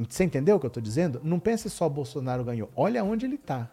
Você 0.08 0.24
entendeu 0.24 0.56
o 0.56 0.60
que 0.60 0.66
eu 0.66 0.70
estou 0.70 0.84
dizendo? 0.84 1.20
Não 1.24 1.40
pense 1.40 1.70
só 1.70 1.90
Bolsonaro 1.90 2.44
ganhou. 2.44 2.70
Olha 2.76 3.04
onde 3.04 3.26
ele 3.26 3.36
está. 3.36 3.70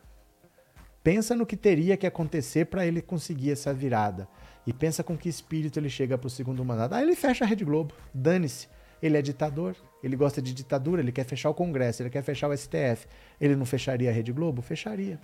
Pensa 1.05 1.37
no 1.37 1.45
que 1.45 1.55
teria 1.55 1.99
que 1.99 2.07
acontecer 2.07 2.65
para 2.65 2.87
ele 2.87 3.03
conseguir 3.03 3.51
essa 3.53 3.75
virada. 3.75 4.27
E 4.67 4.73
pensa 4.73 5.05
com 5.05 5.19
que 5.19 5.29
espírito 5.29 5.79
ele 5.79 5.91
chega 5.91 6.17
para 6.17 6.27
o 6.27 6.31
segundo 6.31 6.65
mandato. 6.65 6.95
Aí 6.95 7.03
ele 7.03 7.15
fecha 7.15 7.45
a 7.45 7.47
Rede 7.47 7.63
Globo. 7.63 7.95
Dane-se. 8.15 8.69
Ele 9.03 9.19
é 9.19 9.21
ditador, 9.21 9.77
ele 10.03 10.17
gosta 10.17 10.41
de 10.41 10.55
ditadura, 10.55 11.03
ele 11.03 11.13
quer 11.13 11.25
fechar 11.25 11.51
o 11.51 11.55
Congresso, 11.55 12.03
ele 12.03 12.09
quer 12.09 12.23
fechar 12.23 12.49
o 12.49 12.57
STF. 12.57 13.07
Ele 13.39 13.55
não 13.55 13.67
fecharia 13.67 14.09
a 14.09 14.13
Rede 14.15 14.33
Globo? 14.33 14.63
Fecharia. 14.63 15.21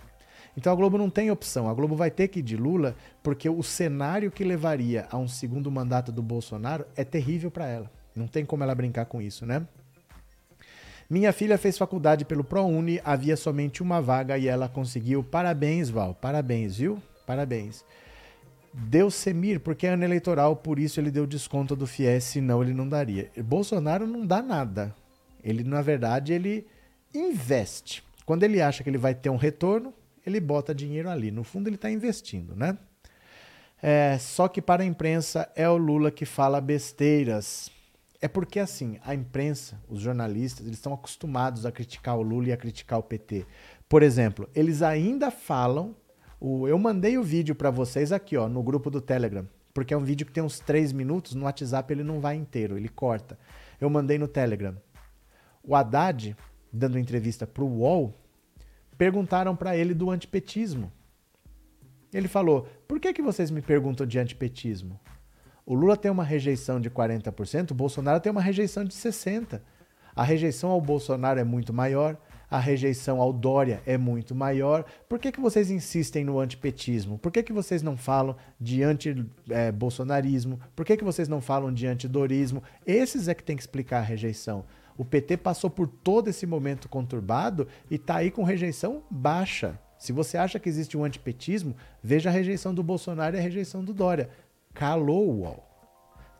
Então 0.55 0.71
a 0.71 0.75
Globo 0.75 0.99
não 0.99 1.09
tem 1.09 1.31
opção. 1.31 1.67
A 1.67 1.73
Globo 1.73 1.95
vai 1.95 2.11
ter 2.11 2.27
que 2.27 2.39
ir 2.39 2.43
de 2.43 2.55
Lula, 2.55 2.95
porque 3.23 3.49
o 3.49 3.63
cenário 3.63 4.29
que 4.29 4.43
levaria 4.43 5.07
a 5.09 5.17
um 5.17 5.27
segundo 5.27 5.71
mandato 5.71 6.11
do 6.11 6.21
Bolsonaro 6.21 6.85
é 6.95 7.03
terrível 7.03 7.49
para 7.49 7.67
ela. 7.67 7.91
Não 8.15 8.27
tem 8.27 8.45
como 8.45 8.63
ela 8.63 8.75
brincar 8.75 9.05
com 9.05 9.19
isso, 9.19 9.47
né? 9.47 9.65
Minha 11.11 11.33
filha 11.33 11.57
fez 11.57 11.77
faculdade 11.77 12.23
pelo 12.23 12.41
ProUni, 12.41 13.01
havia 13.03 13.35
somente 13.35 13.83
uma 13.83 14.01
vaga 14.01 14.37
e 14.37 14.47
ela 14.47 14.69
conseguiu. 14.69 15.21
Parabéns, 15.21 15.89
Val. 15.89 16.15
Parabéns, 16.15 16.77
viu? 16.77 17.03
Parabéns. 17.27 17.83
Deu 18.73 19.11
Semir, 19.11 19.59
porque 19.59 19.85
é 19.85 19.89
ano 19.89 20.05
eleitoral, 20.05 20.55
por 20.55 20.79
isso 20.79 21.01
ele 21.01 21.11
deu 21.11 21.27
desconto 21.27 21.75
do 21.75 21.85
FIES, 21.85 22.23
senão 22.23 22.63
ele 22.63 22.73
não 22.73 22.87
daria. 22.87 23.29
Bolsonaro 23.43 24.07
não 24.07 24.25
dá 24.25 24.41
nada. 24.41 24.95
Ele, 25.43 25.65
na 25.65 25.81
verdade, 25.81 26.31
ele 26.31 26.65
investe. 27.13 28.01
Quando 28.25 28.43
ele 28.43 28.61
acha 28.61 28.81
que 28.81 28.89
ele 28.89 28.97
vai 28.97 29.13
ter 29.13 29.29
um 29.29 29.35
retorno, 29.35 29.93
ele 30.25 30.39
bota 30.39 30.73
dinheiro 30.73 31.09
ali. 31.09 31.29
No 31.29 31.43
fundo, 31.43 31.67
ele 31.67 31.75
está 31.75 31.91
investindo, 31.91 32.55
né? 32.55 32.77
É, 33.83 34.17
só 34.17 34.47
que 34.47 34.61
para 34.61 34.81
a 34.81 34.85
imprensa 34.85 35.51
é 35.57 35.67
o 35.67 35.75
Lula 35.75 36.09
que 36.09 36.23
fala 36.23 36.61
besteiras. 36.61 37.69
É 38.21 38.27
porque, 38.27 38.59
assim, 38.59 38.99
a 39.03 39.15
imprensa, 39.15 39.81
os 39.89 39.99
jornalistas, 39.99 40.67
eles 40.67 40.77
estão 40.77 40.93
acostumados 40.93 41.65
a 41.65 41.71
criticar 41.71 42.15
o 42.17 42.21
Lula 42.21 42.49
e 42.49 42.51
a 42.51 42.57
criticar 42.57 42.99
o 42.99 43.03
PT. 43.03 43.47
Por 43.89 44.03
exemplo, 44.03 44.47
eles 44.53 44.83
ainda 44.83 45.31
falam. 45.31 45.95
O, 46.39 46.67
eu 46.67 46.77
mandei 46.77 47.17
o 47.17 47.23
vídeo 47.23 47.55
para 47.55 47.71
vocês 47.71 48.11
aqui, 48.11 48.37
ó, 48.37 48.47
no 48.47 48.61
grupo 48.61 48.91
do 48.91 49.01
Telegram. 49.01 49.47
Porque 49.73 49.93
é 49.93 49.97
um 49.97 50.03
vídeo 50.03 50.25
que 50.25 50.31
tem 50.31 50.43
uns 50.43 50.59
três 50.59 50.91
minutos. 50.93 51.33
No 51.33 51.45
WhatsApp 51.45 51.91
ele 51.91 52.03
não 52.03 52.19
vai 52.19 52.35
inteiro, 52.35 52.77
ele 52.77 52.89
corta. 52.89 53.39
Eu 53.79 53.89
mandei 53.89 54.19
no 54.19 54.27
Telegram. 54.27 54.77
O 55.63 55.75
Haddad, 55.75 56.35
dando 56.71 56.99
entrevista 56.99 57.47
para 57.47 57.63
o 57.63 57.79
UOL, 57.79 58.15
perguntaram 58.97 59.55
para 59.55 59.75
ele 59.75 59.95
do 59.95 60.11
antipetismo. 60.11 60.91
Ele 62.13 62.27
falou: 62.27 62.67
por 62.87 62.99
que, 62.99 63.13
que 63.13 63.21
vocês 63.21 63.49
me 63.49 63.61
perguntam 63.61 64.05
de 64.05 64.19
antipetismo? 64.19 64.99
O 65.71 65.73
Lula 65.73 65.95
tem 65.95 66.11
uma 66.11 66.25
rejeição 66.25 66.81
de 66.81 66.89
40%, 66.89 67.71
o 67.71 67.73
Bolsonaro 67.73 68.19
tem 68.19 68.29
uma 68.29 68.41
rejeição 68.41 68.83
de 68.83 68.93
60%. 68.93 69.61
A 70.13 70.21
rejeição 70.21 70.69
ao 70.69 70.81
Bolsonaro 70.81 71.39
é 71.39 71.45
muito 71.45 71.71
maior, 71.71 72.17
a 72.49 72.59
rejeição 72.59 73.21
ao 73.21 73.31
Dória 73.31 73.81
é 73.85 73.97
muito 73.97 74.35
maior. 74.35 74.83
Por 75.07 75.17
que, 75.17 75.31
que 75.31 75.39
vocês 75.39 75.71
insistem 75.71 76.25
no 76.25 76.41
antipetismo? 76.41 77.17
Por 77.17 77.31
que, 77.31 77.41
que 77.41 77.53
vocês 77.53 77.81
não 77.81 77.95
falam 77.95 78.35
de 78.59 78.83
anti-bolsonarismo? 78.83 80.59
Por 80.75 80.85
que, 80.85 80.97
que 80.97 81.05
vocês 81.05 81.29
não 81.29 81.39
falam 81.39 81.71
de 81.71 81.87
antidorismo? 81.87 82.61
Esses 82.85 83.29
é 83.29 83.33
que 83.33 83.41
tem 83.41 83.55
que 83.55 83.63
explicar 83.63 83.99
a 83.99 84.01
rejeição. 84.01 84.65
O 84.97 85.05
PT 85.05 85.37
passou 85.37 85.69
por 85.69 85.87
todo 85.87 86.27
esse 86.27 86.45
momento 86.45 86.89
conturbado 86.89 87.65
e 87.89 87.95
está 87.95 88.17
aí 88.17 88.29
com 88.29 88.43
rejeição 88.43 89.03
baixa. 89.09 89.79
Se 89.97 90.11
você 90.11 90.35
acha 90.35 90.59
que 90.59 90.67
existe 90.67 90.97
um 90.97 91.05
antipetismo, 91.05 91.77
veja 92.03 92.29
a 92.29 92.33
rejeição 92.33 92.73
do 92.73 92.83
Bolsonaro 92.83 93.37
e 93.37 93.39
a 93.39 93.41
rejeição 93.41 93.85
do 93.85 93.93
Dória. 93.93 94.29
Calou 94.73 95.43
o. 95.43 95.63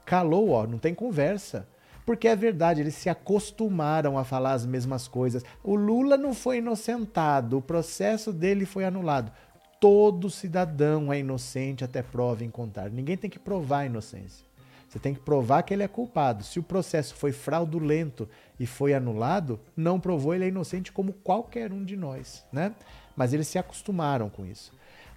Calou 0.05 0.49
UOL, 0.49 0.67
não 0.67 0.77
tem 0.77 0.93
conversa. 0.93 1.67
Porque 2.05 2.27
é 2.27 2.35
verdade, 2.35 2.81
eles 2.81 2.95
se 2.95 3.09
acostumaram 3.09 4.17
a 4.17 4.23
falar 4.23 4.53
as 4.53 4.65
mesmas 4.65 5.07
coisas. 5.07 5.43
O 5.63 5.75
Lula 5.75 6.17
não 6.17 6.33
foi 6.33 6.57
inocentado, 6.57 7.57
o 7.57 7.61
processo 7.61 8.33
dele 8.33 8.65
foi 8.65 8.83
anulado. 8.83 9.31
Todo 9.79 10.29
cidadão 10.29 11.11
é 11.11 11.19
inocente 11.19 11.83
até 11.83 12.01
prova 12.01 12.43
em 12.43 12.49
contrário. 12.49 12.93
Ninguém 12.93 13.17
tem 13.17 13.29
que 13.29 13.39
provar 13.39 13.79
a 13.79 13.85
inocência. 13.85 14.45
Você 14.87 14.99
tem 14.99 15.13
que 15.13 15.21
provar 15.21 15.63
que 15.63 15.73
ele 15.73 15.83
é 15.83 15.87
culpado. 15.87 16.43
Se 16.43 16.59
o 16.59 16.63
processo 16.63 17.15
foi 17.15 17.31
fraudulento 17.31 18.27
e 18.59 18.65
foi 18.65 18.93
anulado, 18.93 19.57
não 19.75 19.99
provou, 19.99 20.33
ele 20.33 20.43
é 20.43 20.49
inocente 20.49 20.91
como 20.91 21.13
qualquer 21.13 21.71
um 21.71 21.85
de 21.85 21.95
nós, 21.95 22.45
né? 22.51 22.75
Mas 23.15 23.31
eles 23.31 23.47
se 23.47 23.57
acostumaram 23.57 24.29
com 24.29 24.45
isso. 24.45 24.73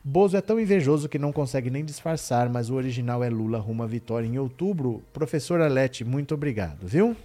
Bozo 0.07 0.37
é 0.37 0.43
tão 0.43 0.61
invejoso 0.61 1.09
que 1.09 1.19
não 1.19 1.33
consegue 1.33 1.71
nem 1.71 1.83
disfarçar, 1.83 2.51
mas 2.51 2.69
o 2.69 2.75
original 2.75 3.25
é 3.25 3.31
Lula 3.31 3.59
rumo 3.59 3.83
à 3.83 3.87
vitória 3.87 4.27
em 4.27 4.39
outubro. 4.39 5.03
Professor 5.15 5.63
Alete, 5.63 6.05
muito 6.05 6.35
obrigado, 6.35 6.87
viu? 6.87 7.17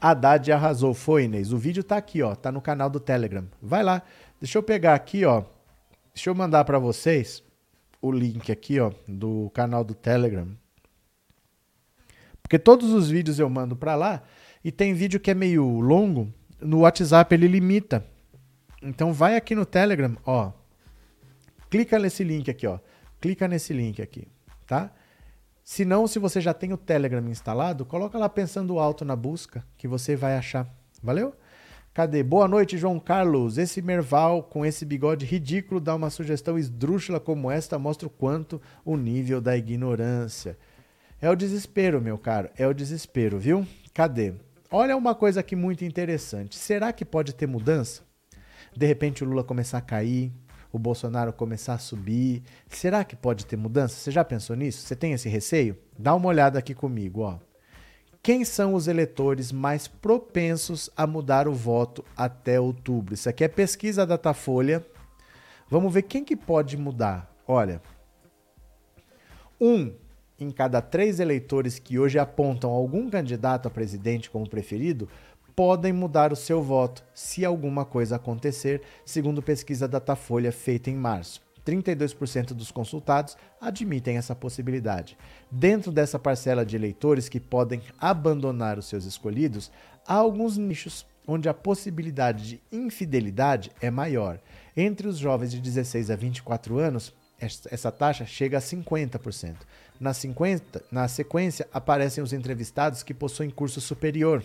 Haddad 0.00 0.50
arrasou, 0.50 0.94
foi 0.94 1.24
Inês. 1.24 1.52
O 1.52 1.58
vídeo 1.58 1.84
tá 1.84 1.98
aqui, 1.98 2.22
ó, 2.22 2.34
tá 2.34 2.50
no 2.50 2.62
canal 2.62 2.88
do 2.88 2.98
Telegram. 2.98 3.44
Vai 3.60 3.82
lá. 3.82 4.02
Deixa 4.40 4.56
eu 4.56 4.62
pegar 4.62 4.94
aqui, 4.94 5.26
ó. 5.26 5.42
Deixa 6.14 6.30
eu 6.30 6.34
mandar 6.34 6.64
para 6.64 6.78
vocês 6.78 7.42
o 8.00 8.10
link 8.10 8.50
aqui, 8.50 8.80
ó, 8.80 8.90
do 9.06 9.50
canal 9.52 9.84
do 9.84 9.94
Telegram. 9.94 10.48
Porque 12.42 12.58
todos 12.58 12.92
os 12.92 13.10
vídeos 13.10 13.38
eu 13.38 13.50
mando 13.50 13.76
para 13.76 13.94
lá 13.94 14.22
e 14.64 14.72
tem 14.72 14.94
vídeo 14.94 15.20
que 15.20 15.30
é 15.30 15.34
meio 15.34 15.80
longo, 15.80 16.32
no 16.60 16.80
WhatsApp 16.80 17.34
ele 17.34 17.46
limita. 17.46 18.06
Então 18.82 19.12
vai 19.12 19.36
aqui 19.36 19.54
no 19.54 19.66
Telegram, 19.66 20.16
ó. 20.24 20.52
Clica 21.76 21.98
nesse 21.98 22.24
link 22.24 22.50
aqui, 22.50 22.66
ó. 22.66 22.78
Clica 23.20 23.46
nesse 23.46 23.74
link 23.74 24.00
aqui, 24.00 24.26
tá? 24.66 24.90
Se 25.62 25.84
não, 25.84 26.06
se 26.06 26.18
você 26.18 26.40
já 26.40 26.54
tem 26.54 26.72
o 26.72 26.76
Telegram 26.78 27.28
instalado, 27.28 27.84
coloca 27.84 28.16
lá 28.16 28.30
pensando 28.30 28.78
alto 28.78 29.04
na 29.04 29.14
busca 29.14 29.62
que 29.76 29.86
você 29.86 30.16
vai 30.16 30.38
achar. 30.38 30.66
Valeu? 31.02 31.34
Cadê? 31.92 32.22
Boa 32.22 32.48
noite, 32.48 32.78
João 32.78 32.98
Carlos. 32.98 33.58
Esse 33.58 33.82
Merval 33.82 34.42
com 34.44 34.64
esse 34.64 34.86
bigode 34.86 35.26
ridículo 35.26 35.78
dá 35.78 35.94
uma 35.94 36.08
sugestão 36.08 36.58
esdrúxula 36.58 37.20
como 37.20 37.50
esta 37.50 37.78
mostra 37.78 38.08
o 38.08 38.10
quanto 38.10 38.58
o 38.82 38.96
nível 38.96 39.38
da 39.38 39.54
ignorância. 39.54 40.56
É 41.20 41.28
o 41.28 41.36
desespero, 41.36 42.00
meu 42.00 42.16
caro, 42.16 42.48
é 42.56 42.66
o 42.66 42.72
desespero, 42.72 43.38
viu? 43.38 43.66
Cadê? 43.92 44.32
Olha 44.70 44.96
uma 44.96 45.14
coisa 45.14 45.40
aqui 45.40 45.54
muito 45.54 45.84
interessante. 45.84 46.56
Será 46.56 46.90
que 46.90 47.04
pode 47.04 47.34
ter 47.34 47.46
mudança? 47.46 48.00
De 48.74 48.86
repente 48.86 49.22
o 49.22 49.26
Lula 49.26 49.44
começar 49.44 49.76
a 49.76 49.82
cair, 49.82 50.32
o 50.72 50.78
Bolsonaro 50.78 51.32
começar 51.32 51.74
a 51.74 51.78
subir. 51.78 52.42
Será 52.68 53.04
que 53.04 53.16
pode 53.16 53.46
ter 53.46 53.56
mudança? 53.56 53.94
Você 53.96 54.10
já 54.10 54.24
pensou 54.24 54.56
nisso? 54.56 54.86
Você 54.86 54.96
tem 54.96 55.12
esse 55.12 55.28
receio? 55.28 55.76
Dá 55.98 56.14
uma 56.14 56.28
olhada 56.28 56.58
aqui 56.58 56.74
comigo, 56.74 57.20
ó. 57.22 57.38
Quem 58.22 58.44
são 58.44 58.74
os 58.74 58.88
eleitores 58.88 59.52
mais 59.52 59.86
propensos 59.86 60.90
a 60.96 61.06
mudar 61.06 61.46
o 61.46 61.52
voto 61.52 62.04
até 62.16 62.58
outubro? 62.58 63.14
Isso 63.14 63.28
aqui 63.28 63.44
é 63.44 63.48
pesquisa 63.48 64.04
da 64.04 64.16
Datafolha. 64.16 64.84
Vamos 65.70 65.94
ver 65.94 66.02
quem 66.02 66.24
que 66.24 66.34
pode 66.34 66.76
mudar. 66.76 67.32
Olha, 67.46 67.80
um 69.60 69.92
em 70.38 70.50
cada 70.50 70.82
três 70.82 71.18
eleitores 71.18 71.78
que 71.78 71.98
hoje 71.98 72.18
apontam 72.18 72.70
algum 72.70 73.08
candidato 73.08 73.68
a 73.68 73.70
presidente 73.70 74.30
como 74.30 74.48
preferido 74.48 75.08
podem 75.56 75.90
mudar 75.90 76.34
o 76.34 76.36
seu 76.36 76.62
voto 76.62 77.02
se 77.14 77.42
alguma 77.42 77.86
coisa 77.86 78.16
acontecer, 78.16 78.82
segundo 79.06 79.40
pesquisa 79.40 79.88
Datafolha 79.88 80.52
feita 80.52 80.90
em 80.90 80.94
março. 80.94 81.40
32% 81.64 82.48
dos 82.52 82.70
consultados 82.70 83.36
admitem 83.58 84.18
essa 84.18 84.34
possibilidade. 84.36 85.16
Dentro 85.50 85.90
dessa 85.90 86.18
parcela 86.18 86.64
de 86.64 86.76
eleitores 86.76 87.28
que 87.28 87.40
podem 87.40 87.80
abandonar 87.98 88.78
os 88.78 88.86
seus 88.86 89.06
escolhidos, 89.06 89.72
há 90.06 90.14
alguns 90.14 90.58
nichos 90.58 91.06
onde 91.26 91.48
a 91.48 91.54
possibilidade 91.54 92.46
de 92.46 92.60
infidelidade 92.70 93.72
é 93.80 93.90
maior. 93.90 94.38
Entre 94.76 95.08
os 95.08 95.16
jovens 95.16 95.50
de 95.50 95.60
16 95.60 96.10
a 96.10 96.16
24 96.16 96.78
anos, 96.78 97.12
essa 97.38 97.90
taxa 97.90 98.24
chega 98.24 98.58
a 98.58 98.60
50%. 98.60 99.56
Na, 99.98 100.12
50, 100.12 100.84
na 100.92 101.08
sequência, 101.08 101.66
aparecem 101.72 102.22
os 102.22 102.32
entrevistados 102.32 103.02
que 103.02 103.14
possuem 103.14 103.50
curso 103.50 103.80
superior, 103.80 104.44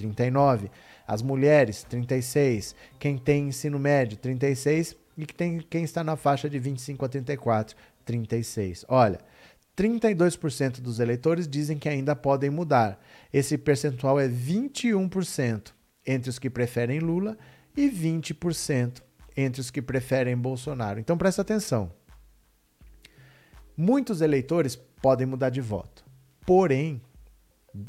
39. 0.00 0.70
As 1.06 1.22
mulheres, 1.22 1.82
36. 1.84 2.74
Quem 2.98 3.18
tem 3.18 3.48
ensino 3.48 3.78
médio, 3.78 4.16
36. 4.16 4.96
E 5.16 5.26
tem, 5.26 5.58
quem 5.58 5.84
está 5.84 6.02
na 6.02 6.16
faixa 6.16 6.48
de 6.48 6.58
25 6.58 7.04
a 7.04 7.08
34, 7.08 7.76
36. 8.04 8.86
Olha, 8.88 9.18
32% 9.76 10.80
dos 10.80 11.00
eleitores 11.00 11.46
dizem 11.46 11.78
que 11.78 11.88
ainda 11.88 12.16
podem 12.16 12.48
mudar. 12.48 12.98
Esse 13.32 13.58
percentual 13.58 14.18
é 14.18 14.28
21% 14.28 15.72
entre 16.06 16.30
os 16.30 16.38
que 16.38 16.48
preferem 16.48 17.00
Lula 17.00 17.36
e 17.76 17.90
20% 17.90 19.02
entre 19.36 19.60
os 19.60 19.70
que 19.70 19.82
preferem 19.82 20.36
Bolsonaro. 20.36 20.98
Então 20.98 21.16
presta 21.16 21.42
atenção. 21.42 21.92
Muitos 23.76 24.20
eleitores 24.20 24.76
podem 24.76 25.26
mudar 25.26 25.50
de 25.50 25.60
voto. 25.60 26.04
Porém, 26.46 27.00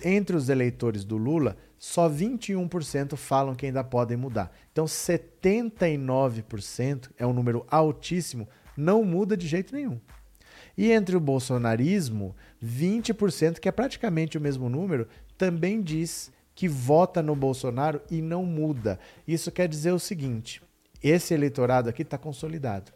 entre 0.04 0.36
os 0.36 0.50
eleitores 0.50 1.04
do 1.04 1.18
Lula, 1.18 1.58
só 1.82 2.08
21% 2.08 3.18
falam 3.18 3.54
que 3.56 3.66
ainda 3.66 3.84
podem 3.84 4.16
mudar. 4.16 4.56
Então, 4.72 4.86
79% 4.86 7.10
é 7.18 7.26
um 7.26 7.34
número 7.34 7.66
altíssimo, 7.72 8.48
não 8.78 9.04
muda 9.04 9.36
de 9.36 9.48
jeito 9.48 9.74
nenhum. 9.74 10.00
E 10.78 10.92
entre 10.92 11.18
o 11.18 11.20
bolsonarismo, 11.20 12.36
20%, 12.64 13.60
que 13.60 13.68
é 13.68 13.72
praticamente 13.72 14.38
o 14.38 14.42
mesmo 14.42 14.70
número, 14.70 15.08
também 15.36 15.82
diz 15.82 16.32
que 16.54 16.68
vota 16.68 17.24
no 17.24 17.36
Bolsonaro 17.36 18.00
e 18.12 18.22
não 18.22 18.46
muda. 18.46 19.00
Isso 19.28 19.52
quer 19.52 19.68
dizer 19.68 19.92
o 19.92 19.98
seguinte: 19.98 20.62
esse 21.02 21.34
eleitorado 21.34 21.90
aqui 21.90 22.04
está 22.04 22.16
consolidado 22.16 22.92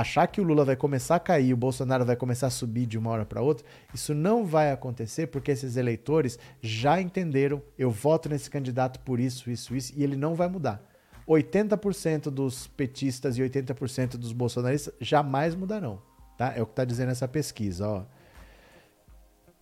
achar 0.00 0.26
que 0.26 0.42
o 0.42 0.44
Lula 0.44 0.62
vai 0.62 0.76
começar 0.76 1.16
a 1.16 1.20
cair, 1.20 1.54
o 1.54 1.56
Bolsonaro 1.56 2.04
vai 2.04 2.16
começar 2.16 2.48
a 2.48 2.50
subir 2.50 2.84
de 2.84 2.98
uma 2.98 3.10
hora 3.10 3.24
para 3.24 3.40
outra, 3.40 3.66
isso 3.94 4.14
não 4.14 4.44
vai 4.44 4.70
acontecer 4.70 5.28
porque 5.28 5.50
esses 5.50 5.78
eleitores 5.78 6.38
já 6.60 7.00
entenderam, 7.00 7.62
eu 7.78 7.90
voto 7.90 8.28
nesse 8.28 8.50
candidato 8.50 9.00
por 9.00 9.18
isso, 9.18 9.50
isso, 9.50 9.74
isso, 9.74 9.94
e 9.96 10.04
ele 10.04 10.14
não 10.14 10.34
vai 10.34 10.48
mudar. 10.48 10.82
80% 11.26 12.24
dos 12.24 12.66
petistas 12.66 13.38
e 13.38 13.42
80% 13.42 14.18
dos 14.18 14.32
bolsonaristas 14.32 14.92
jamais 15.00 15.54
mudarão. 15.54 16.00
Tá? 16.36 16.52
É 16.54 16.60
o 16.60 16.66
que 16.66 16.72
está 16.72 16.84
dizendo 16.84 17.10
essa 17.10 17.26
pesquisa. 17.26 17.88
Ó. 17.88 18.02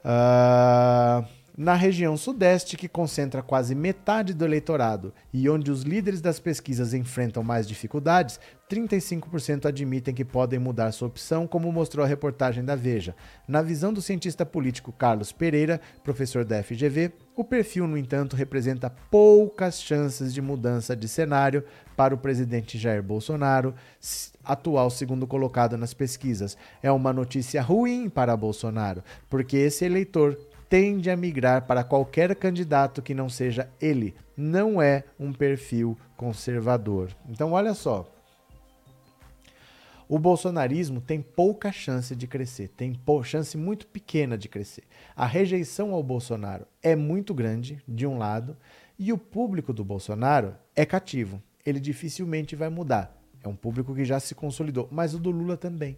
Uh, 0.05 1.25
Na 1.57 1.77
região 1.77 2.17
sudeste, 2.17 2.77
que 2.77 2.89
concentra 2.89 3.41
quase 3.41 3.77
metade 3.77 4.35
do 4.35 4.45
eleitorado 4.45 5.15
e 5.33 5.49
onde 5.49 5.71
os 5.71 5.83
líderes 5.83 6.21
das 6.21 6.41
pesquisas 6.41 6.93
enfrentam 6.93 7.45
mais 7.45 7.69
dificuldades, 7.69 8.41
35% 8.69 9.67
admitem 9.67 10.13
que 10.13 10.25
podem 10.25 10.59
mudar 10.59 10.91
sua 10.91 11.07
opção, 11.07 11.47
como 11.47 11.71
mostrou 11.71 12.05
a 12.05 12.09
reportagem 12.09 12.65
da 12.65 12.75
Veja. 12.75 13.15
Na 13.47 13.63
visão 13.63 13.93
do 13.93 14.03
cientista 14.03 14.45
político 14.45 14.91
Carlos 14.91 15.31
Pereira, 15.31 15.81
professor 16.03 16.45
da 16.45 16.61
FGV, 16.61 17.13
o 17.37 17.45
perfil, 17.45 17.87
no 17.87 17.97
entanto, 17.97 18.35
representa 18.35 18.91
poucas 19.09 19.81
chances 19.81 20.35
de 20.35 20.43
mudança 20.43 20.97
de 20.97 21.07
cenário 21.07 21.63
para 21.97 22.17
o 22.17 22.19
presidente 22.19 22.77
Jair 22.77 23.03
Bolsonaro, 23.03 23.77
atual 24.43 24.91
segundo 24.91 25.25
colocado 25.25 25.77
nas 25.77 25.95
pesquisas. 25.95 26.57
É 26.83 26.91
uma 26.91 27.13
notícia 27.13 27.63
ruim 27.63 28.09
para 28.09 28.37
Bolsonaro, 28.37 29.05
porque 29.31 29.57
esse 29.57 29.85
eleitor 29.85 30.37
tende 30.69 31.11
a 31.11 31.17
migrar 31.17 31.67
para 31.67 31.85
qualquer 31.85 32.35
candidato 32.35 33.03
que 33.03 33.15
não 33.15 33.29
seja 33.29 33.69
ele. 33.81 34.15
Não 34.37 34.81
é 34.81 35.05
um 35.19 35.33
perfil 35.33 35.97
conservador. 36.17 37.11
Então, 37.29 37.53
olha 37.53 37.75
só. 37.75 38.11
O 40.07 40.19
bolsonarismo 40.19 41.01
tem 41.01 41.23
pouca 41.23 41.73
chance 41.73 42.15
de 42.15 42.27
crescer, 42.27 42.69
tem 42.69 42.99
chance 43.25 43.57
muito 43.57 43.87
pequena 43.87 44.37
de 44.37 44.49
crescer. 44.49 44.85
A 45.17 45.25
rejeição 45.25 45.95
ao 45.95 46.03
Bolsonaro 46.03 46.67
é 46.83 46.95
muito 46.95 47.33
grande, 47.33 47.83
de 47.89 48.07
um 48.07 48.19
lado, 48.19 48.55
e 48.99 49.13
o 49.13 49.19
público 49.19 49.73
do 49.73 49.83
Bolsonaro 49.83 50.55
é 50.77 50.85
cativo. 50.85 51.43
Ele 51.65 51.81
dificilmente 51.81 52.55
vai 52.55 52.69
mudar. 52.69 53.19
É 53.43 53.49
um 53.49 53.57
público 53.57 53.95
que 53.95 54.05
já 54.05 54.21
se 54.21 54.35
consolidou, 54.35 54.89
mas 54.93 55.15
o 55.15 55.19
do 55.19 55.31
Lula 55.31 55.57
também. 55.57 55.97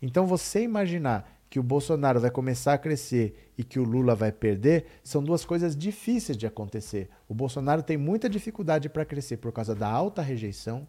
Então, 0.00 0.26
você 0.26 0.62
imaginar 0.62 1.37
que 1.50 1.58
o 1.58 1.62
Bolsonaro 1.62 2.20
vai 2.20 2.30
começar 2.30 2.74
a 2.74 2.78
crescer 2.78 3.52
e 3.56 3.64
que 3.64 3.78
o 3.78 3.84
Lula 3.84 4.14
vai 4.14 4.30
perder, 4.30 4.86
são 5.02 5.22
duas 5.22 5.44
coisas 5.44 5.76
difíceis 5.76 6.36
de 6.36 6.46
acontecer. 6.46 7.08
O 7.28 7.34
Bolsonaro 7.34 7.82
tem 7.82 7.96
muita 7.96 8.28
dificuldade 8.28 8.88
para 8.88 9.04
crescer 9.04 9.38
por 9.38 9.52
causa 9.52 9.74
da 9.74 9.88
alta 9.88 10.20
rejeição, 10.20 10.86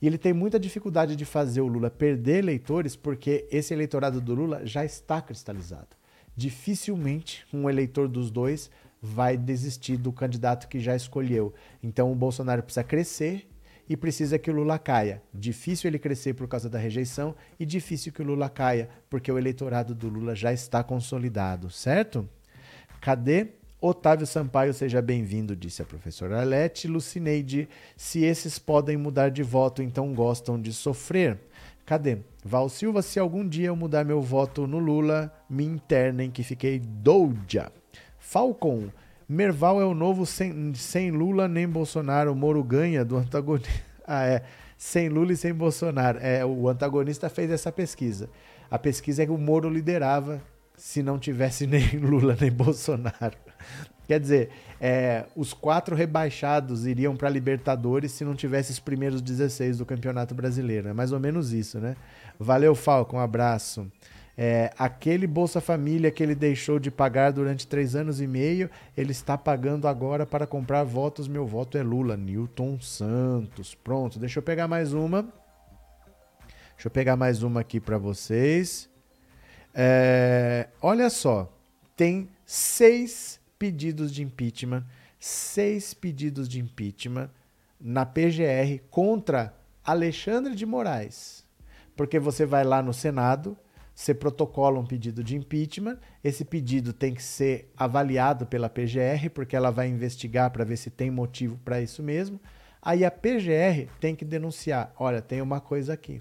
e 0.00 0.06
ele 0.06 0.18
tem 0.18 0.32
muita 0.32 0.60
dificuldade 0.60 1.16
de 1.16 1.24
fazer 1.24 1.60
o 1.60 1.66
Lula 1.66 1.90
perder 1.90 2.38
eleitores 2.38 2.94
porque 2.94 3.48
esse 3.50 3.72
eleitorado 3.72 4.20
do 4.20 4.34
Lula 4.34 4.64
já 4.64 4.84
está 4.84 5.22
cristalizado. 5.22 5.96
Dificilmente 6.36 7.46
um 7.52 7.68
eleitor 7.68 8.06
dos 8.06 8.30
dois 8.30 8.70
vai 9.00 9.36
desistir 9.36 9.96
do 9.96 10.12
candidato 10.12 10.68
que 10.68 10.80
já 10.80 10.94
escolheu. 10.94 11.54
Então 11.82 12.12
o 12.12 12.14
Bolsonaro 12.14 12.62
precisa 12.62 12.84
crescer 12.84 13.48
e 13.88 13.96
precisa 13.96 14.38
que 14.38 14.50
o 14.50 14.54
Lula 14.54 14.78
caia. 14.78 15.22
Difícil 15.32 15.88
ele 15.88 15.98
crescer 15.98 16.34
por 16.34 16.48
causa 16.48 16.68
da 16.68 16.78
rejeição 16.78 17.34
e 17.58 17.64
difícil 17.64 18.12
que 18.12 18.22
o 18.22 18.24
Lula 18.24 18.48
caia, 18.48 18.88
porque 19.08 19.30
o 19.30 19.38
eleitorado 19.38 19.94
do 19.94 20.08
Lula 20.08 20.34
já 20.34 20.52
está 20.52 20.82
consolidado, 20.82 21.70
certo? 21.70 22.28
Cadê? 23.00 23.48
Otávio 23.80 24.26
Sampaio, 24.26 24.72
seja 24.72 25.02
bem-vindo, 25.02 25.54
disse 25.54 25.82
a 25.82 25.84
professora 25.84 26.40
Arlete. 26.40 26.88
Lucineide, 26.88 27.68
se 27.96 28.24
esses 28.24 28.58
podem 28.58 28.96
mudar 28.96 29.28
de 29.28 29.42
voto, 29.42 29.82
então 29.82 30.14
gostam 30.14 30.60
de 30.60 30.72
sofrer. 30.72 31.38
Cadê? 31.84 32.18
Val 32.44 32.68
Silva, 32.68 33.02
se 33.02 33.20
algum 33.20 33.46
dia 33.46 33.68
eu 33.68 33.76
mudar 33.76 34.04
meu 34.04 34.20
voto 34.20 34.66
no 34.66 34.78
Lula, 34.78 35.32
me 35.48 35.64
internem 35.64 36.30
que 36.30 36.42
fiquei 36.42 36.80
doja. 36.80 37.70
Falcon, 38.18 38.88
Merval 39.28 39.80
é 39.80 39.84
o 39.84 39.94
novo 39.94 40.24
sem, 40.24 40.72
sem 40.74 41.10
Lula 41.10 41.48
nem 41.48 41.68
Bolsonaro. 41.68 42.34
Moro 42.34 42.62
ganha 42.62 43.04
do 43.04 43.16
antagonista. 43.16 43.70
Ah, 44.08 44.24
é. 44.24 44.44
Sem 44.78 45.08
Lula 45.08 45.32
e 45.32 45.36
sem 45.36 45.52
Bolsonaro. 45.52 46.20
É, 46.22 46.46
o 46.46 46.68
antagonista 46.68 47.28
fez 47.28 47.50
essa 47.50 47.72
pesquisa. 47.72 48.30
A 48.70 48.78
pesquisa 48.78 49.24
é 49.24 49.26
que 49.26 49.32
o 49.32 49.36
Moro 49.36 49.68
liderava 49.68 50.40
se 50.76 51.02
não 51.02 51.18
tivesse 51.18 51.66
nem 51.66 51.98
Lula 51.98 52.36
nem 52.40 52.52
Bolsonaro. 52.52 53.36
Quer 54.06 54.20
dizer, 54.20 54.50
é, 54.80 55.24
os 55.34 55.52
quatro 55.52 55.96
rebaixados 55.96 56.86
iriam 56.86 57.16
para 57.16 57.28
Libertadores 57.28 58.12
se 58.12 58.24
não 58.24 58.36
tivesse 58.36 58.70
os 58.70 58.78
primeiros 58.78 59.20
16 59.20 59.78
do 59.78 59.84
Campeonato 59.84 60.36
Brasileiro. 60.36 60.88
É 60.88 60.92
mais 60.92 61.10
ou 61.10 61.18
menos 61.18 61.52
isso, 61.52 61.80
né? 61.80 61.96
Valeu, 62.38 62.76
Falco. 62.76 63.16
Um 63.16 63.20
abraço. 63.20 63.90
É, 64.38 64.70
aquele 64.78 65.26
Bolsa 65.26 65.60
Família 65.62 66.10
que 66.10 66.22
ele 66.22 66.34
deixou 66.34 66.78
de 66.78 66.90
pagar 66.90 67.32
durante 67.32 67.66
três 67.66 67.96
anos 67.96 68.20
e 68.20 68.26
meio, 68.26 68.70
ele 68.96 69.12
está 69.12 69.38
pagando 69.38 69.88
agora 69.88 70.26
para 70.26 70.46
comprar 70.46 70.84
votos. 70.84 71.26
Meu 71.26 71.46
voto 71.46 71.78
é 71.78 71.82
Lula. 71.82 72.16
Newton 72.16 72.78
Santos. 72.80 73.74
Pronto, 73.74 74.18
deixa 74.18 74.38
eu 74.38 74.42
pegar 74.42 74.68
mais 74.68 74.92
uma. 74.92 75.22
Deixa 76.74 76.88
eu 76.88 76.90
pegar 76.90 77.16
mais 77.16 77.42
uma 77.42 77.60
aqui 77.60 77.80
para 77.80 77.96
vocês. 77.96 78.90
É, 79.74 80.68
olha 80.82 81.08
só, 81.08 81.50
tem 81.96 82.28
seis 82.44 83.40
pedidos 83.58 84.12
de 84.12 84.22
impeachment, 84.22 84.84
seis 85.18 85.94
pedidos 85.94 86.46
de 86.48 86.60
impeachment 86.60 87.30
na 87.80 88.04
PGR 88.04 88.80
contra 88.90 89.54
Alexandre 89.84 90.54
de 90.54 90.66
Moraes. 90.66 91.44
Porque 91.96 92.18
você 92.18 92.44
vai 92.44 92.64
lá 92.64 92.82
no 92.82 92.92
Senado, 92.92 93.56
você 93.96 94.12
protocola 94.12 94.78
um 94.78 94.84
pedido 94.84 95.24
de 95.24 95.34
impeachment, 95.34 95.96
esse 96.22 96.44
pedido 96.44 96.92
tem 96.92 97.14
que 97.14 97.22
ser 97.22 97.72
avaliado 97.74 98.44
pela 98.44 98.68
PGR, 98.68 99.30
porque 99.32 99.56
ela 99.56 99.70
vai 99.70 99.88
investigar 99.88 100.50
para 100.50 100.66
ver 100.66 100.76
se 100.76 100.90
tem 100.90 101.10
motivo 101.10 101.58
para 101.64 101.80
isso 101.80 102.02
mesmo. 102.02 102.38
Aí 102.82 103.06
a 103.06 103.10
PGR 103.10 103.90
tem 103.98 104.14
que 104.14 104.22
denunciar: 104.22 104.92
olha, 104.98 105.22
tem 105.22 105.40
uma 105.40 105.62
coisa 105.62 105.94
aqui. 105.94 106.20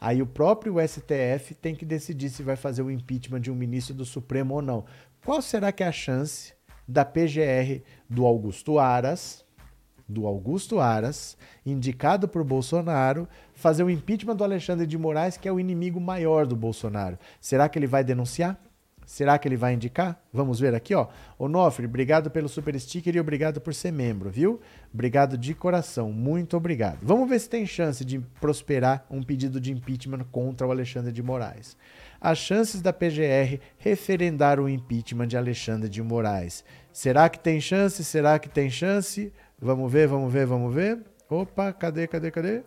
Aí 0.00 0.22
o 0.22 0.26
próprio 0.26 0.76
STF 0.80 1.54
tem 1.54 1.74
que 1.74 1.84
decidir 1.84 2.30
se 2.30 2.42
vai 2.42 2.56
fazer 2.56 2.80
o 2.80 2.90
impeachment 2.90 3.42
de 3.42 3.50
um 3.50 3.54
ministro 3.54 3.94
do 3.94 4.06
Supremo 4.06 4.54
ou 4.54 4.62
não. 4.62 4.86
Qual 5.22 5.42
será 5.42 5.70
que 5.70 5.82
é 5.82 5.86
a 5.86 5.92
chance 5.92 6.54
da 6.88 7.04
PGR 7.04 7.82
do 8.08 8.24
Augusto 8.24 8.78
Aras, 8.78 9.44
do 10.08 10.26
Augusto 10.26 10.80
Aras, 10.80 11.36
indicado 11.64 12.26
por 12.26 12.42
Bolsonaro, 12.42 13.28
fazer 13.54 13.82
o 13.82 13.90
impeachment 13.90 14.36
do 14.36 14.44
Alexandre 14.44 14.86
de 14.86 14.98
Moraes, 14.98 15.36
que 15.36 15.48
é 15.48 15.52
o 15.52 15.60
inimigo 15.60 16.00
maior 16.00 16.46
do 16.46 16.56
Bolsonaro. 16.56 17.18
Será 17.40 17.68
que 17.68 17.78
ele 17.78 17.86
vai 17.86 18.04
denunciar? 18.04 18.58
Será 19.06 19.38
que 19.38 19.46
ele 19.46 19.56
vai 19.56 19.74
indicar? 19.74 20.18
Vamos 20.32 20.58
ver 20.58 20.74
aqui, 20.74 20.94
ó. 20.94 21.08
Onofre, 21.38 21.86
obrigado 21.86 22.30
pelo 22.30 22.48
super 22.48 22.78
sticker 22.80 23.14
e 23.14 23.20
obrigado 23.20 23.60
por 23.60 23.74
ser 23.74 23.92
membro, 23.92 24.30
viu? 24.30 24.60
Obrigado 24.92 25.36
de 25.36 25.54
coração, 25.54 26.10
muito 26.10 26.56
obrigado. 26.56 26.98
Vamos 27.02 27.28
ver 27.28 27.38
se 27.38 27.48
tem 27.48 27.66
chance 27.66 28.04
de 28.04 28.18
prosperar 28.40 29.04
um 29.10 29.22
pedido 29.22 29.60
de 29.60 29.72
impeachment 29.72 30.24
contra 30.32 30.66
o 30.66 30.70
Alexandre 30.70 31.12
de 31.12 31.22
Moraes. 31.22 31.76
As 32.20 32.38
chances 32.38 32.80
da 32.80 32.92
PGR 32.92 33.60
referendar 33.76 34.58
o 34.58 34.68
impeachment 34.68 35.26
de 35.26 35.36
Alexandre 35.36 35.88
de 35.88 36.02
Moraes. 36.02 36.64
Será 36.90 37.28
que 37.28 37.38
tem 37.38 37.60
chance? 37.60 38.02
Será 38.02 38.38
que 38.38 38.48
tem 38.48 38.70
chance? 38.70 39.32
Vamos 39.60 39.92
ver, 39.92 40.08
vamos 40.08 40.32
ver, 40.32 40.46
vamos 40.46 40.74
ver. 40.74 41.13
Opa, 41.34 41.72
cadê, 41.72 42.06
cadê, 42.06 42.30
cadê? 42.30 42.62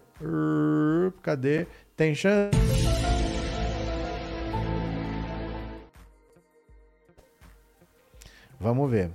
Cadê? 1.23 1.68
Tem 1.95 2.14
chance? 2.14 2.52
Vamos 8.60 8.91
ver. 8.91 9.10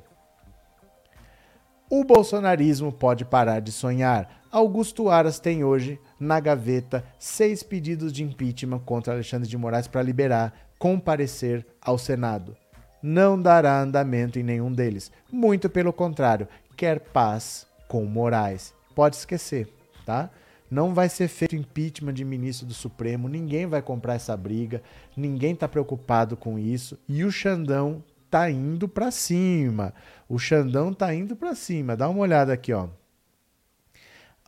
O 1.90 2.02
bolsonarismo 2.02 2.90
pode 2.90 3.26
parar 3.26 3.60
de 3.60 3.70
sonhar. 3.70 4.42
Augusto 4.50 5.10
Aras 5.10 5.38
tem 5.38 5.62
hoje 5.62 6.00
na 6.18 6.40
gaveta 6.40 7.04
seis 7.18 7.62
pedidos 7.62 8.10
de 8.10 8.24
impeachment 8.24 8.78
contra 8.78 9.12
Alexandre 9.12 9.46
de 9.46 9.58
Moraes 9.58 9.86
para 9.86 10.00
liberar, 10.00 10.70
comparecer 10.78 11.66
ao 11.78 11.98
Senado. 11.98 12.56
Não 13.02 13.38
dará 13.40 13.82
andamento 13.82 14.38
em 14.38 14.42
nenhum 14.42 14.72
deles. 14.72 15.12
Muito 15.30 15.68
pelo 15.68 15.92
contrário, 15.92 16.48
quer 16.74 17.00
paz 17.00 17.66
com 17.86 18.06
Moraes. 18.06 18.72
Pode 18.94 19.16
esquecer, 19.16 19.68
tá? 20.04 20.30
Não 20.70 20.94
vai 20.94 21.08
ser 21.08 21.28
feito 21.28 21.54
impeachment 21.54 22.14
de 22.14 22.24
ministro 22.24 22.66
do 22.66 22.72
Supremo, 22.72 23.28
ninguém 23.28 23.66
vai 23.66 23.82
comprar 23.82 24.14
essa 24.14 24.34
briga, 24.36 24.82
ninguém 25.16 25.52
está 25.52 25.68
preocupado 25.68 26.36
com 26.36 26.58
isso 26.58 26.98
e 27.06 27.24
o 27.24 27.30
Xandão 27.30 28.02
tá 28.30 28.50
indo 28.50 28.88
para 28.88 29.10
cima. 29.10 29.92
O 30.26 30.38
Xandão 30.38 30.94
tá 30.94 31.14
indo 31.14 31.36
para 31.36 31.54
cima. 31.54 31.94
Dá 31.94 32.08
uma 32.08 32.20
olhada 32.20 32.54
aqui, 32.54 32.72
ó. 32.72 32.88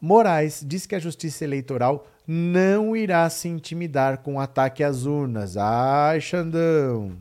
Moraes 0.00 0.64
diz 0.66 0.86
que 0.86 0.94
a 0.94 0.98
Justiça 0.98 1.44
Eleitoral 1.44 2.06
não 2.26 2.96
irá 2.96 3.28
se 3.28 3.48
intimidar 3.48 4.18
com 4.18 4.36
o 4.36 4.40
ataque 4.40 4.82
às 4.82 5.04
urnas. 5.04 5.58
Ai, 5.58 6.20
Xandão. 6.20 7.18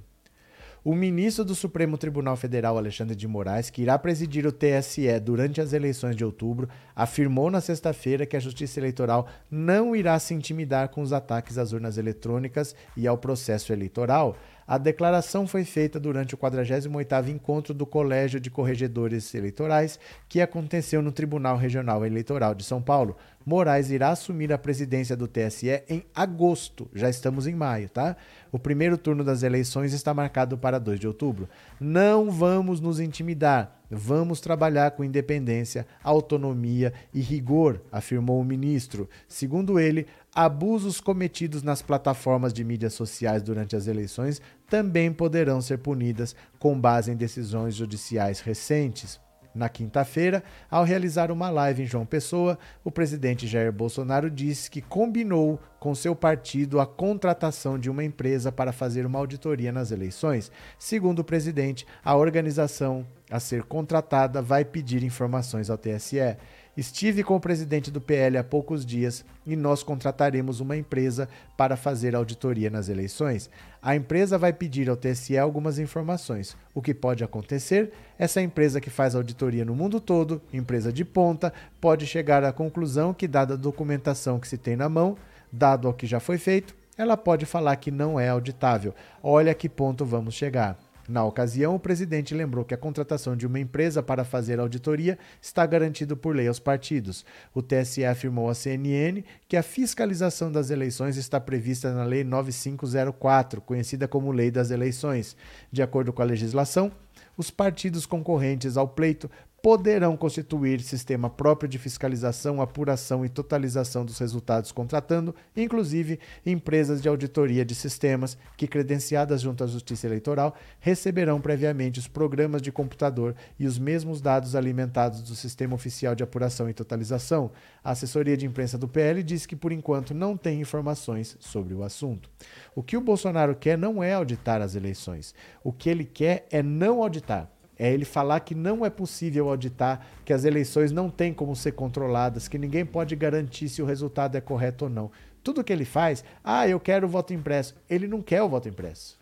O 0.86 0.94
ministro 0.94 1.46
do 1.46 1.56
Supremo 1.56 1.98
Tribunal 1.98 2.36
Federal, 2.36 2.78
Alexandre 2.78 3.16
de 3.16 3.26
Moraes, 3.26 3.70
que 3.70 3.82
irá 3.82 3.98
presidir 3.98 4.46
o 4.46 4.52
TSE 4.52 5.18
durante 5.22 5.62
as 5.62 5.72
eleições 5.72 6.14
de 6.14 6.26
outubro, 6.26 6.68
afirmou 6.94 7.50
na 7.50 7.62
sexta-feira 7.62 8.26
que 8.26 8.36
a 8.36 8.40
Justiça 8.40 8.82
Eleitoral 8.82 9.26
não 9.50 9.96
irá 9.96 10.20
se 10.20 10.34
intimidar 10.34 10.90
com 10.90 11.02
os 11.02 11.14
ataques 11.14 11.58
às 11.58 11.72
urnas 11.72 11.98
eletrônicas 11.98 12.76
e 12.98 13.08
ao 13.08 13.18
processo 13.18 13.72
eleitoral. 13.72 14.36
A 14.68 14.78
declaração 14.78 15.46
foi 15.46 15.64
feita 15.64 16.00
durante 16.00 16.36
o 16.36 16.38
48º 16.38 17.28
encontro 17.28 17.74
do 17.74 17.86
Colégio 17.86 18.40
de 18.40 18.50
Corregedores 18.50 19.34
Eleitorais, 19.36 20.00
que 20.30 20.42
aconteceu 20.42 21.02
no 21.02 21.12
Tribunal 21.12 21.58
Regional 21.58 22.06
Eleitoral 22.06 22.56
de 22.56 22.64
São 22.64 22.82
Paulo. 22.82 23.16
Moraes 23.46 23.90
irá 23.90 24.10
assumir 24.10 24.54
a 24.54 24.58
presidência 24.58 25.18
do 25.18 25.28
TSE 25.28 25.84
em 25.90 26.06
agosto. 26.16 26.90
Já 26.94 27.10
estamos 27.10 27.46
em 27.46 27.54
maio, 27.54 27.90
tá? 27.90 28.16
O 28.52 28.58
primeiro 28.58 28.98
turno 28.98 29.24
das 29.24 29.44
eleições 29.44 29.92
está 29.92 30.14
marcado 30.14 30.58
para 30.58 30.80
2 30.80 31.00
de 31.00 31.08
outubro. 31.08 31.50
Não 31.80 32.32
vamos 32.32 32.80
nos 32.80 33.02
intimidar. 33.02 33.84
Vamos 33.96 34.40
trabalhar 34.40 34.92
com 34.92 35.04
independência, 35.04 35.86
autonomia 36.04 36.94
e 37.14 37.22
rigor, 37.22 37.80
afirmou 37.92 38.42
o 38.42 38.44
ministro. 38.44 39.08
Segundo 39.28 39.80
ele, 39.80 40.08
abusos 40.36 41.00
cometidos 41.00 41.64
nas 41.64 41.82
plataformas 41.82 42.54
de 42.54 42.64
mídias 42.64 42.94
sociais 42.94 43.44
durante 43.44 43.76
as 43.76 43.88
eleições 43.88 44.42
também 44.68 45.12
poderão 45.12 45.62
ser 45.62 45.78
punidas 45.78 46.36
com 46.58 46.80
base 46.80 47.12
em 47.12 47.16
decisões 47.16 47.76
judiciais 47.76 48.40
recentes. 48.40 49.22
Na 49.54 49.70
quinta-feira, 49.70 50.44
ao 50.70 50.84
realizar 50.84 51.32
uma 51.32 51.48
live 51.52 51.84
em 51.84 51.86
João 51.86 52.08
Pessoa, 52.08 52.58
o 52.84 52.90
presidente 52.90 53.46
Jair 53.46 53.72
Bolsonaro 53.72 54.28
disse 54.32 54.70
que 54.70 54.82
combinou 54.82 55.60
com 55.80 55.94
seu 55.94 56.16
partido 56.16 56.80
a 56.80 56.88
contratação 56.88 57.78
de 57.78 57.88
uma 57.88 58.04
empresa 58.04 58.52
para 58.52 58.72
fazer 58.72 59.06
uma 59.06 59.20
auditoria 59.20 59.72
nas 59.72 59.92
eleições. 59.92 60.52
Segundo 60.80 61.20
o 61.20 61.24
presidente, 61.24 61.86
a 62.04 62.16
organização 62.16 63.06
a 63.30 63.40
ser 63.40 63.62
contratada 63.64 64.42
vai 64.42 64.66
pedir 64.66 65.04
informações 65.04 65.70
ao 65.70 65.78
TSE. 65.78 66.36
Estive 66.76 67.24
com 67.24 67.36
o 67.36 67.40
presidente 67.40 67.92
do 67.92 68.02
PL 68.02 68.36
há 68.36 68.44
poucos 68.44 68.84
dias 68.84 69.24
e 69.46 69.56
nós 69.56 69.84
contrataremos 69.84 70.60
uma 70.60 70.76
empresa 70.76 71.30
para 71.56 71.78
fazer 71.78 72.16
auditoria 72.16 72.68
nas 72.68 72.90
eleições. 72.90 73.48
A 73.80 73.96
empresa 73.96 74.40
vai 74.40 74.52
pedir 74.52 74.90
ao 74.90 74.98
TSE 74.98 75.38
algumas 75.38 75.78
informações. 75.78 76.58
O 76.74 76.82
que 76.82 76.92
pode 76.92 77.24
acontecer? 77.24 77.94
Essa 78.18 78.42
empresa 78.42 78.82
que 78.82 78.90
faz 78.90 79.14
auditoria 79.14 79.64
no 79.64 79.76
mundo 79.76 80.00
todo, 80.00 80.42
empresa 80.52 80.92
de 80.92 81.06
ponta, 81.06 81.54
pode 81.80 82.08
chegar 82.08 82.44
à 82.44 82.52
conclusão 82.52 83.14
que, 83.14 83.28
dada 83.28 83.54
a 83.54 83.58
documentação 83.58 84.40
que 84.40 84.48
se 84.48 84.58
tem 84.58 84.76
na 84.76 84.90
mão, 84.90 85.16
dado 85.52 85.88
o 85.88 85.94
que 85.94 86.08
já 86.08 86.20
foi 86.20 86.40
feito, 86.40 86.76
ela 86.98 87.16
pode 87.16 87.46
falar 87.46 87.76
que 87.76 87.92
não 87.92 88.20
é 88.20 88.30
auditável. 88.30 88.96
Olha 89.22 89.52
a 89.52 89.56
que 89.56 89.70
ponto 89.70 90.04
vamos 90.04 90.34
chegar. 90.34 90.76
Na 91.14 91.24
ocasião, 91.24 91.76
o 91.76 91.80
presidente 91.80 92.34
lembrou 92.34 92.66
que 92.66 92.74
a 92.74 92.78
contratação 92.78 93.36
de 93.36 93.46
uma 93.46 93.60
empresa 93.60 94.02
para 94.02 94.24
fazer 94.24 94.60
auditoria 94.60 95.16
está 95.40 95.64
garantido 95.64 96.18
por 96.18 96.36
lei 96.36 96.48
aos 96.48 96.58
partidos. 96.58 97.24
O 97.54 97.62
TSE 97.62 98.04
afirmou 98.04 98.50
à 98.50 98.56
CNN 98.56 99.24
que 99.48 99.56
a 99.56 99.62
fiscalização 99.62 100.52
das 100.52 100.72
eleições 100.72 101.16
está 101.16 101.40
prevista 101.40 101.94
na 101.94 102.04
Lei 102.04 102.24
9504, 102.24 103.62
conhecida 103.62 104.08
como 104.08 104.32
Lei 104.32 104.50
das 104.50 104.72
Eleições. 104.72 105.38
De 105.72 105.84
acordo 105.84 106.12
com 106.12 106.24
a 106.24 106.26
legislação, 106.26 106.92
os 107.38 107.52
partidos 107.52 108.08
concorrentes 108.08 108.76
ao 108.76 108.88
pleito 108.88 109.30
poderão 109.64 110.18
constituir 110.18 110.82
sistema 110.82 111.30
próprio 111.30 111.70
de 111.70 111.80
fiscalização, 111.80 112.62
apuração 112.62 113.24
e 113.24 113.30
totalização 113.30 114.04
dos 114.04 114.20
resultados, 114.20 114.74
contratando, 114.74 115.34
inclusive, 115.56 116.20
empresas 116.46 117.02
de 117.02 117.08
auditoria 117.08 117.64
de 117.64 117.74
sistemas 117.74 118.38
que, 118.58 118.68
credenciadas 118.68 119.40
junto 119.40 119.64
à 119.64 119.68
Justiça 119.68 120.06
Eleitoral, 120.06 120.54
receberão 120.82 121.40
previamente 121.40 121.98
os 121.98 122.10
programas 122.10 122.62
de 122.62 122.74
computador 122.74 123.38
e 123.58 123.66
os 123.66 123.80
mesmos 123.80 124.20
dados 124.20 124.54
alimentados 124.54 125.22
do 125.22 125.34
Sistema 125.34 125.76
Oficial 125.76 126.14
de 126.14 126.24
Apuração 126.24 126.70
e 126.70 126.74
Totalização. 126.74 127.50
A 127.82 127.92
assessoria 127.92 128.36
de 128.36 128.46
imprensa 128.46 128.78
do 128.78 128.90
PL 128.90 129.24
disse 129.24 129.48
que, 129.48 129.56
por 129.56 129.72
enquanto, 129.72 130.14
não 130.14 130.36
tem 130.36 130.60
informações 130.60 131.38
sobre 131.40 131.74
o 131.74 131.84
assunto. 131.84 132.30
O 132.76 132.84
que 132.84 132.98
o 132.98 133.02
Bolsonaro 133.02 133.56
quer 133.56 133.78
não 133.78 134.04
é 134.04 134.12
auditar 134.12 134.62
as 134.62 134.76
eleições. 134.76 135.34
O 135.64 135.72
que 135.72 135.90
ele 135.90 136.04
quer 136.04 136.46
é 136.52 136.62
não 136.62 137.02
auditar 137.02 137.53
é 137.78 137.92
ele 137.92 138.06
falar 138.06 138.40
que 138.42 138.54
não 138.54 138.86
é 138.86 138.90
possível 138.90 139.50
auditar, 139.50 140.06
que 140.24 140.34
as 140.34 140.46
eleições 140.46 140.92
não 140.92 141.10
têm 141.10 141.34
como 141.34 141.56
ser 141.56 141.72
controladas, 141.72 142.48
que 142.48 142.58
ninguém 142.58 142.86
pode 142.86 143.16
garantir 143.16 143.70
se 143.70 143.82
o 143.82 143.86
resultado 143.86 144.36
é 144.36 144.42
correto 144.42 144.86
ou 144.86 144.90
não. 144.90 145.12
Tudo 145.44 145.64
que 145.64 145.74
ele 145.74 145.86
faz, 145.86 146.24
ah, 146.44 146.68
eu 146.68 146.80
quero 146.80 147.08
o 147.08 147.10
voto 147.10 147.34
impresso. 147.34 147.76
Ele 147.90 148.08
não 148.08 148.22
quer 148.22 148.42
o 148.42 148.50
voto 148.50 148.70
impresso. 148.70 149.20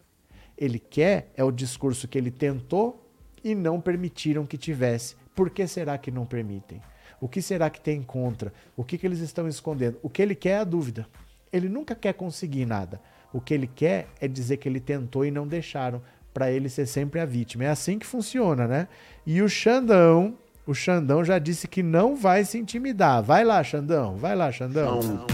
Ele 0.58 0.78
quer 0.78 1.32
é 1.36 1.44
o 1.44 1.52
discurso 1.52 2.08
que 2.08 2.18
ele 2.18 2.30
tentou 2.30 3.10
e 3.44 3.56
não 3.56 3.82
permitiram 3.82 4.46
que 4.46 4.58
tivesse. 4.58 5.16
Por 5.34 5.50
que 5.50 5.66
será 5.66 5.98
que 5.98 6.12
não 6.12 6.26
permitem? 6.26 6.82
O 7.20 7.28
que 7.28 7.42
será 7.42 7.70
que 7.70 7.82
tem 7.82 8.02
contra? 8.02 8.54
O 8.76 8.84
que, 8.84 8.98
que 8.98 9.06
eles 9.06 9.20
estão 9.20 9.48
escondendo? 9.48 9.98
O 10.04 10.10
que 10.10 10.22
ele 10.22 10.36
quer 10.36 10.50
é 10.50 10.58
a 10.58 10.64
dúvida. 10.64 11.08
Ele 11.52 11.70
nunca 11.70 11.96
quer 11.96 12.14
conseguir 12.14 12.66
nada. 12.66 13.02
O 13.34 13.40
que 13.40 13.54
ele 13.54 13.68
quer 13.68 14.08
é 14.20 14.28
dizer 14.28 14.58
que 14.58 14.68
ele 14.68 14.80
tentou 14.80 15.26
e 15.26 15.32
não 15.32 15.48
deixaram 15.48 16.02
para 16.34 16.52
ele 16.52 16.70
ser 16.70 16.86
sempre 16.86 17.20
a 17.20 17.26
vítima. 17.26 17.66
É 17.66 17.70
assim 17.70 18.00
que 18.00 18.06
funciona, 18.06 18.68
né? 18.68 18.88
E 19.26 19.42
o 19.42 19.50
Xandão, 19.50 20.36
o 20.66 20.74
Xandão 20.74 21.24
já 21.24 21.40
disse 21.40 21.68
que 21.68 21.84
não 21.84 22.16
vai 22.16 22.44
se 22.44 22.58
intimidar. 22.58 23.22
Vai 23.22 23.44
lá, 23.44 23.64
Xandão, 23.64 24.16
vai 24.18 24.36
lá, 24.36 24.52
Xandão. 24.52 25.26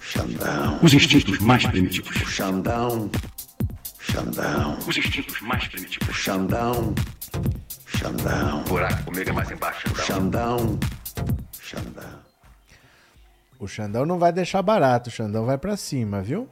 Xandão. 0.00 0.78
Os 0.82 0.92
instintos 0.92 1.38
mais 1.38 1.66
primitivos. 1.66 2.16
Xandão. 2.28 3.10
Xandão. 3.98 4.78
Os 4.86 4.96
instintos 4.96 5.40
mais 5.40 5.66
primitivos. 5.68 6.14
Xandão. 6.14 6.94
Xandão. 7.86 8.60
O 8.60 8.64
buraco 8.64 9.04
comigo 9.04 9.30
é 9.30 9.32
mais 9.32 9.50
embaixo, 9.50 9.88
Xandão. 9.96 10.78
Xandão. 11.60 12.22
O 13.58 13.68
Xandão 13.68 14.04
não 14.04 14.18
vai 14.18 14.32
deixar 14.32 14.60
barato, 14.60 15.08
o 15.08 15.12
Xandão 15.12 15.46
vai 15.46 15.56
para 15.56 15.76
cima, 15.76 16.20
viu? 16.20 16.48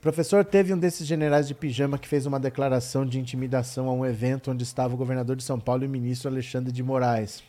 Professor, 0.00 0.44
teve 0.44 0.72
um 0.72 0.78
desses 0.78 1.04
generais 1.04 1.48
de 1.48 1.54
pijama 1.54 1.98
que 1.98 2.06
fez 2.06 2.24
uma 2.24 2.38
declaração 2.38 3.04
de 3.04 3.18
intimidação 3.18 3.88
a 3.88 3.92
um 3.92 4.06
evento 4.06 4.52
onde 4.52 4.62
estava 4.62 4.94
o 4.94 4.96
governador 4.96 5.34
de 5.34 5.42
São 5.42 5.58
Paulo 5.58 5.82
e 5.82 5.88
o 5.88 5.90
ministro 5.90 6.30
Alexandre 6.30 6.70
de 6.70 6.84
Moraes. 6.84 7.42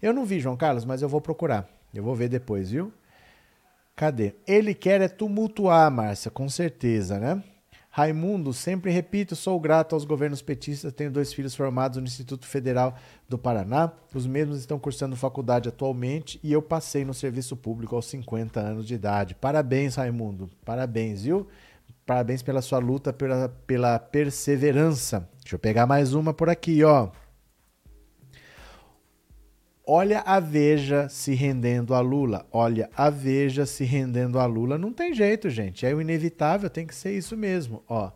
Eu 0.00 0.14
não 0.14 0.24
vi, 0.24 0.40
João 0.40 0.56
Carlos, 0.56 0.86
mas 0.86 1.02
eu 1.02 1.08
vou 1.08 1.20
procurar. 1.20 1.68
Eu 1.92 2.02
vou 2.02 2.14
ver 2.14 2.30
depois, 2.30 2.70
viu? 2.70 2.90
Cadê? 3.94 4.34
Ele 4.46 4.74
quer 4.74 5.02
é 5.02 5.08
tumultuar, 5.08 5.90
Márcia, 5.90 6.30
com 6.30 6.48
certeza, 6.48 7.18
né? 7.18 7.42
Raimundo, 7.90 8.54
sempre 8.54 8.90
repito, 8.90 9.36
sou 9.36 9.60
grato 9.60 9.94
aos 9.94 10.06
governos 10.06 10.40
petistas. 10.40 10.94
Tenho 10.94 11.10
dois 11.10 11.30
filhos 11.34 11.54
formados 11.54 11.98
no 11.98 12.04
Instituto 12.04 12.46
Federal 12.46 12.96
do 13.28 13.36
Paraná. 13.36 13.92
Os 14.14 14.26
mesmos 14.26 14.58
estão 14.58 14.78
cursando 14.78 15.14
faculdade 15.14 15.68
atualmente 15.68 16.40
e 16.42 16.50
eu 16.50 16.62
passei 16.62 17.04
no 17.04 17.12
serviço 17.12 17.54
público 17.54 17.94
aos 17.94 18.06
50 18.06 18.58
anos 18.58 18.86
de 18.86 18.94
idade. 18.94 19.34
Parabéns, 19.34 19.96
Raimundo. 19.96 20.48
Parabéns, 20.64 21.24
viu? 21.24 21.46
Parabéns 22.04 22.42
pela 22.42 22.60
sua 22.60 22.78
luta, 22.78 23.12
pela, 23.12 23.48
pela 23.66 23.98
perseverança. 23.98 25.28
Deixa 25.40 25.54
eu 25.54 25.58
pegar 25.58 25.86
mais 25.86 26.14
uma 26.14 26.34
por 26.34 26.48
aqui, 26.48 26.82
ó. 26.82 27.10
Olha 29.86 30.20
a 30.20 30.38
Veja 30.38 31.08
se 31.08 31.34
rendendo 31.34 31.94
a 31.94 32.00
Lula. 32.00 32.46
Olha 32.52 32.88
a 32.96 33.10
Veja 33.10 33.66
se 33.66 33.84
rendendo 33.84 34.38
a 34.38 34.46
Lula. 34.46 34.78
Não 34.78 34.92
tem 34.92 35.12
jeito, 35.12 35.50
gente. 35.50 35.84
É 35.84 35.94
o 35.94 36.00
inevitável, 36.00 36.70
tem 36.70 36.86
que 36.86 36.94
ser 36.94 37.16
isso 37.16 37.36
mesmo. 37.36 37.82
Ó. 37.88 38.10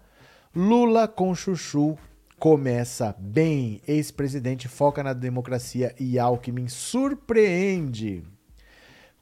Lula 0.54 1.08
com 1.08 1.34
Chuchu 1.34 1.98
começa 2.38 3.14
bem. 3.18 3.80
Ex-presidente 3.86 4.68
foca 4.68 5.02
na 5.02 5.12
democracia 5.12 5.94
e 5.98 6.18
Alckmin 6.18 6.68
surpreende 6.68 8.24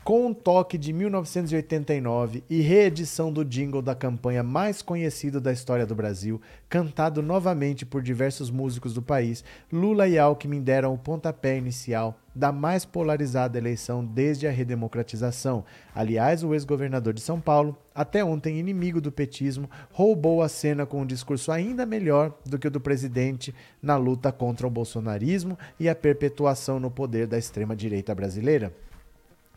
com 0.04 0.26
um 0.26 0.34
toque 0.34 0.76
de 0.76 0.92
1989 0.92 2.44
e 2.50 2.60
reedição 2.60 3.32
do 3.32 3.42
jingle 3.42 3.80
da 3.80 3.94
campanha 3.94 4.42
mais 4.42 4.82
conhecido 4.82 5.40
da 5.40 5.50
história 5.50 5.86
do 5.86 5.94
Brasil, 5.94 6.38
cantado 6.68 7.22
novamente 7.22 7.86
por 7.86 8.02
diversos 8.02 8.50
músicos 8.50 8.92
do 8.92 9.00
país, 9.00 9.42
Lula 9.72 10.06
e 10.06 10.18
Alckmin 10.18 10.60
deram 10.60 10.92
o 10.92 10.98
pontapé 10.98 11.56
inicial 11.56 12.18
da 12.34 12.52
mais 12.52 12.84
polarizada 12.84 13.56
eleição 13.56 14.04
desde 14.04 14.46
a 14.46 14.50
redemocratização. 14.50 15.64
Aliás, 15.94 16.42
o 16.42 16.52
ex-governador 16.52 17.14
de 17.14 17.20
São 17.20 17.40
Paulo, 17.40 17.78
até 17.94 18.22
ontem 18.22 18.58
inimigo 18.58 19.00
do 19.00 19.12
petismo, 19.12 19.70
roubou 19.90 20.42
a 20.42 20.48
cena 20.48 20.84
com 20.84 21.00
um 21.00 21.06
discurso 21.06 21.50
ainda 21.50 21.86
melhor 21.86 22.34
do 22.44 22.58
que 22.58 22.66
o 22.66 22.70
do 22.70 22.80
presidente 22.80 23.54
na 23.80 23.96
luta 23.96 24.30
contra 24.32 24.66
o 24.66 24.70
bolsonarismo 24.70 25.56
e 25.80 25.88
a 25.88 25.94
perpetuação 25.94 26.78
no 26.78 26.90
poder 26.90 27.26
da 27.26 27.38
extrema-direita 27.38 28.14
brasileira 28.14 28.74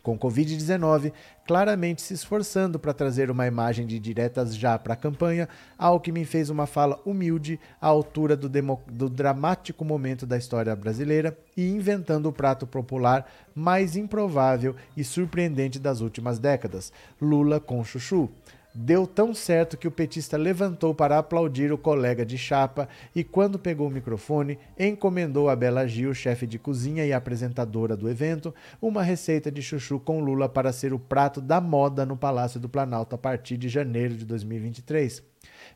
com 0.08 0.18
Covid-19 0.18 1.12
claramente 1.46 2.00
se 2.00 2.14
esforçando 2.14 2.78
para 2.78 2.94
trazer 2.94 3.30
uma 3.30 3.46
imagem 3.46 3.86
de 3.86 3.98
diretas 3.98 4.56
já 4.56 4.78
para 4.78 4.94
a 4.94 4.96
campanha, 4.96 5.48
Alckmin 5.76 6.24
fez 6.24 6.48
uma 6.48 6.66
fala 6.66 6.98
humilde 7.04 7.60
à 7.78 7.88
altura 7.88 8.34
do, 8.34 8.48
do, 8.90 9.10
dramático 9.10 9.84
momento 9.84 10.24
da 10.24 10.38
história 10.38 10.74
brasileira 10.74 11.36
e 11.54 11.68
inventando 11.68 12.26
o 12.26 12.32
prato 12.32 12.66
popular 12.66 13.30
mais 13.54 13.96
improvável 13.96 14.74
e 14.96 15.04
surpreendente 15.04 15.78
das 15.78 16.00
últimas 16.00 16.38
décadas: 16.38 16.90
Lula 17.20 17.60
com 17.60 17.84
chuchu. 17.84 18.30
Deu 18.74 19.06
tão 19.06 19.34
certo 19.34 19.76
que 19.76 19.88
o 19.88 19.90
petista 19.90 20.36
levantou 20.36 20.94
para 20.94 21.18
aplaudir 21.18 21.72
o 21.72 21.78
colega 21.78 22.24
de 22.24 22.36
chapa 22.36 22.88
e, 23.14 23.24
quando 23.24 23.58
pegou 23.58 23.88
o 23.88 23.90
microfone, 23.90 24.58
encomendou 24.78 25.48
a 25.48 25.56
Bela 25.56 25.86
Gil, 25.86 26.12
chefe 26.14 26.46
de 26.46 26.58
cozinha 26.58 27.04
e 27.04 27.12
apresentadora 27.12 27.96
do 27.96 28.08
evento, 28.08 28.54
uma 28.80 29.02
receita 29.02 29.50
de 29.50 29.62
chuchu 29.62 29.98
com 29.98 30.20
Lula 30.20 30.48
para 30.48 30.72
ser 30.72 30.92
o 30.92 30.98
prato 30.98 31.40
da 31.40 31.60
moda 31.60 32.04
no 32.04 32.16
Palácio 32.16 32.60
do 32.60 32.68
Planalto 32.68 33.14
a 33.14 33.18
partir 33.18 33.56
de 33.56 33.68
janeiro 33.68 34.14
de 34.14 34.24
2023. 34.24 35.27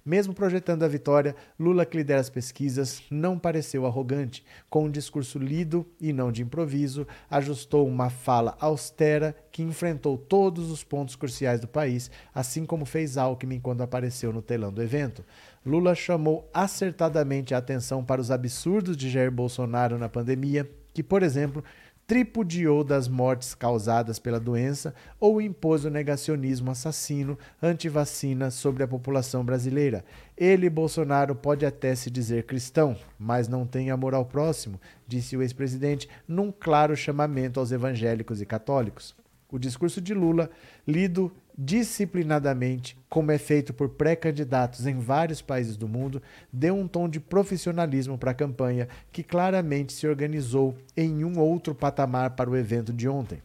Mesmo 0.04 0.34
projetando 0.34 0.82
a 0.82 0.88
vitória, 0.88 1.36
Lula, 1.58 1.86
que 1.86 1.96
lidera 1.96 2.20
as 2.20 2.28
pesquisas, 2.28 3.02
não 3.08 3.38
pareceu 3.38 3.86
arrogante. 3.86 4.44
Com 4.68 4.86
um 4.86 4.90
discurso 4.90 5.38
lido 5.38 5.86
e 6.00 6.12
não 6.12 6.32
de 6.32 6.42
improviso, 6.42 7.06
ajustou 7.30 7.86
uma 7.86 8.10
fala 8.10 8.56
austera 8.58 9.36
que 9.52 9.62
enfrentou 9.62 10.18
todos 10.18 10.70
os 10.70 10.82
pontos 10.82 11.14
cruciais 11.14 11.60
do 11.60 11.68
país, 11.68 12.10
assim 12.34 12.66
como 12.66 12.84
fez 12.84 13.16
Alckmin 13.16 13.60
quando 13.60 13.82
apareceu 13.82 14.32
no 14.32 14.42
telão 14.42 14.72
do 14.72 14.82
evento. 14.82 15.24
Lula 15.64 15.94
chamou 15.94 16.50
acertadamente 16.52 17.54
a 17.54 17.58
atenção 17.58 18.04
para 18.04 18.20
os 18.20 18.32
absurdos 18.32 18.96
de 18.96 19.08
Jair 19.08 19.30
Bolsonaro 19.30 19.98
na 19.98 20.08
pandemia, 20.08 20.68
que, 20.92 21.02
por 21.02 21.22
exemplo, 21.22 21.62
tripudiou 22.06 22.84
das 22.84 23.08
mortes 23.08 23.54
causadas 23.54 24.18
pela 24.18 24.40
doença 24.40 24.94
ou 25.18 25.40
impôs 25.40 25.84
o 25.84 25.90
negacionismo 25.90 26.70
assassino 26.70 27.38
anti-vacina 27.62 28.50
sobre 28.50 28.82
a 28.82 28.88
população 28.88 29.44
brasileira. 29.44 30.04
Ele, 30.36 30.68
Bolsonaro, 30.68 31.34
pode 31.34 31.64
até 31.64 31.94
se 31.94 32.10
dizer 32.10 32.44
cristão, 32.44 32.96
mas 33.18 33.48
não 33.48 33.66
tem 33.66 33.90
amor 33.90 34.14
ao 34.14 34.24
próximo, 34.24 34.80
disse 35.06 35.36
o 35.36 35.42
ex-presidente 35.42 36.08
num 36.26 36.52
claro 36.52 36.96
chamamento 36.96 37.60
aos 37.60 37.72
evangélicos 37.72 38.42
e 38.42 38.46
católicos. 38.46 39.14
O 39.50 39.58
discurso 39.58 40.00
de 40.00 40.14
Lula, 40.14 40.50
lido 40.86 41.30
disciplinadamente, 41.56 42.96
como 43.08 43.30
é 43.30 43.38
feito 43.38 43.74
por 43.74 43.90
pré-candidatos 43.90 44.86
em 44.86 44.98
vários 44.98 45.42
países 45.42 45.76
do 45.76 45.86
mundo, 45.86 46.22
deu 46.52 46.74
um 46.74 46.88
tom 46.88 47.08
de 47.08 47.20
profissionalismo 47.20 48.16
para 48.16 48.30
a 48.30 48.34
campanha 48.34 48.88
que 49.10 49.22
claramente 49.22 49.92
se 49.92 50.06
organizou 50.06 50.76
em 50.96 51.24
um 51.24 51.38
outro 51.38 51.74
patamar 51.74 52.30
para 52.30 52.50
o 52.50 52.56
evento 52.56 52.92
de 52.92 53.08
ontem. 53.08 53.42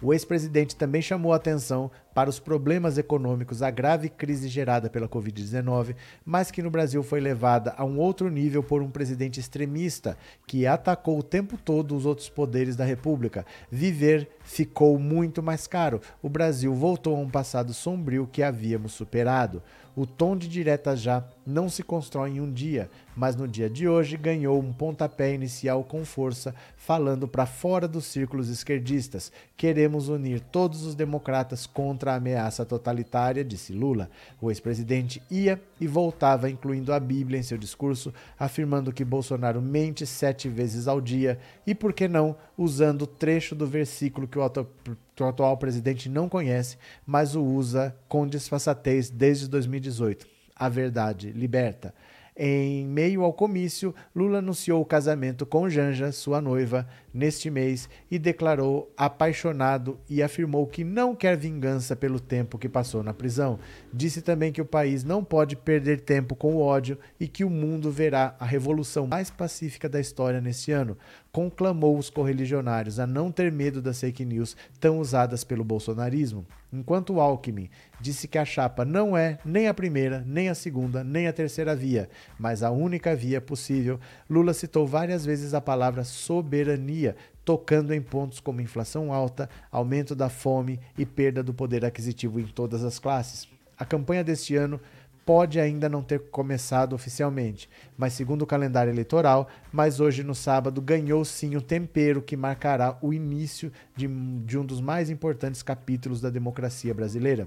O 0.00 0.12
ex-presidente 0.12 0.76
também 0.76 1.02
chamou 1.02 1.32
atenção 1.32 1.90
para 2.18 2.30
os 2.30 2.40
problemas 2.40 2.98
econômicos, 2.98 3.62
a 3.62 3.70
grave 3.70 4.08
crise 4.08 4.48
gerada 4.48 4.90
pela 4.90 5.08
Covid-19, 5.08 5.94
mas 6.24 6.50
que 6.50 6.60
no 6.60 6.68
Brasil 6.68 7.00
foi 7.00 7.20
levada 7.20 7.72
a 7.76 7.84
um 7.84 7.96
outro 7.96 8.28
nível 8.28 8.60
por 8.60 8.82
um 8.82 8.90
presidente 8.90 9.38
extremista 9.38 10.18
que 10.44 10.66
atacou 10.66 11.16
o 11.16 11.22
tempo 11.22 11.56
todo 11.56 11.94
os 11.94 12.04
outros 12.04 12.28
poderes 12.28 12.74
da 12.74 12.84
República. 12.84 13.46
Viver 13.70 14.28
ficou 14.42 14.98
muito 14.98 15.40
mais 15.44 15.68
caro. 15.68 16.00
O 16.20 16.28
Brasil 16.28 16.74
voltou 16.74 17.14
a 17.14 17.20
um 17.20 17.30
passado 17.30 17.72
sombrio 17.72 18.26
que 18.26 18.42
havíamos 18.42 18.94
superado. 18.94 19.62
O 19.98 20.06
tom 20.06 20.36
de 20.36 20.48
direta 20.48 20.96
já 20.96 21.24
não 21.44 21.68
se 21.68 21.82
constrói 21.82 22.30
em 22.30 22.40
um 22.40 22.52
dia, 22.52 22.88
mas 23.16 23.34
no 23.34 23.48
dia 23.48 23.68
de 23.68 23.88
hoje 23.88 24.16
ganhou 24.16 24.60
um 24.60 24.72
pontapé 24.72 25.34
inicial 25.34 25.82
com 25.82 26.04
força, 26.04 26.54
falando 26.76 27.26
para 27.26 27.46
fora 27.46 27.88
dos 27.88 28.04
círculos 28.04 28.48
esquerdistas. 28.48 29.32
Queremos 29.56 30.08
unir 30.08 30.38
todos 30.38 30.84
os 30.84 30.94
democratas 30.94 31.66
contra 31.66 32.07
a 32.12 32.16
ameaça 32.16 32.64
totalitária, 32.64 33.44
disse 33.44 33.72
Lula. 33.72 34.10
O 34.40 34.50
ex-presidente 34.50 35.22
ia 35.30 35.60
e 35.80 35.86
voltava, 35.86 36.50
incluindo 36.50 36.92
a 36.92 37.00
Bíblia 37.00 37.38
em 37.38 37.42
seu 37.42 37.58
discurso, 37.58 38.12
afirmando 38.38 38.92
que 38.92 39.04
Bolsonaro 39.04 39.60
mente 39.60 40.06
sete 40.06 40.48
vezes 40.48 40.88
ao 40.88 41.00
dia 41.00 41.38
e, 41.66 41.74
por 41.74 41.92
que 41.92 42.08
não, 42.08 42.36
usando 42.56 43.06
trecho 43.06 43.54
do 43.54 43.66
versículo 43.66 44.26
que 44.26 44.38
o 44.38 44.66
que 45.14 45.22
o 45.24 45.26
atual 45.26 45.56
presidente 45.56 46.08
não 46.08 46.28
conhece, 46.28 46.78
mas 47.04 47.34
o 47.34 47.42
usa 47.42 47.94
com 48.08 48.24
disfarçatez 48.24 49.10
desde 49.10 49.48
2018. 49.48 50.26
A 50.54 50.68
verdade 50.68 51.32
liberta. 51.32 51.92
Em 52.40 52.86
meio 52.86 53.24
ao 53.24 53.32
comício, 53.32 53.92
Lula 54.14 54.38
anunciou 54.38 54.80
o 54.80 54.86
casamento 54.86 55.44
com 55.44 55.68
Janja, 55.68 56.12
sua 56.12 56.40
noiva, 56.40 56.86
neste 57.12 57.50
mês 57.50 57.88
e 58.08 58.16
declarou 58.16 58.92
apaixonado 58.96 59.98
e 60.08 60.22
afirmou 60.22 60.64
que 60.64 60.84
não 60.84 61.16
quer 61.16 61.36
vingança 61.36 61.96
pelo 61.96 62.20
tempo 62.20 62.56
que 62.56 62.68
passou 62.68 63.02
na 63.02 63.12
prisão. 63.12 63.58
Disse 63.92 64.22
também 64.22 64.52
que 64.52 64.60
o 64.60 64.64
país 64.64 65.02
não 65.02 65.24
pode 65.24 65.56
perder 65.56 66.02
tempo 66.02 66.36
com 66.36 66.54
o 66.54 66.60
ódio 66.60 66.96
e 67.18 67.26
que 67.26 67.42
o 67.42 67.50
mundo 67.50 67.90
verá 67.90 68.36
a 68.38 68.44
revolução 68.44 69.04
mais 69.04 69.30
pacífica 69.30 69.88
da 69.88 69.98
história 69.98 70.40
neste 70.40 70.70
ano. 70.70 70.96
Conclamou 71.30 71.98
os 71.98 72.08
correligionários 72.08 72.98
a 72.98 73.06
não 73.06 73.30
ter 73.30 73.52
medo 73.52 73.82
das 73.82 74.00
fake 74.00 74.24
news 74.24 74.56
tão 74.80 74.98
usadas 74.98 75.44
pelo 75.44 75.62
bolsonarismo. 75.62 76.46
Enquanto 76.72 77.20
Alckmin 77.20 77.68
disse 78.00 78.26
que 78.26 78.38
a 78.38 78.44
chapa 78.44 78.84
não 78.84 79.16
é 79.16 79.38
nem 79.44 79.68
a 79.68 79.74
primeira, 79.74 80.24
nem 80.26 80.48
a 80.48 80.54
segunda, 80.54 81.04
nem 81.04 81.26
a 81.26 81.32
terceira 81.32 81.76
via, 81.76 82.08
mas 82.38 82.62
a 82.62 82.70
única 82.70 83.14
via 83.14 83.40
possível, 83.40 84.00
Lula 84.28 84.54
citou 84.54 84.86
várias 84.86 85.24
vezes 85.24 85.54
a 85.54 85.60
palavra 85.60 86.02
soberania, 86.04 87.14
tocando 87.44 87.92
em 87.92 88.02
pontos 88.02 88.40
como 88.40 88.60
inflação 88.60 89.12
alta, 89.12 89.48
aumento 89.70 90.14
da 90.14 90.28
fome 90.28 90.80
e 90.96 91.06
perda 91.06 91.42
do 91.42 91.54
poder 91.54 91.84
aquisitivo 91.84 92.40
em 92.40 92.46
todas 92.46 92.84
as 92.84 92.98
classes. 92.98 93.48
A 93.78 93.84
campanha 93.84 94.24
deste 94.24 94.56
ano 94.56 94.80
pode 95.28 95.60
ainda 95.60 95.90
não 95.90 96.02
ter 96.02 96.30
começado 96.30 96.94
oficialmente, 96.94 97.68
mas 97.98 98.14
segundo 98.14 98.40
o 98.40 98.46
calendário 98.46 98.90
eleitoral, 98.90 99.46
mas 99.70 100.00
hoje 100.00 100.24
no 100.24 100.34
sábado 100.34 100.80
ganhou 100.80 101.22
sim 101.22 101.54
o 101.54 101.60
tempero 101.60 102.22
que 102.22 102.34
marcará 102.34 102.96
o 103.02 103.12
início 103.12 103.70
de, 103.94 104.06
de 104.06 104.56
um 104.56 104.64
dos 104.64 104.80
mais 104.80 105.10
importantes 105.10 105.62
capítulos 105.62 106.22
da 106.22 106.30
democracia 106.30 106.94
brasileira 106.94 107.46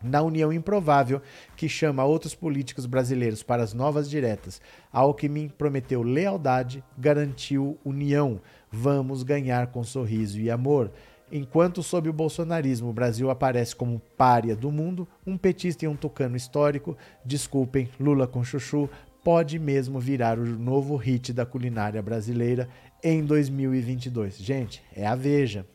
na 0.00 0.20
união 0.20 0.52
improvável 0.52 1.22
que 1.56 1.68
chama 1.68 2.04
outros 2.04 2.34
políticos 2.34 2.86
brasileiros 2.86 3.42
para 3.42 3.62
as 3.62 3.72
novas 3.72 4.10
diretas. 4.10 4.60
Alckmin 4.92 5.48
prometeu 5.48 6.02
lealdade, 6.02 6.82
garantiu 6.98 7.78
união. 7.84 8.40
Vamos 8.70 9.22
ganhar 9.22 9.68
com 9.68 9.84
sorriso 9.84 10.40
e 10.40 10.50
amor. 10.50 10.90
Enquanto 11.32 11.82
sob 11.82 12.08
o 12.08 12.12
bolsonarismo 12.12 12.90
o 12.90 12.92
Brasil 12.92 13.30
aparece 13.30 13.74
como 13.74 14.00
pária 14.16 14.54
do 14.54 14.70
mundo, 14.70 15.08
um 15.26 15.36
petista 15.38 15.86
e 15.86 15.88
um 15.88 15.96
tucano 15.96 16.36
histórico, 16.36 16.96
desculpem, 17.24 17.88
Lula 17.98 18.26
com 18.26 18.44
chuchu, 18.44 18.88
pode 19.24 19.58
mesmo 19.58 19.98
virar 19.98 20.38
o 20.38 20.44
novo 20.44 20.94
hit 20.94 21.32
da 21.32 21.46
culinária 21.46 22.02
brasileira 22.02 22.68
em 23.02 23.24
2022. 23.24 24.36
Gente, 24.36 24.82
é 24.94 25.06
a 25.06 25.14
Veja. 25.14 25.66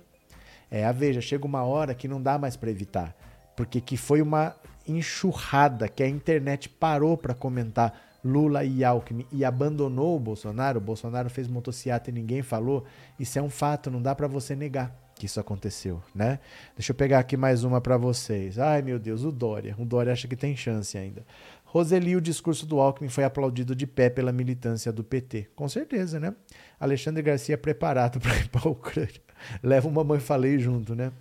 É 0.70 0.86
a 0.86 0.92
Veja. 0.92 1.22
Chega 1.22 1.46
uma 1.46 1.64
hora 1.64 1.96
que 1.96 2.08
não 2.08 2.22
dá 2.22 2.38
mais 2.38 2.56
para 2.56 2.70
evitar 2.70 3.16
porque 3.58 3.82
que 3.82 3.98
foi 3.98 4.22
uma 4.22 4.56
enxurrada 4.88 5.90
que 5.90 6.04
a 6.04 6.08
internet 6.08 6.70
parou 6.70 7.18
para 7.18 7.34
comentar 7.34 8.20
Lula 8.24 8.64
e 8.64 8.84
Alckmin 8.84 9.26
e 9.32 9.44
abandonou 9.44 10.16
o 10.16 10.20
Bolsonaro, 10.20 10.78
o 10.78 10.82
Bolsonaro 10.82 11.30
fez 11.30 11.48
motociata 11.48 12.10
e 12.10 12.14
ninguém 12.14 12.44
falou, 12.44 12.86
isso 13.20 13.40
é 13.40 13.42
um 13.42 13.50
fato, 13.50 13.90
não 13.90 14.02
dá 14.02 14.14
para 14.14 14.28
você 14.28 14.56
negar 14.56 15.07
que 15.18 15.26
isso 15.26 15.40
aconteceu, 15.40 16.02
né? 16.14 16.40
Deixa 16.76 16.92
eu 16.92 16.96
pegar 16.96 17.20
aqui 17.20 17.36
mais 17.36 17.64
uma 17.64 17.82
para 17.82 17.98
vocês. 17.98 18.60
Ai, 18.60 18.82
meu 18.82 19.00
Deus, 19.00 19.24
o 19.24 19.32
Dória. 19.32 19.76
O 19.78 19.86
Dória 19.86 20.14
acha 20.14 20.28
que 20.28 20.36
tem 20.36 20.56
chance 20.56 20.98
ainda. 20.98 21.26
Roseli, 21.66 22.16
o 22.16 22.22
discurso 22.22 22.66
do 22.66 22.80
Alckmin 22.80 23.10
foi 23.10 23.24
aplaudido 23.24 23.76
de 23.76 23.86
pé 23.86 24.10
pela 24.10 24.32
militância 24.32 24.92
do 24.92 25.04
PT. 25.04 25.50
Com 25.56 25.68
certeza, 25.68 26.20
né? 26.20 26.34
Alexandre 26.80 27.22
Garcia 27.22 27.58
preparado 27.58 28.20
para 28.22 28.36
ir 28.38 28.48
para 28.48 28.68
a 28.68 28.72
Ucrânia. 28.72 29.22
Leva 29.62 29.88
uma 29.88 30.04
mãe 30.04 30.20
falei 30.20 30.58
junto, 30.60 30.96
né? 30.96 31.12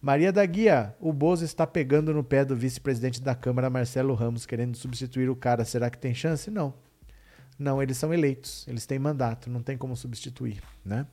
Maria 0.00 0.30
da 0.30 0.44
Guia, 0.44 0.94
o 1.00 1.12
Bozo 1.12 1.44
está 1.44 1.66
pegando 1.66 2.12
no 2.12 2.22
pé 2.22 2.44
do 2.44 2.54
vice-presidente 2.54 3.22
da 3.22 3.34
Câmara, 3.34 3.70
Marcelo 3.70 4.14
Ramos, 4.14 4.44
querendo 4.44 4.76
substituir 4.76 5.30
o 5.30 5.36
cara. 5.36 5.64
Será 5.64 5.88
que 5.88 5.96
tem 5.96 6.14
chance? 6.14 6.50
Não. 6.50 6.74
Não, 7.58 7.82
eles 7.82 7.96
são 7.96 8.12
eleitos, 8.12 8.66
eles 8.68 8.84
têm 8.84 8.98
mandato, 8.98 9.48
não 9.48 9.62
tem 9.62 9.78
como 9.78 9.96
substituir, 9.96 10.60
né? 10.84 11.06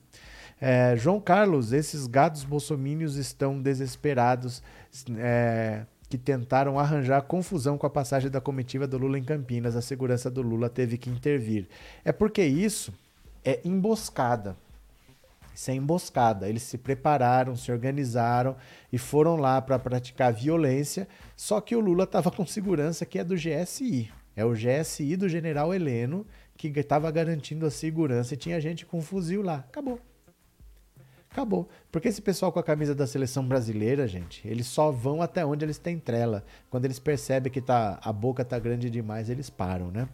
É, 0.64 0.94
João 0.96 1.20
Carlos, 1.20 1.72
esses 1.72 2.06
gados 2.06 2.44
bolsomínios 2.44 3.16
estão 3.16 3.60
desesperados, 3.60 4.62
é, 5.18 5.84
que 6.08 6.16
tentaram 6.16 6.78
arranjar 6.78 7.22
confusão 7.22 7.76
com 7.76 7.84
a 7.84 7.90
passagem 7.90 8.30
da 8.30 8.40
comitiva 8.40 8.86
do 8.86 8.96
Lula 8.96 9.18
em 9.18 9.24
Campinas. 9.24 9.74
A 9.74 9.82
segurança 9.82 10.30
do 10.30 10.40
Lula 10.40 10.70
teve 10.70 10.96
que 10.96 11.10
intervir. 11.10 11.68
É 12.04 12.12
porque 12.12 12.44
isso 12.44 12.94
é 13.44 13.60
emboscada. 13.64 14.56
Isso 15.52 15.68
é 15.68 15.74
emboscada. 15.74 16.48
Eles 16.48 16.62
se 16.62 16.78
prepararam, 16.78 17.56
se 17.56 17.72
organizaram 17.72 18.54
e 18.92 18.98
foram 18.98 19.34
lá 19.34 19.60
para 19.60 19.80
praticar 19.80 20.32
violência. 20.32 21.08
Só 21.36 21.60
que 21.60 21.74
o 21.74 21.80
Lula 21.80 22.04
estava 22.04 22.30
com 22.30 22.46
segurança 22.46 23.04
que 23.04 23.18
é 23.18 23.24
do 23.24 23.34
GSI. 23.34 24.12
É 24.36 24.44
o 24.44 24.52
GSI 24.52 25.16
do 25.16 25.28
general 25.28 25.74
Heleno 25.74 26.24
que 26.56 26.68
estava 26.68 27.10
garantindo 27.10 27.66
a 27.66 27.70
segurança 27.70 28.34
e 28.34 28.36
tinha 28.36 28.60
gente 28.60 28.86
com 28.86 29.02
fuzil 29.02 29.42
lá. 29.42 29.56
Acabou. 29.56 29.98
Acabou. 31.32 31.66
Porque 31.90 32.08
esse 32.08 32.20
pessoal 32.20 32.52
com 32.52 32.58
a 32.58 32.62
camisa 32.62 32.94
da 32.94 33.06
seleção 33.06 33.42
brasileira, 33.42 34.06
gente, 34.06 34.46
eles 34.46 34.66
só 34.66 34.90
vão 34.90 35.22
até 35.22 35.44
onde 35.44 35.64
eles 35.64 35.78
têm 35.78 35.98
trela. 35.98 36.44
Quando 36.68 36.84
eles 36.84 36.98
percebem 36.98 37.50
que 37.50 37.62
tá, 37.62 37.98
a 38.02 38.12
boca 38.12 38.44
tá 38.44 38.58
grande 38.58 38.90
demais, 38.90 39.30
eles 39.30 39.48
param, 39.48 39.90
né? 39.90 40.06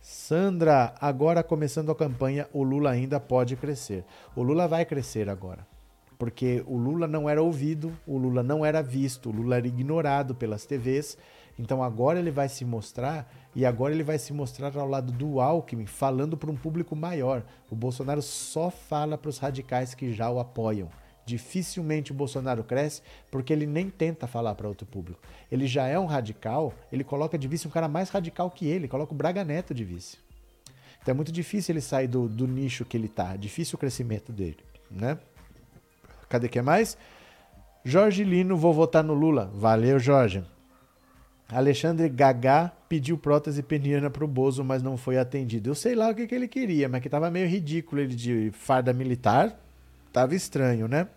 Sandra, 0.00 0.94
agora 1.00 1.42
começando 1.42 1.90
a 1.90 1.94
campanha, 1.94 2.48
o 2.52 2.62
Lula 2.62 2.90
ainda 2.90 3.18
pode 3.18 3.56
crescer. 3.56 4.04
O 4.36 4.44
Lula 4.44 4.68
vai 4.68 4.84
crescer 4.84 5.28
agora. 5.28 5.66
Porque 6.16 6.62
o 6.68 6.76
Lula 6.76 7.08
não 7.08 7.28
era 7.28 7.42
ouvido, 7.42 7.92
o 8.06 8.16
Lula 8.16 8.42
não 8.42 8.64
era 8.64 8.80
visto, 8.80 9.30
o 9.30 9.32
Lula 9.32 9.56
era 9.56 9.66
ignorado 9.66 10.36
pelas 10.36 10.64
TVs. 10.64 11.18
Então 11.58 11.82
agora 11.82 12.20
ele 12.20 12.30
vai 12.30 12.48
se 12.48 12.64
mostrar 12.64 13.28
e 13.54 13.64
agora 13.64 13.94
ele 13.94 14.02
vai 14.02 14.18
se 14.18 14.32
mostrar 14.32 14.76
ao 14.76 14.88
lado 14.88 15.12
do 15.12 15.40
Alckmin, 15.40 15.86
falando 15.86 16.36
para 16.36 16.50
um 16.50 16.56
público 16.56 16.96
maior. 16.96 17.44
O 17.70 17.76
Bolsonaro 17.76 18.20
só 18.20 18.70
fala 18.70 19.16
para 19.16 19.28
os 19.28 19.38
radicais 19.38 19.94
que 19.94 20.12
já 20.12 20.30
o 20.30 20.40
apoiam. 20.40 20.88
Dificilmente 21.26 22.12
o 22.12 22.14
Bolsonaro 22.14 22.64
cresce 22.64 23.00
porque 23.30 23.52
ele 23.52 23.66
nem 23.66 23.88
tenta 23.88 24.26
falar 24.26 24.54
para 24.54 24.68
outro 24.68 24.86
público. 24.86 25.20
Ele 25.50 25.66
já 25.66 25.86
é 25.86 25.98
um 25.98 26.04
radical, 26.04 26.74
ele 26.92 27.04
coloca 27.04 27.38
de 27.38 27.48
vice 27.48 27.66
um 27.66 27.70
cara 27.70 27.88
mais 27.88 28.10
radical 28.10 28.50
que 28.50 28.66
ele, 28.66 28.88
coloca 28.88 29.14
o 29.14 29.16
Braga 29.16 29.44
Neto 29.44 29.72
de 29.72 29.84
vice. 29.84 30.18
Então 31.00 31.12
é 31.12 31.14
muito 31.14 31.32
difícil 31.32 31.72
ele 31.72 31.80
sair 31.80 32.08
do, 32.08 32.28
do 32.28 32.46
nicho 32.46 32.84
que 32.84 32.96
ele 32.96 33.08
tá, 33.08 33.36
difícil 33.36 33.76
o 33.76 33.78
crescimento 33.78 34.32
dele, 34.32 34.58
né? 34.90 35.18
Cadê 36.28 36.48
que 36.48 36.60
mais? 36.60 36.98
Jorge 37.84 38.24
Lino, 38.24 38.56
vou 38.56 38.72
votar 38.72 39.04
no 39.04 39.12
Lula. 39.12 39.50
Valeu, 39.54 39.98
Jorge. 39.98 40.42
Alexandre 41.48 42.08
Gagá 42.08 42.72
pediu 42.88 43.18
prótese 43.18 43.62
peniana 43.62 44.08
pro 44.08 44.26
Bozo, 44.26 44.64
mas 44.64 44.82
não 44.82 44.96
foi 44.96 45.18
atendido. 45.18 45.70
Eu 45.70 45.74
sei 45.74 45.94
lá 45.94 46.08
o 46.08 46.14
que, 46.14 46.26
que 46.26 46.34
ele 46.34 46.48
queria, 46.48 46.88
mas 46.88 47.02
que 47.02 47.08
tava 47.08 47.30
meio 47.30 47.48
ridículo 47.48 48.00
ele 48.00 48.14
de 48.14 48.50
farda 48.52 48.92
militar. 48.92 49.60
Tava 50.12 50.34
estranho, 50.34 50.88
né? 50.88 51.08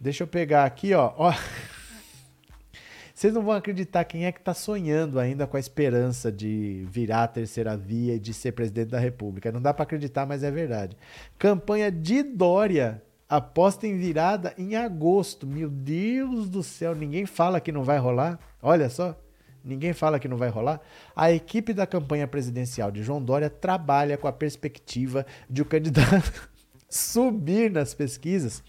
Deixa 0.00 0.22
eu 0.22 0.26
pegar 0.26 0.64
aqui, 0.64 0.94
ó. 0.94 1.12
ó. 1.16 1.34
Vocês 3.14 3.32
não 3.32 3.42
vão 3.42 3.54
acreditar 3.54 4.04
quem 4.04 4.26
é 4.26 4.32
que 4.32 4.40
tá 4.40 4.52
sonhando 4.52 5.18
ainda 5.18 5.46
com 5.46 5.56
a 5.56 5.60
esperança 5.60 6.30
de 6.30 6.86
virar 6.90 7.24
a 7.24 7.28
terceira 7.28 7.76
via 7.76 8.14
e 8.14 8.18
de 8.18 8.32
ser 8.34 8.52
presidente 8.52 8.90
da 8.90 8.98
República. 8.98 9.50
Não 9.50 9.60
dá 9.60 9.72
para 9.72 9.84
acreditar, 9.84 10.26
mas 10.26 10.42
é 10.42 10.50
verdade. 10.50 10.96
Campanha 11.38 11.90
de 11.90 12.22
Dória 12.22 13.02
aposta 13.28 13.86
em 13.86 13.98
virada 13.98 14.54
em 14.58 14.76
agosto. 14.76 15.46
Meu 15.46 15.68
Deus 15.68 16.48
do 16.48 16.62
céu, 16.62 16.94
ninguém 16.94 17.26
fala 17.26 17.60
que 17.60 17.72
não 17.72 17.82
vai 17.82 17.98
rolar. 17.98 18.38
Olha 18.62 18.88
só 18.90 19.18
ninguém 19.66 19.92
fala 19.92 20.18
que 20.18 20.28
não 20.28 20.36
vai 20.36 20.48
rolar. 20.48 20.80
A 21.14 21.32
equipe 21.32 21.72
da 21.72 21.86
campanha 21.86 22.26
presidencial 22.26 22.90
de 22.90 23.02
João 23.02 23.22
Dória 23.22 23.50
trabalha 23.50 24.16
com 24.16 24.28
a 24.28 24.32
perspectiva 24.32 25.26
de 25.50 25.62
o 25.62 25.64
candidato 25.64 26.48
subir 26.88 27.70
nas 27.70 27.92
pesquisas 27.92 28.62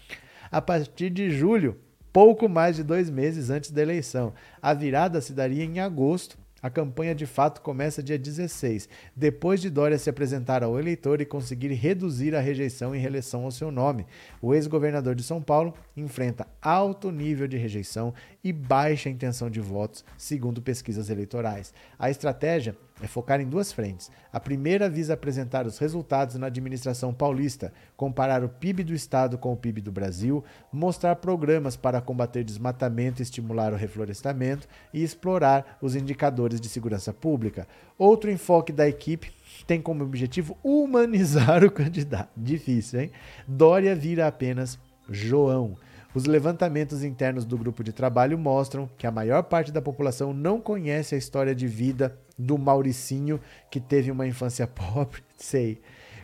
a 0.50 0.60
partir 0.60 1.10
de 1.10 1.30
julho, 1.30 1.78
pouco 2.12 2.48
mais 2.48 2.76
de 2.76 2.82
dois 2.82 3.08
meses 3.08 3.48
antes 3.48 3.70
da 3.70 3.80
eleição. 3.80 4.34
A 4.60 4.74
virada 4.74 5.20
se 5.20 5.32
daria 5.32 5.64
em 5.64 5.78
agosto 5.78 6.36
a 6.62 6.68
campanha 6.68 7.14
de 7.14 7.26
fato 7.26 7.60
começa 7.60 8.02
dia 8.02 8.18
16, 8.18 8.88
depois 9.14 9.60
de 9.60 9.70
Dória 9.70 9.98
se 9.98 10.10
apresentar 10.10 10.62
ao 10.62 10.78
eleitor 10.78 11.20
e 11.20 11.26
conseguir 11.26 11.68
reduzir 11.68 12.34
a 12.34 12.40
rejeição 12.40 12.94
em 12.94 12.98
relação 12.98 13.44
ao 13.44 13.50
seu 13.50 13.70
nome. 13.70 14.06
O 14.42 14.54
ex-governador 14.54 15.14
de 15.14 15.22
São 15.22 15.40
Paulo 15.40 15.74
enfrenta 15.96 16.46
alto 16.60 17.10
nível 17.10 17.46
de 17.46 17.56
rejeição 17.56 18.12
e 18.42 18.52
baixa 18.52 19.08
intenção 19.08 19.48
de 19.48 19.60
votos, 19.60 20.04
segundo 20.16 20.60
pesquisas 20.60 21.10
eleitorais. 21.10 21.72
A 21.98 22.10
estratégia 22.10 22.76
é 23.00 23.06
focar 23.06 23.40
em 23.40 23.48
duas 23.48 23.72
frentes. 23.72 24.10
A 24.32 24.40
primeira 24.40 24.88
visa 24.88 25.14
apresentar 25.14 25.66
os 25.66 25.78
resultados 25.78 26.36
na 26.36 26.48
administração 26.48 27.12
paulista, 27.12 27.72
comparar 27.96 28.42
o 28.42 28.48
PIB 28.48 28.84
do 28.84 28.94
estado 28.94 29.38
com 29.38 29.52
o 29.52 29.56
PIB 29.56 29.80
do 29.80 29.92
Brasil, 29.92 30.44
mostrar 30.72 31.16
programas 31.16 31.76
para 31.76 32.00
combater 32.00 32.42
desmatamento 32.42 33.20
e 33.20 33.24
estimular 33.24 33.72
o 33.72 33.76
reflorestamento 33.76 34.66
e 34.92 35.02
explorar 35.02 35.78
os 35.80 35.94
indicadores 35.94 36.60
de 36.60 36.68
segurança 36.68 37.12
pública. 37.12 37.68
Outro 37.96 38.30
enfoque 38.30 38.72
da 38.72 38.88
equipe 38.88 39.32
tem 39.66 39.80
como 39.80 40.04
objetivo 40.04 40.56
humanizar 40.62 41.62
o 41.64 41.70
candidato. 41.70 42.30
Difícil, 42.36 43.00
hein? 43.00 43.10
Dória 43.46 43.94
vira 43.94 44.26
apenas 44.26 44.78
João. 45.08 45.76
Os 46.14 46.24
levantamentos 46.24 47.04
internos 47.04 47.44
do 47.44 47.56
grupo 47.56 47.84
de 47.84 47.92
trabalho 47.92 48.38
mostram 48.38 48.88
que 48.96 49.06
a 49.06 49.10
maior 49.10 49.42
parte 49.42 49.70
da 49.70 49.82
população 49.82 50.32
não 50.32 50.60
conhece 50.60 51.14
a 51.14 51.18
história 51.18 51.54
de 51.54 51.66
vida 51.66 52.18
do 52.38 52.56
Mauricinho, 52.56 53.40
que 53.70 53.80
teve 53.80 54.10
uma 54.10 54.26
infância 54.26 54.66
pobre, 54.68 55.22
sei, 55.36 55.80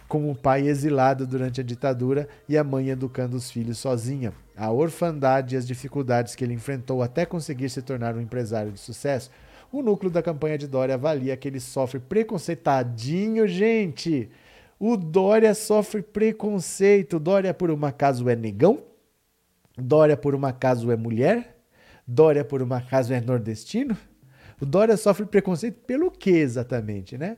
com 0.07 0.31
um 0.31 0.35
pai 0.35 0.69
exilado 0.69 1.27
durante 1.27 1.61
a 1.61 1.65
ditadura 1.65 2.29
e 2.49 2.57
a 2.57 2.63
mãe 2.63 2.91
educando 2.91 3.37
os 3.37 3.51
filhos 3.51 3.79
sozinha. 3.79 4.33
A 4.57 4.71
orfandade 4.71 5.55
e 5.55 5.59
as 5.59 5.67
dificuldades 5.67 6.35
que 6.35 6.45
ele 6.45 6.55
enfrentou 6.55 7.03
até 7.03 7.27
conseguir 7.27 7.69
se 7.69 7.83
tornar 7.83 8.15
um 8.15 8.21
empresário 8.21 8.71
de 8.71 8.79
sucesso. 8.79 9.31
O 9.73 9.83
núcleo 9.83 10.11
da 10.11 10.23
campanha 10.23 10.57
de 10.57 10.69
Dória 10.69 10.95
avalia 10.95 11.37
que 11.37 11.49
ele 11.49 11.59
sofre 11.59 11.99
preconceitadinho, 11.99 13.49
gente. 13.49 14.31
O 14.79 14.97
Dória 14.97 15.53
sofre 15.55 16.03
preconceito. 16.03 17.19
Dória, 17.19 17.53
por 17.53 17.71
um 17.71 17.85
acaso, 17.85 18.29
é 18.29 18.37
negão? 18.37 18.85
Dória, 19.77 20.17
por 20.17 20.35
um 20.37 20.47
acaso, 20.47 20.93
é 20.93 20.97
mulher? 20.97 21.59
Dória, 22.07 22.45
por 22.45 22.63
um 22.63 22.73
acaso, 22.73 23.13
é 23.13 23.21
nordestino? 23.21 23.97
O 24.61 24.67
Dória 24.67 24.97
sofre 24.97 25.27
preconceito 25.27 25.77
pelo 25.87 26.11
que 26.11 26.31
exatamente, 26.31 27.19
né? 27.19 27.37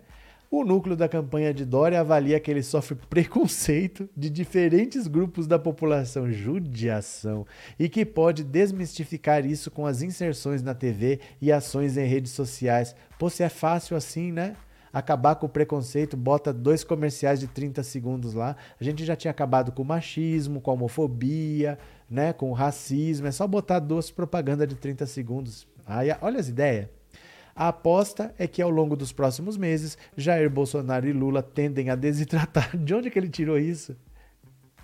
O 0.49 0.65
núcleo 0.65 0.97
da 0.97 1.09
campanha 1.09 1.53
de 1.53 1.65
Dória 1.65 2.01
avalia 2.01 2.39
que 2.39 2.51
ele 2.51 2.63
sofre 2.63 2.97
preconceito 3.11 4.09
de 4.17 4.31
diferentes 4.31 5.09
grupos 5.09 5.47
da 5.47 5.59
população, 5.59 6.31
judiação, 6.31 7.45
e 7.79 7.89
que 7.89 8.05
pode 8.05 8.45
desmistificar 8.45 9.45
isso 9.45 9.71
com 9.71 9.85
as 9.85 10.03
inserções 10.03 10.63
na 10.63 10.73
TV 10.73 11.19
e 11.43 11.51
ações 11.51 11.97
em 11.97 12.07
redes 12.07 12.31
sociais. 12.31 12.95
Pô, 13.19 13.29
se 13.29 13.43
é 13.43 13.49
fácil 13.49 13.97
assim, 13.97 14.31
né? 14.31 14.55
acabar 14.93 15.35
com 15.35 15.45
o 15.45 15.49
preconceito, 15.49 16.17
bota 16.17 16.55
dois 16.55 16.83
comerciais 16.83 17.39
de 17.39 17.47
30 17.47 17.83
segundos 17.83 18.33
lá. 18.33 18.57
A 18.81 18.83
gente 18.83 19.05
já 19.05 19.15
tinha 19.15 19.31
acabado 19.31 19.71
com 19.71 19.83
o 19.83 19.85
machismo, 19.85 20.59
com 20.59 20.71
a 20.71 20.75
homofobia, 20.75 21.79
né, 22.09 22.33
com 22.33 22.49
o 22.49 22.55
racismo. 22.55 23.27
É 23.27 23.31
só 23.31 23.47
botar 23.47 23.79
duas 23.79 24.11
propagandas 24.11 24.67
de 24.67 24.75
30 24.75 25.05
segundos. 25.05 25.67
Aí, 25.85 26.09
olha 26.23 26.41
as 26.41 26.49
ideias. 26.49 26.89
A 27.57 27.69
aposta 27.69 28.35
é 28.39 28.47
que 28.47 28.61
ao 28.61 28.69
longo 28.69 28.95
dos 28.95 29.13
próximos 29.13 29.57
meses, 29.57 29.97
Jair 30.17 30.51
Bolsonaro 30.51 31.09
e 31.09 31.13
Lula 31.13 31.43
tendem 31.43 31.89
a 31.89 31.97
desidratar. 31.97 32.77
De 32.77 32.95
onde 32.95 33.11
que 33.11 33.19
ele 33.19 33.31
tirou 33.31 33.59
isso? 33.59 33.97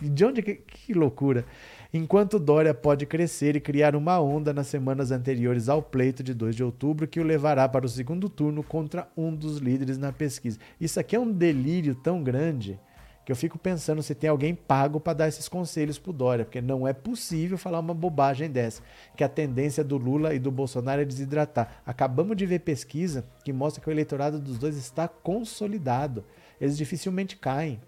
De 0.00 0.24
onde 0.24 0.42
que, 0.42 0.54
que 0.54 0.94
loucura? 0.94 1.44
enquanto 1.92 2.38
Dória 2.38 2.72
pode 2.72 3.04
crescer 3.04 3.54
e 3.54 3.60
criar 3.60 3.94
uma 3.94 4.18
onda 4.18 4.52
nas 4.52 4.66
semanas 4.66 5.10
anteriores 5.10 5.68
ao 5.68 5.82
pleito 5.82 6.22
de 6.22 6.32
2 6.32 6.56
de 6.56 6.64
outubro 6.64 7.06
que 7.06 7.20
o 7.20 7.24
levará 7.24 7.68
para 7.68 7.84
o 7.84 7.88
segundo 7.88 8.28
turno 8.28 8.62
contra 8.62 9.08
um 9.16 9.34
dos 9.34 9.58
líderes 9.58 9.98
na 9.98 10.10
pesquisa. 10.10 10.58
Isso 10.80 10.98
aqui 10.98 11.14
é 11.14 11.20
um 11.20 11.30
delírio 11.30 11.94
tão 11.94 12.22
grande 12.22 12.80
que 13.24 13.30
eu 13.30 13.36
fico 13.36 13.58
pensando 13.58 14.02
se 14.02 14.14
tem 14.14 14.28
alguém 14.28 14.54
pago 14.54 14.98
para 14.98 15.12
dar 15.12 15.28
esses 15.28 15.48
conselhos 15.48 15.98
pro 15.98 16.12
Dória, 16.12 16.44
porque 16.44 16.60
não 16.60 16.86
é 16.86 16.92
possível 16.92 17.56
falar 17.56 17.78
uma 17.78 17.94
bobagem 17.94 18.50
dessa, 18.50 18.82
que 19.16 19.22
a 19.22 19.28
tendência 19.28 19.84
do 19.84 19.96
Lula 19.96 20.34
e 20.34 20.38
do 20.38 20.50
Bolsonaro 20.50 21.02
é 21.02 21.04
desidratar. 21.04 21.82
Acabamos 21.86 22.36
de 22.36 22.46
ver 22.46 22.60
pesquisa 22.60 23.24
que 23.44 23.52
mostra 23.52 23.82
que 23.82 23.88
o 23.88 23.92
eleitorado 23.92 24.40
dos 24.40 24.58
dois 24.58 24.76
está 24.76 25.06
consolidado. 25.06 26.24
Eles 26.60 26.76
dificilmente 26.76 27.36
caem, 27.36 27.80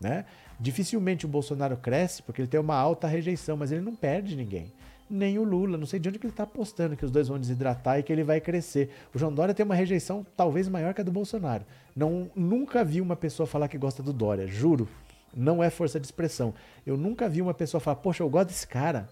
né? 0.00 0.24
Dificilmente 0.58 1.26
o 1.26 1.28
Bolsonaro 1.28 1.76
cresce 1.76 2.22
porque 2.22 2.40
ele 2.40 2.48
tem 2.48 2.60
uma 2.60 2.76
alta 2.76 3.06
rejeição, 3.06 3.56
mas 3.56 3.72
ele 3.72 3.80
não 3.80 3.94
perde 3.94 4.36
ninguém. 4.36 4.72
Nem 5.14 5.38
o 5.38 5.44
Lula, 5.44 5.76
não 5.76 5.84
sei 5.84 6.00
de 6.00 6.08
onde 6.08 6.18
que 6.18 6.24
ele 6.24 6.32
está 6.32 6.44
apostando 6.44 6.96
que 6.96 7.04
os 7.04 7.10
dois 7.10 7.28
vão 7.28 7.38
desidratar 7.38 7.98
e 7.98 8.02
que 8.02 8.10
ele 8.10 8.24
vai 8.24 8.40
crescer. 8.40 8.88
O 9.14 9.18
João 9.18 9.30
Dória 9.30 9.52
tem 9.52 9.62
uma 9.62 9.74
rejeição 9.74 10.24
talvez 10.34 10.70
maior 10.70 10.94
que 10.94 11.02
a 11.02 11.04
do 11.04 11.12
Bolsonaro. 11.12 11.66
Não, 11.94 12.30
nunca 12.34 12.82
vi 12.82 12.98
uma 12.98 13.14
pessoa 13.14 13.46
falar 13.46 13.68
que 13.68 13.76
gosta 13.76 14.02
do 14.02 14.10
Dória, 14.10 14.46
juro. 14.46 14.88
Não 15.36 15.62
é 15.62 15.68
força 15.68 16.00
de 16.00 16.06
expressão. 16.06 16.54
Eu 16.86 16.96
nunca 16.96 17.28
vi 17.28 17.42
uma 17.42 17.52
pessoa 17.52 17.78
falar, 17.78 17.96
poxa, 17.96 18.22
eu 18.22 18.30
gosto 18.30 18.48
desse 18.48 18.66
cara. 18.66 19.06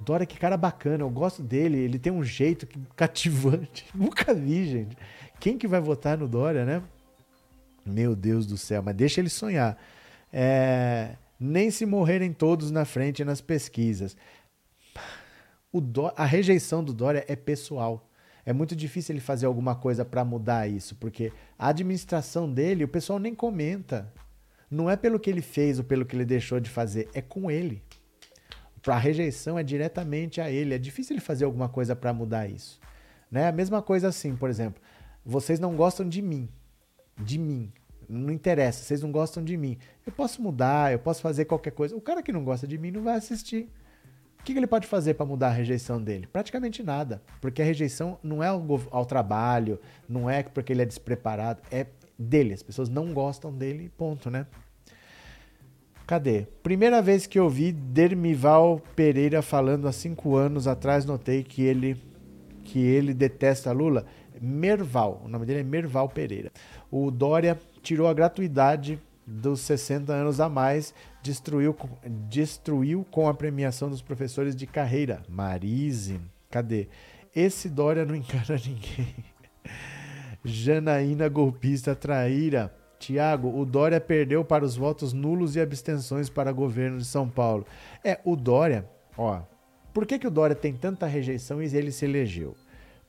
Dória, 0.00 0.26
que 0.26 0.38
cara 0.38 0.56
bacana, 0.56 1.02
eu 1.02 1.10
gosto 1.10 1.42
dele, 1.42 1.78
ele 1.78 1.98
tem 1.98 2.12
um 2.12 2.22
jeito 2.22 2.66
cativante. 2.94 3.86
Nunca 3.94 4.32
vi, 4.34 4.64
gente. 4.64 4.96
Quem 5.40 5.58
que 5.58 5.66
vai 5.66 5.80
votar 5.80 6.18
no 6.18 6.28
Dória, 6.28 6.64
né? 6.64 6.82
Meu 7.84 8.14
Deus 8.14 8.46
do 8.46 8.56
céu, 8.56 8.82
mas 8.82 8.94
deixa 8.94 9.20
ele 9.20 9.28
sonhar. 9.28 9.76
É, 10.32 11.16
nem 11.38 11.70
se 11.70 11.84
morrerem 11.84 12.32
todos 12.32 12.70
na 12.70 12.84
frente 12.84 13.24
nas 13.24 13.40
pesquisas. 13.40 14.16
A 16.16 16.24
rejeição 16.24 16.82
do 16.82 16.92
Dória 16.92 17.24
é 17.28 17.36
pessoal. 17.36 18.08
É 18.44 18.52
muito 18.52 18.74
difícil 18.74 19.14
ele 19.14 19.20
fazer 19.20 19.46
alguma 19.46 19.74
coisa 19.74 20.04
para 20.04 20.24
mudar 20.24 20.68
isso, 20.68 20.96
porque 20.96 21.32
a 21.58 21.68
administração 21.68 22.52
dele, 22.52 22.84
o 22.84 22.88
pessoal 22.88 23.18
nem 23.18 23.34
comenta. 23.34 24.12
Não 24.70 24.90
é 24.90 24.96
pelo 24.96 25.20
que 25.20 25.30
ele 25.30 25.42
fez 25.42 25.78
ou 25.78 25.84
pelo 25.84 26.04
que 26.04 26.16
ele 26.16 26.24
deixou 26.24 26.58
de 26.58 26.68
fazer, 26.68 27.08
é 27.14 27.20
com 27.20 27.50
ele. 27.50 27.82
A 28.86 28.98
rejeição 28.98 29.58
é 29.58 29.62
diretamente 29.62 30.40
a 30.40 30.50
ele. 30.50 30.74
É 30.74 30.78
difícil 30.78 31.14
ele 31.14 31.20
fazer 31.20 31.44
alguma 31.44 31.68
coisa 31.68 31.94
para 31.94 32.12
mudar 32.12 32.48
isso. 32.48 32.80
Né? 33.30 33.46
A 33.46 33.52
mesma 33.52 33.80
coisa 33.80 34.08
assim, 34.08 34.34
por 34.34 34.50
exemplo, 34.50 34.82
vocês 35.24 35.60
não 35.60 35.76
gostam 35.76 36.08
de 36.08 36.20
mim. 36.20 36.48
De 37.16 37.38
mim. 37.38 37.72
Não 38.08 38.32
interessa, 38.32 38.82
vocês 38.82 39.00
não 39.00 39.12
gostam 39.12 39.44
de 39.44 39.56
mim. 39.56 39.78
Eu 40.04 40.12
posso 40.12 40.42
mudar, 40.42 40.92
eu 40.92 40.98
posso 40.98 41.22
fazer 41.22 41.44
qualquer 41.44 41.70
coisa. 41.70 41.94
O 41.94 42.00
cara 42.00 42.22
que 42.22 42.32
não 42.32 42.44
gosta 42.44 42.66
de 42.66 42.76
mim 42.76 42.90
não 42.90 43.02
vai 43.02 43.16
assistir. 43.16 43.70
O 44.42 44.44
que 44.44 44.52
ele 44.52 44.66
pode 44.66 44.88
fazer 44.88 45.14
para 45.14 45.24
mudar 45.24 45.48
a 45.48 45.52
rejeição 45.52 46.02
dele? 46.02 46.26
Praticamente 46.26 46.82
nada. 46.82 47.22
Porque 47.40 47.62
a 47.62 47.64
rejeição 47.64 48.18
não 48.24 48.42
é 48.42 48.48
ao, 48.48 48.60
ao 48.90 49.06
trabalho, 49.06 49.78
não 50.08 50.28
é 50.28 50.42
porque 50.42 50.72
ele 50.72 50.82
é 50.82 50.84
despreparado, 50.84 51.62
é 51.70 51.86
dele. 52.18 52.52
As 52.52 52.62
pessoas 52.62 52.88
não 52.88 53.14
gostam 53.14 53.52
dele, 53.52 53.88
ponto, 53.96 54.28
né? 54.28 54.48
Cadê? 56.08 56.48
Primeira 56.60 57.00
vez 57.00 57.24
que 57.24 57.38
eu 57.38 57.48
vi 57.48 57.70
Dermival 57.70 58.82
Pereira 58.96 59.42
falando 59.42 59.86
há 59.86 59.92
cinco 59.92 60.34
anos 60.34 60.66
atrás, 60.66 61.04
notei 61.04 61.44
que 61.44 61.62
ele 61.62 61.96
que 62.64 62.80
ele 62.80 63.14
detesta 63.14 63.70
Lula. 63.70 64.06
Merval, 64.40 65.22
o 65.24 65.28
nome 65.28 65.46
dele 65.46 65.60
é 65.60 65.62
Merval 65.62 66.08
Pereira. 66.08 66.50
O 66.90 67.12
Dória 67.12 67.56
tirou 67.80 68.08
a 68.08 68.12
gratuidade 68.12 68.98
dos 69.26 69.60
60 69.60 70.12
anos 70.12 70.40
a 70.40 70.48
mais 70.48 70.94
destruiu, 71.22 71.76
destruiu 72.28 73.06
com 73.10 73.28
a 73.28 73.34
premiação 73.34 73.88
dos 73.88 74.02
professores 74.02 74.56
de 74.56 74.66
carreira. 74.66 75.22
Marise, 75.28 76.20
cadê? 76.50 76.88
Esse 77.34 77.68
Dória 77.68 78.04
não 78.04 78.14
encara 78.16 78.56
ninguém. 78.56 79.14
Janaína 80.44 81.28
golpista 81.28 81.94
traíra. 81.94 82.74
Tiago, 82.98 83.58
o 83.58 83.64
Dória 83.64 84.00
perdeu 84.00 84.44
para 84.44 84.64
os 84.64 84.76
votos 84.76 85.12
nulos 85.12 85.56
e 85.56 85.60
abstenções 85.60 86.30
para 86.30 86.52
governo 86.52 86.98
de 86.98 87.04
São 87.04 87.28
Paulo. 87.28 87.66
É, 88.04 88.20
o 88.24 88.36
Dória, 88.36 88.88
ó, 89.18 89.42
por 89.92 90.06
que, 90.06 90.18
que 90.18 90.26
o 90.26 90.30
Dória 90.30 90.54
tem 90.54 90.72
tanta 90.72 91.06
rejeição 91.06 91.60
e 91.60 91.66
ele 91.76 91.90
se 91.90 92.04
elegeu? 92.04 92.54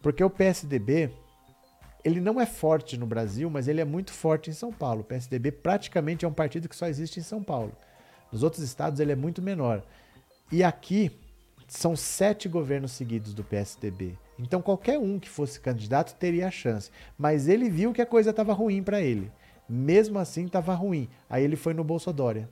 Porque 0.01 0.23
o 0.23 0.29
PSDB, 0.29 1.11
ele 2.03 2.19
não 2.19 2.39
é 2.39 2.45
forte 2.45 2.97
no 2.97 3.05
Brasil, 3.05 3.49
mas 3.49 3.67
ele 3.67 3.79
é 3.81 3.85
muito 3.85 4.11
forte 4.11 4.49
em 4.49 4.53
São 4.53 4.71
Paulo. 4.71 5.01
O 5.01 5.03
PSDB 5.05 5.51
praticamente 5.51 6.25
é 6.25 6.27
um 6.27 6.33
partido 6.33 6.67
que 6.67 6.75
só 6.75 6.87
existe 6.87 7.19
em 7.19 7.23
São 7.23 7.41
Paulo. 7.43 7.71
Nos 8.31 8.43
outros 8.43 8.63
estados 8.63 8.99
ele 8.99 9.11
é 9.11 9.15
muito 9.15 9.41
menor. 9.41 9.83
E 10.51 10.63
aqui 10.63 11.11
são 11.67 11.95
sete 11.95 12.49
governos 12.49 12.91
seguidos 12.91 13.33
do 13.33 13.43
PSDB. 13.43 14.17
Então 14.37 14.61
qualquer 14.61 14.97
um 14.99 15.17
que 15.19 15.29
fosse 15.29 15.59
candidato 15.59 16.15
teria 16.15 16.47
a 16.47 16.51
chance. 16.51 16.91
Mas 17.17 17.47
ele 17.47 17.69
viu 17.69 17.93
que 17.93 18.01
a 18.01 18.05
coisa 18.05 18.31
estava 18.31 18.53
ruim 18.53 18.83
para 18.83 18.99
ele. 19.01 19.31
Mesmo 19.69 20.19
assim 20.19 20.45
estava 20.45 20.73
ruim. 20.73 21.07
Aí 21.29 21.43
ele 21.43 21.55
foi 21.55 21.73
no 21.73 21.83
Bolsodória. 21.83 22.49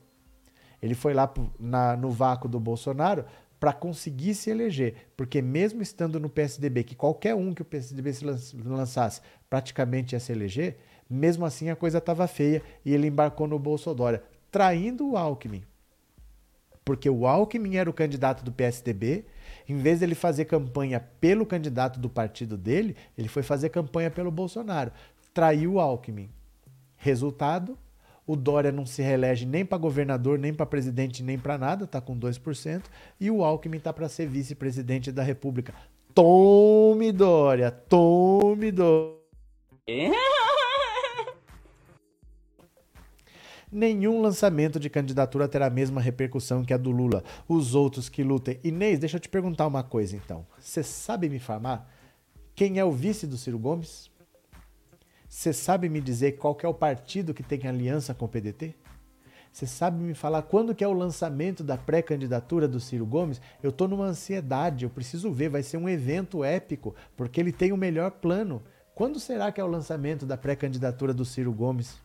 Ele 0.81 0.95
foi 0.95 1.13
lá 1.13 1.31
na- 1.59 1.95
no 1.97 2.09
vácuo 2.09 2.47
do 2.47 2.59
Bolsonaro 2.59 3.25
para 3.59 3.73
conseguir 3.73 4.33
se 4.33 4.49
eleger. 4.49 4.95
Porque 5.15 5.41
mesmo 5.41 5.81
estando 5.81 6.19
no 6.19 6.29
PSDB, 6.29 6.83
que 6.83 6.95
qualquer 6.95 7.35
um 7.35 7.53
que 7.53 7.61
o 7.61 7.65
PSDB 7.65 8.13
se 8.13 8.25
lan- 8.25 8.37
lançasse 8.65 9.21
praticamente 9.51 10.15
ia 10.15 10.19
se 10.21 10.31
eleger, 10.31 10.77
mesmo 11.09 11.45
assim 11.45 11.69
a 11.69 11.75
coisa 11.75 11.97
estava 11.97 12.25
feia 12.25 12.63
e 12.85 12.93
ele 12.93 13.07
embarcou 13.07 13.47
no 13.47 13.59
Bolsonaro, 13.59 14.21
traindo 14.49 15.11
o 15.11 15.17
Alckmin. 15.17 15.61
Porque 16.85 17.09
o 17.09 17.27
Alckmin 17.27 17.75
era 17.75 17.89
o 17.89 17.93
candidato 17.93 18.45
do 18.45 18.51
PSDB, 18.53 19.25
em 19.67 19.75
vez 19.75 19.99
dele 19.99 20.15
fazer 20.15 20.45
campanha 20.45 21.01
pelo 21.19 21.45
candidato 21.45 21.99
do 21.99 22.09
partido 22.09 22.57
dele, 22.57 22.95
ele 23.17 23.27
foi 23.27 23.43
fazer 23.43 23.67
campanha 23.69 24.09
pelo 24.09 24.31
Bolsonaro. 24.31 24.91
Traiu 25.33 25.73
o 25.73 25.79
Alckmin. 25.81 26.29
Resultado, 26.95 27.77
o 28.25 28.37
Dória 28.37 28.71
não 28.71 28.85
se 28.85 29.01
reelege 29.01 29.45
nem 29.45 29.65
para 29.65 29.77
governador, 29.77 30.39
nem 30.39 30.53
para 30.53 30.65
presidente, 30.65 31.21
nem 31.21 31.37
para 31.37 31.57
nada, 31.57 31.85
tá 31.85 31.99
com 31.99 32.17
2%, 32.17 32.83
e 33.19 33.29
o 33.29 33.43
Alckmin 33.43 33.79
tá 33.79 33.91
para 33.91 34.07
ser 34.07 34.27
vice-presidente 34.27 35.11
da 35.11 35.23
República. 35.23 35.73
Tome 36.13 37.11
Dória, 37.11 37.69
tome 37.69 38.71
Dória. 38.71 39.20
Nenhum 43.71 44.21
lançamento 44.21 44.79
de 44.79 44.89
candidatura 44.89 45.47
terá 45.47 45.67
a 45.67 45.69
mesma 45.69 46.01
repercussão 46.01 46.63
que 46.63 46.73
a 46.73 46.77
do 46.77 46.91
Lula. 46.91 47.23
Os 47.47 47.73
outros 47.73 48.09
que 48.09 48.21
lutem. 48.21 48.59
Inês, 48.63 48.99
deixa 48.99 49.15
eu 49.15 49.21
te 49.21 49.29
perguntar 49.29 49.65
uma 49.65 49.81
coisa 49.81 50.15
então. 50.15 50.45
Você 50.59 50.83
sabe 50.83 51.29
me 51.29 51.37
informar 51.37 51.89
quem 52.53 52.77
é 52.79 52.85
o 52.85 52.91
vice 52.91 53.25
do 53.25 53.37
Ciro 53.37 53.57
Gomes? 53.57 54.11
Você 55.27 55.53
sabe 55.53 55.87
me 55.87 56.01
dizer 56.01 56.33
qual 56.33 56.57
é 56.61 56.67
o 56.67 56.73
partido 56.73 57.33
que 57.33 57.41
tem 57.41 57.65
aliança 57.65 58.13
com 58.13 58.25
o 58.25 58.27
PDT? 58.27 58.75
Você 59.51 59.65
sabe 59.65 60.01
me 60.01 60.13
falar 60.13 60.43
quando 60.43 60.75
que 60.75 60.83
é 60.83 60.87
o 60.87 60.93
lançamento 60.93 61.63
da 61.63 61.77
pré-candidatura 61.77 62.67
do 62.67 62.79
Ciro 62.79 63.05
Gomes? 63.05 63.41
Eu 63.63 63.71
tô 63.71 63.87
numa 63.87 64.05
ansiedade, 64.05 64.85
eu 64.85 64.89
preciso 64.89 65.31
ver, 65.31 65.49
vai 65.49 65.63
ser 65.63 65.77
um 65.77 65.89
evento 65.89 66.43
épico, 66.43 66.95
porque 67.17 67.39
ele 67.39 67.51
tem 67.51 67.71
o 67.71 67.77
melhor 67.77 68.11
plano. 68.11 68.61
Quando 68.93 69.19
será 69.19 69.51
que 69.51 69.59
é 69.59 69.63
o 69.63 69.67
lançamento 69.67 70.25
da 70.25 70.37
pré-candidatura 70.37 71.13
do 71.13 71.25
Ciro 71.25 71.53
Gomes? 71.53 71.97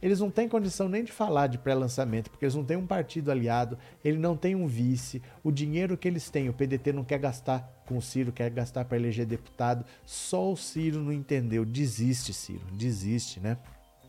Eles 0.00 0.18
não 0.18 0.30
têm 0.30 0.48
condição 0.48 0.88
nem 0.88 1.04
de 1.04 1.12
falar 1.12 1.46
de 1.46 1.58
pré-lançamento, 1.58 2.28
porque 2.28 2.44
eles 2.44 2.56
não 2.56 2.64
têm 2.64 2.76
um 2.76 2.86
partido 2.86 3.30
aliado, 3.30 3.78
ele 4.04 4.18
não 4.18 4.36
tem 4.36 4.56
um 4.56 4.66
vice. 4.66 5.22
O 5.44 5.52
dinheiro 5.52 5.96
que 5.96 6.08
eles 6.08 6.28
têm, 6.28 6.48
o 6.48 6.52
PDT 6.52 6.92
não 6.92 7.04
quer 7.04 7.18
gastar 7.18 7.82
com 7.86 7.96
o 7.96 8.02
Ciro, 8.02 8.32
quer 8.32 8.50
gastar 8.50 8.84
para 8.84 8.96
eleger 8.96 9.26
deputado. 9.26 9.84
Só 10.04 10.50
o 10.50 10.56
Ciro 10.56 11.00
não 11.00 11.12
entendeu. 11.12 11.64
Desiste, 11.64 12.32
Ciro, 12.32 12.64
desiste, 12.72 13.38
né? 13.38 13.56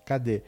Cadê? 0.03 0.41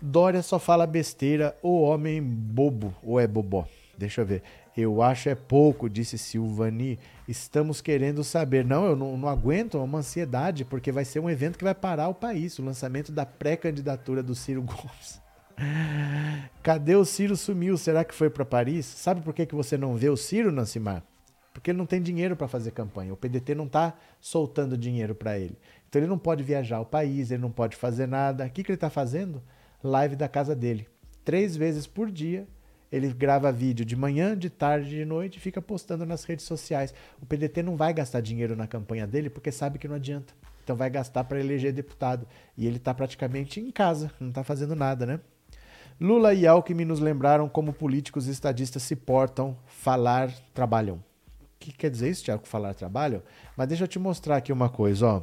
Dória 0.00 0.42
só 0.42 0.58
fala 0.58 0.86
besteira, 0.86 1.56
o 1.62 1.80
homem 1.80 2.22
bobo, 2.22 2.94
ou 3.02 3.18
é 3.18 3.26
bobó? 3.26 3.66
Deixa 3.98 4.20
eu 4.20 4.26
ver. 4.26 4.42
Eu 4.76 5.00
acho 5.00 5.30
é 5.30 5.34
pouco, 5.34 5.88
disse 5.88 6.18
Silvani. 6.18 6.98
Estamos 7.26 7.80
querendo 7.80 8.22
saber. 8.22 8.64
Não, 8.64 8.84
eu 8.84 8.94
não, 8.94 9.16
não 9.16 9.28
aguento, 9.28 9.78
é 9.78 9.80
uma 9.80 9.98
ansiedade, 9.98 10.66
porque 10.66 10.92
vai 10.92 11.04
ser 11.04 11.18
um 11.20 11.30
evento 11.30 11.56
que 11.56 11.64
vai 11.64 11.74
parar 11.74 12.08
o 12.08 12.14
país 12.14 12.58
o 12.58 12.64
lançamento 12.64 13.10
da 13.10 13.24
pré-candidatura 13.24 14.22
do 14.22 14.34
Ciro 14.34 14.60
Gomes. 14.62 15.20
Cadê 16.62 16.94
o 16.94 17.04
Ciro 17.06 17.34
sumiu? 17.34 17.78
Será 17.78 18.04
que 18.04 18.14
foi 18.14 18.28
para 18.28 18.44
Paris? 18.44 18.84
Sabe 18.84 19.22
por 19.22 19.32
que, 19.32 19.46
que 19.46 19.54
você 19.54 19.78
não 19.78 19.96
vê 19.96 20.10
o 20.10 20.16
Ciro, 20.16 20.52
Nancimar? 20.52 21.02
Porque 21.54 21.70
ele 21.70 21.78
não 21.78 21.86
tem 21.86 22.02
dinheiro 22.02 22.36
para 22.36 22.46
fazer 22.46 22.72
campanha. 22.72 23.14
O 23.14 23.16
PDT 23.16 23.54
não 23.54 23.64
está 23.64 23.94
soltando 24.20 24.76
dinheiro 24.76 25.14
para 25.14 25.38
ele. 25.38 25.56
Então 25.88 26.02
ele 26.02 26.08
não 26.08 26.18
pode 26.18 26.42
viajar 26.42 26.76
ao 26.76 26.84
país, 26.84 27.30
ele 27.30 27.40
não 27.40 27.50
pode 27.50 27.76
fazer 27.76 28.06
nada. 28.06 28.44
O 28.44 28.50
que, 28.50 28.62
que 28.62 28.70
ele 28.70 28.76
está 28.76 28.90
fazendo? 28.90 29.42
Live 29.82 30.16
da 30.16 30.28
casa 30.28 30.54
dele. 30.54 30.86
Três 31.24 31.56
vezes 31.56 31.86
por 31.86 32.10
dia 32.10 32.46
ele 32.90 33.12
grava 33.12 33.50
vídeo 33.50 33.84
de 33.84 33.96
manhã, 33.96 34.36
de 34.36 34.48
tarde, 34.48 34.90
de 34.90 35.04
noite 35.04 35.36
e 35.36 35.40
fica 35.40 35.60
postando 35.60 36.06
nas 36.06 36.24
redes 36.24 36.44
sociais. 36.44 36.94
O 37.20 37.26
PDT 37.26 37.62
não 37.62 37.76
vai 37.76 37.92
gastar 37.92 38.20
dinheiro 38.20 38.54
na 38.54 38.66
campanha 38.66 39.06
dele 39.06 39.28
porque 39.28 39.50
sabe 39.50 39.78
que 39.78 39.88
não 39.88 39.96
adianta. 39.96 40.34
Então 40.62 40.76
vai 40.76 40.90
gastar 40.90 41.24
para 41.24 41.38
eleger 41.38 41.72
deputado. 41.72 42.26
E 42.56 42.66
ele 42.66 42.76
está 42.76 42.92
praticamente 42.92 43.60
em 43.60 43.70
casa, 43.70 44.10
não 44.18 44.28
está 44.28 44.42
fazendo 44.42 44.74
nada, 44.74 45.06
né? 45.06 45.20
Lula 46.00 46.34
e 46.34 46.46
Alckmin 46.46 46.84
nos 46.84 47.00
lembraram 47.00 47.48
como 47.48 47.72
políticos 47.72 48.26
e 48.26 48.30
estadistas 48.30 48.82
se 48.82 48.94
portam, 48.94 49.56
falar, 49.66 50.30
trabalham. 50.52 50.96
O 50.96 51.02
que 51.58 51.72
quer 51.72 51.90
dizer 51.90 52.10
isso, 52.10 52.24
Tiago, 52.24 52.46
falar, 52.46 52.74
trabalham? 52.74 53.22
Mas 53.56 53.68
deixa 53.68 53.84
eu 53.84 53.88
te 53.88 53.98
mostrar 53.98 54.36
aqui 54.36 54.52
uma 54.52 54.68
coisa, 54.68 55.06
ó. 55.06 55.22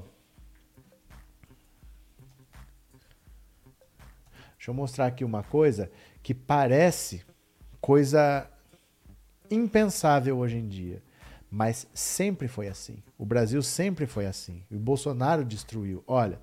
Deixa 4.58 4.72
eu 4.72 4.74
mostrar 4.74 5.06
aqui 5.08 5.24
uma 5.24 5.44
coisa 5.44 5.92
que 6.24 6.34
parece 6.34 7.24
coisa 7.84 8.50
impensável 9.52 10.38
hoje 10.38 10.56
em 10.56 10.70
dia. 10.70 11.04
Mas 11.52 11.86
sempre 11.94 12.48
foi 12.48 12.70
assim. 12.70 13.04
O 13.18 13.26
Brasil 13.26 13.62
sempre 13.62 14.06
foi 14.06 14.26
assim. 14.26 14.64
E 14.72 14.78
o 14.78 14.80
Bolsonaro 14.80 15.44
destruiu. 15.44 16.02
Olha, 16.08 16.40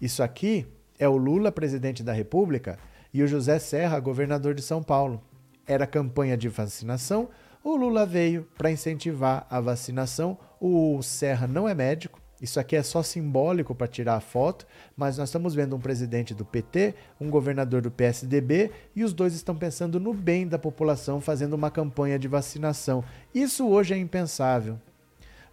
isso 0.00 0.22
aqui 0.22 0.66
é 0.98 1.06
o 1.06 1.18
Lula, 1.18 1.52
presidente 1.52 2.02
da 2.02 2.14
República, 2.14 2.78
e 3.12 3.22
o 3.22 3.28
José 3.28 3.58
Serra, 3.58 4.00
governador 4.00 4.54
de 4.54 4.62
São 4.62 4.82
Paulo. 4.82 5.22
Era 5.66 5.86
campanha 5.86 6.38
de 6.38 6.48
vacinação. 6.48 7.28
O 7.62 7.76
Lula 7.76 8.06
veio 8.06 8.48
para 8.56 8.70
incentivar 8.70 9.46
a 9.50 9.60
vacinação. 9.60 10.38
O 10.58 11.02
Serra 11.02 11.46
não 11.46 11.68
é 11.68 11.74
médico. 11.74 12.18
Isso 12.42 12.58
aqui 12.58 12.74
é 12.74 12.82
só 12.82 13.04
simbólico 13.04 13.72
para 13.72 13.86
tirar 13.86 14.16
a 14.16 14.20
foto, 14.20 14.66
mas 14.96 15.16
nós 15.16 15.28
estamos 15.28 15.54
vendo 15.54 15.76
um 15.76 15.78
presidente 15.78 16.34
do 16.34 16.44
PT, 16.44 16.92
um 17.20 17.30
governador 17.30 17.80
do 17.80 17.90
PSDB 17.90 18.72
e 18.96 19.04
os 19.04 19.12
dois 19.12 19.32
estão 19.32 19.54
pensando 19.54 20.00
no 20.00 20.12
bem 20.12 20.48
da 20.48 20.58
população, 20.58 21.20
fazendo 21.20 21.52
uma 21.52 21.70
campanha 21.70 22.18
de 22.18 22.26
vacinação. 22.26 23.04
Isso 23.32 23.68
hoje 23.68 23.94
é 23.94 23.96
impensável. 23.96 24.76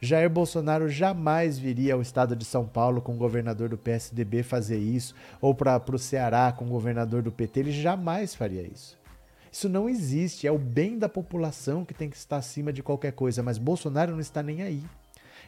Jair 0.02 0.32
Bolsonaro 0.32 0.90
jamais 0.90 1.60
viria 1.60 1.94
ao 1.94 2.02
estado 2.02 2.36
de 2.36 2.44
São 2.44 2.66
Paulo 2.66 3.02
com 3.02 3.14
o 3.14 3.18
governador 3.18 3.70
do 3.70 3.78
PSDB 3.78 4.42
fazer 4.42 4.80
isso, 4.80 5.14
ou 5.40 5.54
para 5.54 5.80
o 5.94 6.00
Ceará 6.00 6.52
com 6.52 6.66
o 6.66 6.70
governador 6.70 7.22
do 7.22 7.32
PT, 7.32 7.60
ele 7.60 7.72
jamais 7.72 8.34
faria 8.34 8.64
isso. 8.64 8.98
Isso 9.52 9.70
não 9.70 9.88
existe, 9.88 10.48
é 10.48 10.52
o 10.52 10.58
bem 10.58 10.98
da 10.98 11.10
população 11.10 11.86
que 11.86 11.94
tem 11.94 12.10
que 12.10 12.18
estar 12.18 12.38
acima 12.38 12.74
de 12.74 12.82
qualquer 12.82 13.12
coisa, 13.12 13.44
mas 13.44 13.60
Bolsonaro 13.60 14.14
não 14.14 14.20
está 14.20 14.42
nem 14.42 14.64
aí 14.64 14.84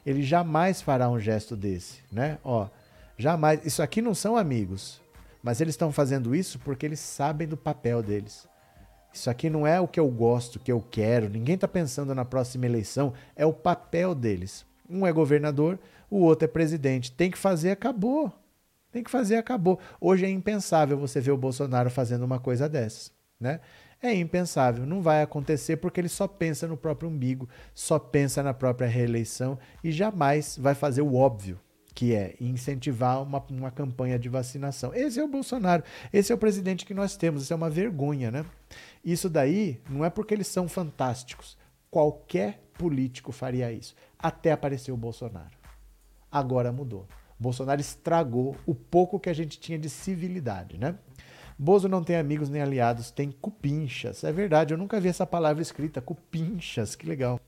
ele 0.05 0.21
jamais 0.21 0.81
fará 0.81 1.09
um 1.09 1.19
gesto 1.19 1.55
desse, 1.55 1.99
né? 2.11 2.37
Ó, 2.43 2.67
jamais. 3.17 3.65
Isso 3.65 3.81
aqui 3.81 4.01
não 4.01 4.13
são 4.13 4.35
amigos, 4.35 5.01
mas 5.43 5.61
eles 5.61 5.73
estão 5.73 5.91
fazendo 5.91 6.35
isso 6.35 6.59
porque 6.59 6.85
eles 6.85 6.99
sabem 6.99 7.47
do 7.47 7.57
papel 7.57 8.01
deles. 8.01 8.47
Isso 9.13 9.29
aqui 9.29 9.49
não 9.49 9.67
é 9.67 9.79
o 9.79 9.87
que 9.87 9.99
eu 9.99 10.07
gosto, 10.07 10.55
o 10.55 10.59
que 10.59 10.71
eu 10.71 10.83
quero. 10.89 11.29
Ninguém 11.29 11.55
está 11.55 11.67
pensando 11.67 12.15
na 12.15 12.23
próxima 12.23 12.65
eleição. 12.65 13.13
É 13.35 13.45
o 13.45 13.53
papel 13.53 14.15
deles. 14.15 14.65
Um 14.89 15.05
é 15.05 15.11
governador, 15.11 15.77
o 16.09 16.19
outro 16.19 16.45
é 16.45 16.47
presidente. 16.47 17.11
Tem 17.11 17.29
que 17.29 17.37
fazer, 17.37 17.71
acabou. 17.71 18.31
Tem 18.91 19.03
que 19.03 19.11
fazer, 19.11 19.35
acabou. 19.35 19.79
Hoje 19.99 20.25
é 20.25 20.29
impensável 20.29 20.97
você 20.97 21.19
ver 21.19 21.31
o 21.31 21.37
Bolsonaro 21.37 21.89
fazendo 21.89 22.23
uma 22.23 22.39
coisa 22.39 22.67
dessas, 22.67 23.11
né? 23.39 23.59
É 24.03 24.15
impensável, 24.15 24.83
não 24.83 24.99
vai 24.99 25.21
acontecer 25.21 25.77
porque 25.77 26.01
ele 26.01 26.09
só 26.09 26.27
pensa 26.27 26.67
no 26.67 26.75
próprio 26.75 27.07
umbigo, 27.07 27.47
só 27.73 27.99
pensa 27.99 28.41
na 28.41 28.51
própria 28.51 28.87
reeleição 28.87 29.59
e 29.83 29.91
jamais 29.91 30.57
vai 30.57 30.73
fazer 30.73 31.03
o 31.03 31.13
óbvio, 31.13 31.59
que 31.93 32.15
é 32.15 32.35
incentivar 32.41 33.21
uma, 33.21 33.45
uma 33.51 33.69
campanha 33.69 34.17
de 34.17 34.27
vacinação. 34.27 34.91
Esse 34.91 35.19
é 35.19 35.23
o 35.23 35.27
Bolsonaro, 35.27 35.83
esse 36.11 36.31
é 36.31 36.35
o 36.35 36.37
presidente 36.37 36.83
que 36.83 36.95
nós 36.95 37.15
temos, 37.15 37.43
isso 37.43 37.53
é 37.53 37.55
uma 37.55 37.69
vergonha, 37.69 38.31
né? 38.31 38.43
Isso 39.05 39.29
daí 39.29 39.79
não 39.87 40.03
é 40.03 40.09
porque 40.09 40.33
eles 40.33 40.47
são 40.47 40.67
fantásticos. 40.67 41.55
Qualquer 41.91 42.59
político 42.73 43.31
faria 43.31 43.71
isso, 43.71 43.95
até 44.17 44.51
aparecer 44.51 44.91
o 44.91 44.97
Bolsonaro. 44.97 45.55
Agora 46.31 46.71
mudou. 46.71 47.07
Bolsonaro 47.37 47.81
estragou 47.81 48.55
o 48.65 48.73
pouco 48.73 49.19
que 49.19 49.29
a 49.29 49.33
gente 49.33 49.59
tinha 49.59 49.77
de 49.77 49.89
civilidade, 49.89 50.77
né? 50.79 50.95
Bozo 51.57 51.87
não 51.87 52.03
tem 52.03 52.15
amigos 52.15 52.49
nem 52.49 52.61
aliados, 52.61 53.11
tem 53.11 53.31
cupinchas. 53.31 54.23
É 54.23 54.31
verdade, 54.31 54.73
eu 54.73 54.77
nunca 54.77 54.99
vi 54.99 55.09
essa 55.09 55.25
palavra 55.25 55.61
escrita, 55.61 56.01
cupinchas, 56.01 56.95
que 56.95 57.05
legal. 57.05 57.39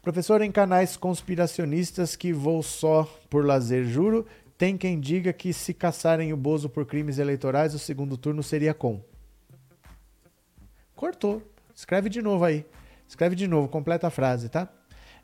Professor, 0.00 0.40
em 0.42 0.50
canais 0.50 0.96
conspiracionistas 0.96 2.16
que 2.16 2.32
vou 2.32 2.62
só 2.62 3.04
por 3.28 3.44
lazer, 3.44 3.84
juro, 3.84 4.26
tem 4.56 4.76
quem 4.76 4.98
diga 4.98 5.32
que 5.32 5.52
se 5.52 5.74
caçarem 5.74 6.32
o 6.32 6.36
Bozo 6.36 6.68
por 6.68 6.86
crimes 6.86 7.18
eleitorais, 7.18 7.74
o 7.74 7.78
segundo 7.78 8.16
turno 8.16 8.42
seria 8.42 8.72
com. 8.72 9.00
Cortou. 10.96 11.42
Escreve 11.74 12.08
de 12.08 12.20
novo 12.20 12.44
aí. 12.44 12.66
Escreve 13.06 13.36
de 13.36 13.46
novo, 13.46 13.68
completa 13.68 14.08
a 14.08 14.10
frase, 14.10 14.48
tá? 14.48 14.68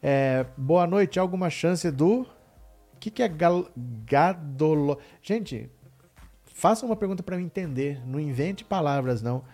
É, 0.00 0.46
boa 0.56 0.86
noite, 0.86 1.18
alguma 1.18 1.50
chance 1.50 1.90
do. 1.90 2.20
O 2.20 2.96
que, 3.00 3.10
que 3.10 3.22
é 3.22 3.28
gal... 3.28 3.68
gadolo. 4.06 4.98
Gente, 5.22 5.68
faça 6.54 6.86
uma 6.86 6.96
pergunta 6.96 7.22
para 7.22 7.36
eu 7.36 7.40
entender. 7.40 8.00
Não 8.06 8.18
invente 8.18 8.64
palavras, 8.64 9.20
não. 9.20 9.44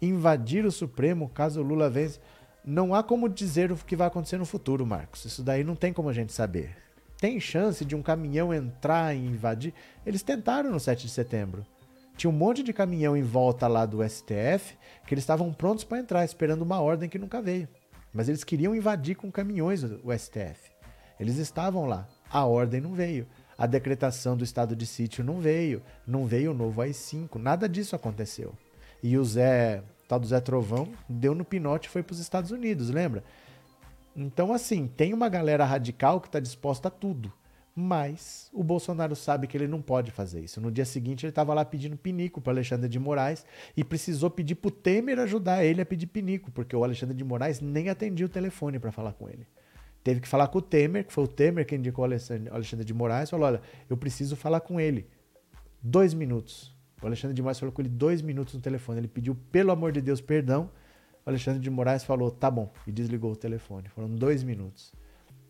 Invadir 0.00 0.64
o 0.64 0.70
Supremo 0.70 1.28
caso 1.28 1.60
o 1.60 1.64
Lula 1.64 1.90
vence. 1.90 2.20
Não 2.64 2.94
há 2.94 3.02
como 3.02 3.28
dizer 3.28 3.72
o 3.72 3.76
que 3.76 3.96
vai 3.96 4.06
acontecer 4.06 4.38
no 4.38 4.44
futuro, 4.44 4.86
Marcos. 4.86 5.24
Isso 5.24 5.42
daí 5.42 5.64
não 5.64 5.74
tem 5.74 5.92
como 5.92 6.08
a 6.08 6.12
gente 6.12 6.32
saber. 6.32 6.76
Tem 7.18 7.40
chance 7.40 7.84
de 7.84 7.96
um 7.96 8.02
caminhão 8.02 8.54
entrar 8.54 9.14
e 9.16 9.26
invadir? 9.26 9.74
Eles 10.06 10.22
tentaram 10.22 10.70
no 10.70 10.78
7 10.78 11.06
de 11.06 11.12
setembro. 11.12 11.66
Tinha 12.16 12.30
um 12.30 12.36
monte 12.36 12.62
de 12.62 12.72
caminhão 12.72 13.16
em 13.16 13.22
volta 13.22 13.66
lá 13.66 13.86
do 13.86 14.06
STF 14.06 14.76
que 15.06 15.14
eles 15.14 15.24
estavam 15.24 15.52
prontos 15.52 15.84
para 15.84 15.98
entrar, 15.98 16.24
esperando 16.24 16.62
uma 16.62 16.80
ordem 16.80 17.08
que 17.08 17.18
nunca 17.18 17.40
veio. 17.40 17.66
Mas 18.12 18.28
eles 18.28 18.44
queriam 18.44 18.74
invadir 18.74 19.16
com 19.16 19.30
caminhões 19.32 19.82
o 19.82 20.12
STF. 20.16 20.70
Eles 21.18 21.36
estavam 21.36 21.86
lá. 21.86 22.06
A 22.30 22.44
ordem 22.44 22.80
não 22.80 22.94
veio. 22.94 23.26
A 23.60 23.66
decretação 23.66 24.38
do 24.38 24.42
estado 24.42 24.74
de 24.74 24.86
sítio 24.86 25.22
não 25.22 25.38
veio. 25.38 25.82
Não 26.06 26.24
veio 26.24 26.52
o 26.52 26.54
novo 26.54 26.80
AI-5. 26.80 27.36
Nada 27.36 27.68
disso 27.68 27.94
aconteceu. 27.94 28.54
E 29.02 29.18
o 29.18 29.22
Zé, 29.22 29.82
tal 30.08 30.18
do 30.18 30.26
Zé 30.26 30.40
Trovão, 30.40 30.88
deu 31.06 31.34
no 31.34 31.44
pinote 31.44 31.86
e 31.86 31.90
foi 31.90 32.02
para 32.02 32.14
os 32.14 32.20
Estados 32.20 32.52
Unidos, 32.52 32.88
lembra? 32.88 33.22
Então, 34.16 34.50
assim, 34.50 34.86
tem 34.86 35.12
uma 35.12 35.28
galera 35.28 35.62
radical 35.66 36.22
que 36.22 36.28
está 36.28 36.40
disposta 36.40 36.88
a 36.88 36.90
tudo. 36.90 37.30
Mas 37.76 38.48
o 38.54 38.64
Bolsonaro 38.64 39.14
sabe 39.14 39.46
que 39.46 39.58
ele 39.58 39.68
não 39.68 39.82
pode 39.82 40.10
fazer 40.10 40.40
isso. 40.40 40.58
No 40.58 40.72
dia 40.72 40.86
seguinte, 40.86 41.26
ele 41.26 41.30
estava 41.30 41.52
lá 41.52 41.62
pedindo 41.62 41.98
pinico 41.98 42.40
para 42.40 42.54
Alexandre 42.54 42.88
de 42.88 42.98
Moraes 42.98 43.44
e 43.76 43.84
precisou 43.84 44.30
pedir 44.30 44.54
para 44.54 44.68
o 44.68 44.72
Temer 44.72 45.18
ajudar 45.18 45.66
ele 45.66 45.82
a 45.82 45.86
pedir 45.86 46.06
pinico, 46.06 46.50
porque 46.50 46.74
o 46.74 46.82
Alexandre 46.82 47.14
de 47.14 47.24
Moraes 47.24 47.60
nem 47.60 47.90
atendia 47.90 48.24
o 48.24 48.28
telefone 48.30 48.78
para 48.78 48.90
falar 48.90 49.12
com 49.12 49.28
ele. 49.28 49.46
Teve 50.02 50.20
que 50.20 50.28
falar 50.28 50.48
com 50.48 50.58
o 50.58 50.62
Temer, 50.62 51.06
que 51.06 51.12
foi 51.12 51.24
o 51.24 51.28
Temer 51.28 51.66
que 51.66 51.76
indicou 51.76 52.02
o 52.02 52.06
Alexandre 52.06 52.84
de 52.84 52.94
Moraes, 52.94 53.28
falou: 53.28 53.46
olha, 53.46 53.60
eu 53.88 53.96
preciso 53.96 54.34
falar 54.34 54.60
com 54.60 54.80
ele. 54.80 55.06
Dois 55.82 56.14
minutos. 56.14 56.74
O 57.02 57.06
Alexandre 57.06 57.34
de 57.34 57.42
Moraes 57.42 57.58
falou 57.58 57.72
com 57.72 57.80
ele 57.80 57.88
dois 57.88 58.20
minutos 58.20 58.54
no 58.54 58.60
telefone. 58.60 59.00
Ele 59.00 59.08
pediu, 59.08 59.34
pelo 59.50 59.70
amor 59.70 59.92
de 59.92 60.00
Deus, 60.00 60.20
perdão. 60.20 60.70
O 61.24 61.30
Alexandre 61.30 61.60
de 61.60 61.70
Moraes 61.70 62.04
falou, 62.04 62.30
tá 62.30 62.50
bom, 62.50 62.72
e 62.86 62.92
desligou 62.92 63.32
o 63.32 63.36
telefone. 63.36 63.88
Foram 63.88 64.08
dois 64.14 64.42
minutos. 64.42 64.92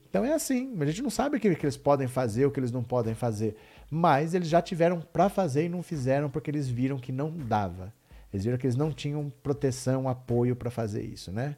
Então 0.08 0.24
é 0.24 0.32
assim, 0.32 0.76
a 0.80 0.84
gente 0.86 1.02
não 1.02 1.10
sabe 1.10 1.36
o 1.36 1.40
que, 1.40 1.54
que 1.54 1.64
eles 1.64 1.76
podem 1.76 2.08
fazer, 2.08 2.44
o 2.44 2.50
que 2.50 2.58
eles 2.58 2.72
não 2.72 2.82
podem 2.82 3.14
fazer. 3.14 3.56
Mas 3.88 4.34
eles 4.34 4.48
já 4.48 4.60
tiveram 4.60 5.00
para 5.00 5.28
fazer 5.28 5.66
e 5.66 5.68
não 5.68 5.82
fizeram 5.82 6.28
porque 6.28 6.50
eles 6.50 6.68
viram 6.68 6.98
que 6.98 7.12
não 7.12 7.30
dava. 7.30 7.92
Eles 8.32 8.44
viram 8.44 8.58
que 8.58 8.66
eles 8.66 8.76
não 8.76 8.92
tinham 8.92 9.32
proteção, 9.42 10.08
apoio 10.08 10.56
para 10.56 10.70
fazer 10.70 11.02
isso, 11.02 11.30
né? 11.30 11.56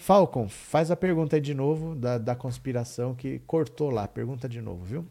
Falcon, 0.00 0.48
faz 0.48 0.92
a 0.92 0.96
pergunta 0.96 1.36
aí 1.36 1.42
de 1.42 1.52
novo 1.52 1.94
da, 1.94 2.18
da 2.18 2.34
conspiração 2.34 3.14
que 3.14 3.40
cortou 3.40 3.90
lá. 3.90 4.06
Pergunta 4.06 4.48
de 4.48 4.62
novo, 4.62 4.84
viu? 4.84 5.04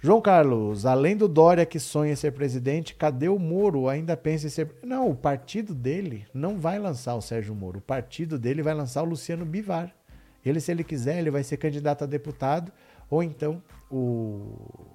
João 0.00 0.22
Carlos, 0.22 0.86
além 0.86 1.16
do 1.16 1.28
Dória 1.28 1.66
que 1.66 1.78
sonha 1.78 2.16
ser 2.16 2.32
presidente, 2.32 2.94
cadê 2.94 3.28
o 3.28 3.38
Moro? 3.38 3.86
Ainda 3.88 4.16
pensa 4.16 4.46
em 4.46 4.50
ser. 4.50 4.74
Não, 4.82 5.10
o 5.10 5.14
partido 5.14 5.74
dele 5.74 6.26
não 6.32 6.58
vai 6.58 6.78
lançar 6.78 7.14
o 7.14 7.20
Sérgio 7.20 7.54
Moro. 7.54 7.78
O 7.78 7.82
partido 7.82 8.38
dele 8.38 8.62
vai 8.62 8.74
lançar 8.74 9.02
o 9.02 9.06
Luciano 9.06 9.44
Bivar. 9.44 9.94
Ele, 10.44 10.60
se 10.60 10.72
ele 10.72 10.82
quiser, 10.82 11.18
ele 11.18 11.30
vai 11.30 11.44
ser 11.44 11.58
candidato 11.58 12.04
a 12.04 12.06
deputado, 12.06 12.72
ou 13.08 13.22
então 13.22 13.62
o, 13.90 14.88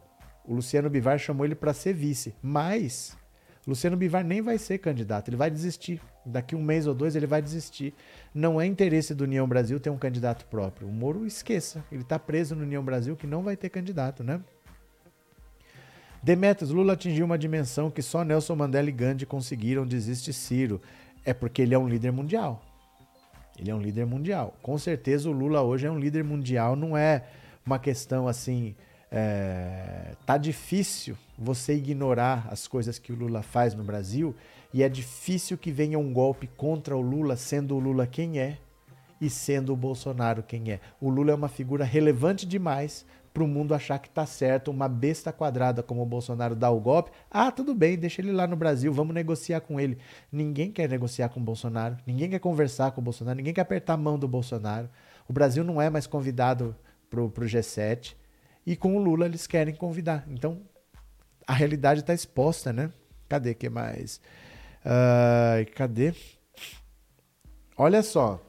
o 0.44 0.54
Luciano 0.56 0.90
Bivar 0.90 1.20
chamou 1.20 1.46
ele 1.46 1.56
para 1.56 1.74
ser 1.74 1.94
vice. 1.94 2.36
Mas 2.42 3.16
Luciano 3.68 3.96
Bivar 3.96 4.26
nem 4.26 4.42
vai 4.42 4.58
ser 4.58 4.80
candidato, 4.80 5.30
ele 5.30 5.38
vai 5.38 5.52
desistir. 5.52 6.02
Daqui 6.30 6.56
um 6.56 6.62
mês 6.62 6.88
ou 6.88 6.94
dois 6.94 7.16
ele 7.16 7.28
vai 7.28 7.42
desistir. 7.42 7.94
Não 8.34 8.60
é 8.60 8.66
interesse 8.66 9.14
do 9.14 9.24
União 9.24 9.48
Brasil 9.48 9.80
ter 9.80 9.90
um 9.90 9.98
candidato 9.98 10.46
próprio. 10.46 10.88
O 10.88 10.92
Moro 10.92 11.26
esqueça, 11.26 11.84
ele 11.92 12.02
está 12.02 12.18
preso 12.18 12.56
no 12.56 12.64
União 12.64 12.84
Brasil 12.84 13.16
que 13.16 13.28
não 13.28 13.44
vai 13.44 13.58
ter 13.58 13.70
candidato, 13.70 14.24
né? 14.24 14.40
Demetrios, 16.22 16.72
Lula 16.72 16.94
atingiu 16.94 17.26
uma 17.26 17.38
dimensão 17.38 17.90
que 17.90 18.02
só 18.02 18.24
Nelson 18.24 18.56
Mandela 18.56 18.90
e 18.90 18.92
Gandhi 18.92 19.26
conseguiram, 19.26 19.88
desiste 19.88 20.34
Ciro. 20.34 20.82
É 21.26 21.34
porque 21.34 21.62
ele 21.62 21.74
é 21.74 21.80
um 21.80 21.88
líder 21.88 22.12
mundial. 22.12 22.62
Ele 23.58 23.72
é 23.72 23.76
um 23.76 23.82
líder 23.82 24.06
mundial. 24.06 24.56
Com 24.62 24.78
certeza 24.78 25.30
o 25.30 25.34
Lula 25.34 25.62
hoje 25.62 25.86
é 25.86 25.92
um 25.92 26.00
líder 26.00 26.24
mundial, 26.24 26.76
não 26.76 26.98
é 26.98 27.26
uma 27.66 27.80
questão 27.80 28.28
assim. 28.28 28.76
É, 29.12 30.14
tá 30.26 30.38
difícil 30.38 31.18
você 31.38 31.74
ignorar 31.74 32.48
as 32.52 32.68
coisas 32.68 33.00
que 33.00 33.12
o 33.12 33.16
Lula 33.16 33.42
faz 33.42 33.74
no 33.74 33.84
Brasil 33.84 34.36
e 34.74 34.84
é 34.84 34.90
difícil 34.90 35.58
que 35.58 35.72
venha 35.72 35.98
um 35.98 36.14
golpe 36.14 36.48
contra 36.48 36.96
o 36.96 37.02
Lula, 37.02 37.36
sendo 37.36 37.76
o 37.76 37.80
Lula 37.80 38.06
quem 38.06 38.40
é 38.40 38.58
e 39.20 39.30
sendo 39.30 39.74
o 39.74 39.76
Bolsonaro 39.76 40.44
quem 40.44 40.72
é. 40.72 40.80
O 41.02 41.10
Lula 41.10 41.32
é 41.32 41.36
uma 41.36 41.50
figura 41.50 41.84
relevante 41.84 42.46
demais 42.46 43.06
para 43.34 43.44
o 43.44 43.48
mundo 43.48 43.74
achar 43.74 44.00
que 44.00 44.08
está 44.08 44.26
certo, 44.26 44.72
uma 44.72 44.88
besta 44.88 45.32
quadrada 45.32 45.84
como 45.84 46.02
o 46.02 46.06
Bolsonaro 46.06 46.56
dá 46.56 46.70
o 46.70 46.80
golpe. 46.80 47.12
Ah, 47.30 47.52
tudo 47.52 47.74
bem, 47.74 47.98
deixa 47.98 48.22
ele 48.22 48.32
lá 48.32 48.48
no 48.48 48.56
Brasil, 48.56 48.92
vamos 48.92 49.14
negociar 49.14 49.62
com 49.62 49.80
ele. 49.80 49.98
Ninguém 50.32 50.72
quer 50.72 50.90
negociar 50.90 51.30
com 51.30 51.40
o 51.40 51.44
Bolsonaro, 51.44 51.98
ninguém 52.06 52.30
quer 52.30 52.40
conversar 52.40 52.92
com 52.92 53.02
o 53.02 53.04
Bolsonaro, 53.04 53.38
ninguém 53.38 53.54
quer 53.54 53.62
apertar 53.62 53.94
a 53.94 53.98
mão 53.98 54.18
do 54.18 54.28
Bolsonaro. 54.28 54.90
O 55.28 55.34
Brasil 55.34 55.64
não 55.64 55.82
é 55.82 55.90
mais 55.90 56.08
convidado 56.08 56.76
para 57.10 57.22
o 57.22 57.30
G7 57.32 58.16
e 58.66 58.76
com 58.76 58.96
o 58.96 59.00
Lula 59.00 59.26
eles 59.26 59.48
querem 59.48 59.74
convidar. 59.74 60.26
Então 60.28 60.62
a 61.46 61.54
realidade 61.54 62.02
está 62.02 62.14
exposta, 62.14 62.74
né? 62.74 62.92
Cadê 63.28 63.54
que 63.54 63.70
mais? 63.70 64.20
Cadê? 65.76 66.14
Olha 67.78 68.04
só, 68.04 68.42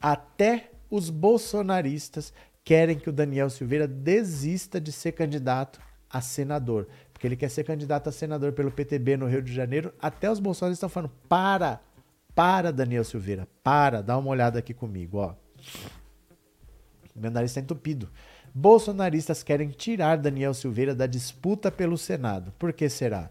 até 0.00 0.70
os 0.90 1.10
bolsonaristas 1.10 2.32
querem 2.64 2.98
que 2.98 3.08
o 3.08 3.12
Daniel 3.12 3.48
Silveira 3.50 3.86
desista 3.86 4.80
de 4.80 4.92
ser 4.92 5.12
candidato 5.12 5.80
a 6.10 6.20
senador. 6.20 6.88
Porque 7.12 7.26
ele 7.26 7.36
quer 7.36 7.50
ser 7.50 7.64
candidato 7.64 8.08
a 8.08 8.12
senador 8.12 8.52
pelo 8.52 8.70
PTB 8.70 9.16
no 9.16 9.26
Rio 9.26 9.42
de 9.42 9.52
Janeiro. 9.52 9.92
Até 10.00 10.30
os 10.30 10.38
bolsonaristas 10.38 10.78
estão 10.78 10.88
falando: 10.88 11.12
para, 11.28 11.80
para, 12.34 12.72
Daniel 12.72 13.04
Silveira, 13.04 13.48
para, 13.62 14.02
dá 14.02 14.16
uma 14.16 14.30
olhada 14.30 14.58
aqui 14.58 14.72
comigo, 14.72 15.18
ó. 15.18 15.34
Meu 17.14 17.30
nariz 17.30 17.50
está 17.50 17.60
entupido. 17.60 18.08
Bolsonaristas 18.54 19.42
querem 19.42 19.70
tirar 19.70 20.16
Daniel 20.16 20.54
Silveira 20.54 20.94
da 20.94 21.06
disputa 21.06 21.70
pelo 21.70 21.98
Senado. 21.98 22.52
Por 22.58 22.72
que 22.72 22.88
será? 22.88 23.30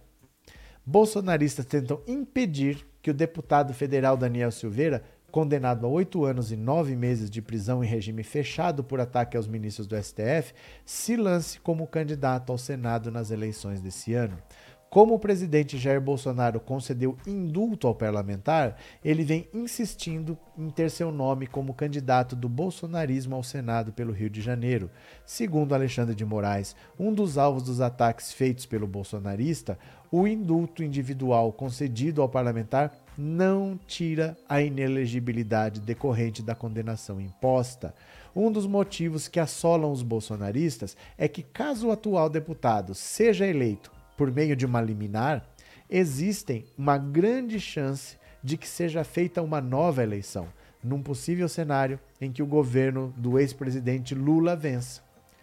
Bolsonaristas 0.89 1.65
tentam 1.65 2.01
impedir 2.07 2.88
que 3.01 3.11
o 3.11 3.14
deputado 3.14 3.73
federal 3.73 4.15
Daniel 4.15 4.49
Silveira 4.49 5.03
condenado 5.30 5.85
a 5.85 5.89
oito 5.89 6.23
anos 6.23 6.49
e 6.49 6.55
nove 6.55 6.95
meses 6.95 7.30
de 7.30 7.41
prisão 7.41 7.84
em 7.84 7.88
regime 7.88 8.23
fechado 8.23 8.85
por 8.85 9.01
ataque 9.01 9.35
aos 9.35 9.49
ministros 9.49 9.85
do 9.85 10.01
STF, 10.01 10.53
se 10.85 11.18
lance 11.18 11.59
como 11.59 11.85
candidato 11.85 12.53
ao 12.53 12.57
Senado 12.57 13.11
nas 13.11 13.31
eleições 13.31 13.81
desse 13.81 14.14
ano. 14.14 14.41
Como 14.89 15.14
o 15.14 15.19
presidente 15.19 15.77
Jair 15.77 15.99
Bolsonaro 15.99 16.61
concedeu 16.61 17.18
indulto 17.27 17.88
ao 17.88 17.93
parlamentar, 17.93 18.77
ele 19.03 19.26
vem 19.26 19.49
insistindo 19.53 20.38
em 20.57 20.69
ter 20.69 20.89
seu 20.89 21.11
nome 21.11 21.45
como 21.45 21.73
candidato 21.73 22.38
do 22.38 22.47
bolsonarismo 22.47 23.35
ao 23.35 23.43
Senado 23.43 23.91
pelo 23.91 24.14
Rio 24.14 24.30
de 24.30 24.39
Janeiro. 24.39 24.89
Segundo 25.26 25.76
Alexandre 25.76 26.15
de 26.15 26.23
Moraes, 26.23 26.73
um 26.97 27.14
dos 27.14 27.38
alvos 27.38 27.64
dos 27.64 27.81
ataques 27.81 28.31
feitos 28.31 28.65
pelo 28.65 28.88
bolsonarista, 28.88 29.77
o 30.11 30.27
indulto 30.27 30.84
individual 30.84 31.51
concedido 31.51 32.21
ao 32.21 32.29
parlamentar 32.29 32.93
não 33.17 33.79
tira 33.88 34.38
a 34.47 34.61
inelegibilidade 34.61 35.81
decorrente 35.81 36.41
da 36.43 36.53
condenação 36.53 37.19
imposta. 37.19 37.93
Um 38.35 38.51
dos 38.51 38.67
motivos 38.67 39.27
que 39.27 39.39
assolam 39.39 39.91
os 39.91 40.03
bolsonaristas 40.03 40.95
é 41.17 41.27
que, 41.27 41.41
caso 41.41 41.88
o 41.88 41.91
atual 41.91 42.29
deputado 42.29 42.93
seja 42.93 43.47
eleito 43.47 43.91
por 44.15 44.31
meio 44.31 44.55
de 44.55 44.65
uma 44.65 44.81
liminar, 44.81 45.43
existem 45.89 46.65
uma 46.77 46.97
grande 46.97 47.59
chance 47.59 48.17
de 48.43 48.55
que 48.57 48.67
seja 48.67 49.03
feita 49.03 49.41
uma 49.41 49.59
nova 49.59 50.03
eleição, 50.03 50.47
num 50.84 51.01
possível 51.01 51.49
cenário 51.49 51.99
em 52.21 52.31
que 52.31 52.43
o 52.43 52.47
governo 52.47 53.13
do 53.17 53.39
ex-presidente 53.39 54.13
Lula 54.13 54.55
vença. 54.55 55.01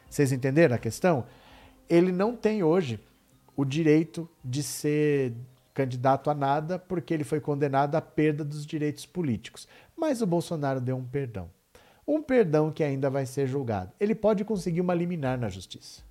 Vocês 0.08 0.30
entenderam 0.30 0.76
a 0.76 0.78
questão? 0.78 1.24
Ele 1.88 2.12
não 2.12 2.36
tem 2.36 2.62
hoje 2.62 3.00
o 3.56 3.64
direito 3.64 4.28
de 4.44 4.62
ser 4.62 5.34
candidato 5.72 6.30
a 6.30 6.34
nada 6.34 6.78
porque 6.78 7.12
ele 7.12 7.24
foi 7.24 7.40
condenado 7.40 7.96
à 7.96 8.00
perda 8.00 8.44
dos 8.44 8.64
direitos 8.64 9.04
políticos. 9.04 9.66
Mas 9.96 10.22
o 10.22 10.26
Bolsonaro 10.26 10.80
deu 10.80 10.96
um 10.96 11.04
perdão. 11.04 11.50
Um 12.06 12.22
perdão 12.22 12.70
que 12.70 12.84
ainda 12.84 13.10
vai 13.10 13.26
ser 13.26 13.46
julgado. 13.46 13.92
Ele 13.98 14.14
pode 14.14 14.44
conseguir 14.44 14.80
uma 14.80 14.94
liminar 14.94 15.38
na 15.38 15.48
justiça. 15.48 16.02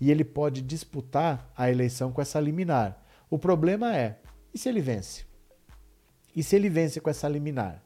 E 0.00 0.10
ele 0.10 0.24
pode 0.24 0.60
disputar 0.60 1.50
a 1.56 1.70
eleição 1.70 2.12
com 2.12 2.20
essa 2.20 2.40
liminar. 2.40 3.02
O 3.30 3.38
problema 3.38 3.96
é, 3.96 4.18
e 4.52 4.58
se 4.58 4.68
ele 4.68 4.80
vence? 4.80 5.24
E 6.36 6.42
se 6.42 6.56
ele 6.56 6.68
vence 6.68 7.00
com 7.00 7.08
essa 7.08 7.28
liminar? 7.28 7.82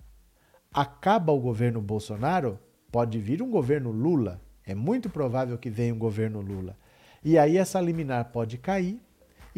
Acaba 0.73 1.33
o 1.33 1.41
governo 1.41 1.81
Bolsonaro? 1.81 2.59
Pode 2.91 3.19
vir 3.19 3.43
um 3.43 3.51
governo 3.51 3.91
Lula. 3.91 4.41
É 4.65 4.75
muito 4.75 5.09
provável 5.09 5.57
que 5.59 5.71
venha 5.71 5.95
um 5.95 5.99
governo 5.99 6.41
Lula. 6.41 6.77
E 7.25 7.39
aí 7.39 7.57
essa 7.57 7.81
liminar 7.81 8.27
pode 8.33 8.59
cair 8.59 9.01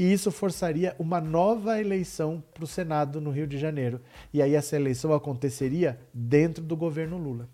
e 0.01 0.13
isso 0.13 0.31
forçaria 0.31 0.97
uma 0.99 1.21
nova 1.21 1.79
eleição 1.79 2.43
para 2.55 2.65
o 2.65 2.67
Senado 2.67 3.21
no 3.21 3.31
Rio 3.31 3.47
de 3.47 3.59
Janeiro. 3.59 4.01
E 4.33 4.41
aí 4.41 4.55
essa 4.55 4.75
eleição 4.75 5.13
aconteceria 5.13 6.01
dentro 6.15 6.65
do 6.65 6.75
governo 6.75 7.19
Lula. 7.19 7.49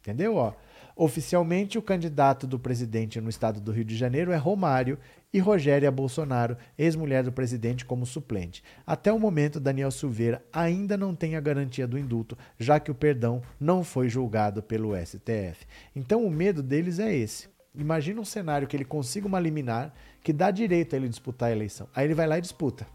Entendeu? 0.00 0.34
Ó, 0.34 0.52
oficialmente, 0.96 1.78
o 1.78 1.82
candidato 1.82 2.48
do 2.48 2.58
presidente 2.58 3.20
no 3.20 3.30
estado 3.30 3.60
do 3.60 3.70
Rio 3.70 3.84
de 3.84 3.96
Janeiro 3.96 4.32
é 4.32 4.36
Romário 4.36 4.98
e 5.32 5.38
Rogéria 5.38 5.90
Bolsonaro, 5.90 6.56
ex-mulher 6.76 7.22
do 7.22 7.32
presidente, 7.32 7.84
como 7.84 8.04
suplente. 8.04 8.62
Até 8.84 9.12
o 9.12 9.18
momento, 9.18 9.60
Daniel 9.60 9.90
Silveira 9.90 10.44
ainda 10.52 10.96
não 10.96 11.14
tem 11.14 11.36
a 11.36 11.40
garantia 11.40 11.86
do 11.86 11.96
indulto, 11.96 12.36
já 12.58 12.80
que 12.80 12.90
o 12.90 12.94
perdão 12.94 13.40
não 13.58 13.84
foi 13.84 14.08
julgado 14.08 14.62
pelo 14.62 14.94
STF. 14.96 15.64
Então, 15.94 16.26
o 16.26 16.30
medo 16.30 16.62
deles 16.62 16.98
é 16.98 17.14
esse. 17.14 17.53
Imagina 17.74 18.20
um 18.20 18.24
cenário 18.24 18.68
que 18.68 18.76
ele 18.76 18.84
consiga 18.84 19.26
uma 19.26 19.40
liminar 19.40 19.92
que 20.22 20.32
dá 20.32 20.50
direito 20.50 20.94
a 20.94 20.96
ele 20.96 21.08
disputar 21.08 21.48
a 21.48 21.52
eleição. 21.52 21.88
Aí 21.94 22.06
ele 22.06 22.14
vai 22.14 22.26
lá 22.26 22.38
e 22.38 22.40
disputa. 22.40 22.86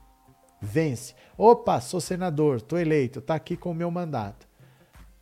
Vence. 0.62 1.14
Opa, 1.38 1.80
sou 1.82 2.00
senador, 2.00 2.62
tô 2.62 2.78
eleito, 2.78 3.22
tá 3.22 3.36
aqui 3.36 3.58
com 3.58 3.72
o 3.72 3.76
meu 3.76 3.92
mandato. 3.92 4.48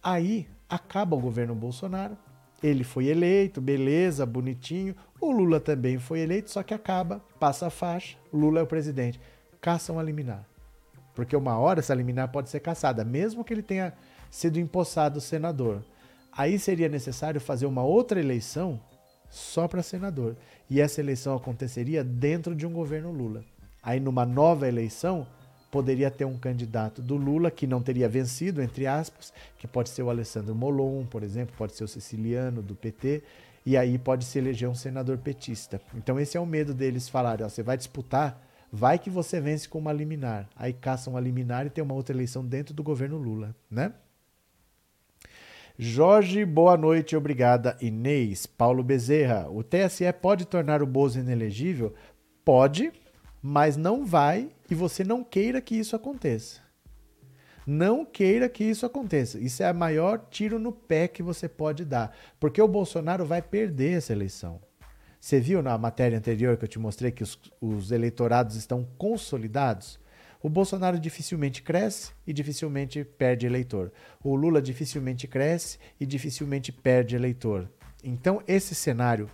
Aí 0.02 0.48
acaba 0.70 1.16
o 1.16 1.20
governo 1.20 1.56
Bolsonaro. 1.56 2.18
Ele 2.62 2.84
foi 2.84 3.08
eleito, 3.08 3.62
beleza, 3.62 4.26
bonitinho. 4.26 4.96
O 5.20 5.32
Lula 5.32 5.60
também 5.60 6.00
foi 6.00 6.20
eleito, 6.20 6.52
só 6.52 6.64
que 6.64 6.74
acaba, 6.74 7.24
passa 7.40 7.68
a 7.68 7.70
faixa. 7.70 8.18
Lula 8.34 8.60
é 8.60 8.64
o 8.64 8.68
presidente. 8.68 9.20
Caçam 9.62 10.00
a 10.00 10.04
liminar. 10.04 10.46
Porque 11.14 11.36
uma 11.36 11.58
hora 11.58 11.80
essa 11.80 11.94
liminar 11.94 12.32
pode 12.32 12.50
ser 12.50 12.60
caçada, 12.60 13.04
mesmo 13.04 13.44
que 13.44 13.54
ele 13.54 13.64
tenha 13.64 13.94
sido 14.30 14.60
empossado 14.60 15.20
senador. 15.20 15.84
Aí 16.32 16.60
seria 16.60 16.90
necessário 16.90 17.42
fazer 17.42 17.66
uma 17.66 17.84
outra 17.84 18.20
eleição 18.20 18.80
só 19.30 19.68
para 19.68 19.84
senador. 19.84 20.36
E 20.70 20.82
essa 20.82 21.00
eleição 21.00 21.36
aconteceria 21.36 22.04
dentro 22.04 22.56
de 22.56 22.66
um 22.66 22.74
governo 22.74 23.12
Lula. 23.12 23.44
Aí, 23.82 24.00
numa 24.00 24.26
nova 24.26 24.68
eleição, 24.68 25.26
poderia 25.72 26.10
ter 26.10 26.26
um 26.26 26.38
candidato 26.38 27.02
do 27.02 27.16
Lula 27.16 27.52
que 27.52 27.68
não 27.68 27.82
teria 27.82 28.10
vencido, 28.10 28.62
entre 28.62 28.88
aspas, 28.88 29.34
que 29.58 29.68
pode 29.68 29.90
ser 29.90 30.04
o 30.04 30.10
Alessandro 30.10 30.56
Molon, 30.56 31.06
por 31.06 31.24
exemplo, 31.24 31.56
pode 31.58 31.76
ser 31.76 31.84
o 31.84 31.88
Siciliano 31.88 32.62
do 32.62 32.76
PT, 32.76 33.24
e 33.66 33.76
aí 33.76 33.98
pode 33.98 34.26
se 34.26 34.38
eleger 34.38 34.70
um 34.70 34.76
senador 34.76 35.18
petista. 35.18 35.82
Então, 35.94 36.20
esse 36.20 36.38
é 36.38 36.40
o 36.40 36.46
medo 36.46 36.74
deles 36.74 37.10
falarem: 37.10 37.48
você 37.48 37.62
vai 37.62 37.78
disputar, 37.78 38.42
vai 38.72 38.98
que 38.98 39.10
você 39.10 39.40
vence 39.40 39.68
com 39.68 39.78
uma 39.78 39.92
liminar. 39.92 40.48
Aí 40.56 40.74
caçam 40.74 41.14
uma 41.14 41.20
liminar 41.20 41.66
e 41.66 41.70
tem 41.70 41.84
uma 41.84 41.94
outra 41.94 42.16
eleição 42.16 42.46
dentro 42.46 42.74
do 42.74 42.82
governo 42.82 43.18
Lula, 43.18 43.56
né? 43.70 43.94
Jorge, 45.80 46.44
boa 46.44 46.76
noite, 46.76 47.16
obrigada. 47.16 47.78
Inês, 47.80 48.48
Paulo 48.48 48.84
Bezerra, 48.84 49.48
o 49.48 49.62
TSE 49.62 50.12
pode 50.12 50.46
tornar 50.46 50.82
o 50.82 50.88
Bozo 50.88 51.20
inelegível? 51.20 51.94
Pode, 52.44 52.92
mas 53.44 53.78
não 53.78 54.04
vai 54.04 54.50
e 54.72 54.74
você 54.74 55.04
não 55.04 55.24
queira 55.24 55.62
que 55.62 55.76
isso 55.76 55.96
aconteça. 55.96 56.62
Não 57.64 58.04
queira 58.04 58.50
que 58.50 58.64
isso 58.64 58.88
aconteça. 58.88 59.38
Isso 59.38 59.62
é 59.62 59.72
o 59.72 59.76
maior 59.76 60.26
tiro 60.32 60.58
no 60.58 60.72
pé 60.72 61.08
que 61.08 61.22
você 61.22 61.48
pode 61.48 61.86
dar, 61.86 62.12
porque 62.40 62.60
o 62.60 62.68
Bolsonaro 62.68 63.24
vai 63.24 63.44
perder 63.44 63.98
essa 63.98 64.14
eleição. 64.14 64.60
Você 65.20 65.40
viu 65.40 65.62
na 65.62 65.78
matéria 65.78 66.18
anterior 66.18 66.58
que 66.58 66.64
eu 66.64 66.70
te 66.70 66.80
mostrei 66.80 67.12
que 67.12 67.22
os, 67.22 67.40
os 67.62 67.92
eleitorados 67.92 68.56
estão 68.56 68.84
consolidados? 68.98 70.00
O 70.42 70.50
Bolsonaro 70.50 71.00
dificilmente 71.00 71.64
cresce 71.64 72.12
e 72.26 72.32
dificilmente 72.32 73.04
perde 73.04 73.46
eleitor. 73.46 73.92
O 74.24 74.36
Lula 74.36 74.62
dificilmente 74.62 75.28
cresce 75.28 75.80
e 76.00 76.06
dificilmente 76.06 76.72
perde 76.72 77.16
eleitor. 77.16 77.68
Então, 78.04 78.42
esse 78.48 78.76
cenário 78.76 79.30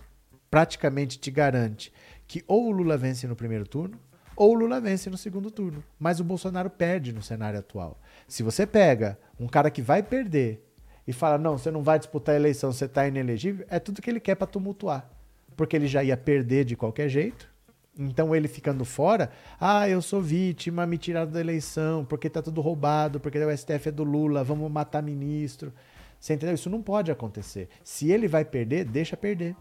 praticamente 0.50 1.18
te 1.18 1.30
garante 1.30 1.92
que 2.26 2.42
ou 2.46 2.68
o 2.68 2.70
Lula 2.70 2.96
vence 2.96 3.26
no 3.26 3.36
primeiro 3.36 3.66
turno 3.66 3.98
ou 4.36 4.52
o 4.52 4.54
Lula 4.54 4.80
vence 4.80 5.10
no 5.10 5.16
segundo 5.16 5.50
turno. 5.50 5.84
Mas 5.98 6.20
o 6.20 6.24
Bolsonaro 6.24 6.70
perde 6.70 7.12
no 7.12 7.22
cenário 7.22 7.58
atual. 7.58 8.00
Se 8.26 8.42
você 8.42 8.66
pega 8.66 9.18
um 9.38 9.46
cara 9.46 9.70
que 9.70 9.82
vai 9.82 10.02
perder 10.02 10.66
e 11.06 11.12
fala: 11.12 11.38
não, 11.38 11.58
você 11.58 11.70
não 11.70 11.82
vai 11.82 11.98
disputar 11.98 12.34
a 12.34 12.38
eleição, 12.38 12.72
você 12.72 12.86
está 12.86 13.06
inelegível, 13.06 13.66
é 13.68 13.78
tudo 13.78 14.00
que 14.00 14.10
ele 14.10 14.20
quer 14.20 14.34
para 14.34 14.46
tumultuar. 14.46 15.08
Porque 15.56 15.76
ele 15.76 15.86
já 15.86 16.02
ia 16.02 16.16
perder 16.16 16.64
de 16.64 16.74
qualquer 16.74 17.08
jeito 17.08 17.53
então 17.98 18.34
ele 18.34 18.48
ficando 18.48 18.84
fora, 18.84 19.30
ah, 19.60 19.88
eu 19.88 20.02
sou 20.02 20.20
vítima, 20.20 20.86
me 20.86 20.98
tiraram 20.98 21.30
da 21.30 21.40
eleição, 21.40 22.04
porque 22.04 22.28
tá 22.28 22.42
tudo 22.42 22.60
roubado, 22.60 23.20
porque 23.20 23.38
o 23.38 23.56
STF 23.56 23.88
é 23.88 23.92
do 23.92 24.02
Lula, 24.02 24.42
vamos 24.42 24.70
matar 24.70 25.02
ministro. 25.02 25.72
Você 26.18 26.34
entendeu? 26.34 26.54
Isso 26.54 26.70
não 26.70 26.82
pode 26.82 27.10
acontecer. 27.10 27.68
Se 27.84 28.10
ele 28.10 28.26
vai 28.26 28.44
perder, 28.44 28.84
deixa 28.84 29.16
perder. 29.16 29.54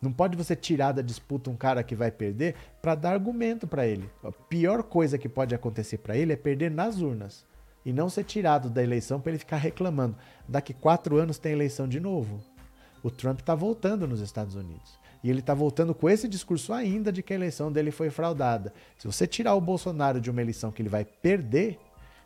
Não 0.00 0.10
pode 0.10 0.36
você 0.36 0.56
tirar 0.56 0.92
da 0.92 1.02
disputa 1.02 1.50
um 1.50 1.56
cara 1.56 1.82
que 1.82 1.94
vai 1.94 2.10
perder 2.10 2.54
para 2.80 2.94
dar 2.94 3.12
argumento 3.12 3.66
para 3.66 3.86
ele. 3.86 4.08
A 4.24 4.32
pior 4.32 4.82
coisa 4.82 5.18
que 5.18 5.28
pode 5.28 5.54
acontecer 5.54 5.98
para 5.98 6.16
ele 6.16 6.32
é 6.32 6.36
perder 6.36 6.70
nas 6.70 7.00
urnas 7.00 7.44
e 7.84 7.92
não 7.92 8.08
ser 8.08 8.24
tirado 8.24 8.70
da 8.70 8.82
eleição 8.82 9.20
para 9.20 9.32
ele 9.32 9.38
ficar 9.38 9.58
reclamando. 9.58 10.16
Daqui 10.48 10.72
quatro 10.72 11.16
anos 11.18 11.38
tem 11.38 11.52
eleição 11.52 11.86
de 11.86 12.00
novo. 12.00 12.40
O 13.02 13.10
Trump 13.10 13.40
está 13.40 13.54
voltando 13.54 14.06
nos 14.08 14.20
Estados 14.20 14.54
Unidos. 14.54 14.98
E 15.22 15.28
ele 15.28 15.40
está 15.40 15.52
voltando 15.52 15.94
com 15.94 16.08
esse 16.08 16.26
discurso 16.26 16.72
ainda 16.72 17.12
de 17.12 17.22
que 17.22 17.32
a 17.32 17.36
eleição 17.36 17.70
dele 17.70 17.90
foi 17.90 18.10
fraudada. 18.10 18.72
Se 18.96 19.06
você 19.06 19.26
tirar 19.26 19.54
o 19.54 19.60
Bolsonaro 19.60 20.20
de 20.20 20.30
uma 20.30 20.40
eleição 20.40 20.72
que 20.72 20.80
ele 20.80 20.88
vai 20.88 21.04
perder, 21.04 21.78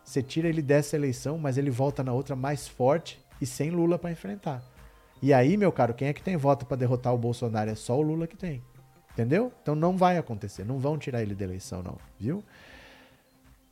você 0.05 0.23
tira 0.23 0.49
ele 0.49 0.63
dessa 0.63 0.95
eleição, 0.95 1.37
mas 1.37 1.59
ele 1.59 1.71
volta 1.71 2.05
na 2.05 2.13
outra 2.13 2.37
mais 2.37 2.69
forte 2.69 3.21
e 3.41 3.47
sem 3.47 3.71
Lula 3.71 3.99
para 3.99 4.13
enfrentar. 4.13 4.63
E 5.21 5.33
aí, 5.33 5.57
meu 5.57 5.73
caro, 5.73 5.95
quem 5.95 6.09
é 6.09 6.13
que 6.13 6.23
tem 6.23 6.37
voto 6.37 6.67
para 6.67 6.77
derrotar 6.77 7.13
o 7.13 7.19
Bolsonaro? 7.19 7.71
É 7.71 7.75
só 7.75 7.99
o 7.99 8.03
Lula 8.03 8.27
que 8.27 8.37
tem. 8.37 8.63
Entendeu? 9.13 9.53
Então 9.63 9.75
não 9.75 9.97
vai 9.97 10.19
acontecer. 10.19 10.65
Não 10.65 10.79
vão 10.79 10.99
tirar 10.99 11.23
ele 11.23 11.35
da 11.35 11.45
eleição, 11.45 11.83
não. 11.83 11.99
Viu? 12.19 12.45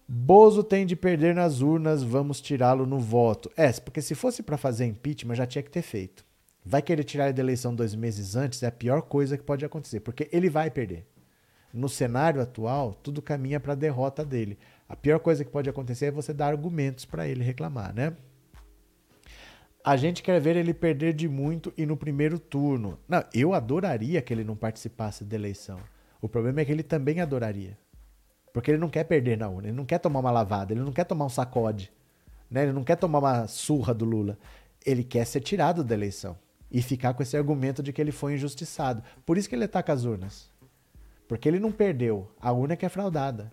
Bozo 0.08 0.64
tem 0.64 0.84
de 0.84 0.96
perder 0.96 1.34
nas 1.34 1.60
urnas, 1.60 2.02
vamos 2.02 2.40
tirá-lo 2.40 2.86
no 2.86 2.98
voto. 2.98 3.50
É, 3.56 3.70
porque 3.72 4.02
se 4.02 4.14
fosse 4.14 4.42
para 4.42 4.56
fazer 4.56 4.86
impeachment, 4.86 5.36
já 5.36 5.46
tinha 5.46 5.62
que 5.62 5.70
ter 5.70 5.82
feito 5.82 6.24
vai 6.64 6.80
querer 6.80 7.04
tirar 7.04 7.24
ele 7.24 7.32
da 7.32 7.42
eleição 7.42 7.74
dois 7.74 7.94
meses 7.94 8.36
antes, 8.36 8.62
é 8.62 8.66
a 8.66 8.72
pior 8.72 9.02
coisa 9.02 9.36
que 9.36 9.42
pode 9.42 9.64
acontecer, 9.64 10.00
porque 10.00 10.28
ele 10.32 10.48
vai 10.48 10.70
perder. 10.70 11.06
No 11.72 11.88
cenário 11.88 12.40
atual, 12.40 12.94
tudo 12.94 13.22
caminha 13.22 13.58
para 13.58 13.72
a 13.72 13.76
derrota 13.76 14.24
dele. 14.24 14.58
A 14.88 14.94
pior 14.94 15.18
coisa 15.18 15.44
que 15.44 15.50
pode 15.50 15.70
acontecer 15.70 16.06
é 16.06 16.10
você 16.10 16.32
dar 16.32 16.48
argumentos 16.48 17.04
para 17.04 17.26
ele 17.26 17.42
reclamar, 17.42 17.94
né? 17.94 18.14
A 19.82 19.96
gente 19.96 20.22
quer 20.22 20.40
ver 20.40 20.54
ele 20.54 20.74
perder 20.74 21.12
de 21.12 21.28
muito 21.28 21.72
e 21.76 21.84
no 21.86 21.96
primeiro 21.96 22.38
turno. 22.38 22.98
Não, 23.08 23.24
eu 23.34 23.52
adoraria 23.52 24.22
que 24.22 24.32
ele 24.32 24.44
não 24.44 24.54
participasse 24.54 25.24
da 25.24 25.34
eleição. 25.34 25.80
O 26.20 26.28
problema 26.28 26.60
é 26.60 26.64
que 26.64 26.70
ele 26.70 26.84
também 26.84 27.20
adoraria. 27.20 27.76
Porque 28.52 28.70
ele 28.70 28.78
não 28.78 28.90
quer 28.90 29.04
perder 29.04 29.38
na 29.38 29.48
urna, 29.48 29.68
ele 29.68 29.76
não 29.76 29.86
quer 29.86 29.98
tomar 29.98 30.20
uma 30.20 30.30
lavada, 30.30 30.72
ele 30.72 30.82
não 30.82 30.92
quer 30.92 31.04
tomar 31.04 31.24
um 31.24 31.30
sacode, 31.30 31.90
né? 32.50 32.64
ele 32.64 32.72
não 32.72 32.84
quer 32.84 32.96
tomar 32.96 33.18
uma 33.18 33.48
surra 33.48 33.94
do 33.94 34.04
Lula. 34.04 34.38
Ele 34.84 35.02
quer 35.02 35.24
ser 35.24 35.40
tirado 35.40 35.82
da 35.82 35.94
eleição 35.94 36.36
e 36.72 36.80
ficar 36.80 37.12
com 37.12 37.22
esse 37.22 37.36
argumento 37.36 37.82
de 37.82 37.92
que 37.92 38.00
ele 38.00 38.10
foi 38.10 38.34
injustiçado. 38.34 39.02
Por 39.26 39.36
isso 39.36 39.48
que 39.48 39.54
ele 39.54 39.64
ataca 39.64 39.92
as 39.92 40.04
urnas. 40.04 40.50
Porque 41.28 41.46
ele 41.46 41.60
não 41.60 41.70
perdeu. 41.70 42.30
A 42.40 42.50
urna 42.50 42.72
é 42.72 42.76
que 42.76 42.86
é 42.86 42.88
fraudada. 42.88 43.52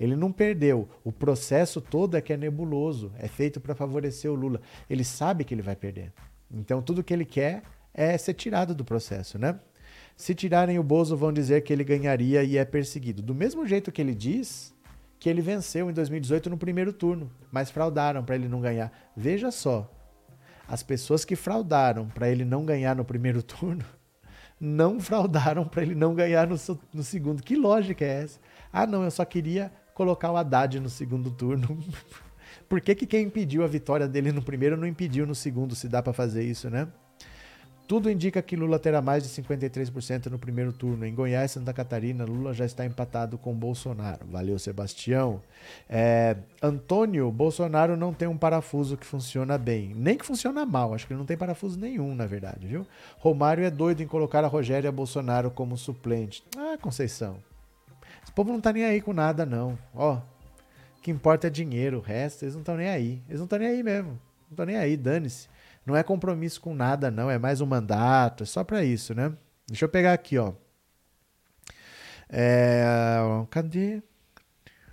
Ele 0.00 0.16
não 0.16 0.32
perdeu. 0.32 0.88
O 1.04 1.12
processo 1.12 1.80
todo 1.80 2.16
é 2.16 2.20
que 2.20 2.32
é 2.32 2.36
nebuloso. 2.36 3.12
É 3.18 3.28
feito 3.28 3.60
para 3.60 3.74
favorecer 3.74 4.30
o 4.30 4.34
Lula. 4.34 4.60
Ele 4.88 5.04
sabe 5.04 5.44
que 5.44 5.54
ele 5.54 5.62
vai 5.62 5.76
perder. 5.76 6.12
Então 6.50 6.80
tudo 6.80 7.04
que 7.04 7.12
ele 7.12 7.26
quer 7.26 7.62
é 7.92 8.16
ser 8.16 8.34
tirado 8.34 8.74
do 8.74 8.84
processo, 8.84 9.38
né? 9.38 9.60
Se 10.16 10.34
tirarem 10.34 10.78
o 10.78 10.82
Bozo, 10.82 11.16
vão 11.16 11.32
dizer 11.32 11.62
que 11.62 11.72
ele 11.72 11.84
ganharia 11.84 12.42
e 12.42 12.56
é 12.56 12.64
perseguido. 12.64 13.22
Do 13.22 13.34
mesmo 13.34 13.66
jeito 13.66 13.92
que 13.92 14.00
ele 14.00 14.14
diz 14.14 14.74
que 15.18 15.28
ele 15.28 15.42
venceu 15.42 15.90
em 15.90 15.92
2018 15.92 16.48
no 16.48 16.56
primeiro 16.56 16.92
turno, 16.92 17.30
mas 17.50 17.70
fraudaram 17.70 18.24
para 18.24 18.34
ele 18.34 18.48
não 18.48 18.60
ganhar. 18.60 18.92
Veja 19.14 19.50
só, 19.50 19.90
as 20.68 20.82
pessoas 20.82 21.24
que 21.24 21.36
fraudaram 21.36 22.08
para 22.08 22.28
ele 22.28 22.44
não 22.44 22.64
ganhar 22.64 22.96
no 22.96 23.04
primeiro 23.04 23.42
turno 23.44 23.84
não 24.58 24.98
fraudaram 24.98 25.66
para 25.66 25.82
ele 25.82 25.94
não 25.94 26.14
ganhar 26.14 26.46
no, 26.46 26.56
no, 26.92 27.02
segundo. 27.02 27.42
Que 27.42 27.54
lógica 27.54 28.04
é 28.04 28.22
essa? 28.22 28.40
Ah, 28.72 28.86
não, 28.86 29.04
eu 29.04 29.10
só 29.10 29.24
queria 29.24 29.70
colocar 29.94 30.30
o 30.30 30.36
Haddad 30.36 30.80
no 30.80 30.88
segundo 30.88 31.30
turno. 31.30 31.78
Por 32.68 32.80
que, 32.80 32.94
que 32.94 33.06
quem 33.06 33.26
impediu 33.26 33.62
a 33.62 33.66
vitória 33.66 34.08
dele 34.08 34.32
no 34.32 34.42
primeiro 34.42 34.76
não 34.76 34.86
impediu 34.86 35.26
no 35.26 35.34
segundo, 35.34 35.74
se 35.74 35.88
dá 35.88 36.02
para 36.02 36.12
fazer 36.12 36.42
isso, 36.42 36.68
né? 36.70 36.88
Tudo 37.86 38.10
indica 38.10 38.42
que 38.42 38.56
Lula 38.56 38.80
terá 38.80 39.00
mais 39.00 39.22
de 39.22 39.28
53% 39.42 40.26
no 40.26 40.40
primeiro 40.40 40.72
turno. 40.72 41.06
Em 41.06 41.14
Goiás, 41.14 41.52
Santa 41.52 41.72
Catarina, 41.72 42.24
Lula 42.24 42.52
já 42.52 42.64
está 42.64 42.84
empatado 42.84 43.38
com 43.38 43.54
Bolsonaro. 43.54 44.26
Valeu, 44.26 44.58
Sebastião. 44.58 45.40
É, 45.88 46.36
Antônio, 46.60 47.30
Bolsonaro 47.30 47.96
não 47.96 48.12
tem 48.12 48.26
um 48.26 48.36
parafuso 48.36 48.96
que 48.96 49.06
funciona 49.06 49.56
bem. 49.56 49.92
Nem 49.94 50.18
que 50.18 50.26
funciona 50.26 50.66
mal. 50.66 50.94
Acho 50.94 51.06
que 51.06 51.12
ele 51.12 51.18
não 51.20 51.26
tem 51.26 51.36
parafuso 51.36 51.78
nenhum, 51.78 52.12
na 52.16 52.26
verdade, 52.26 52.66
viu? 52.66 52.84
Romário 53.18 53.64
é 53.64 53.70
doido 53.70 54.02
em 54.02 54.06
colocar 54.06 54.42
a 54.42 54.48
Rogéria 54.48 54.90
Bolsonaro 54.90 55.48
como 55.52 55.76
suplente. 55.76 56.42
Ah, 56.56 56.76
Conceição. 56.80 57.36
Esse 58.24 58.32
povo 58.32 58.52
não 58.52 58.60
tá 58.60 58.72
nem 58.72 58.84
aí 58.84 59.00
com 59.00 59.12
nada, 59.12 59.46
não. 59.46 59.78
Ó, 59.94 60.14
o 60.16 60.22
que 61.02 61.12
importa 61.12 61.46
é 61.46 61.50
dinheiro, 61.50 61.98
o 61.98 62.02
resto 62.02 62.44
eles 62.44 62.54
não 62.54 62.62
estão 62.62 62.76
nem 62.76 62.88
aí. 62.88 63.22
Eles 63.28 63.38
não 63.38 63.44
estão 63.44 63.60
nem 63.60 63.68
aí 63.68 63.82
mesmo. 63.84 64.10
Não 64.10 64.50
estão 64.50 64.66
nem 64.66 64.76
aí, 64.76 64.96
dane-se. 64.96 65.48
Não 65.86 65.94
é 65.94 66.02
compromisso 66.02 66.60
com 66.60 66.74
nada, 66.74 67.10
não. 67.10 67.30
É 67.30 67.38
mais 67.38 67.60
um 67.60 67.66
mandato, 67.66 68.42
é 68.42 68.46
só 68.46 68.64
para 68.64 68.84
isso, 68.84 69.14
né? 69.14 69.32
Deixa 69.68 69.84
eu 69.84 69.88
pegar 69.88 70.12
aqui, 70.12 70.36
ó. 70.36 70.52
É, 72.28 73.16
cadê? 73.50 74.02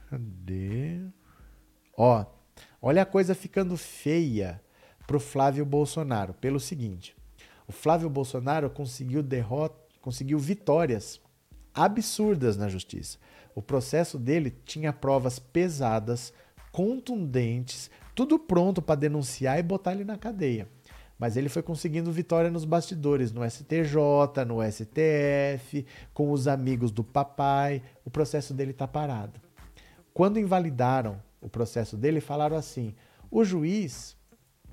Cadê? 0.07 1.02
Ó, 1.98 2.26
olha 2.80 3.02
a 3.02 3.06
coisa 3.06 3.34
ficando 3.34 3.76
feia 3.76 4.61
pro 5.07 5.20
Flávio 5.20 5.65
Bolsonaro. 5.65 6.34
Pelo 6.36 6.60
seguinte, 6.60 7.15
o 7.68 7.72
Flávio 7.72 8.10
Bolsonaro 8.10 8.70
conseguiu 8.70 9.24
derrota, 9.24 9.76
conseguiu 9.99 10.38
vitórias 10.38 11.20
absurdas 11.74 12.56
na 12.56 12.70
justiça. 12.70 13.18
O 13.56 13.61
processo 13.61 14.20
dele 14.20 14.52
tinha 14.65 14.94
provas 14.94 15.40
pesadas, 15.40 16.34
contundentes, 16.72 17.90
tudo 18.15 18.38
pronto 18.38 18.82
para 18.82 18.99
denunciar 18.99 19.57
e 19.60 19.64
botar 19.64 19.94
ele 19.94 20.03
na 20.03 20.18
cadeia. 20.18 20.68
Mas 21.18 21.38
ele 21.38 21.49
foi 21.49 21.61
conseguindo 21.61 22.11
vitória 22.11 22.49
nos 22.49 22.65
bastidores, 22.65 23.31
no 23.31 23.49
STJ, 23.49 24.45
no 24.48 24.60
STF, 24.64 25.85
com 26.14 26.31
os 26.31 26.48
amigos 26.48 26.91
do 26.91 27.03
papai. 27.03 27.81
O 28.03 28.10
processo 28.10 28.53
dele 28.53 28.72
está 28.72 28.88
parado. 28.88 29.40
Quando 30.14 30.40
invalidaram 30.40 31.22
o 31.41 31.49
processo 31.49 31.95
dele, 31.98 32.19
falaram 32.19 32.57
assim: 32.57 32.94
o 33.31 33.44
juiz, 33.44 34.15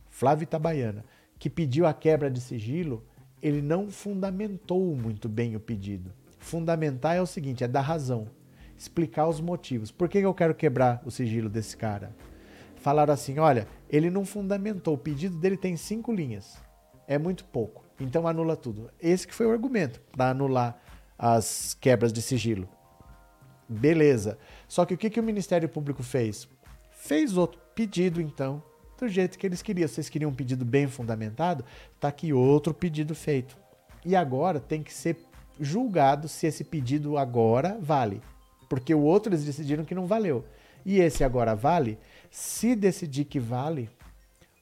Flávio 0.08 0.44
Itabaiana, 0.44 1.04
que 1.38 1.48
pediu 1.48 1.86
a 1.86 1.94
quebra 1.94 2.30
de 2.30 2.40
sigilo, 2.40 3.04
ele 3.42 3.62
não 3.62 3.90
fundamentou 3.90 4.94
muito 4.94 5.28
bem 5.28 5.56
o 5.56 5.60
pedido. 5.60 6.12
Fundamentar 6.38 7.16
é 7.16 7.22
o 7.22 7.26
seguinte: 7.26 7.64
é 7.64 7.68
dar 7.68 7.80
razão, 7.82 8.28
explicar 8.76 9.28
os 9.28 9.40
motivos. 9.40 9.90
Por 9.90 10.08
que 10.08 10.18
eu 10.18 10.34
quero 10.34 10.54
quebrar 10.54 11.02
o 11.04 11.10
sigilo 11.10 11.48
desse 11.48 11.76
cara? 11.76 12.14
Falaram 12.76 13.14
assim: 13.14 13.38
olha, 13.38 13.66
ele 13.90 14.08
não 14.08 14.24
fundamentou, 14.24 14.94
o 14.94 14.98
pedido 14.98 15.36
dele 15.38 15.56
tem 15.56 15.76
cinco 15.76 16.12
linhas. 16.12 16.56
É 17.06 17.18
muito 17.18 17.44
pouco. 17.44 17.84
Então 17.98 18.26
anula 18.26 18.56
tudo. 18.56 18.90
Esse 19.00 19.26
que 19.26 19.34
foi 19.34 19.46
o 19.46 19.50
argumento 19.50 20.00
para 20.12 20.30
anular 20.30 20.80
as 21.18 21.76
quebras 21.80 22.12
de 22.12 22.22
sigilo. 22.22 22.68
Beleza. 23.68 24.38
Só 24.66 24.84
que 24.84 24.94
o 24.94 24.98
que, 24.98 25.10
que 25.10 25.20
o 25.20 25.22
Ministério 25.22 25.68
Público 25.68 26.02
fez? 26.02 26.48
Fez 26.90 27.36
outro 27.36 27.60
pedido, 27.74 28.20
então, 28.20 28.62
do 28.98 29.08
jeito 29.08 29.38
que 29.38 29.46
eles 29.46 29.62
queriam. 29.62 29.88
Vocês 29.88 30.08
queriam 30.08 30.30
um 30.30 30.34
pedido 30.34 30.64
bem 30.64 30.86
fundamentado? 30.86 31.64
Tá 31.98 32.08
aqui 32.08 32.32
outro 32.32 32.72
pedido 32.72 33.14
feito. 33.14 33.56
E 34.04 34.16
agora 34.16 34.60
tem 34.60 34.82
que 34.82 34.92
ser 34.92 35.16
julgado 35.60 36.28
se 36.28 36.46
esse 36.46 36.64
pedido 36.64 37.18
agora 37.18 37.78
vale. 37.80 38.22
Porque 38.68 38.94
o 38.94 39.02
outro 39.02 39.30
eles 39.32 39.44
decidiram 39.44 39.84
que 39.84 39.94
não 39.94 40.06
valeu. 40.06 40.44
E 40.84 41.00
esse 41.00 41.22
agora 41.22 41.54
vale. 41.54 41.98
Se 42.30 42.76
decidir 42.76 43.24
que 43.24 43.40
vale, 43.40 43.90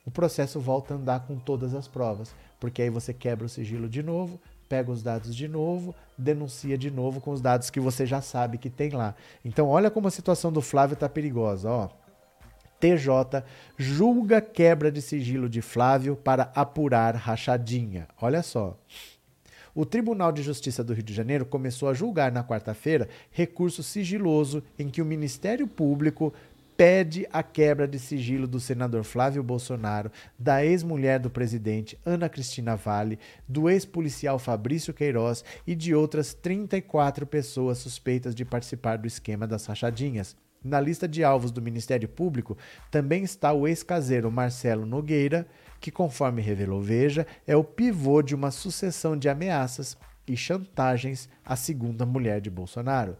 o 0.07 0.11
processo 0.11 0.59
volta 0.59 0.95
a 0.95 0.97
andar 0.97 1.27
com 1.27 1.36
todas 1.36 1.74
as 1.74 1.86
provas. 1.86 2.35
Porque 2.59 2.82
aí 2.82 2.90
você 2.90 3.12
quebra 3.12 3.47
o 3.47 3.49
sigilo 3.49 3.89
de 3.89 4.03
novo, 4.03 4.40
pega 4.69 4.90
os 4.90 5.03
dados 5.03 5.35
de 5.35 5.47
novo, 5.47 5.95
denuncia 6.16 6.77
de 6.77 6.90
novo 6.90 7.20
com 7.20 7.31
os 7.31 7.40
dados 7.40 7.70
que 7.70 7.78
você 7.78 8.05
já 8.05 8.20
sabe 8.20 8.59
que 8.59 8.70
tem 8.70 8.90
lá. 8.90 9.15
Então, 9.45 9.69
olha 9.69 9.90
como 9.90 10.09
a 10.09 10.11
situação 10.11 10.53
do 10.53 10.61
Flávio 10.61 10.95
está 10.95 11.09
perigosa. 11.09 11.70
Ó. 11.70 11.89
TJ 12.81 13.45
julga 13.77 14.40
quebra 14.40 14.90
de 14.90 15.03
sigilo 15.03 15.49
de 15.49 15.61
Flávio 15.61 16.16
para 16.16 16.51
apurar 16.55 17.15
rachadinha. 17.15 18.09
Olha 18.20 18.43
só. 18.43 18.77
O 19.74 19.86
Tribunal 19.86 20.32
de 20.32 20.43
Justiça 20.43 20.82
do 20.82 20.93
Rio 20.93 21.05
de 21.05 21.15
Janeiro 21.15 21.47
começou 21.47 21.89
a 21.89 21.95
julgar 21.95 22.32
na 22.32 22.43
quarta-feira 22.43 23.09
recurso 23.31 23.82
sigiloso 23.82 24.62
em 24.77 24.89
que 24.89 25.01
o 25.01 25.05
Ministério 25.05 25.69
Público 25.69 26.32
pede 26.78 27.26
a 27.32 27.42
quebra 27.42 27.88
de 27.88 27.98
sigilo 27.98 28.46
do 28.46 28.60
senador 28.60 29.02
Flávio 29.02 29.42
Bolsonaro, 29.42 30.12
da 30.38 30.64
ex-mulher 30.64 31.18
do 31.18 31.28
presidente 31.28 31.98
Ana 32.06 32.28
Cristina 32.28 32.76
Vale, 32.76 33.18
do 33.48 33.68
ex-policial 33.68 34.38
Fabrício 34.38 34.94
Queiroz 34.94 35.44
e 35.66 35.74
de 35.74 35.92
outras 35.92 36.34
34 36.34 37.26
pessoas 37.26 37.78
suspeitas 37.78 38.32
de 38.32 38.44
participar 38.44 38.96
do 38.96 39.09
esquema 39.09 39.44
das 39.44 39.66
rachadinhas. 39.66 40.36
Na 40.62 40.80
lista 40.80 41.09
de 41.09 41.24
alvos 41.24 41.50
do 41.50 41.60
Ministério 41.60 42.09
Público 42.09 42.56
também 42.92 43.24
está 43.24 43.52
o 43.52 43.66
ex-caseiro 43.66 44.30
Marcelo 44.30 44.86
Nogueira, 44.86 45.48
que, 45.80 45.90
conforme 45.90 46.40
revelou 46.40 46.80
Veja, 46.80 47.26
é 47.44 47.56
o 47.56 47.64
pivô 47.64 48.22
de 48.22 48.36
uma 48.36 48.52
sucessão 48.52 49.16
de 49.16 49.28
ameaças 49.28 49.98
e 50.28 50.36
chantagens 50.36 51.28
à 51.44 51.56
segunda 51.56 52.06
mulher 52.06 52.40
de 52.40 52.50
Bolsonaro. 52.50 53.16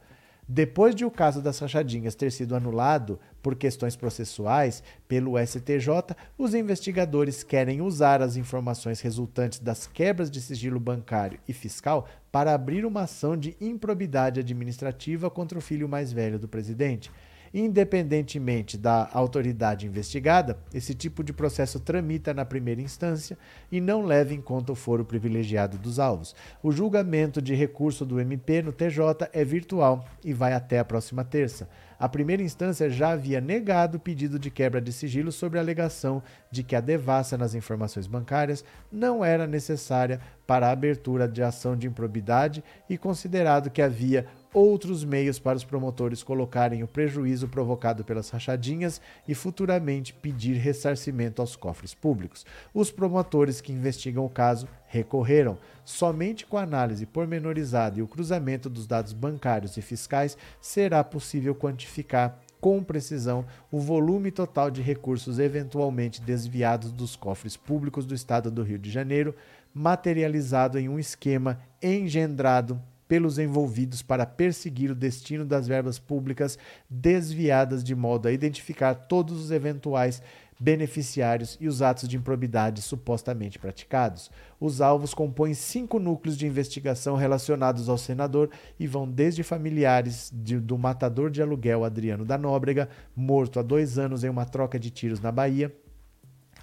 Depois 0.51 0.95
de 0.95 1.05
o 1.05 1.11
caso 1.11 1.43
das 1.43 1.59
rachadinhas 1.59 2.15
ter 2.15 2.33
sido 2.33 2.57
anulado 2.57 3.21
por 3.43 3.55
questões 3.55 3.95
processuais 3.97 4.83
pelo 5.07 5.39
STJ, 5.39 6.17
os 6.39 6.55
investigadores 6.55 7.43
querem 7.43 7.83
usar 7.83 8.23
as 8.23 8.35
informações 8.35 9.03
resultantes 9.03 9.59
das 9.59 9.87
quebras 9.87 10.31
de 10.31 10.41
sigilo 10.41 10.81
bancário 10.81 11.39
e 11.47 11.53
fiscal 11.53 12.09
para 12.33 12.55
abrir 12.55 12.87
uma 12.87 13.03
ação 13.03 13.37
de 13.37 13.59
improbidade 13.61 14.41
administrativa 14.41 15.29
contra 15.29 15.59
o 15.59 15.63
filho 15.63 15.87
mais 15.87 16.13
velho 16.13 16.39
do 16.39 16.49
presidente. 16.49 17.11
Independentemente 17.53 18.77
da 18.77 19.09
autoridade 19.13 19.87
investigada, 19.87 20.59
esse 20.73 20.95
tipo 20.95 21.23
de 21.25 21.33
processo 21.33 21.81
tramita 21.81 22.35
na 22.35 22.45
primeira 22.45 22.81
instância 22.81 23.39
e 23.71 23.81
não 23.81 24.05
leva 24.05 24.35
em 24.35 24.41
conta 24.41 24.73
o 24.73 24.77
foro 24.77 25.05
privilegiado 25.05 25.79
dos 25.79 25.99
alvos. 25.99 26.35
O 26.63 26.71
julgamento 26.71 27.41
de 27.41 27.55
recurso 27.55 28.05
do 28.05 28.21
MP 28.21 28.63
no 28.63 28.73
TJ 28.73 29.29
é 29.33 29.45
virtual 29.45 30.05
e 30.25 30.33
vai 30.33 30.53
até 30.53 30.79
a 30.79 30.85
próxima 30.85 31.25
terça. 31.25 31.69
A 31.99 32.09
primeira 32.09 32.43
instância 32.43 32.89
já 32.89 33.11
havia 33.11 33.41
negado 33.41 33.97
o 33.97 34.01
pedido 34.01 34.39
de 34.39 34.53
quebra 34.53 34.81
de 34.81 34.93
sigilo 34.93 35.33
sobre 35.33 35.59
a 35.59 35.63
alegação 35.63 36.23
de 36.49 36.63
que 36.63 36.77
a 36.77 36.81
devassa 36.81 37.37
nas 37.37 37.55
informações 37.55 38.07
bancárias 38.07 38.65
não 38.91 39.25
era 39.25 39.49
necessária 39.49 40.21
para 40.47 40.69
a 40.69 40.71
abertura 40.71 41.27
de 41.27 41.43
ação 41.43 41.77
de 41.77 41.89
improbidade 41.89 42.63
e 42.89 42.97
considerado 42.97 43.69
que 43.69 43.83
havia 43.83 44.27
outros 44.53 45.05
meios 45.05 45.39
para 45.39 45.57
os 45.57 45.65
promotores 45.65 46.23
colocarem 46.23 46.83
o 46.83 46.89
prejuízo 46.89 47.49
provocado 47.49 48.05
pelas 48.05 48.31
rachadinhas 48.31 49.01
e 49.27 49.35
futuramente 49.35 50.13
pedir 50.13 50.55
ressarcimento 50.55 51.41
aos 51.41 51.57
cofres 51.57 51.95
públicos. 51.95 52.47
Os 52.73 52.91
promotores 52.91 53.61
que 53.61 53.73
investigam 53.73 54.25
o 54.25 54.31
caso 54.31 54.67
recorreram. 54.87 55.59
Somente 55.85 56.47
com 56.47 56.57
a 56.57 56.63
análise 56.63 57.07
pormenorizada 57.07 57.99
e 57.99 58.03
o 58.03 58.09
cruzamento 58.09 58.69
dos 58.69 58.87
dados 58.87 59.13
bancários 59.13 59.77
e 59.77 59.83
fiscais 59.83 60.37
será 60.61 61.03
possível 61.05 61.55
quantificar 61.55 62.41
com 62.61 62.83
precisão 62.83 63.45
o 63.71 63.79
volume 63.79 64.31
total 64.31 64.71
de 64.71 64.83
recursos 64.83 65.39
eventualmente 65.39 66.21
desviados 66.21 66.91
dos 66.91 67.15
cofres 67.15 67.57
públicos 67.57 68.05
do 68.05 68.15
estado 68.15 68.51
do 68.51 68.63
Rio 68.63 68.79
de 68.79 68.91
Janeiro, 68.91 69.35
materializado 69.73 70.79
em 70.79 70.89
um 70.89 70.99
esquema 70.99 71.61
engendrado 71.81 72.81
pelos 73.09 73.39
envolvidos 73.39 74.03
para 74.03 74.27
perseguir 74.27 74.91
o 74.91 74.95
destino 74.95 75.45
das 75.45 75.67
verbas 75.67 75.99
públicas 75.99 76.59
desviadas 76.89 77.83
de 77.83 77.95
modo 77.95 78.29
a 78.29 78.33
identificar 78.33 78.95
todos 78.95 79.43
os 79.43 79.51
eventuais 79.51 80.23
beneficiários 80.61 81.57
e 81.61 81.69
os 81.69 81.83
atos 81.83 82.09
de 82.09 82.17
improbidade 82.17 82.83
supostamente 82.83 83.59
praticados. 83.59 84.31
Os 84.61 84.81
alvos 84.81 85.15
compõem 85.15 85.55
cinco 85.55 85.99
núcleos 85.99 86.37
de 86.37 86.47
investigação 86.47 87.15
relacionados 87.15 87.89
ao 87.89 87.97
senador 87.97 88.51
e 88.79 88.87
vão 88.87 89.09
desde 89.09 89.43
familiares 89.43 90.31
de, 90.35 90.59
do 90.59 90.77
matador 90.77 91.31
de 91.31 91.41
aluguel 91.41 91.85
Adriano 91.85 92.25
da 92.25 92.37
Nóbrega, 92.37 92.89
morto 93.15 93.61
há 93.61 93.63
dois 93.63 93.99
anos 93.99 94.25
em 94.25 94.29
uma 94.29 94.45
troca 94.45 94.79
de 94.79 94.91
tiros 94.91 95.21
na 95.21 95.31
Bahia, 95.31 95.73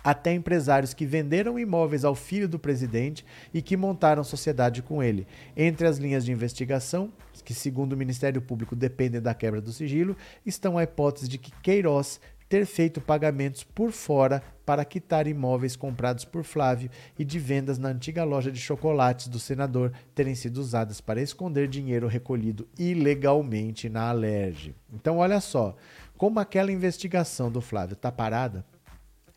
até 0.06 0.32
empresários 0.32 0.94
que 0.94 1.03
venderam 1.03 1.57
imóveis 1.57 2.06
ao 2.06 2.14
filho 2.14 2.48
do 2.48 2.60
presidente 2.60 3.26
e 3.52 3.60
que 3.60 3.76
montaram 3.76 4.23
sociedade 4.23 4.84
com 4.84 5.02
ele. 5.02 5.26
Entre 5.57 5.88
as 5.88 5.98
linhas 5.98 6.23
de 6.23 6.32
investigação, 6.32 7.11
que 7.44 7.56
segundo 7.56 7.94
o 7.94 7.98
Ministério 7.98 8.40
Público 8.40 8.76
dependem 8.76 9.19
da 9.19 9.34
quebra 9.34 9.60
do 9.60 9.73
sigilo, 9.73 10.15
estão 10.45 10.77
a 10.77 10.84
hipótese 10.84 11.27
de 11.27 11.40
que 11.40 11.52
Queiroz 11.60 12.19
ter 12.48 12.68
feito 12.68 13.02
pagamentos 13.02 13.64
por 13.64 13.91
fora 13.91 14.44
para 14.64 14.86
quitar 14.86 15.26
imóveis 15.26 15.76
comprados 15.76 16.23
por 16.23 16.44
Flávio 16.44 16.91
e 17.18 17.26
de 17.26 17.40
vendas 17.40 17.80
na 17.80 17.90
antiga 17.90 18.23
loja 18.23 18.52
de 18.52 18.60
chocolates 18.60 19.27
do 19.27 19.40
senador 19.40 19.91
terem 20.14 20.36
sido 20.36 20.57
usadas 20.57 21.02
para 21.02 21.19
esconder 21.19 21.68
dinheiro 21.68 22.07
recolhido 22.07 22.68
ilegalmente 22.77 23.90
na 23.90 24.10
Alerj. 24.10 24.76
Então, 24.94 25.18
olha 25.18 25.41
só, 25.41 25.76
como 26.15 26.40
aquela 26.40 26.72
investigação 26.72 27.52
do 27.52 27.60
Flávio 27.60 27.94
está 27.94 28.11
parada, 28.11 28.64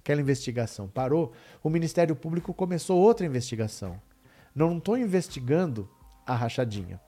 aquela 0.08 0.22
investigação 0.22 0.88
parou, 0.88 1.32
o 1.62 1.68
Ministério 1.68 2.16
Público 2.16 2.54
começou 2.54 2.98
outra 2.98 3.26
investigação. 3.26 4.00
Não 4.54 4.78
estou 4.78 4.96
investigando 4.96 5.88
a 6.26 6.34
rachadinha. 6.34 6.98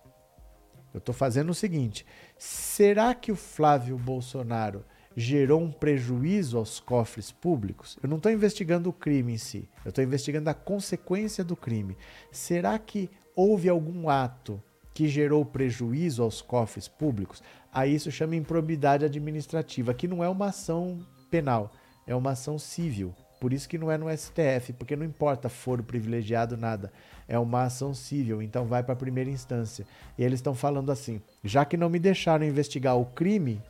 Eu 0.92 0.98
estou 0.98 1.14
fazendo 1.14 1.48
o 1.48 1.54
seguinte: 1.54 2.04
será 2.36 3.14
que 3.14 3.32
o 3.32 3.36
Flávio 3.36 3.96
Bolsonaro 3.96 4.84
gerou 5.16 5.62
um 5.62 5.72
prejuízo 5.72 6.58
aos 6.58 6.78
cofres 6.78 7.32
públicos? 7.32 7.98
Eu 8.02 8.08
não 8.08 8.18
estou 8.18 8.30
investigando 8.30 8.90
o 8.90 8.92
crime 8.92 9.32
em 9.32 9.38
si, 9.38 9.66
eu 9.82 9.88
estou 9.88 10.04
investigando 10.04 10.50
a 10.50 10.54
consequência 10.54 11.42
do 11.42 11.56
crime. 11.56 11.96
Será 12.30 12.78
que 12.78 13.08
houve 13.34 13.70
algum 13.70 14.10
ato 14.10 14.62
que 14.92 15.08
gerou 15.08 15.42
prejuízo 15.46 16.22
aos 16.22 16.42
cofres 16.42 16.86
públicos, 16.86 17.42
aí 17.72 17.94
isso 17.94 18.10
chama 18.10 18.36
improbidade 18.36 19.04
administrativa, 19.04 19.94
que 19.94 20.06
não 20.06 20.22
é 20.22 20.28
uma 20.28 20.48
ação 20.48 20.98
penal, 21.30 21.72
é 22.10 22.16
uma 22.16 22.32
ação 22.32 22.58
civil. 22.58 23.14
Por 23.40 23.52
isso 23.52 23.68
que 23.68 23.78
não 23.78 23.90
é 23.90 23.96
no 23.96 24.10
STF, 24.10 24.72
porque 24.72 24.96
não 24.96 25.06
importa 25.06 25.48
foro 25.48 25.82
privilegiado, 25.82 26.56
nada. 26.56 26.92
É 27.28 27.38
uma 27.38 27.62
ação 27.62 27.94
civil, 27.94 28.42
então 28.42 28.66
vai 28.66 28.82
para 28.82 28.94
a 28.94 28.96
primeira 28.96 29.30
instância. 29.30 29.86
E 30.18 30.24
eles 30.24 30.40
estão 30.40 30.54
falando 30.54 30.90
assim: 30.90 31.22
já 31.44 31.64
que 31.64 31.76
não 31.76 31.88
me 31.88 32.00
deixaram 32.00 32.44
investigar 32.44 32.98
o 32.98 33.06
crime, 33.06 33.62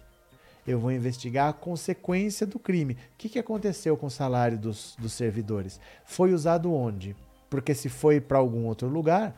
eu 0.67 0.81
vou 0.81 0.91
investigar 0.91 1.51
a 1.51 1.53
consequência 1.53 2.47
do 2.47 2.59
crime. 2.59 2.95
O 2.95 2.97
que, 3.19 3.29
que 3.29 3.39
aconteceu 3.39 3.97
com 3.97 4.07
o 4.07 4.11
salário 4.11 4.59
dos, 4.59 4.97
dos 4.99 5.13
servidores? 5.13 5.79
Foi 6.05 6.33
usado 6.33 6.73
onde? 6.73 7.15
Porque 7.51 7.75
se 7.75 7.91
foi 7.91 8.21
para 8.21 8.39
algum 8.39 8.65
outro 8.65 8.89
lugar, 8.89 9.37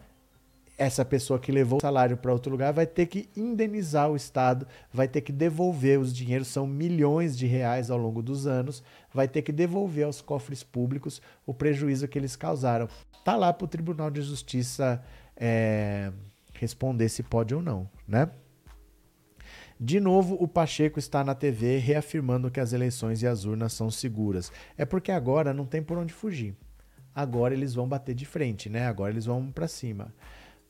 essa 0.82 1.04
pessoa 1.04 1.38
que 1.38 1.52
levou 1.52 1.78
o 1.78 1.80
salário 1.80 2.16
para 2.16 2.32
outro 2.32 2.50
lugar 2.50 2.72
vai 2.72 2.86
ter 2.86 3.06
que 3.06 3.28
indenizar 3.36 4.10
o 4.10 4.16
Estado, 4.16 4.66
vai 4.92 5.06
ter 5.06 5.20
que 5.20 5.30
devolver 5.30 6.00
os 6.00 6.12
dinheiros, 6.12 6.48
são 6.48 6.66
milhões 6.66 7.38
de 7.38 7.46
reais 7.46 7.88
ao 7.88 7.96
longo 7.96 8.20
dos 8.20 8.48
anos, 8.48 8.82
vai 9.14 9.28
ter 9.28 9.42
que 9.42 9.52
devolver 9.52 10.04
aos 10.04 10.20
cofres 10.20 10.64
públicos 10.64 11.22
o 11.46 11.54
prejuízo 11.54 12.08
que 12.08 12.18
eles 12.18 12.34
causaram. 12.34 12.88
Tá 13.24 13.36
lá 13.36 13.52
para 13.52 13.64
o 13.64 13.68
Tribunal 13.68 14.10
de 14.10 14.22
Justiça 14.22 15.00
é, 15.36 16.12
responder 16.54 17.08
se 17.08 17.22
pode 17.22 17.54
ou 17.54 17.62
não, 17.62 17.88
né? 18.06 18.28
De 19.78 20.00
novo, 20.00 20.36
o 20.40 20.48
Pacheco 20.48 20.98
está 20.98 21.22
na 21.22 21.34
TV 21.34 21.78
reafirmando 21.78 22.50
que 22.50 22.60
as 22.60 22.72
eleições 22.72 23.22
e 23.22 23.26
as 23.26 23.44
urnas 23.44 23.72
são 23.72 23.90
seguras. 23.90 24.50
É 24.76 24.84
porque 24.84 25.12
agora 25.12 25.54
não 25.54 25.64
tem 25.64 25.82
por 25.82 25.98
onde 25.98 26.12
fugir. 26.12 26.56
Agora 27.14 27.52
eles 27.52 27.74
vão 27.74 27.88
bater 27.88 28.14
de 28.14 28.24
frente, 28.24 28.68
né? 28.68 28.86
Agora 28.86 29.12
eles 29.12 29.26
vão 29.26 29.50
para 29.50 29.68
cima. 29.68 30.12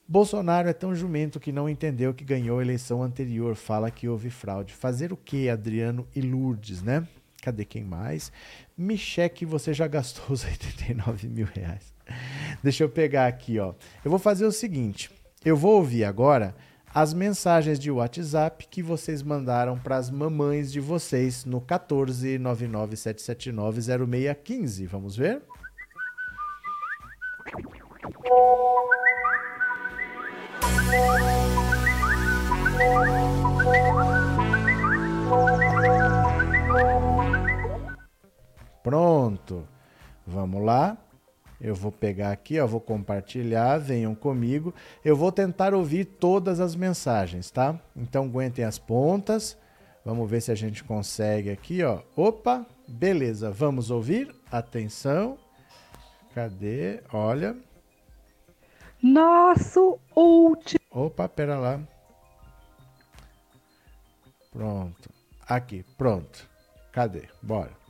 Bolsonaro 0.07 0.69
é 0.69 0.73
tão 0.73 0.95
jumento 0.95 1.41
que 1.41 1.53
não 1.53 1.69
entendeu 1.69 2.13
que 2.13 2.25
ganhou 2.25 2.59
a 2.59 2.63
eleição 2.63 3.03
anterior, 3.03 3.55
fala 3.55 3.91
que 3.91 4.09
houve 4.09 4.31
fraude. 4.31 4.75
Fazer 4.75 5.13
o 5.13 5.17
que, 5.17 5.49
Adriano 5.49 6.07
e 6.15 6.21
Lourdes, 6.21 6.83
né? 6.83 7.07
Cadê 7.41 7.65
quem 7.65 7.83
mais? 7.83 8.31
Me 8.77 8.97
cheque, 8.97 9.47
você 9.47 9.73
já 9.73 9.87
gastou 9.87 10.27
os 10.31 10.45
89 10.45 11.29
mil 11.29 11.47
reais. 11.47 11.93
Deixa 12.63 12.85
eu 12.85 12.89
pegar 12.89 13.27
aqui, 13.27 13.59
ó. 13.59 13.75
Eu 14.05 14.11
vou 14.11 14.19
fazer 14.19 14.45
o 14.45 14.53
seguinte: 14.53 15.11
eu 15.45 15.57
vou 15.57 15.77
ouvir 15.77 16.05
agora 16.05 16.55
as 16.95 17.15
mensagens 17.15 17.79
de 17.79 17.91
WhatsApp 17.91 18.67
que 18.71 18.83
vocês 18.83 19.23
mandaram 19.23 19.79
para 19.79 19.97
as 19.97 20.11
mamães 20.11 20.71
de 20.71 20.79
vocês 20.79 21.45
no 21.45 21.61
14 21.61 22.39
0615. 22.39 24.87
Vamos 24.87 25.17
ver? 25.17 25.43
Pronto. 38.83 39.67
Vamos 40.27 40.63
lá. 40.63 40.99
Eu 41.61 41.77
vou 41.77 41.93
pegar 41.93 42.33
aqui, 42.33 42.59
ó, 42.59 42.67
vou 42.67 42.81
compartilhar, 42.81 43.79
venham 43.79 44.17
comigo. 44.17 44.75
Eu 45.05 45.17
vou 45.17 45.31
tentar 45.31 45.73
ouvir 45.73 46.05
todas 46.05 46.59
as 46.59 46.75
mensagens, 46.75 47.53
tá? 47.53 47.79
Então 47.97 48.25
aguentem 48.25 48.65
as 48.65 48.81
pontas. 48.81 49.57
Vamos 50.05 50.29
ver 50.29 50.41
se 50.41 50.51
a 50.51 50.57
gente 50.57 50.83
consegue 50.83 51.51
aqui, 51.51 51.85
ó. 51.85 52.01
Opa, 52.17 52.67
beleza. 52.89 53.53
Vamos 53.53 53.93
ouvir? 53.93 54.35
Atenção. 54.51 55.39
Cadê? 56.35 57.01
Olha. 57.13 57.57
Nosso 59.01 60.01
último. 60.17 60.82
Opa, 60.95 61.29
pera 61.29 61.59
lá. 61.59 61.81
Pronto. 64.51 65.11
Aqui, 65.49 65.83
pronto. 65.97 66.47
Cadê? 66.93 67.29
Bora. 67.43 67.82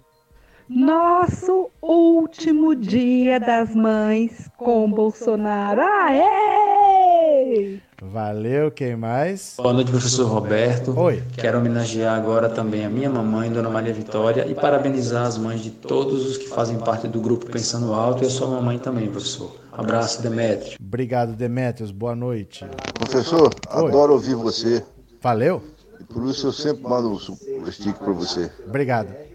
Nosso 0.75 1.69
último 1.83 2.75
dia 2.75 3.39
das 3.39 3.75
mães 3.75 4.49
com 4.57 4.91
Bolsonaro. 4.91 5.83
Aê! 5.83 7.79
Valeu, 8.01 8.71
quem 8.71 8.97
mais? 8.97 9.53
Boa 9.59 9.75
noite, 9.75 9.91
professor 9.91 10.27
Roberto. 10.27 10.99
Oi. 10.99 11.23
Quero 11.37 11.59
homenagear 11.59 12.19
agora 12.19 12.49
também 12.49 12.87
a 12.87 12.89
minha 12.89 13.11
mamãe, 13.11 13.53
Dona 13.53 13.69
Maria 13.69 13.93
Vitória, 13.93 14.47
e 14.49 14.55
parabenizar 14.55 15.27
as 15.27 15.37
mães 15.37 15.61
de 15.61 15.71
todos 15.71 16.25
os 16.25 16.39
que 16.39 16.49
fazem 16.49 16.79
parte 16.79 17.07
do 17.07 17.21
grupo 17.21 17.45
Pensando 17.51 17.93
Alto 17.93 18.25
e 18.25 18.27
a 18.27 18.31
sua 18.31 18.49
mamãe 18.49 18.79
também, 18.79 19.11
professor. 19.11 19.55
Abraço, 19.71 20.23
Demetrio. 20.23 20.79
Obrigado, 20.81 21.35
Demetrios. 21.35 21.91
Boa 21.91 22.17
noite. 22.17 22.65
Professor, 22.95 23.51
Oi. 23.75 23.89
adoro 23.89 24.15
ouvir 24.15 24.37
você. 24.37 24.83
Valeu? 25.21 25.63
E 26.01 26.05
por 26.05 26.27
isso 26.27 26.47
eu 26.47 26.53
sempre 26.53 26.83
mando 26.83 27.11
um 27.11 27.63
um 27.63 27.71
stick 27.71 27.99
para 27.99 28.13
você. 28.13 28.51
Obrigado. 28.67 29.32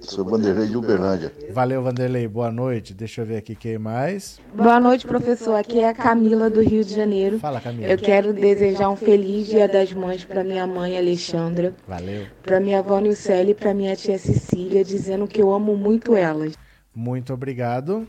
Sou 0.00 0.24
Vanderlei 0.24 0.68
de 0.68 0.76
Uberlândia. 0.76 1.32
Valeu, 1.50 1.82
Vanderlei. 1.82 2.28
Boa 2.28 2.50
noite. 2.50 2.94
Deixa 2.94 3.22
eu 3.22 3.26
ver 3.26 3.36
aqui 3.38 3.54
quem 3.54 3.78
mais. 3.78 4.38
Boa 4.54 4.78
noite, 4.78 5.06
professor. 5.06 5.54
Aqui 5.54 5.80
é 5.80 5.88
a 5.88 5.94
Camila 5.94 6.48
do 6.48 6.60
Rio 6.60 6.84
de 6.84 6.94
Janeiro. 6.94 7.38
Fala, 7.38 7.60
Camila. 7.60 7.88
Eu 7.90 7.98
quero 7.98 8.32
desejar 8.32 8.88
um 8.90 8.96
feliz 8.96 9.46
Dia 9.46 9.66
das 9.66 9.92
Mães 9.92 10.24
para 10.24 10.44
minha 10.44 10.66
mãe 10.66 10.96
Alexandra, 10.96 11.74
Valeu. 11.86 12.26
para 12.42 12.60
minha 12.60 12.78
avó 12.78 12.98
Nilcele 13.00 13.50
e 13.50 13.54
para 13.54 13.74
minha 13.74 13.96
tia 13.96 14.18
Cecília, 14.18 14.84
dizendo 14.84 15.26
que 15.26 15.40
eu 15.42 15.52
amo 15.52 15.76
muito 15.76 16.14
elas. 16.14 16.54
Muito 16.94 17.32
obrigado. 17.32 18.06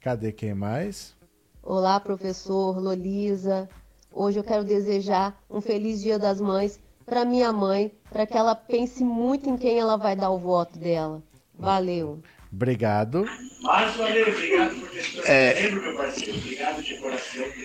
Cadê 0.00 0.32
quem 0.32 0.54
mais? 0.54 1.14
Olá, 1.62 1.98
professor 2.00 2.78
Lolisa. 2.78 3.68
Hoje 4.12 4.38
eu 4.38 4.44
quero 4.44 4.64
desejar 4.64 5.36
um 5.50 5.60
feliz 5.60 6.00
Dia 6.00 6.18
das 6.18 6.40
Mães 6.40 6.78
para 7.04 7.24
minha 7.24 7.52
mãe, 7.52 7.92
para 8.10 8.26
que 8.26 8.36
ela 8.36 8.54
pense 8.54 9.04
muito 9.04 9.48
em 9.48 9.56
quem 9.56 9.78
ela 9.78 9.96
vai 9.96 10.16
dar 10.16 10.30
o 10.30 10.38
voto 10.38 10.78
dela. 10.78 11.22
Valeu. 11.58 12.20
Obrigado. 12.52 13.24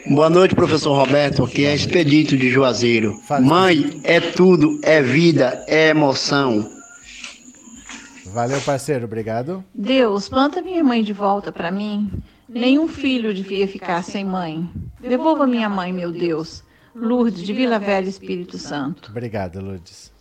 Boa 0.09 0.29
noite, 0.29 0.55
professor 0.55 0.93
Roberto, 0.93 1.47
que 1.47 1.65
é 1.65 1.75
Expedito 1.75 2.35
de 2.35 2.49
Juazeiro. 2.49 3.15
Mãe 3.41 4.01
é 4.03 4.19
tudo, 4.19 4.79
é 4.81 5.01
vida, 5.01 5.63
é 5.67 5.89
emoção. 5.89 6.67
Valeu, 8.25 8.59
parceiro. 8.61 9.05
Obrigado. 9.05 9.63
Deus, 9.73 10.27
planta 10.27 10.61
minha 10.61 10.83
mãe 10.83 11.03
de 11.03 11.13
volta 11.13 11.51
para 11.51 11.71
mim. 11.71 12.11
Nenhum 12.47 12.87
filho 12.87 13.33
devia 13.33 13.67
ficar 13.67 14.03
sem 14.03 14.25
mãe. 14.25 14.67
Devolva 14.99 15.45
minha 15.45 15.69
mãe, 15.69 15.93
meu 15.93 16.11
Deus. 16.11 16.63
Lourdes 16.99 17.43
de 17.43 17.53
Vila 17.53 17.79
Velha, 17.79 18.09
Espírito 18.09 18.57
Santo. 18.57 19.09
Obrigado, 19.09 19.61
Lourdes. 19.61 20.11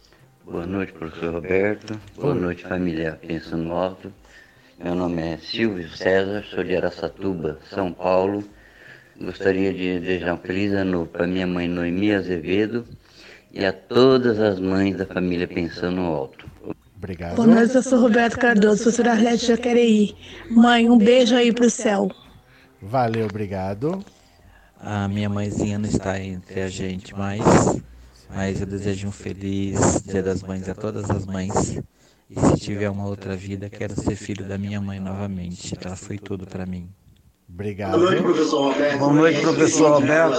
Boa 0.45 0.65
noite, 0.65 0.93
professor 0.93 1.35
Roberto. 1.35 2.01
Boa 2.17 2.35
noite, 2.35 2.63
família 2.63 3.19
Pensando 3.21 3.73
Alto. 3.73 4.13
Meu 4.83 4.95
nome 4.95 5.21
é 5.21 5.37
Silvio 5.39 5.89
César, 5.91 6.45
sou 6.45 6.63
de 6.63 6.77
Araçatuba, 6.77 7.59
São 7.69 7.93
Paulo. 7.93 8.45
Gostaria 9.21 9.73
de 9.73 9.99
desejar 9.99 10.35
um 10.35 10.39
feliz 10.39 10.73
ano 10.73 11.05
para 11.05 11.27
minha 11.27 11.47
mãe 11.47 11.67
Noemi 11.67 12.15
Azevedo 12.15 12.87
e 13.53 13.65
a 13.65 13.73
todas 13.73 14.39
as 14.39 14.61
mães 14.61 14.97
da 14.97 15.05
família 15.05 15.49
Pensando 15.49 16.01
Alto. 16.03 16.49
Obrigado. 16.97 17.35
Boa 17.35 17.49
noite, 17.49 17.73
professor 17.73 18.01
Roberto 18.01 18.39
Cardoso, 18.39 18.83
professora 18.85 19.13
Arlete 19.13 19.47
Jacareí. 19.47 20.15
Mãe, 20.49 20.89
um 20.89 20.97
beijo 20.97 21.35
aí 21.35 21.53
pro 21.53 21.69
céu. 21.69 22.09
Valeu, 22.81 23.27
obrigado. 23.27 24.05
A 24.81 25.09
minha 25.09 25.29
mãezinha 25.29 25.79
não 25.79 25.89
está 25.89 26.21
entre 26.21 26.63
a 26.63 26.69
gente 26.69 27.15
mais, 27.17 27.43
mas 28.31 28.61
eu 28.61 28.67
desejo 28.67 29.09
um 29.09 29.13
feliz 29.13 30.03
Dia 30.05 30.23
das 30.23 30.43
Mães 30.43 30.69
a 30.69 30.75
todas 30.75 31.11
as 31.11 31.27
mães. 31.27 31.81
E 32.31 32.41
se 32.41 32.61
tiver 32.61 32.89
uma 32.89 33.07
outra 33.07 33.35
vida, 33.35 33.69
quero 33.69 34.01
ser 34.01 34.15
filho 34.15 34.47
da 34.47 34.57
minha 34.57 34.81
mãe 34.81 35.01
novamente. 35.01 35.75
Ela 35.85 35.97
foi 35.97 36.17
tudo 36.17 36.47
para 36.47 36.65
mim. 36.65 36.89
Obrigado. 37.49 37.99
professor 38.23 38.73
Roberto. 38.73 38.99
Boa 38.99 39.13
noite, 39.13 39.41
professor 39.41 39.93
Roberto. 40.01 40.37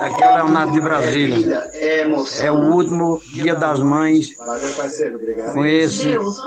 Aqui 0.00 0.24
é 0.24 0.32
o 0.32 0.34
Leonardo 0.36 0.72
de 0.72 0.80
Brasília. 0.80 1.70
É 2.40 2.50
o 2.50 2.72
último 2.72 3.20
dia 3.32 3.54
das 3.54 3.78
mães 3.78 4.34
com 5.52 5.64
esse 5.64 6.04
Deus, 6.08 6.40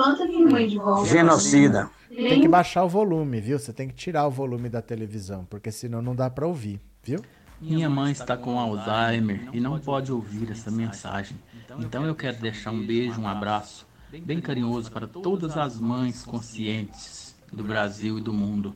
Tem 2.15 2.41
que 2.41 2.47
baixar 2.47 2.83
o 2.83 2.89
volume, 2.89 3.41
viu? 3.41 3.59
Você 3.59 3.73
tem 3.73 3.87
que 3.87 3.93
tirar 3.93 4.25
o 4.25 4.31
volume 4.31 4.69
da 4.69 4.81
televisão, 4.81 5.45
porque 5.45 5.71
senão 5.71 6.01
não 6.01 6.15
dá 6.15 6.29
pra 6.29 6.47
ouvir, 6.47 6.79
viu? 7.03 7.19
Minha 7.61 7.89
mãe 7.89 8.11
está 8.11 8.35
com 8.35 8.59
Alzheimer 8.59 9.49
e 9.53 9.59
não 9.59 9.79
pode 9.79 10.11
ouvir 10.11 10.51
essa 10.51 10.69
mensagem. 10.69 11.37
Então 11.79 12.05
eu 12.05 12.15
quero 12.15 12.37
deixar 12.37 12.71
um 12.71 12.85
beijo, 12.85 13.19
um 13.19 13.27
abraço 13.27 13.87
bem 14.23 14.39
carinhoso 14.39 14.91
para 14.91 15.07
todas 15.07 15.57
as 15.57 15.79
mães 15.79 16.23
conscientes 16.23 17.35
do 17.51 17.63
Brasil 17.63 18.17
e 18.17 18.21
do 18.21 18.33
mundo. 18.33 18.75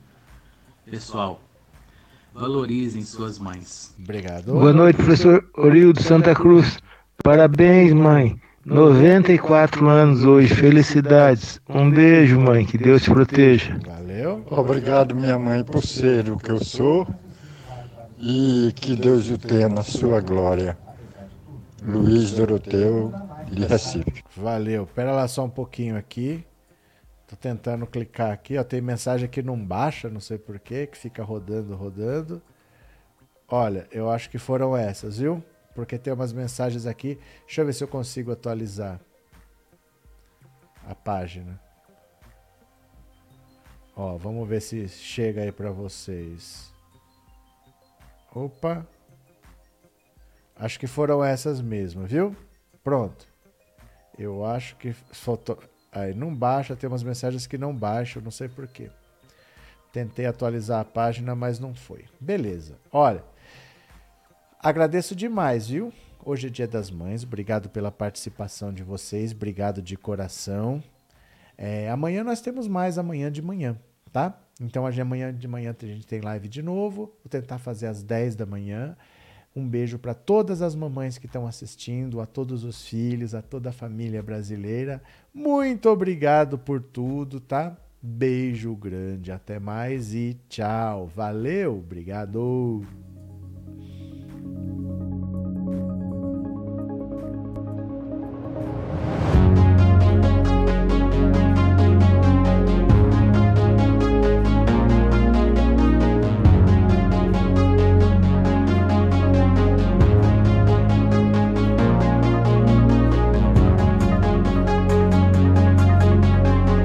Pessoal, 0.85 1.41
valorizem 2.33 3.03
suas 3.03 3.37
mães. 3.37 3.93
Obrigado. 3.99 4.53
Boa 4.53 4.73
noite, 4.73 4.97
professor 4.97 5.49
Orildo 5.55 6.01
Santa 6.01 6.33
Cruz. 6.33 6.79
Parabéns, 7.23 7.93
mãe. 7.93 8.39
94 8.65 9.87
anos 9.89 10.23
hoje. 10.23 10.53
Felicidades. 10.53 11.59
Um 11.67 11.89
beijo, 11.89 12.39
mãe. 12.39 12.65
Que 12.65 12.77
Deus 12.77 13.03
te 13.03 13.09
proteja. 13.11 13.79
Valeu. 13.85 14.45
Obrigado, 14.49 15.15
minha 15.15 15.39
mãe, 15.39 15.63
por 15.63 15.83
ser 15.83 16.29
o 16.29 16.37
que 16.37 16.51
eu 16.51 16.63
sou. 16.63 17.07
e 18.17 18.73
que 18.75 18.95
Deus 18.95 19.29
o 19.29 19.37
tenha 19.37 19.69
na 19.69 19.81
sua 19.83 20.19
glória. 20.19 20.77
Luiz 21.81 22.31
Doroteu, 22.33 23.13
de 23.49 23.65
Recife. 23.65 24.23
Valeu. 24.35 24.85
Pera 24.93 25.13
lá 25.13 25.27
só 25.27 25.45
um 25.45 25.49
pouquinho 25.49 25.95
aqui. 25.97 26.45
Tô 27.27 27.35
tentando 27.37 27.87
clicar 27.87 28.31
aqui, 28.31 28.57
ó. 28.57 28.63
Tem 28.63 28.81
mensagem 28.81 29.29
que 29.29 29.41
não 29.41 29.57
baixa, 29.57 30.09
não 30.09 30.19
sei 30.19 30.37
porquê, 30.37 30.85
que 30.87 30.97
fica 30.97 31.23
rodando, 31.23 31.75
rodando. 31.75 32.41
Olha, 33.47 33.87
eu 33.91 34.09
acho 34.09 34.29
que 34.29 34.37
foram 34.37 34.75
essas, 34.75 35.19
viu? 35.19 35.41
Porque 35.75 35.97
tem 35.97 36.13
umas 36.13 36.33
mensagens 36.33 36.85
aqui. 36.85 37.19
Deixa 37.45 37.61
eu 37.61 37.65
ver 37.65 37.73
se 37.73 37.83
eu 37.83 37.87
consigo 37.87 38.31
atualizar 38.31 38.99
a 40.87 40.95
página. 40.95 41.59
Ó, 43.95 44.17
vamos 44.17 44.47
ver 44.47 44.61
se 44.61 44.87
chega 44.87 45.41
aí 45.41 45.51
para 45.51 45.71
vocês. 45.71 46.73
Opa. 48.33 48.85
Acho 50.55 50.79
que 50.79 50.87
foram 50.87 51.23
essas 51.23 51.61
mesmo, 51.61 52.05
viu? 52.05 52.35
Pronto. 52.83 53.27
Eu 54.17 54.45
acho 54.45 54.75
que 54.75 54.93
faltou. 54.93 55.57
Aí 55.91 56.13
não 56.13 56.33
baixa, 56.33 56.75
tem 56.75 56.87
umas 56.87 57.03
mensagens 57.03 57.47
que 57.47 57.57
não 57.57 57.75
baixam, 57.75 58.21
não 58.21 58.31
sei 58.31 58.47
porquê. 58.47 58.89
Tentei 59.91 60.25
atualizar 60.25 60.81
a 60.81 60.85
página, 60.85 61.33
mas 61.35 61.59
não 61.59 61.73
foi. 61.73 62.05
Beleza. 62.19 62.75
Olha, 62.91 63.23
agradeço 64.59 65.15
demais, 65.15 65.69
viu? 65.69 65.91
Hoje 66.23 66.47
é 66.47 66.49
Dia 66.49 66.67
das 66.67 66.91
Mães. 66.91 67.23
Obrigado 67.23 67.69
pela 67.69 67.89
participação 67.89 68.73
de 68.73 68.83
vocês. 68.83 69.31
Obrigado 69.31 69.81
de 69.81 69.95
coração. 69.95 70.83
É, 71.57 71.89
amanhã 71.89 72.23
nós 72.23 72.41
temos 72.41 72.67
mais 72.67 72.97
amanhã 72.97 73.31
de 73.31 73.41
manhã, 73.41 73.77
tá? 74.11 74.37
Então 74.61 74.85
amanhã 74.85 75.33
de 75.33 75.47
manhã 75.47 75.75
a 75.81 75.85
gente 75.85 76.05
tem 76.05 76.19
live 76.19 76.49
de 76.49 76.61
novo. 76.61 77.13
Vou 77.23 77.29
tentar 77.29 77.57
fazer 77.57 77.87
às 77.87 78.03
10 78.03 78.35
da 78.35 78.45
manhã. 78.45 78.97
Um 79.55 79.67
beijo 79.67 79.97
para 79.97 80.13
todas 80.13 80.61
as 80.61 80.75
mamães 80.75 81.17
que 81.17 81.25
estão 81.25 81.47
assistindo, 81.47 82.21
a 82.21 82.25
todos 82.25 82.63
os 82.63 82.85
filhos, 82.85 83.33
a 83.33 83.41
toda 83.41 83.69
a 83.69 83.73
família 83.73 84.21
brasileira. 84.21 85.01
Muito 85.33 85.89
obrigado 85.89 86.57
por 86.57 86.81
tudo, 86.81 87.39
tá? 87.39 87.75
Beijo 88.01 88.75
grande, 88.75 89.31
até 89.31 89.59
mais 89.59 90.13
e 90.13 90.37
tchau. 90.47 91.07
Valeu, 91.07 91.79
obrigado. 91.79 92.85